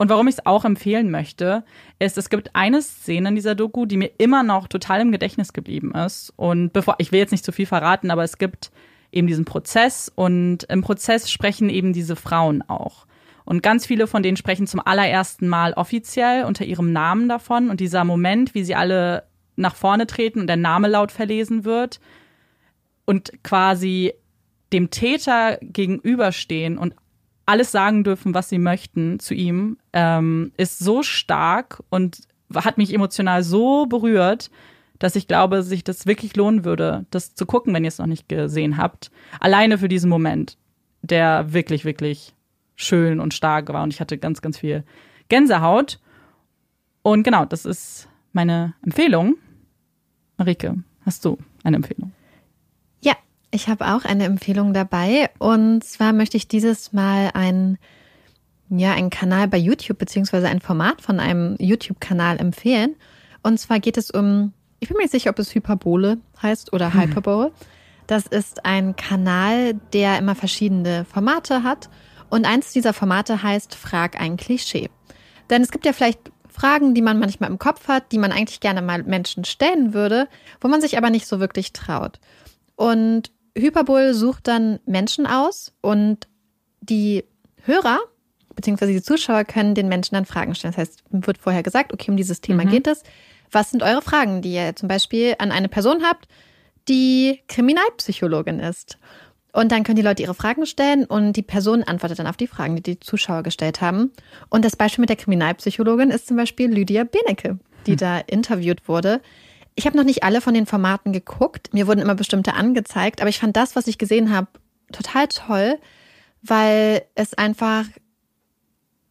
Und 0.00 0.08
warum 0.08 0.28
ich 0.28 0.36
es 0.36 0.46
auch 0.46 0.64
empfehlen 0.64 1.10
möchte, 1.10 1.62
ist, 1.98 2.16
es 2.16 2.30
gibt 2.30 2.56
eine 2.56 2.80
Szene 2.80 3.28
in 3.28 3.34
dieser 3.34 3.54
Doku, 3.54 3.84
die 3.84 3.98
mir 3.98 4.10
immer 4.16 4.42
noch 4.42 4.66
total 4.66 5.02
im 5.02 5.12
Gedächtnis 5.12 5.52
geblieben 5.52 5.92
ist. 5.94 6.32
Und 6.36 6.72
bevor, 6.72 6.94
ich 6.96 7.12
will 7.12 7.18
jetzt 7.18 7.32
nicht 7.32 7.44
zu 7.44 7.52
viel 7.52 7.66
verraten, 7.66 8.10
aber 8.10 8.24
es 8.24 8.38
gibt 8.38 8.70
eben 9.12 9.26
diesen 9.26 9.44
Prozess 9.44 10.10
und 10.14 10.62
im 10.70 10.80
Prozess 10.80 11.30
sprechen 11.30 11.68
eben 11.68 11.92
diese 11.92 12.16
Frauen 12.16 12.62
auch. 12.66 13.04
Und 13.44 13.62
ganz 13.62 13.84
viele 13.84 14.06
von 14.06 14.22
denen 14.22 14.38
sprechen 14.38 14.66
zum 14.66 14.80
allerersten 14.82 15.48
Mal 15.48 15.74
offiziell 15.74 16.46
unter 16.46 16.64
ihrem 16.64 16.94
Namen 16.94 17.28
davon. 17.28 17.68
Und 17.68 17.80
dieser 17.80 18.04
Moment, 18.04 18.54
wie 18.54 18.64
sie 18.64 18.74
alle 18.74 19.24
nach 19.56 19.74
vorne 19.74 20.06
treten 20.06 20.40
und 20.40 20.46
der 20.46 20.56
Name 20.56 20.88
laut 20.88 21.12
verlesen 21.12 21.66
wird 21.66 22.00
und 23.04 23.32
quasi 23.42 24.14
dem 24.72 24.88
Täter 24.88 25.58
gegenüberstehen 25.60 26.78
und 26.78 26.94
alles 27.50 27.72
sagen 27.72 28.04
dürfen, 28.04 28.32
was 28.32 28.48
sie 28.48 28.58
möchten 28.58 29.18
zu 29.18 29.34
ihm, 29.34 29.76
ähm, 29.92 30.52
ist 30.56 30.78
so 30.78 31.02
stark 31.02 31.82
und 31.90 32.20
hat 32.54 32.78
mich 32.78 32.94
emotional 32.94 33.42
so 33.42 33.86
berührt, 33.86 34.50
dass 35.00 35.16
ich 35.16 35.26
glaube, 35.26 35.64
sich 35.64 35.82
das 35.82 36.06
wirklich 36.06 36.36
lohnen 36.36 36.64
würde, 36.64 37.06
das 37.10 37.34
zu 37.34 37.46
gucken, 37.46 37.74
wenn 37.74 37.82
ihr 37.82 37.88
es 37.88 37.98
noch 37.98 38.06
nicht 38.06 38.28
gesehen 38.28 38.76
habt. 38.76 39.10
Alleine 39.40 39.78
für 39.78 39.88
diesen 39.88 40.08
Moment, 40.08 40.58
der 41.02 41.52
wirklich, 41.52 41.84
wirklich 41.84 42.34
schön 42.76 43.18
und 43.18 43.34
stark 43.34 43.68
war 43.72 43.82
und 43.82 43.92
ich 43.92 44.00
hatte 44.00 44.16
ganz, 44.16 44.42
ganz 44.42 44.56
viel 44.58 44.84
Gänsehaut. 45.28 45.98
Und 47.02 47.24
genau, 47.24 47.46
das 47.46 47.64
ist 47.64 48.08
meine 48.32 48.74
Empfehlung. 48.84 49.36
Marike, 50.36 50.76
hast 51.04 51.24
du 51.24 51.36
eine 51.64 51.76
Empfehlung? 51.76 52.12
Ich 53.50 53.68
habe 53.68 53.92
auch 53.92 54.04
eine 54.04 54.24
Empfehlung 54.24 54.72
dabei. 54.72 55.30
Und 55.38 55.82
zwar 55.84 56.12
möchte 56.12 56.36
ich 56.36 56.48
dieses 56.48 56.92
Mal 56.92 57.30
einen, 57.34 57.78
ja, 58.68 58.92
einen 58.92 59.10
Kanal 59.10 59.48
bei 59.48 59.58
YouTube 59.58 59.98
beziehungsweise 59.98 60.48
ein 60.48 60.60
Format 60.60 61.02
von 61.02 61.20
einem 61.20 61.56
YouTube-Kanal 61.58 62.38
empfehlen. 62.38 62.96
Und 63.42 63.58
zwar 63.58 63.80
geht 63.80 63.96
es 63.96 64.10
um 64.10 64.52
ich 64.80 64.88
bin 64.88 64.96
mir 64.96 65.04
nicht 65.04 65.12
sicher, 65.12 65.30
ob 65.30 65.38
es 65.38 65.54
Hyperbole 65.54 66.18
heißt 66.42 66.72
oder 66.72 66.92
hm. 66.92 67.02
Hyperbole. 67.02 67.52
Das 68.06 68.26
ist 68.26 68.64
ein 68.64 68.96
Kanal, 68.96 69.74
der 69.92 70.18
immer 70.18 70.34
verschiedene 70.34 71.04
Formate 71.04 71.62
hat. 71.62 71.90
Und 72.30 72.44
eins 72.44 72.72
dieser 72.72 72.92
Formate 72.92 73.42
heißt 73.42 73.74
Frag 73.74 74.20
ein 74.20 74.36
Klischee. 74.36 74.90
Denn 75.50 75.62
es 75.62 75.70
gibt 75.70 75.84
ja 75.84 75.92
vielleicht 75.92 76.32
Fragen, 76.48 76.94
die 76.94 77.02
man 77.02 77.18
manchmal 77.18 77.50
im 77.50 77.58
Kopf 77.58 77.88
hat, 77.88 78.10
die 78.10 78.18
man 78.18 78.32
eigentlich 78.32 78.60
gerne 78.60 78.82
mal 78.82 79.02
Menschen 79.02 79.44
stellen 79.44 79.94
würde, 79.94 80.28
wo 80.60 80.68
man 80.68 80.80
sich 80.80 80.96
aber 80.96 81.10
nicht 81.10 81.26
so 81.26 81.38
wirklich 81.40 81.72
traut. 81.72 82.18
Und 82.74 83.30
Hyperbol 83.60 84.14
sucht 84.14 84.48
dann 84.48 84.80
Menschen 84.86 85.26
aus 85.26 85.72
und 85.80 86.28
die 86.80 87.24
Hörer 87.64 88.00
beziehungsweise 88.60 88.92
die 88.92 89.02
Zuschauer 89.02 89.44
können 89.44 89.74
den 89.74 89.88
Menschen 89.88 90.14
dann 90.14 90.26
Fragen 90.26 90.54
stellen. 90.54 90.74
Das 90.76 90.88
heißt, 90.88 91.04
wird 91.10 91.38
vorher 91.38 91.62
gesagt, 91.62 91.92
okay, 91.92 92.10
um 92.10 92.16
dieses 92.16 92.40
Thema 92.40 92.64
mhm. 92.64 92.70
geht 92.70 92.86
es. 92.86 93.02
Was 93.50 93.70
sind 93.70 93.82
eure 93.82 94.02
Fragen, 94.02 94.42
die 94.42 94.52
ihr 94.54 94.76
zum 94.76 94.88
Beispiel 94.88 95.34
an 95.38 95.50
eine 95.50 95.68
Person 95.68 96.02
habt, 96.04 96.28
die 96.88 97.40
Kriminalpsychologin 97.48 98.60
ist? 98.60 98.98
Und 99.52 99.72
dann 99.72 99.82
können 99.82 99.96
die 99.96 100.02
Leute 100.02 100.22
ihre 100.22 100.34
Fragen 100.34 100.64
stellen 100.64 101.04
und 101.04 101.32
die 101.32 101.42
Person 101.42 101.82
antwortet 101.82 102.20
dann 102.20 102.28
auf 102.28 102.36
die 102.36 102.46
Fragen, 102.46 102.76
die 102.76 102.82
die 102.82 103.00
Zuschauer 103.00 103.42
gestellt 103.42 103.80
haben. 103.80 104.12
Und 104.48 104.64
das 104.64 104.76
Beispiel 104.76 105.02
mit 105.02 105.08
der 105.08 105.16
Kriminalpsychologin 105.16 106.10
ist 106.10 106.28
zum 106.28 106.36
Beispiel 106.36 106.70
Lydia 106.72 107.02
Benecke, 107.02 107.58
die 107.86 107.92
hm. 107.92 107.98
da 107.98 108.18
interviewt 108.18 108.86
wurde. 108.86 109.20
Ich 109.80 109.86
habe 109.86 109.96
noch 109.96 110.04
nicht 110.04 110.24
alle 110.24 110.42
von 110.42 110.52
den 110.52 110.66
Formaten 110.66 111.10
geguckt. 111.10 111.72
Mir 111.72 111.86
wurden 111.86 112.00
immer 112.00 112.14
bestimmte 112.14 112.52
angezeigt, 112.52 113.22
aber 113.22 113.30
ich 113.30 113.38
fand 113.38 113.56
das, 113.56 113.76
was 113.76 113.86
ich 113.86 113.96
gesehen 113.96 114.30
habe, 114.30 114.48
total 114.92 115.26
toll, 115.28 115.78
weil 116.42 117.00
es 117.14 117.32
einfach 117.32 117.86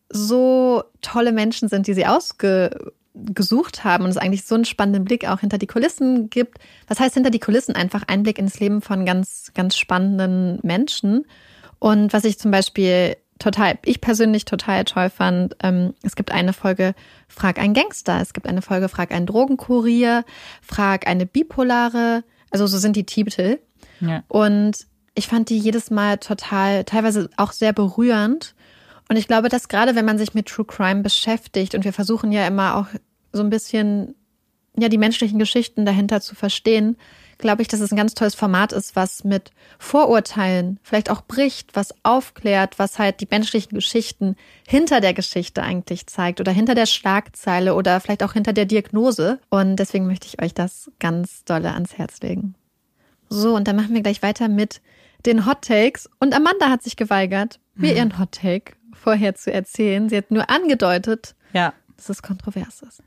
so 0.09 0.83
tolle 1.01 1.31
Menschen 1.31 1.69
sind, 1.69 1.87
die 1.87 1.95
sie 1.95 2.05
ausge 2.05 2.93
gesucht 3.15 3.83
haben 3.83 4.03
und 4.03 4.11
es 4.11 4.17
eigentlich 4.17 4.45
so 4.45 4.53
einen 4.53 4.63
spannenden 4.63 5.05
Blick 5.05 5.27
auch 5.27 5.39
hinter 5.39 5.57
die 5.57 5.65
Kulissen 5.65 6.29
gibt. 6.29 6.59
Was 6.87 6.99
heißt 6.99 7.15
hinter 7.15 7.31
die 7.31 7.39
Kulissen? 7.39 7.75
Einfach 7.75 8.03
Einblick 8.05 8.37
ins 8.37 8.59
Leben 8.59 8.83
von 8.83 9.07
ganz, 9.07 9.51
ganz 9.55 9.75
spannenden 9.75 10.59
Menschen. 10.61 11.25
Und 11.79 12.13
was 12.13 12.25
ich 12.25 12.37
zum 12.37 12.51
Beispiel 12.51 13.17
total, 13.39 13.79
ich 13.83 14.01
persönlich 14.01 14.45
total 14.45 14.83
toll 14.85 15.09
fand, 15.09 15.55
ähm, 15.63 15.93
es 16.03 16.15
gibt 16.15 16.31
eine 16.31 16.53
Folge 16.53 16.93
Frag 17.27 17.57
ein 17.57 17.73
Gangster, 17.73 18.21
es 18.21 18.33
gibt 18.33 18.47
eine 18.47 18.61
Folge 18.61 18.89
Frag 18.89 19.11
ein 19.11 19.25
Drogenkurier, 19.25 20.25
Frag 20.61 21.07
eine 21.07 21.25
Bipolare, 21.25 22.23
also 22.51 22.67
so 22.67 22.77
sind 22.77 22.95
die 22.95 23.05
Titel. 23.05 23.59
Ja. 24.01 24.23
Und 24.27 24.85
ich 25.15 25.27
fand 25.27 25.49
die 25.49 25.57
jedes 25.57 25.89
Mal 25.89 26.17
total, 26.17 26.83
teilweise 26.83 27.29
auch 27.37 27.51
sehr 27.51 27.73
berührend. 27.73 28.55
Und 29.09 29.17
ich 29.17 29.27
glaube, 29.27 29.49
dass 29.49 29.67
gerade 29.67 29.95
wenn 29.95 30.05
man 30.05 30.17
sich 30.17 30.33
mit 30.33 30.47
True 30.47 30.65
Crime 30.65 31.01
beschäftigt 31.01 31.73
und 31.75 31.83
wir 31.83 31.93
versuchen 31.93 32.31
ja 32.31 32.45
immer 32.45 32.75
auch 32.75 32.87
so 33.31 33.41
ein 33.41 33.49
bisschen 33.49 34.15
ja 34.77 34.89
die 34.89 34.97
menschlichen 34.97 35.39
Geschichten 35.39 35.85
dahinter 35.85 36.21
zu 36.21 36.35
verstehen, 36.35 36.97
glaube 37.39 37.63
ich, 37.63 37.67
dass 37.67 37.79
es 37.79 37.91
ein 37.91 37.97
ganz 37.97 38.13
tolles 38.13 38.35
Format 38.35 38.71
ist, 38.71 38.95
was 38.95 39.23
mit 39.23 39.51
Vorurteilen 39.79 40.79
vielleicht 40.83 41.09
auch 41.09 41.21
bricht, 41.21 41.75
was 41.75 41.95
aufklärt, 42.03 42.77
was 42.77 42.99
halt 42.99 43.21
die 43.21 43.27
menschlichen 43.29 43.73
Geschichten 43.73 44.35
hinter 44.67 45.01
der 45.01 45.13
Geschichte 45.13 45.63
eigentlich 45.63 46.05
zeigt 46.05 46.39
oder 46.39 46.51
hinter 46.51 46.75
der 46.75 46.85
Schlagzeile 46.85 47.73
oder 47.73 47.99
vielleicht 47.99 48.23
auch 48.23 48.33
hinter 48.33 48.53
der 48.53 48.65
Diagnose. 48.65 49.39
Und 49.49 49.77
deswegen 49.77 50.05
möchte 50.05 50.27
ich 50.27 50.41
euch 50.41 50.53
das 50.53 50.91
ganz 50.99 51.43
dolle 51.45 51.73
ans 51.73 51.97
Herz 51.97 52.21
legen. 52.21 52.55
So, 53.29 53.55
und 53.55 53.67
dann 53.67 53.75
machen 53.75 53.93
wir 53.93 54.01
gleich 54.01 54.21
weiter 54.21 54.47
mit 54.47 54.81
den 55.25 55.45
Hot 55.45 55.63
Takes. 55.63 56.09
Und 56.19 56.35
Amanda 56.35 56.69
hat 56.69 56.83
sich 56.83 56.95
geweigert, 56.95 57.59
mir 57.75 57.95
ihren 57.95 58.19
Hot 58.19 58.33
Take 58.33 58.73
vorher 58.93 59.35
zu 59.35 59.51
erzählen. 59.51 60.09
Sie 60.09 60.17
hat 60.17 60.31
nur 60.31 60.49
angedeutet, 60.49 61.35
ja. 61.53 61.73
dass 61.95 62.09
es 62.09 62.21
kontrovers 62.21 62.81
ist. 62.81 63.01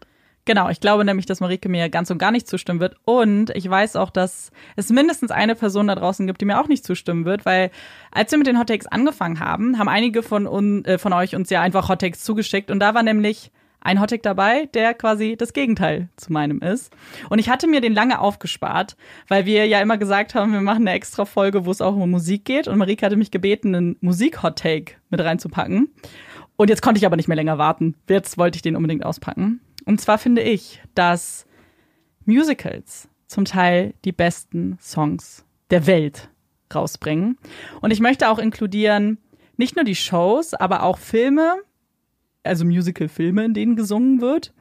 Genau, 0.44 0.68
ich 0.70 0.80
glaube 0.80 1.04
nämlich, 1.04 1.26
dass 1.26 1.38
Marike 1.38 1.68
mir 1.68 1.88
ganz 1.88 2.10
und 2.10 2.18
gar 2.18 2.32
nicht 2.32 2.48
zustimmen 2.48 2.80
wird. 2.80 2.96
Und 3.04 3.50
ich 3.50 3.68
weiß 3.68 3.94
auch, 3.94 4.10
dass 4.10 4.50
es 4.74 4.90
mindestens 4.90 5.30
eine 5.30 5.54
Person 5.54 5.86
da 5.86 5.94
draußen 5.94 6.26
gibt, 6.26 6.40
die 6.40 6.46
mir 6.46 6.60
auch 6.60 6.66
nicht 6.66 6.84
zustimmen 6.84 7.24
wird, 7.24 7.46
weil 7.46 7.70
als 8.10 8.32
wir 8.32 8.38
mit 8.38 8.48
den 8.48 8.58
Hottakes 8.58 8.86
angefangen 8.86 9.38
haben, 9.38 9.78
haben 9.78 9.88
einige 9.88 10.22
von, 10.22 10.48
un, 10.48 10.84
äh, 10.84 10.98
von 10.98 11.12
euch 11.12 11.36
uns 11.36 11.48
ja 11.50 11.60
einfach 11.60 11.88
Hottakes 11.88 12.24
zugeschickt. 12.24 12.72
Und 12.72 12.80
da 12.80 12.92
war 12.92 13.04
nämlich 13.04 13.52
ein 13.82 14.00
Hottake 14.00 14.22
dabei, 14.22 14.66
der 14.74 14.94
quasi 14.94 15.36
das 15.36 15.52
Gegenteil 15.52 16.08
zu 16.16 16.32
meinem 16.32 16.58
ist. 16.60 16.92
Und 17.28 17.38
ich 17.38 17.48
hatte 17.48 17.68
mir 17.68 17.80
den 17.80 17.94
lange 17.94 18.20
aufgespart, 18.20 18.96
weil 19.28 19.46
wir 19.46 19.66
ja 19.66 19.80
immer 19.80 19.98
gesagt 19.98 20.34
haben, 20.34 20.52
wir 20.52 20.60
machen 20.60 20.86
eine 20.86 20.96
extra 20.96 21.24
Folge, 21.24 21.66
wo 21.66 21.70
es 21.70 21.80
auch 21.80 21.94
um 21.94 22.10
Musik 22.10 22.44
geht. 22.44 22.66
Und 22.66 22.78
Marike 22.78 23.06
hatte 23.06 23.16
mich 23.16 23.30
gebeten, 23.30 23.74
einen 23.74 23.96
Musik-Hottake 24.00 24.94
mit 25.10 25.20
reinzupacken. 25.20 25.88
Und 26.56 26.68
jetzt 26.68 26.82
konnte 26.82 26.98
ich 26.98 27.06
aber 27.06 27.16
nicht 27.16 27.28
mehr 27.28 27.36
länger 27.36 27.58
warten. 27.58 27.94
Jetzt 28.08 28.38
wollte 28.38 28.56
ich 28.56 28.62
den 28.62 28.76
unbedingt 28.76 29.04
auspacken. 29.04 29.60
Und 29.84 30.00
zwar 30.00 30.18
finde 30.18 30.42
ich, 30.42 30.82
dass 30.94 31.46
Musicals 32.24 33.08
zum 33.26 33.44
Teil 33.44 33.94
die 34.04 34.12
besten 34.12 34.78
Songs 34.80 35.44
der 35.70 35.86
Welt 35.86 36.30
rausbringen. 36.74 37.38
Und 37.80 37.90
ich 37.90 38.00
möchte 38.00 38.28
auch 38.28 38.38
inkludieren, 38.38 39.18
nicht 39.56 39.76
nur 39.76 39.84
die 39.84 39.96
Shows, 39.96 40.54
aber 40.54 40.82
auch 40.82 40.98
Filme, 40.98 41.56
also 42.42 42.64
Musical-Filme, 42.64 43.44
in 43.44 43.54
denen 43.54 43.76
gesungen 43.76 44.20
wird, 44.20 44.52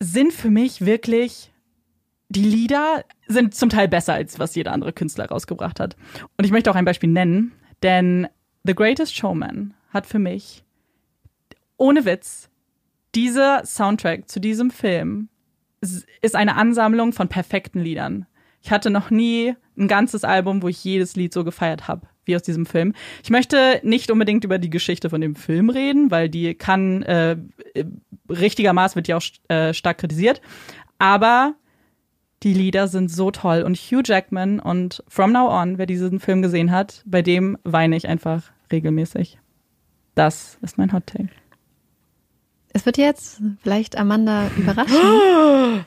sind 0.00 0.32
für 0.32 0.50
mich 0.50 0.84
wirklich 0.84 1.52
die 2.28 2.44
Lieder 2.44 3.04
sind 3.26 3.54
zum 3.54 3.68
Teil 3.68 3.88
besser 3.88 4.14
als 4.14 4.38
was 4.38 4.54
jeder 4.54 4.72
andere 4.72 4.92
Künstler 4.92 5.26
rausgebracht 5.26 5.78
hat. 5.78 5.96
Und 6.36 6.44
ich 6.44 6.50
möchte 6.50 6.70
auch 6.70 6.74
ein 6.74 6.84
Beispiel 6.84 7.10
nennen, 7.10 7.52
denn 7.82 8.28
The 8.64 8.74
Greatest 8.74 9.14
Showman 9.14 9.74
hat 9.90 10.06
für 10.06 10.18
mich 10.18 10.64
ohne 11.76 12.04
Witz 12.04 12.48
dieser 13.14 13.64
Soundtrack 13.64 14.28
zu 14.28 14.40
diesem 14.40 14.70
Film 14.70 15.28
ist 16.22 16.36
eine 16.36 16.56
Ansammlung 16.56 17.12
von 17.12 17.28
perfekten 17.28 17.80
Liedern. 17.80 18.26
Ich 18.62 18.70
hatte 18.70 18.90
noch 18.90 19.10
nie 19.10 19.54
ein 19.76 19.88
ganzes 19.88 20.24
Album, 20.24 20.62
wo 20.62 20.68
ich 20.68 20.82
jedes 20.82 21.16
Lied 21.16 21.32
so 21.32 21.44
gefeiert 21.44 21.88
habe 21.88 22.06
wie 22.24 22.34
aus 22.34 22.42
diesem 22.42 22.64
Film. 22.64 22.94
Ich 23.22 23.28
möchte 23.28 23.80
nicht 23.82 24.10
unbedingt 24.10 24.44
über 24.44 24.58
die 24.58 24.70
Geschichte 24.70 25.10
von 25.10 25.20
dem 25.20 25.34
Film 25.34 25.68
reden, 25.68 26.10
weil 26.10 26.30
die 26.30 26.54
kann 26.54 27.02
äh, 27.02 27.36
richtigermaßen 28.30 28.96
wird 28.96 29.08
ja 29.08 29.18
auch 29.18 29.22
äh, 29.48 29.74
stark 29.74 29.98
kritisiert. 29.98 30.40
Aber 30.98 31.54
die 32.42 32.54
Lieder 32.54 32.88
sind 32.88 33.10
so 33.10 33.30
toll 33.30 33.62
und 33.62 33.76
Hugh 33.76 34.02
Jackman 34.04 34.60
und 34.60 35.02
From 35.08 35.32
Now 35.32 35.50
On, 35.50 35.76
wer 35.76 35.86
diesen 35.86 36.20
Film 36.20 36.40
gesehen 36.40 36.70
hat, 36.70 37.02
bei 37.06 37.20
dem 37.20 37.58
weine 37.64 37.96
ich 37.96 38.08
einfach 38.08 38.44
regelmäßig. 38.72 39.38
Das 40.14 40.58
ist 40.62 40.78
mein 40.78 40.92
Hot 40.92 41.06
Take. 41.06 41.28
Es 42.74 42.84
wird 42.84 42.98
jetzt 42.98 43.40
vielleicht 43.62 43.96
Amanda 43.96 44.50
überraschen. 44.56 45.86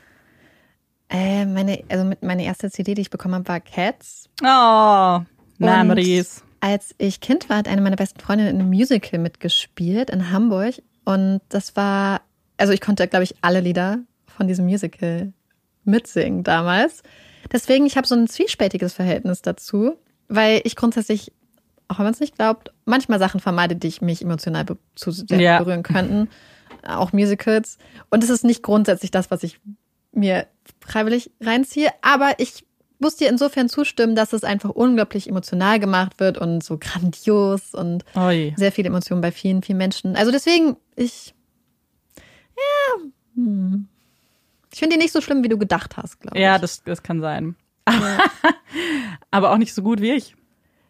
äh, 1.10 1.46
meine, 1.46 1.84
also 1.90 2.12
meine 2.22 2.46
erste 2.46 2.72
CD, 2.72 2.96
die 2.96 3.02
ich 3.02 3.10
bekommen 3.12 3.36
habe, 3.36 3.48
war 3.48 3.60
Cats. 3.60 4.30
Oh. 4.42 5.22
Memories. 5.60 6.44
als 6.60 6.96
ich 6.98 7.20
Kind 7.20 7.50
war, 7.50 7.58
hat 7.58 7.68
eine 7.68 7.82
meiner 7.82 7.96
besten 7.96 8.20
Freundinnen 8.20 8.56
in 8.56 8.62
einem 8.62 8.70
Musical 8.70 9.20
mitgespielt 9.20 10.10
in 10.10 10.32
Hamburg. 10.32 10.76
Und 11.04 11.42
das 11.50 11.76
war, 11.76 12.22
also 12.58 12.74
ich 12.74 12.82
konnte, 12.82 13.08
glaube 13.08 13.24
ich, 13.24 13.36
alle 13.42 13.60
Lieder 13.60 14.00
von 14.26 14.48
diesem 14.48 14.66
Musical 14.66 15.34
mitsingen 15.84 16.44
damals. 16.44 17.04
Deswegen, 17.52 17.86
ich 17.86 17.98
habe 17.98 18.08
so 18.08 18.16
ein 18.16 18.28
zwiespältiges 18.28 18.94
Verhältnis 18.94 19.42
dazu, 19.42 19.98
weil 20.28 20.62
ich 20.64 20.76
grundsätzlich, 20.76 21.32
auch 21.88 22.00
wenn 22.00 22.06
man 22.06 22.14
es 22.14 22.20
nicht 22.20 22.36
glaubt, 22.36 22.72
manchmal 22.86 23.20
Sachen 23.20 23.40
vermeide, 23.40 23.76
die 23.76 23.88
ich 23.88 24.02
mich 24.02 24.22
emotional 24.22 24.66
be 24.66 24.78
zu 24.96 25.12
sehr 25.12 25.40
ja. 25.40 25.58
berühren 25.60 25.84
könnten. 25.84 26.30
Auch 26.86 27.14
Musicals. 27.14 27.78
Und 28.10 28.24
es 28.24 28.30
ist 28.30 28.44
nicht 28.44 28.64
grundsätzlich 28.64 29.12
das, 29.12 29.32
was 29.32 29.44
ich 29.44 29.60
mir 30.12 30.48
freiwillig 30.82 31.32
reinziehe. 31.42 31.90
Aber 32.02 32.40
ich 32.40 32.66
muss 33.00 33.16
dir 33.16 33.30
insofern 33.30 33.70
zustimmen, 33.70 34.16
dass 34.16 34.34
es 34.34 34.44
einfach 34.44 34.70
unglaublich 34.70 35.30
emotional 35.30 35.80
gemacht 35.80 36.20
wird 36.20 36.38
und 36.38 36.64
so 36.64 36.78
grandios 36.80 37.74
und 37.74 38.06
Oi. 38.16 38.54
sehr 38.58 38.72
viele 38.72 38.90
Emotionen 38.90 39.22
bei 39.22 39.32
vielen, 39.32 39.62
vielen 39.62 39.78
Menschen. 39.78 40.16
Also 40.16 40.32
deswegen, 40.32 40.78
ich, 40.96 41.34
ja, 42.56 43.04
hm. 43.36 43.88
ich 44.74 44.80
finde 44.80 44.96
die 44.96 45.02
nicht 45.02 45.14
so 45.14 45.22
schlimm, 45.22 45.44
wie 45.44 45.50
du 45.50 45.58
gedacht 45.58 45.98
hast, 45.98 46.20
glaube 46.20 46.38
ich. 46.38 46.44
Ja, 46.44 46.58
das, 46.58 46.84
das 46.84 47.04
kann 47.04 47.22
sein. 47.22 47.56
Aber 49.32 49.52
auch 49.52 49.58
nicht 49.58 49.74
so 49.74 49.82
gut 49.82 50.02
wie 50.02 50.12
ich. 50.12 50.37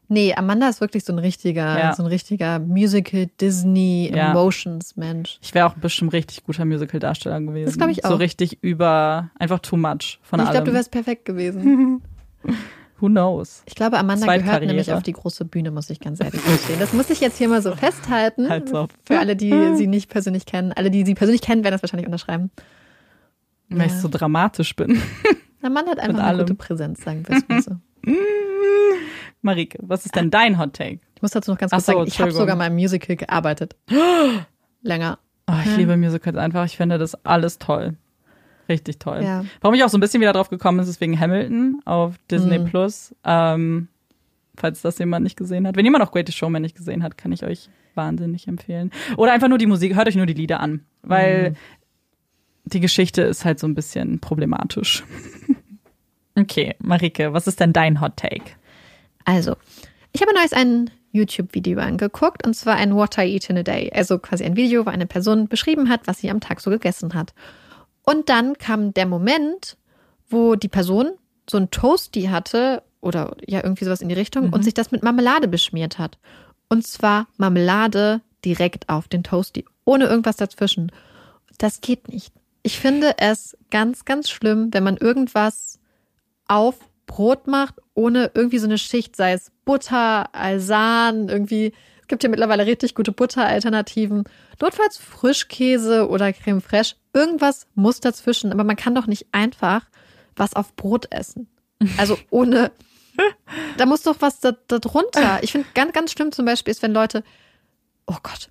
Nee, 0.09 0.33
Amanda 0.35 0.69
ist 0.69 0.79
wirklich 0.79 1.03
so 1.03 1.11
ein 1.11 1.19
richtiger, 1.19 1.77
Ja. 1.77 1.93
so 1.93 2.03
ein 2.03 2.07
richtiger 2.07 2.59
Musical, 2.59 3.27
Disney, 3.41 4.09
Ja. 4.15 4.31
Emotions 4.31 4.95
Mensch. 4.95 5.37
Ich 5.41 5.53
wäre 5.53 5.65
auch 5.67 5.73
bestimmt 5.73 6.13
richtig 6.13 6.43
guter 6.45 6.63
Musical-Darsteller 6.65 7.41
gewesen. 7.41 7.65
Das 7.65 7.77
glaub 7.77 7.89
ich 7.89 8.01
So 8.03 8.09
auch. 8.15 8.19
richtig 8.19 8.59
über, 8.61 9.29
einfach 9.37 9.59
too 9.59 9.75
much 9.75 10.19
von 10.21 10.39
ich 10.39 10.45
allem. 10.45 10.51
glaube, 10.51 10.67
du 10.67 10.73
wärst 10.73 10.91
perfekt 10.91 11.25
gewesen. 11.25 12.01
Who 12.99 13.07
knows? 13.09 13.61
Ich 13.67 13.75
glaube, 13.75 13.99
Amanda 13.99 14.37
gehört 14.37 14.63
nämlich 14.65 14.91
auf 14.91 15.03
die 15.03 15.11
große 15.11 15.45
Bühne, 15.45 15.69
muss 15.69 15.89
ich 15.91 15.99
ganz 15.99 16.19
ehrlich 16.19 16.43
gestehen. 16.43 16.79
Das 16.79 16.93
muss 16.93 17.09
ich 17.11 17.19
jetzt 17.19 17.37
hier 17.37 17.47
mal 17.47 17.61
so 17.61 17.75
festhalten. 17.75 18.49
Halt's 18.49 18.73
auf. 18.73 18.89
Für 19.05 19.19
alle, 19.19 19.35
die 19.35 19.51
sie 19.75 19.85
nicht 19.85 20.09
persönlich 20.09 20.47
kennen. 20.47 20.71
Alle, 20.73 20.89
die 20.89 21.05
sie 21.05 21.13
persönlich 21.13 21.41
kennen, 21.41 21.63
werden 21.63 21.73
das 21.73 21.83
wahrscheinlich 21.83 22.07
unterschreiben. 22.07 22.49
Weil 23.69 23.87
ich 23.87 23.93
so 23.93 24.07
dramatisch 24.09 24.75
bin. 24.75 24.99
Amanda 25.61 25.91
hat 25.91 25.99
einfach 25.99 26.23
eine 26.23 26.39
gute 26.39 26.55
Präsenz, 26.55 27.03
sagen 27.03 27.23
wir 27.27 27.37
es 27.37 27.47
mal 27.47 27.61
so. 27.61 27.71
Marike, 29.41 29.77
was 29.81 30.05
ist 30.05 30.15
denn 30.15 30.29
dein 30.31 30.57
Hot 30.59 30.73
Take? 30.73 30.99
Ich 31.15 31.21
muss 31.21 31.31
dazu 31.31 31.51
noch 31.51 31.57
ganz 31.57 31.71
kurz 31.71 31.85
so, 31.85 31.91
sagen, 31.93 32.07
ich 32.07 32.19
habe 32.19 32.31
sogar 32.31 32.55
mal 32.55 32.67
im 32.67 32.75
Musical 32.75 33.15
gearbeitet. 33.15 33.75
Länger. 34.81 35.19
Oh, 35.49 35.53
ich 35.65 35.77
liebe 35.77 35.95
Musicals 35.97 36.37
einfach. 36.37 36.65
Ich 36.65 36.77
finde 36.77 36.97
das 36.97 37.15
alles 37.25 37.57
toll. 37.57 37.95
Richtig 38.69 38.99
toll. 38.99 39.21
Ja. 39.23 39.45
Warum 39.61 39.75
ich 39.75 39.83
auch 39.83 39.89
so 39.89 39.97
ein 39.97 40.01
bisschen 40.01 40.19
wieder 40.19 40.33
drauf 40.33 40.49
gekommen 40.49 40.79
ist, 40.79 40.89
ist 40.89 40.99
wegen 40.99 41.17
Hamilton 41.19 41.81
auf 41.85 42.15
Disney 42.29 42.59
Mhm. 42.59 42.65
Plus. 42.65 43.15
Ähm, 43.23 43.87
falls 44.57 44.81
das 44.81 44.97
jemand 44.99 45.23
nicht 45.23 45.37
gesehen 45.37 45.65
hat. 45.65 45.75
Wenn 45.77 45.85
jemand 45.85 46.03
auch 46.03 46.11
Greatest 46.11 46.37
Showman 46.37 46.61
nicht 46.61 46.75
gesehen 46.75 47.01
hat, 47.03 47.17
kann 47.17 47.31
ich 47.31 47.43
euch 47.43 47.69
wahnsinnig 47.95 48.47
empfehlen. 48.47 48.91
Oder 49.15 49.31
einfach 49.33 49.47
nur 49.47 49.57
die 49.57 49.67
Musik. 49.67 49.95
Hört 49.95 50.07
euch 50.09 50.15
nur 50.17 50.25
die 50.25 50.33
Lieder 50.33 50.59
an. 50.59 50.81
Weil 51.01 51.51
Mhm. 51.51 51.55
die 52.65 52.79
Geschichte 52.81 53.21
ist 53.21 53.45
halt 53.45 53.59
so 53.59 53.67
ein 53.67 53.75
bisschen 53.75 54.19
problematisch. 54.19 55.03
okay, 56.35 56.75
Marike, 56.79 57.31
was 57.33 57.47
ist 57.47 57.59
denn 57.61 57.71
dein 57.73 58.01
Hot 58.01 58.17
Take? 58.17 58.51
Also, 59.27 59.57
ich 60.13 60.21
habe 60.21 60.33
neues 60.33 60.53
ein 60.53 60.89
YouTube-Video 61.11 61.79
angeguckt 61.81 62.47
und 62.47 62.53
zwar 62.53 62.75
ein 62.77 62.95
What 62.95 63.17
I 63.17 63.33
Eat 63.33 63.49
in 63.49 63.57
a 63.57 63.63
Day. 63.63 63.91
Also 63.93 64.19
quasi 64.19 64.45
ein 64.45 64.55
Video, 64.55 64.85
wo 64.85 64.89
eine 64.89 65.05
Person 65.05 65.49
beschrieben 65.49 65.89
hat, 65.89 66.07
was 66.07 66.19
sie 66.19 66.31
am 66.31 66.39
Tag 66.39 66.61
so 66.61 66.69
gegessen 66.69 67.13
hat. 67.13 67.33
Und 68.03 68.29
dann 68.29 68.57
kam 68.57 68.93
der 68.93 69.05
Moment, 69.05 69.75
wo 70.29 70.55
die 70.55 70.69
Person 70.69 71.11
so 71.49 71.57
ein 71.57 71.71
Toasty 71.71 72.23
hatte 72.23 72.83
oder 73.01 73.35
ja 73.45 73.61
irgendwie 73.61 73.83
sowas 73.83 74.01
in 74.01 74.07
die 74.07 74.15
Richtung 74.15 74.53
und 74.53 74.63
sich 74.63 74.73
das 74.73 74.91
mit 74.91 75.03
Marmelade 75.03 75.49
beschmiert 75.49 75.99
hat. 75.99 76.17
Und 76.69 76.87
zwar 76.87 77.27
Marmelade 77.35 78.21
direkt 78.45 78.87
auf 78.87 79.09
den 79.09 79.23
Toasty, 79.23 79.65
ohne 79.83 80.05
irgendwas 80.05 80.37
dazwischen. 80.37 80.89
Das 81.57 81.81
geht 81.81 82.07
nicht. 82.07 82.31
Ich 82.63 82.79
finde 82.79 83.15
es 83.17 83.57
ganz, 83.71 84.05
ganz 84.05 84.29
schlimm, 84.29 84.69
wenn 84.71 84.85
man 84.85 84.95
irgendwas 84.95 85.79
auf 86.47 86.75
Brot 87.07 87.47
macht, 87.47 87.75
ohne 87.95 88.29
irgendwie 88.35 88.59
so 88.59 88.67
eine 88.67 88.77
Schicht, 88.77 89.15
sei 89.15 89.33
es 89.33 89.51
Butter, 89.65 90.33
Alsan, 90.35 91.29
irgendwie. 91.29 91.73
Es 92.01 92.07
gibt 92.07 92.23
ja 92.23 92.29
mittlerweile 92.29 92.65
richtig 92.65 92.95
gute 92.95 93.11
Butteralternativen. 93.11 94.23
Notfalls 94.61 94.97
Frischkäse 94.97 96.07
oder 96.07 96.31
Creme 96.31 96.61
fraiche. 96.61 96.95
Irgendwas 97.13 97.67
muss 97.73 97.99
dazwischen, 97.99 98.53
aber 98.53 98.63
man 98.63 98.75
kann 98.75 98.95
doch 98.95 99.07
nicht 99.07 99.25
einfach 99.31 99.89
was 100.35 100.53
auf 100.53 100.75
Brot 100.75 101.11
essen. 101.11 101.47
Also 101.97 102.17
ohne. 102.29 102.71
Da 103.77 103.87
muss 103.87 104.03
doch 104.03 104.17
was 104.19 104.39
da, 104.39 104.51
da 104.67 104.77
drunter. 104.77 105.39
Ich 105.41 105.51
finde 105.51 105.67
ganz, 105.73 105.91
ganz 105.91 106.11
schlimm 106.11 106.31
zum 106.31 106.45
Beispiel 106.45 106.71
ist, 106.71 106.83
wenn 106.83 106.93
Leute, 106.93 107.23
oh 108.05 108.17
Gott, 108.21 108.49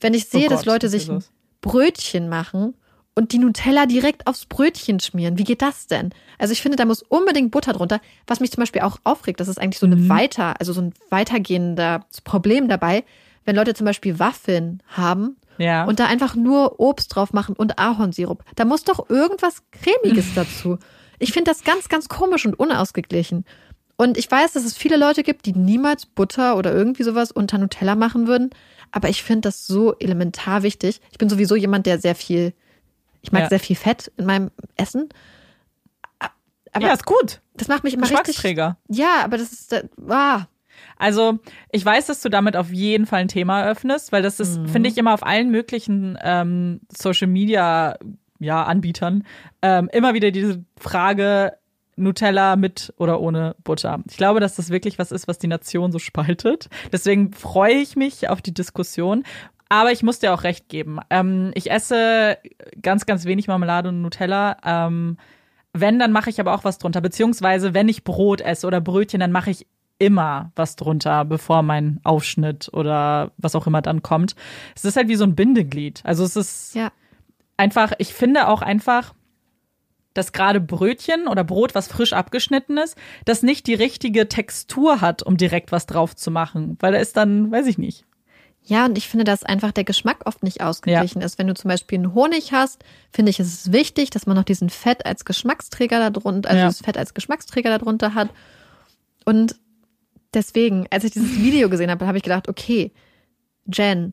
wenn 0.00 0.12
ich 0.12 0.26
sehe, 0.26 0.46
Oh 0.46 0.50
dass 0.50 0.60
Gott, 0.60 0.66
Leute 0.66 0.86
was 0.88 0.94
ist 0.94 1.06
sich 1.06 1.14
das? 1.14 1.30
Brötchen 1.60 2.28
machen 2.28 2.74
und 3.18 3.32
die 3.32 3.38
Nutella 3.38 3.86
direkt 3.86 4.26
aufs 4.28 4.46
Brötchen 4.46 5.00
schmieren. 5.00 5.38
Wie 5.38 5.44
geht 5.44 5.60
das 5.60 5.88
denn? 5.88 6.10
Also 6.38 6.52
ich 6.52 6.62
finde, 6.62 6.76
da 6.76 6.84
muss 6.84 7.02
unbedingt 7.02 7.50
Butter 7.50 7.72
drunter. 7.72 8.00
Was 8.28 8.38
mich 8.38 8.52
zum 8.52 8.62
Beispiel 8.62 8.82
auch 8.82 8.98
aufregt, 9.02 9.40
das 9.40 9.48
ist 9.48 9.60
eigentlich 9.60 9.80
so 9.80 9.86
eine 9.86 9.96
Mhm. 9.96 10.08
weiter, 10.08 10.54
also 10.60 10.72
so 10.72 10.80
ein 10.80 10.94
weitergehender 11.10 12.06
Problem 12.24 12.68
dabei, 12.68 13.04
wenn 13.44 13.56
Leute 13.56 13.74
zum 13.74 13.84
Beispiel 13.86 14.18
Waffeln 14.20 14.82
haben 14.86 15.36
Ja. 15.58 15.84
und 15.84 15.98
da 15.98 16.06
einfach 16.06 16.36
nur 16.36 16.78
Obst 16.80 17.14
drauf 17.14 17.32
machen 17.32 17.56
und 17.56 17.78
Ahornsirup. 17.78 18.44
Da 18.56 18.64
muss 18.64 18.84
doch 18.84 19.10
irgendwas 19.10 19.62
Cremiges 19.72 20.26
dazu. 20.34 20.78
Ich 21.18 21.32
finde 21.32 21.50
das 21.50 21.64
ganz, 21.64 21.88
ganz 21.88 22.08
komisch 22.08 22.46
und 22.46 22.54
unausgeglichen. 22.58 23.44
Und 23.96 24.16
ich 24.16 24.30
weiß, 24.30 24.52
dass 24.52 24.64
es 24.64 24.76
viele 24.76 24.96
Leute 24.96 25.24
gibt, 25.24 25.44
die 25.46 25.54
niemals 25.54 26.06
Butter 26.06 26.56
oder 26.56 26.72
irgendwie 26.72 27.02
sowas 27.02 27.32
unter 27.32 27.58
Nutella 27.58 27.96
machen 27.96 28.28
würden. 28.28 28.50
Aber 28.92 29.08
ich 29.08 29.24
finde 29.24 29.48
das 29.48 29.66
so 29.66 29.94
elementar 29.98 30.62
wichtig. 30.62 31.00
Ich 31.10 31.18
bin 31.18 31.28
sowieso 31.28 31.56
jemand, 31.56 31.84
der 31.86 31.98
sehr 31.98 32.14
viel, 32.14 32.52
ich 33.22 33.32
mag 33.32 33.42
Ja. 33.42 33.48
sehr 33.48 33.60
viel 33.60 33.76
Fett 33.76 34.10
in 34.16 34.26
meinem 34.26 34.50
Essen. 34.76 35.08
Aber 36.72 36.86
ja, 36.86 36.92
ist 36.92 37.06
gut. 37.06 37.40
das 37.54 37.68
macht 37.68 37.82
mich 37.84 37.94
immer 37.94 38.02
richtig. 38.02 38.18
Geschmacksträger. 38.26 38.76
Ja, 38.88 39.22
aber 39.24 39.38
das 39.38 39.52
ist, 39.52 39.84
ah, 40.08 40.46
Also, 40.96 41.38
ich 41.72 41.84
weiß, 41.84 42.06
dass 42.06 42.20
du 42.22 42.28
damit 42.28 42.56
auf 42.56 42.70
jeden 42.70 43.06
Fall 43.06 43.20
ein 43.20 43.28
Thema 43.28 43.62
eröffnest, 43.62 44.12
weil 44.12 44.22
das 44.22 44.38
ist, 44.38 44.58
Mhm. 44.60 44.68
finde 44.68 44.88
ich, 44.88 44.96
immer 44.98 45.12
auf 45.14 45.24
allen 45.26 45.50
möglichen 45.50 46.16
ähm, 46.22 46.80
Social 46.96 47.26
Media 47.26 47.96
ja, 48.38 48.62
Anbietern 48.62 49.24
ähm, 49.62 49.88
immer 49.92 50.14
wieder 50.14 50.30
diese 50.30 50.62
Frage 50.78 51.54
Nutella 51.96 52.54
mit 52.54 52.94
oder 52.96 53.20
ohne 53.20 53.56
Butter. 53.64 53.98
Ich 54.08 54.16
glaube, 54.16 54.38
dass 54.38 54.54
das 54.54 54.70
wirklich 54.70 55.00
was 55.00 55.10
ist, 55.10 55.26
was 55.26 55.38
die 55.38 55.48
Nation 55.48 55.90
so 55.90 55.98
spaltet. 55.98 56.68
Deswegen 56.92 57.32
freue 57.32 57.74
ich 57.74 57.96
mich 57.96 58.28
auf 58.28 58.40
die 58.40 58.54
Diskussion. 58.54 59.24
Aber 59.68 59.92
ich 59.92 60.02
muss 60.02 60.18
dir 60.18 60.32
auch 60.32 60.44
recht 60.44 60.68
geben. 60.68 60.98
Ähm, 61.10 61.50
ich 61.54 61.70
esse 61.70 62.38
ganz, 62.80 63.06
ganz 63.06 63.24
wenig 63.24 63.48
Marmelade 63.48 63.90
und 63.90 64.02
Nutella. 64.02 64.56
Ähm, 64.64 65.18
wenn, 65.74 65.98
dann 65.98 66.12
mache 66.12 66.30
ich 66.30 66.40
aber 66.40 66.54
auch 66.54 66.64
was 66.64 66.78
drunter. 66.78 67.00
Beziehungsweise, 67.00 67.74
wenn 67.74 67.88
ich 67.88 68.04
Brot 68.04 68.40
esse 68.40 68.66
oder 68.66 68.80
Brötchen, 68.80 69.20
dann 69.20 69.32
mache 69.32 69.50
ich 69.50 69.66
immer 69.98 70.52
was 70.54 70.76
drunter, 70.76 71.24
bevor 71.24 71.62
mein 71.62 72.00
Aufschnitt 72.04 72.70
oder 72.72 73.32
was 73.36 73.54
auch 73.54 73.66
immer 73.66 73.82
dann 73.82 74.02
kommt. 74.02 74.36
Es 74.74 74.84
ist 74.84 74.96
halt 74.96 75.08
wie 75.08 75.16
so 75.16 75.24
ein 75.24 75.34
Bindeglied. 75.34 76.00
Also 76.04 76.24
es 76.24 76.36
ist 76.36 76.74
ja. 76.74 76.90
einfach, 77.56 77.92
ich 77.98 78.14
finde 78.14 78.48
auch 78.48 78.62
einfach, 78.62 79.14
dass 80.14 80.32
gerade 80.32 80.60
Brötchen 80.60 81.28
oder 81.28 81.44
Brot, 81.44 81.74
was 81.74 81.88
frisch 81.88 82.12
abgeschnitten 82.12 82.78
ist, 82.78 82.96
das 83.24 83.42
nicht 83.42 83.66
die 83.66 83.74
richtige 83.74 84.28
Textur 84.28 85.00
hat, 85.00 85.22
um 85.22 85.36
direkt 85.36 85.72
was 85.72 85.86
drauf 85.86 86.16
zu 86.16 86.30
machen. 86.30 86.76
Weil 86.80 86.92
da 86.92 86.98
ist 86.98 87.16
dann, 87.16 87.50
weiß 87.50 87.66
ich 87.66 87.78
nicht. 87.78 88.04
Ja, 88.68 88.84
und 88.84 88.98
ich 88.98 89.08
finde, 89.08 89.24
dass 89.24 89.44
einfach 89.44 89.72
der 89.72 89.84
Geschmack 89.84 90.18
oft 90.26 90.42
nicht 90.42 90.60
ausgeglichen 90.60 91.22
ist. 91.22 91.38
Wenn 91.38 91.46
du 91.46 91.54
zum 91.54 91.70
Beispiel 91.70 91.96
einen 91.98 92.12
Honig 92.14 92.52
hast, 92.52 92.84
finde 93.10 93.30
ich, 93.30 93.40
ist 93.40 93.46
es 93.66 93.72
wichtig, 93.72 94.10
dass 94.10 94.26
man 94.26 94.36
noch 94.36 94.44
diesen 94.44 94.68
Fett 94.68 95.06
als 95.06 95.24
Geschmacksträger 95.24 96.10
darunter, 96.10 96.50
also 96.50 96.60
Ja. 96.60 96.66
das 96.66 96.80
Fett 96.80 96.98
als 96.98 97.14
Geschmacksträger 97.14 97.78
darunter 97.78 98.12
hat. 98.14 98.28
Und 99.24 99.56
deswegen, 100.34 100.86
als 100.90 101.04
ich 101.04 101.12
dieses 101.12 101.38
Video 101.38 101.70
gesehen 101.70 101.90
habe, 101.90 102.06
habe 102.06 102.18
ich 102.18 102.22
gedacht, 102.24 102.46
okay, 102.48 102.92
Jen, 103.72 104.12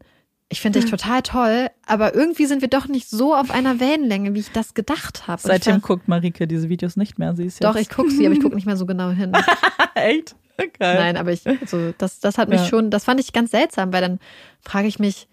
ich 0.49 0.61
finde 0.61 0.79
dich 0.79 0.89
total 0.89 1.21
toll, 1.23 1.69
aber 1.85 2.13
irgendwie 2.13 2.45
sind 2.45 2.61
wir 2.61 2.67
doch 2.67 2.87
nicht 2.87 3.09
so 3.09 3.33
auf 3.35 3.49
einer 3.51 3.79
Wellenlänge, 3.79 4.33
wie 4.35 4.39
ich 4.39 4.51
das 4.51 4.73
gedacht 4.73 5.27
habe. 5.27 5.41
Seitdem 5.41 5.81
guckt 5.81 6.07
Marike 6.07 6.47
diese 6.47 6.69
Videos 6.69 6.95
nicht 6.97 7.17
mehr. 7.17 7.35
Sie 7.35 7.45
ist 7.45 7.63
Doch, 7.63 7.75
jetzt 7.75 7.83
ich 7.83 7.95
gucke 7.95 8.11
sie, 8.11 8.25
aber 8.25 8.35
ich 8.35 8.41
gucke 8.41 8.55
nicht 8.55 8.65
mehr 8.67 8.77
so 8.77 8.85
genau 8.85 9.09
hin. 9.09 9.33
echt. 9.95 10.35
Okay. 10.57 10.69
Nein, 10.79 11.17
aber 11.17 11.31
ich, 11.33 11.45
also 11.47 11.91
das, 11.97 12.19
das 12.19 12.37
hat 12.37 12.47
mich 12.49 12.61
Ja. 12.61 12.67
schon, 12.67 12.89
das 12.89 13.03
fand 13.03 13.19
ich 13.19 13.33
ganz 13.33 13.51
seltsam, 13.51 13.91
weil 13.91 14.01
dann 14.01 14.19
frage 14.61 14.87
ich 14.87 14.99
mich, 14.99 15.27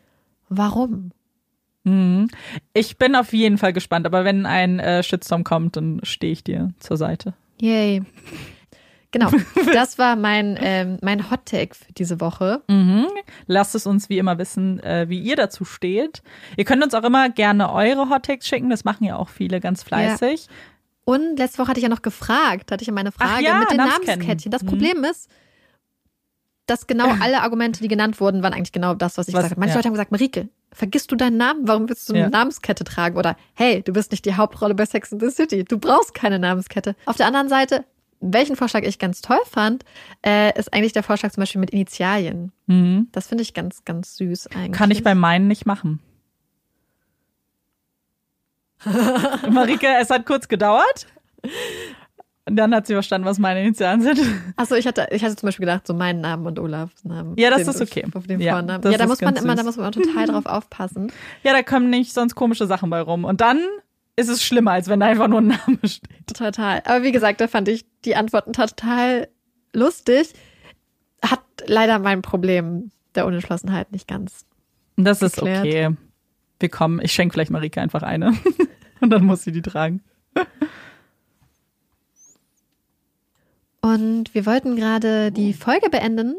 warum? 0.48 1.12
Mhm. 1.84 2.28
Ich 2.74 2.96
bin 2.96 3.14
auf 3.14 3.32
jeden 3.32 3.58
Fall 3.58 3.72
gespannt, 3.72 4.06
aber 4.06 4.24
wenn 4.24 4.46
ein 4.46 4.80
äh, 4.80 5.02
Shitstorm 5.02 5.44
kommt, 5.44 5.76
dann 5.76 6.00
stehe 6.04 6.32
ich 6.32 6.42
dir 6.42 6.70
zur 6.80 6.96
Seite. 6.96 7.34
Yay. 7.60 8.02
Genau, 9.12 9.30
das 9.72 9.98
war 9.98 10.16
mein, 10.16 10.58
ähm, 10.60 10.98
mein 11.02 11.30
Hot 11.30 11.46
Take 11.46 11.74
für 11.74 11.92
diese 11.92 12.20
Woche. 12.20 12.62
Mhm. 12.68 13.06
Lasst 13.46 13.74
es 13.74 13.86
uns 13.86 14.08
wie 14.08 14.18
immer 14.18 14.38
wissen, 14.38 14.80
äh, 14.82 15.08
wie 15.08 15.20
ihr 15.20 15.36
dazu 15.36 15.64
steht. 15.64 16.22
Ihr 16.56 16.64
könnt 16.64 16.82
uns 16.82 16.94
auch 16.94 17.04
immer 17.04 17.28
gerne 17.30 17.72
eure 17.72 18.08
Hottakes 18.08 18.48
schicken. 18.48 18.70
Das 18.70 18.84
machen 18.84 19.04
ja 19.04 19.16
auch 19.16 19.28
viele 19.28 19.60
ganz 19.60 19.82
fleißig. 19.82 20.48
Und 21.04 21.36
letzte 21.36 21.58
Woche 21.58 21.68
hatte 21.68 21.78
ich 21.80 21.84
ja 21.84 21.88
noch 21.88 22.02
gefragt, 22.02 22.70
hatte 22.72 22.82
ich 22.82 22.86
ja 22.88 22.92
meine 22.94 23.12
Frage 23.12 23.44
ja, 23.44 23.58
mit 23.58 23.70
den 23.70 23.76
Namensketten. 23.78 24.06
Namenskettchen. 24.06 24.50
Das 24.52 24.62
Mhm. 24.62 24.66
Problem 24.68 25.04
ist, 25.04 25.28
dass 26.66 26.86
genau 26.86 27.08
alle 27.20 27.42
Argumente, 27.42 27.80
die 27.82 27.88
genannt 27.88 28.20
wurden, 28.20 28.42
waren 28.42 28.54
eigentlich 28.54 28.72
genau 28.72 28.94
das, 28.94 29.18
was 29.18 29.28
ich 29.28 29.34
Was- 29.34 29.40
gesagt 29.40 29.52
habe. 29.52 29.60
Manche 29.60 29.72
ja. 29.72 29.78
Leute 29.78 29.88
haben 29.88 29.94
gesagt, 29.94 30.12
Marike, 30.12 30.48
vergisst 30.72 31.10
du 31.12 31.16
deinen 31.16 31.36
Namen? 31.36 31.66
Warum 31.68 31.88
willst 31.88 32.08
du 32.08 32.14
eine 32.14 32.22
Ja. 32.22 32.30
Namenskette 32.30 32.84
tragen? 32.84 33.16
Oder 33.16 33.36
hey, 33.54 33.82
du 33.82 33.92
bist 33.92 34.10
nicht 34.12 34.24
die 34.24 34.34
Hauptrolle 34.36 34.74
bei 34.74 34.86
Sex 34.86 35.12
in 35.12 35.20
the 35.20 35.30
City. 35.30 35.64
Du 35.64 35.78
brauchst 35.78 36.14
keine 36.14 36.38
Namenskette. 36.38 36.94
Auf 37.04 37.16
der 37.16 37.26
anderen 37.26 37.48
Seite, 37.48 37.84
welchen 38.22 38.56
Vorschlag 38.56 38.82
ich 38.84 38.98
ganz 38.98 39.20
toll 39.20 39.40
fand, 39.44 39.84
äh, 40.24 40.58
ist 40.58 40.72
eigentlich 40.72 40.92
der 40.92 41.02
Vorschlag 41.02 41.32
zum 41.32 41.42
Beispiel 41.42 41.60
mit 41.60 41.70
Initialien. 41.70 42.52
Mhm. 42.66 43.08
Das 43.12 43.26
finde 43.26 43.42
ich 43.42 43.52
ganz, 43.52 43.84
ganz 43.84 44.16
süß 44.16 44.46
eigentlich. 44.48 44.72
Kann 44.72 44.90
ich 44.90 45.02
bei 45.02 45.14
meinen 45.14 45.48
nicht 45.48 45.66
machen. 45.66 46.00
Marike, 49.50 49.86
es 50.00 50.10
hat 50.10 50.26
kurz 50.26 50.48
gedauert. 50.48 51.06
Und 52.44 52.56
dann 52.56 52.74
hat 52.74 52.86
sie 52.86 52.94
verstanden, 52.94 53.26
was 53.26 53.38
meine 53.38 53.62
Initialen 53.62 54.00
sind. 54.00 54.20
Achso, 54.56 54.74
ich 54.74 54.86
hatte, 54.86 55.06
ich 55.12 55.22
hatte 55.22 55.36
zum 55.36 55.46
Beispiel 55.46 55.66
gedacht, 55.66 55.86
so 55.86 55.94
meinen 55.94 56.20
Namen 56.20 56.44
und 56.46 56.58
Olafs 56.58 57.04
Namen. 57.04 57.36
Ja, 57.38 57.50
das 57.50 57.68
ist 57.68 57.80
okay. 57.80 58.04
Auf 58.14 58.26
dem 58.26 58.40
Ja, 58.40 58.54
Vornamen. 58.54 58.90
Ja, 58.90 58.98
da 58.98 59.06
muss 59.06 59.20
man 59.20 59.36
immer, 59.36 59.54
da 59.54 59.62
muss 59.62 59.76
man 59.76 59.92
total 59.92 60.26
drauf 60.28 60.46
aufpassen. 60.46 61.12
Ja, 61.44 61.52
da 61.52 61.62
kommen 61.62 61.88
nicht 61.90 62.12
sonst 62.12 62.34
komische 62.34 62.66
Sachen 62.66 62.90
bei 62.90 63.00
rum. 63.00 63.24
Und 63.24 63.40
dann 63.40 63.60
ist 64.16 64.28
es 64.28 64.42
schlimmer, 64.42 64.72
als 64.72 64.88
wenn 64.88 65.00
da 65.00 65.06
einfach 65.06 65.28
nur 65.28 65.40
ein 65.40 65.48
Name 65.48 65.78
steht. 65.84 66.26
Total. 66.36 66.82
Aber 66.84 67.02
wie 67.02 67.12
gesagt, 67.12 67.40
da 67.40 67.48
fand 67.48 67.68
ich 67.68 67.84
die 68.04 68.16
Antworten 68.16 68.52
total 68.52 69.28
lustig. 69.72 70.32
Hat 71.24 71.40
leider 71.66 71.98
mein 71.98 72.22
Problem 72.22 72.90
der 73.14 73.26
Unentschlossenheit 73.26 73.92
nicht 73.92 74.08
ganz. 74.08 74.44
Das 74.96 75.22
ist 75.22 75.36
Geklärt. 75.36 75.66
okay. 75.66 75.96
Wir 76.60 76.68
kommen. 76.68 77.00
Ich 77.02 77.12
schenke 77.12 77.32
vielleicht 77.32 77.50
Marike 77.50 77.80
einfach 77.80 78.02
eine. 78.02 78.32
Und 79.00 79.10
dann 79.10 79.24
muss 79.24 79.42
sie 79.44 79.52
die 79.52 79.62
tragen. 79.62 80.02
Und 83.80 84.32
wir 84.32 84.46
wollten 84.46 84.76
gerade 84.76 85.32
die 85.32 85.54
Folge 85.54 85.90
beenden. 85.90 86.36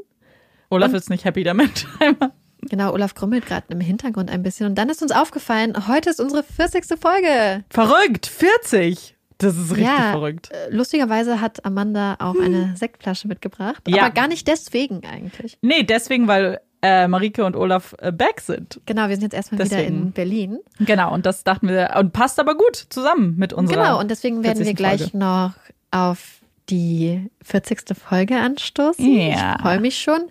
Olaf 0.70 0.94
ist 0.94 1.10
nicht 1.10 1.26
happy 1.26 1.44
damit. 1.44 1.86
Einmal. 2.00 2.32
Genau, 2.70 2.92
Olaf 2.94 3.16
grummelt 3.16 3.46
gerade 3.46 3.66
im 3.70 3.80
Hintergrund 3.82 4.30
ein 4.32 4.44
bisschen. 4.44 4.66
Und 4.68 4.76
dann 4.76 4.90
ist 4.90 5.02
uns 5.02 5.12
aufgefallen, 5.12 5.88
heute 5.88 6.10
ist 6.10 6.20
unsere 6.20 6.44
40. 6.44 6.86
Folge. 7.00 7.64
Verrückt. 7.70 8.26
40. 8.28 9.16
Das 9.40 9.58
ist 9.58 9.72
richtig 9.72 9.86
Ja. 9.88 10.12
verrückt. 10.12 10.52
Äh, 10.52 10.70
Lustigerweise 10.70 11.42
hat 11.42 11.66
Amanda 11.66 12.16
auch 12.20 12.36
eine 12.40 12.76
Sektflasche 12.78 13.28
mitgebracht. 13.28 13.82
Ja. 13.88 14.04
Aber 14.04 14.12
gar 14.14 14.28
nicht 14.28 14.48
deswegen 14.48 15.02
eigentlich. 15.06 15.58
Nee, 15.62 15.84
deswegen, 15.84 16.28
weil 16.28 16.62
äh, 16.82 17.08
Marike 17.08 17.44
und 17.46 17.56
Olaf 17.56 17.96
äh, 18.00 18.12
back 18.12 18.42
sind. 18.42 18.80
Genau, 18.86 19.08
wir 19.10 19.16
sind 19.16 19.24
jetzt 19.24 19.34
erstmal 19.34 19.60
wieder 19.66 19.76
Deswegen. 19.78 19.96
in 20.02 20.12
Berlin. 20.12 20.60
Genau, 20.80 21.14
und 21.14 21.26
das 21.26 21.44
dachten 21.44 21.68
wir, 21.70 21.94
und 21.98 22.12
passt 22.14 22.40
aber 22.40 22.56
gut 22.56 22.76
zusammen 22.90 23.36
mit 23.38 23.54
unserer. 23.54 23.82
Genau, 23.84 24.00
und 24.00 24.12
deswegen 24.12 24.44
werden 24.44 24.60
wir 24.60 24.66
40. 24.66 24.76
gleich 24.76 25.02
Folge. 25.02 25.18
noch 25.18 25.54
auf 25.92 26.42
die 26.70 27.30
40. 27.42 27.98
Folge 27.98 28.38
anstoßen. 28.38 29.06
Ja. 29.06 29.56
Ich 29.56 29.62
freue 29.62 29.80
mich 29.80 29.98
schon. 30.02 30.24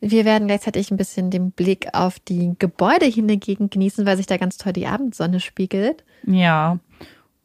Wir 0.00 0.24
werden 0.24 0.46
gleichzeitig 0.48 0.90
ein 0.90 0.96
bisschen 0.96 1.30
den 1.30 1.50
Blick 1.50 1.88
auf 1.92 2.18
die 2.20 2.54
Gebäude 2.58 3.06
hier 3.06 3.22
in 3.22 3.28
der 3.28 3.36
Gegend 3.36 3.72
genießen, 3.72 4.06
weil 4.06 4.16
sich 4.16 4.26
da 4.26 4.36
ganz 4.36 4.56
toll 4.56 4.72
die 4.72 4.86
Abendsonne 4.86 5.40
spiegelt. 5.40 6.04
Ja. 6.26 6.78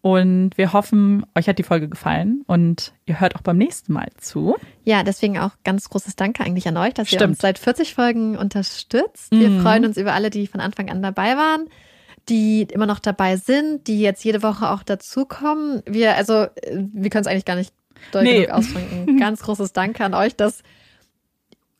Und 0.02 0.52
wir 0.58 0.74
hoffen, 0.74 1.26
euch 1.34 1.48
hat 1.48 1.60
die 1.60 1.64
Folge 1.64 1.88
gefallen 1.88 2.44
und 2.46 2.92
ihr 3.06 3.22
hört 3.22 3.38
auch 3.38 3.42
beim 3.42 3.58
nächsten 3.58 3.94
Mal 3.94 4.10
zu. 4.18 4.58
Ja, 4.84 5.02
deswegen 5.04 5.40
auch 5.40 5.52
ganz 5.64 5.90
großes 5.90 6.18
Danke 6.18 6.44
eigentlich 6.44 6.68
an 6.68 6.76
euch, 6.76 6.94
dass 6.94 7.10
ihr 7.12 7.20
Stimmt. 7.20 7.32
uns 7.36 7.40
seit 7.42 7.58
40 7.58 7.96
Folgen 7.96 8.38
unterstützt. 8.38 9.32
Wir 9.32 9.50
Mhm. 9.50 9.62
freuen 9.62 9.86
uns 9.86 9.96
über 9.96 10.14
alle, 10.14 10.30
die 10.30 10.46
von 10.48 10.60
Anfang 10.60 10.90
an 10.90 11.02
dabei 11.02 11.38
waren, 11.38 11.70
die 12.28 12.64
immer 12.64 12.86
noch 12.86 13.00
dabei 13.00 13.38
sind, 13.38 13.88
die 13.88 14.02
jetzt 14.02 14.26
jede 14.26 14.44
Woche 14.44 14.70
auch 14.72 14.84
dazukommen. 14.84 15.82
Wir, 15.86 16.16
also, 16.18 16.34
äh, 16.34 16.50
wir 16.94 17.10
können 17.10 17.22
es 17.22 17.28
eigentlich 17.28 17.46
gar 17.46 17.56
nicht 17.56 17.74
doll 18.12 18.24
Nee. 18.24 18.50
ausdrücken. 18.50 19.18
Ganz 19.20 19.42
großes 19.42 19.72
Danke 19.72 20.04
an 20.04 20.14
euch, 20.14 20.36
dass, 20.36 20.64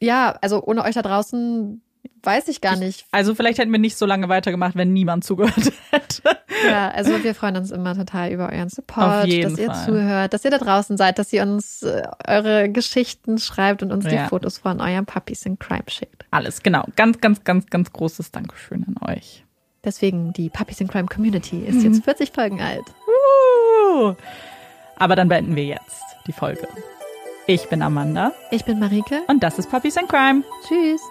ja, 0.04 0.38
also 0.42 0.64
ohne 0.64 0.84
euch 0.84 0.96
da 0.96 1.02
draußen 1.02 1.82
weiß 2.24 2.48
ich 2.48 2.62
gar 2.62 2.76
nicht. 2.78 3.06
Also 3.12 3.36
vielleicht 3.36 3.60
hätten 3.60 3.72
wir 3.72 3.80
nicht 3.80 3.98
so 3.98 4.06
lange 4.06 4.30
weitergemacht, 4.30 4.76
wenn 4.76 4.94
niemand 4.94 5.24
zugehört 5.24 5.72
hätte. 5.92 6.22
Ja, 6.66 6.90
also 6.92 7.24
wir 7.24 7.36
freuen 7.36 7.58
uns 7.58 7.72
immer 7.72 7.96
total 7.96 8.32
über 8.32 8.50
euren 8.52 8.70
Support, 8.70 9.26
dass 9.26 9.58
ihr 9.58 9.72
Fall. 9.72 9.86
zuhört, 9.86 10.34
dass 10.34 10.46
ihr 10.46 10.52
da 10.52 10.58
draußen 10.58 10.96
seid, 10.98 11.20
dass 11.20 11.34
ihr 11.34 11.44
uns 11.44 11.84
äh, 11.84 12.04
eure 12.26 12.70
Geschichten 12.70 13.38
schreibt 13.38 13.84
und 13.84 13.92
uns 13.92 14.06
die 14.06 14.16
Ja. 14.16 14.28
Fotos 14.28 14.60
von 14.60 14.80
euren 14.80 15.06
Puppies 15.06 15.46
in 15.46 15.60
Crime 15.60 15.84
schickt. 15.88 16.26
Alles, 16.32 16.64
genau. 16.64 16.86
Ganz, 16.96 17.20
ganz, 17.20 17.44
ganz, 17.44 17.68
ganz 17.68 17.92
großes 17.92 18.32
Dankeschön 18.32 18.86
an 18.88 19.16
euch. 19.16 19.44
Deswegen 19.84 20.32
die 20.32 20.50
Puppies 20.50 20.80
in 20.80 20.88
Crime 20.88 21.08
Community 21.08 21.60
ist 21.66 21.84
jetzt 21.84 22.04
40 22.06 22.32
Folgen 22.32 22.62
alt. 22.62 22.86
Uh. 23.94 24.14
Aber 24.96 25.16
dann 25.18 25.28
beenden 25.28 25.56
wir 25.58 25.66
jetzt 25.66 26.02
die 26.26 26.32
Folge. 26.32 26.68
Ich 27.46 27.68
bin 27.70 27.82
Amanda 27.82 28.32
Ich 28.52 28.64
bin 28.66 28.80
Marike. 28.80 29.24
und 29.28 29.44
das 29.44 29.60
ist 29.60 29.70
Puppies 29.70 29.98
and 29.98 30.08
Crime. 30.10 30.44
Tschüss. 30.68 31.02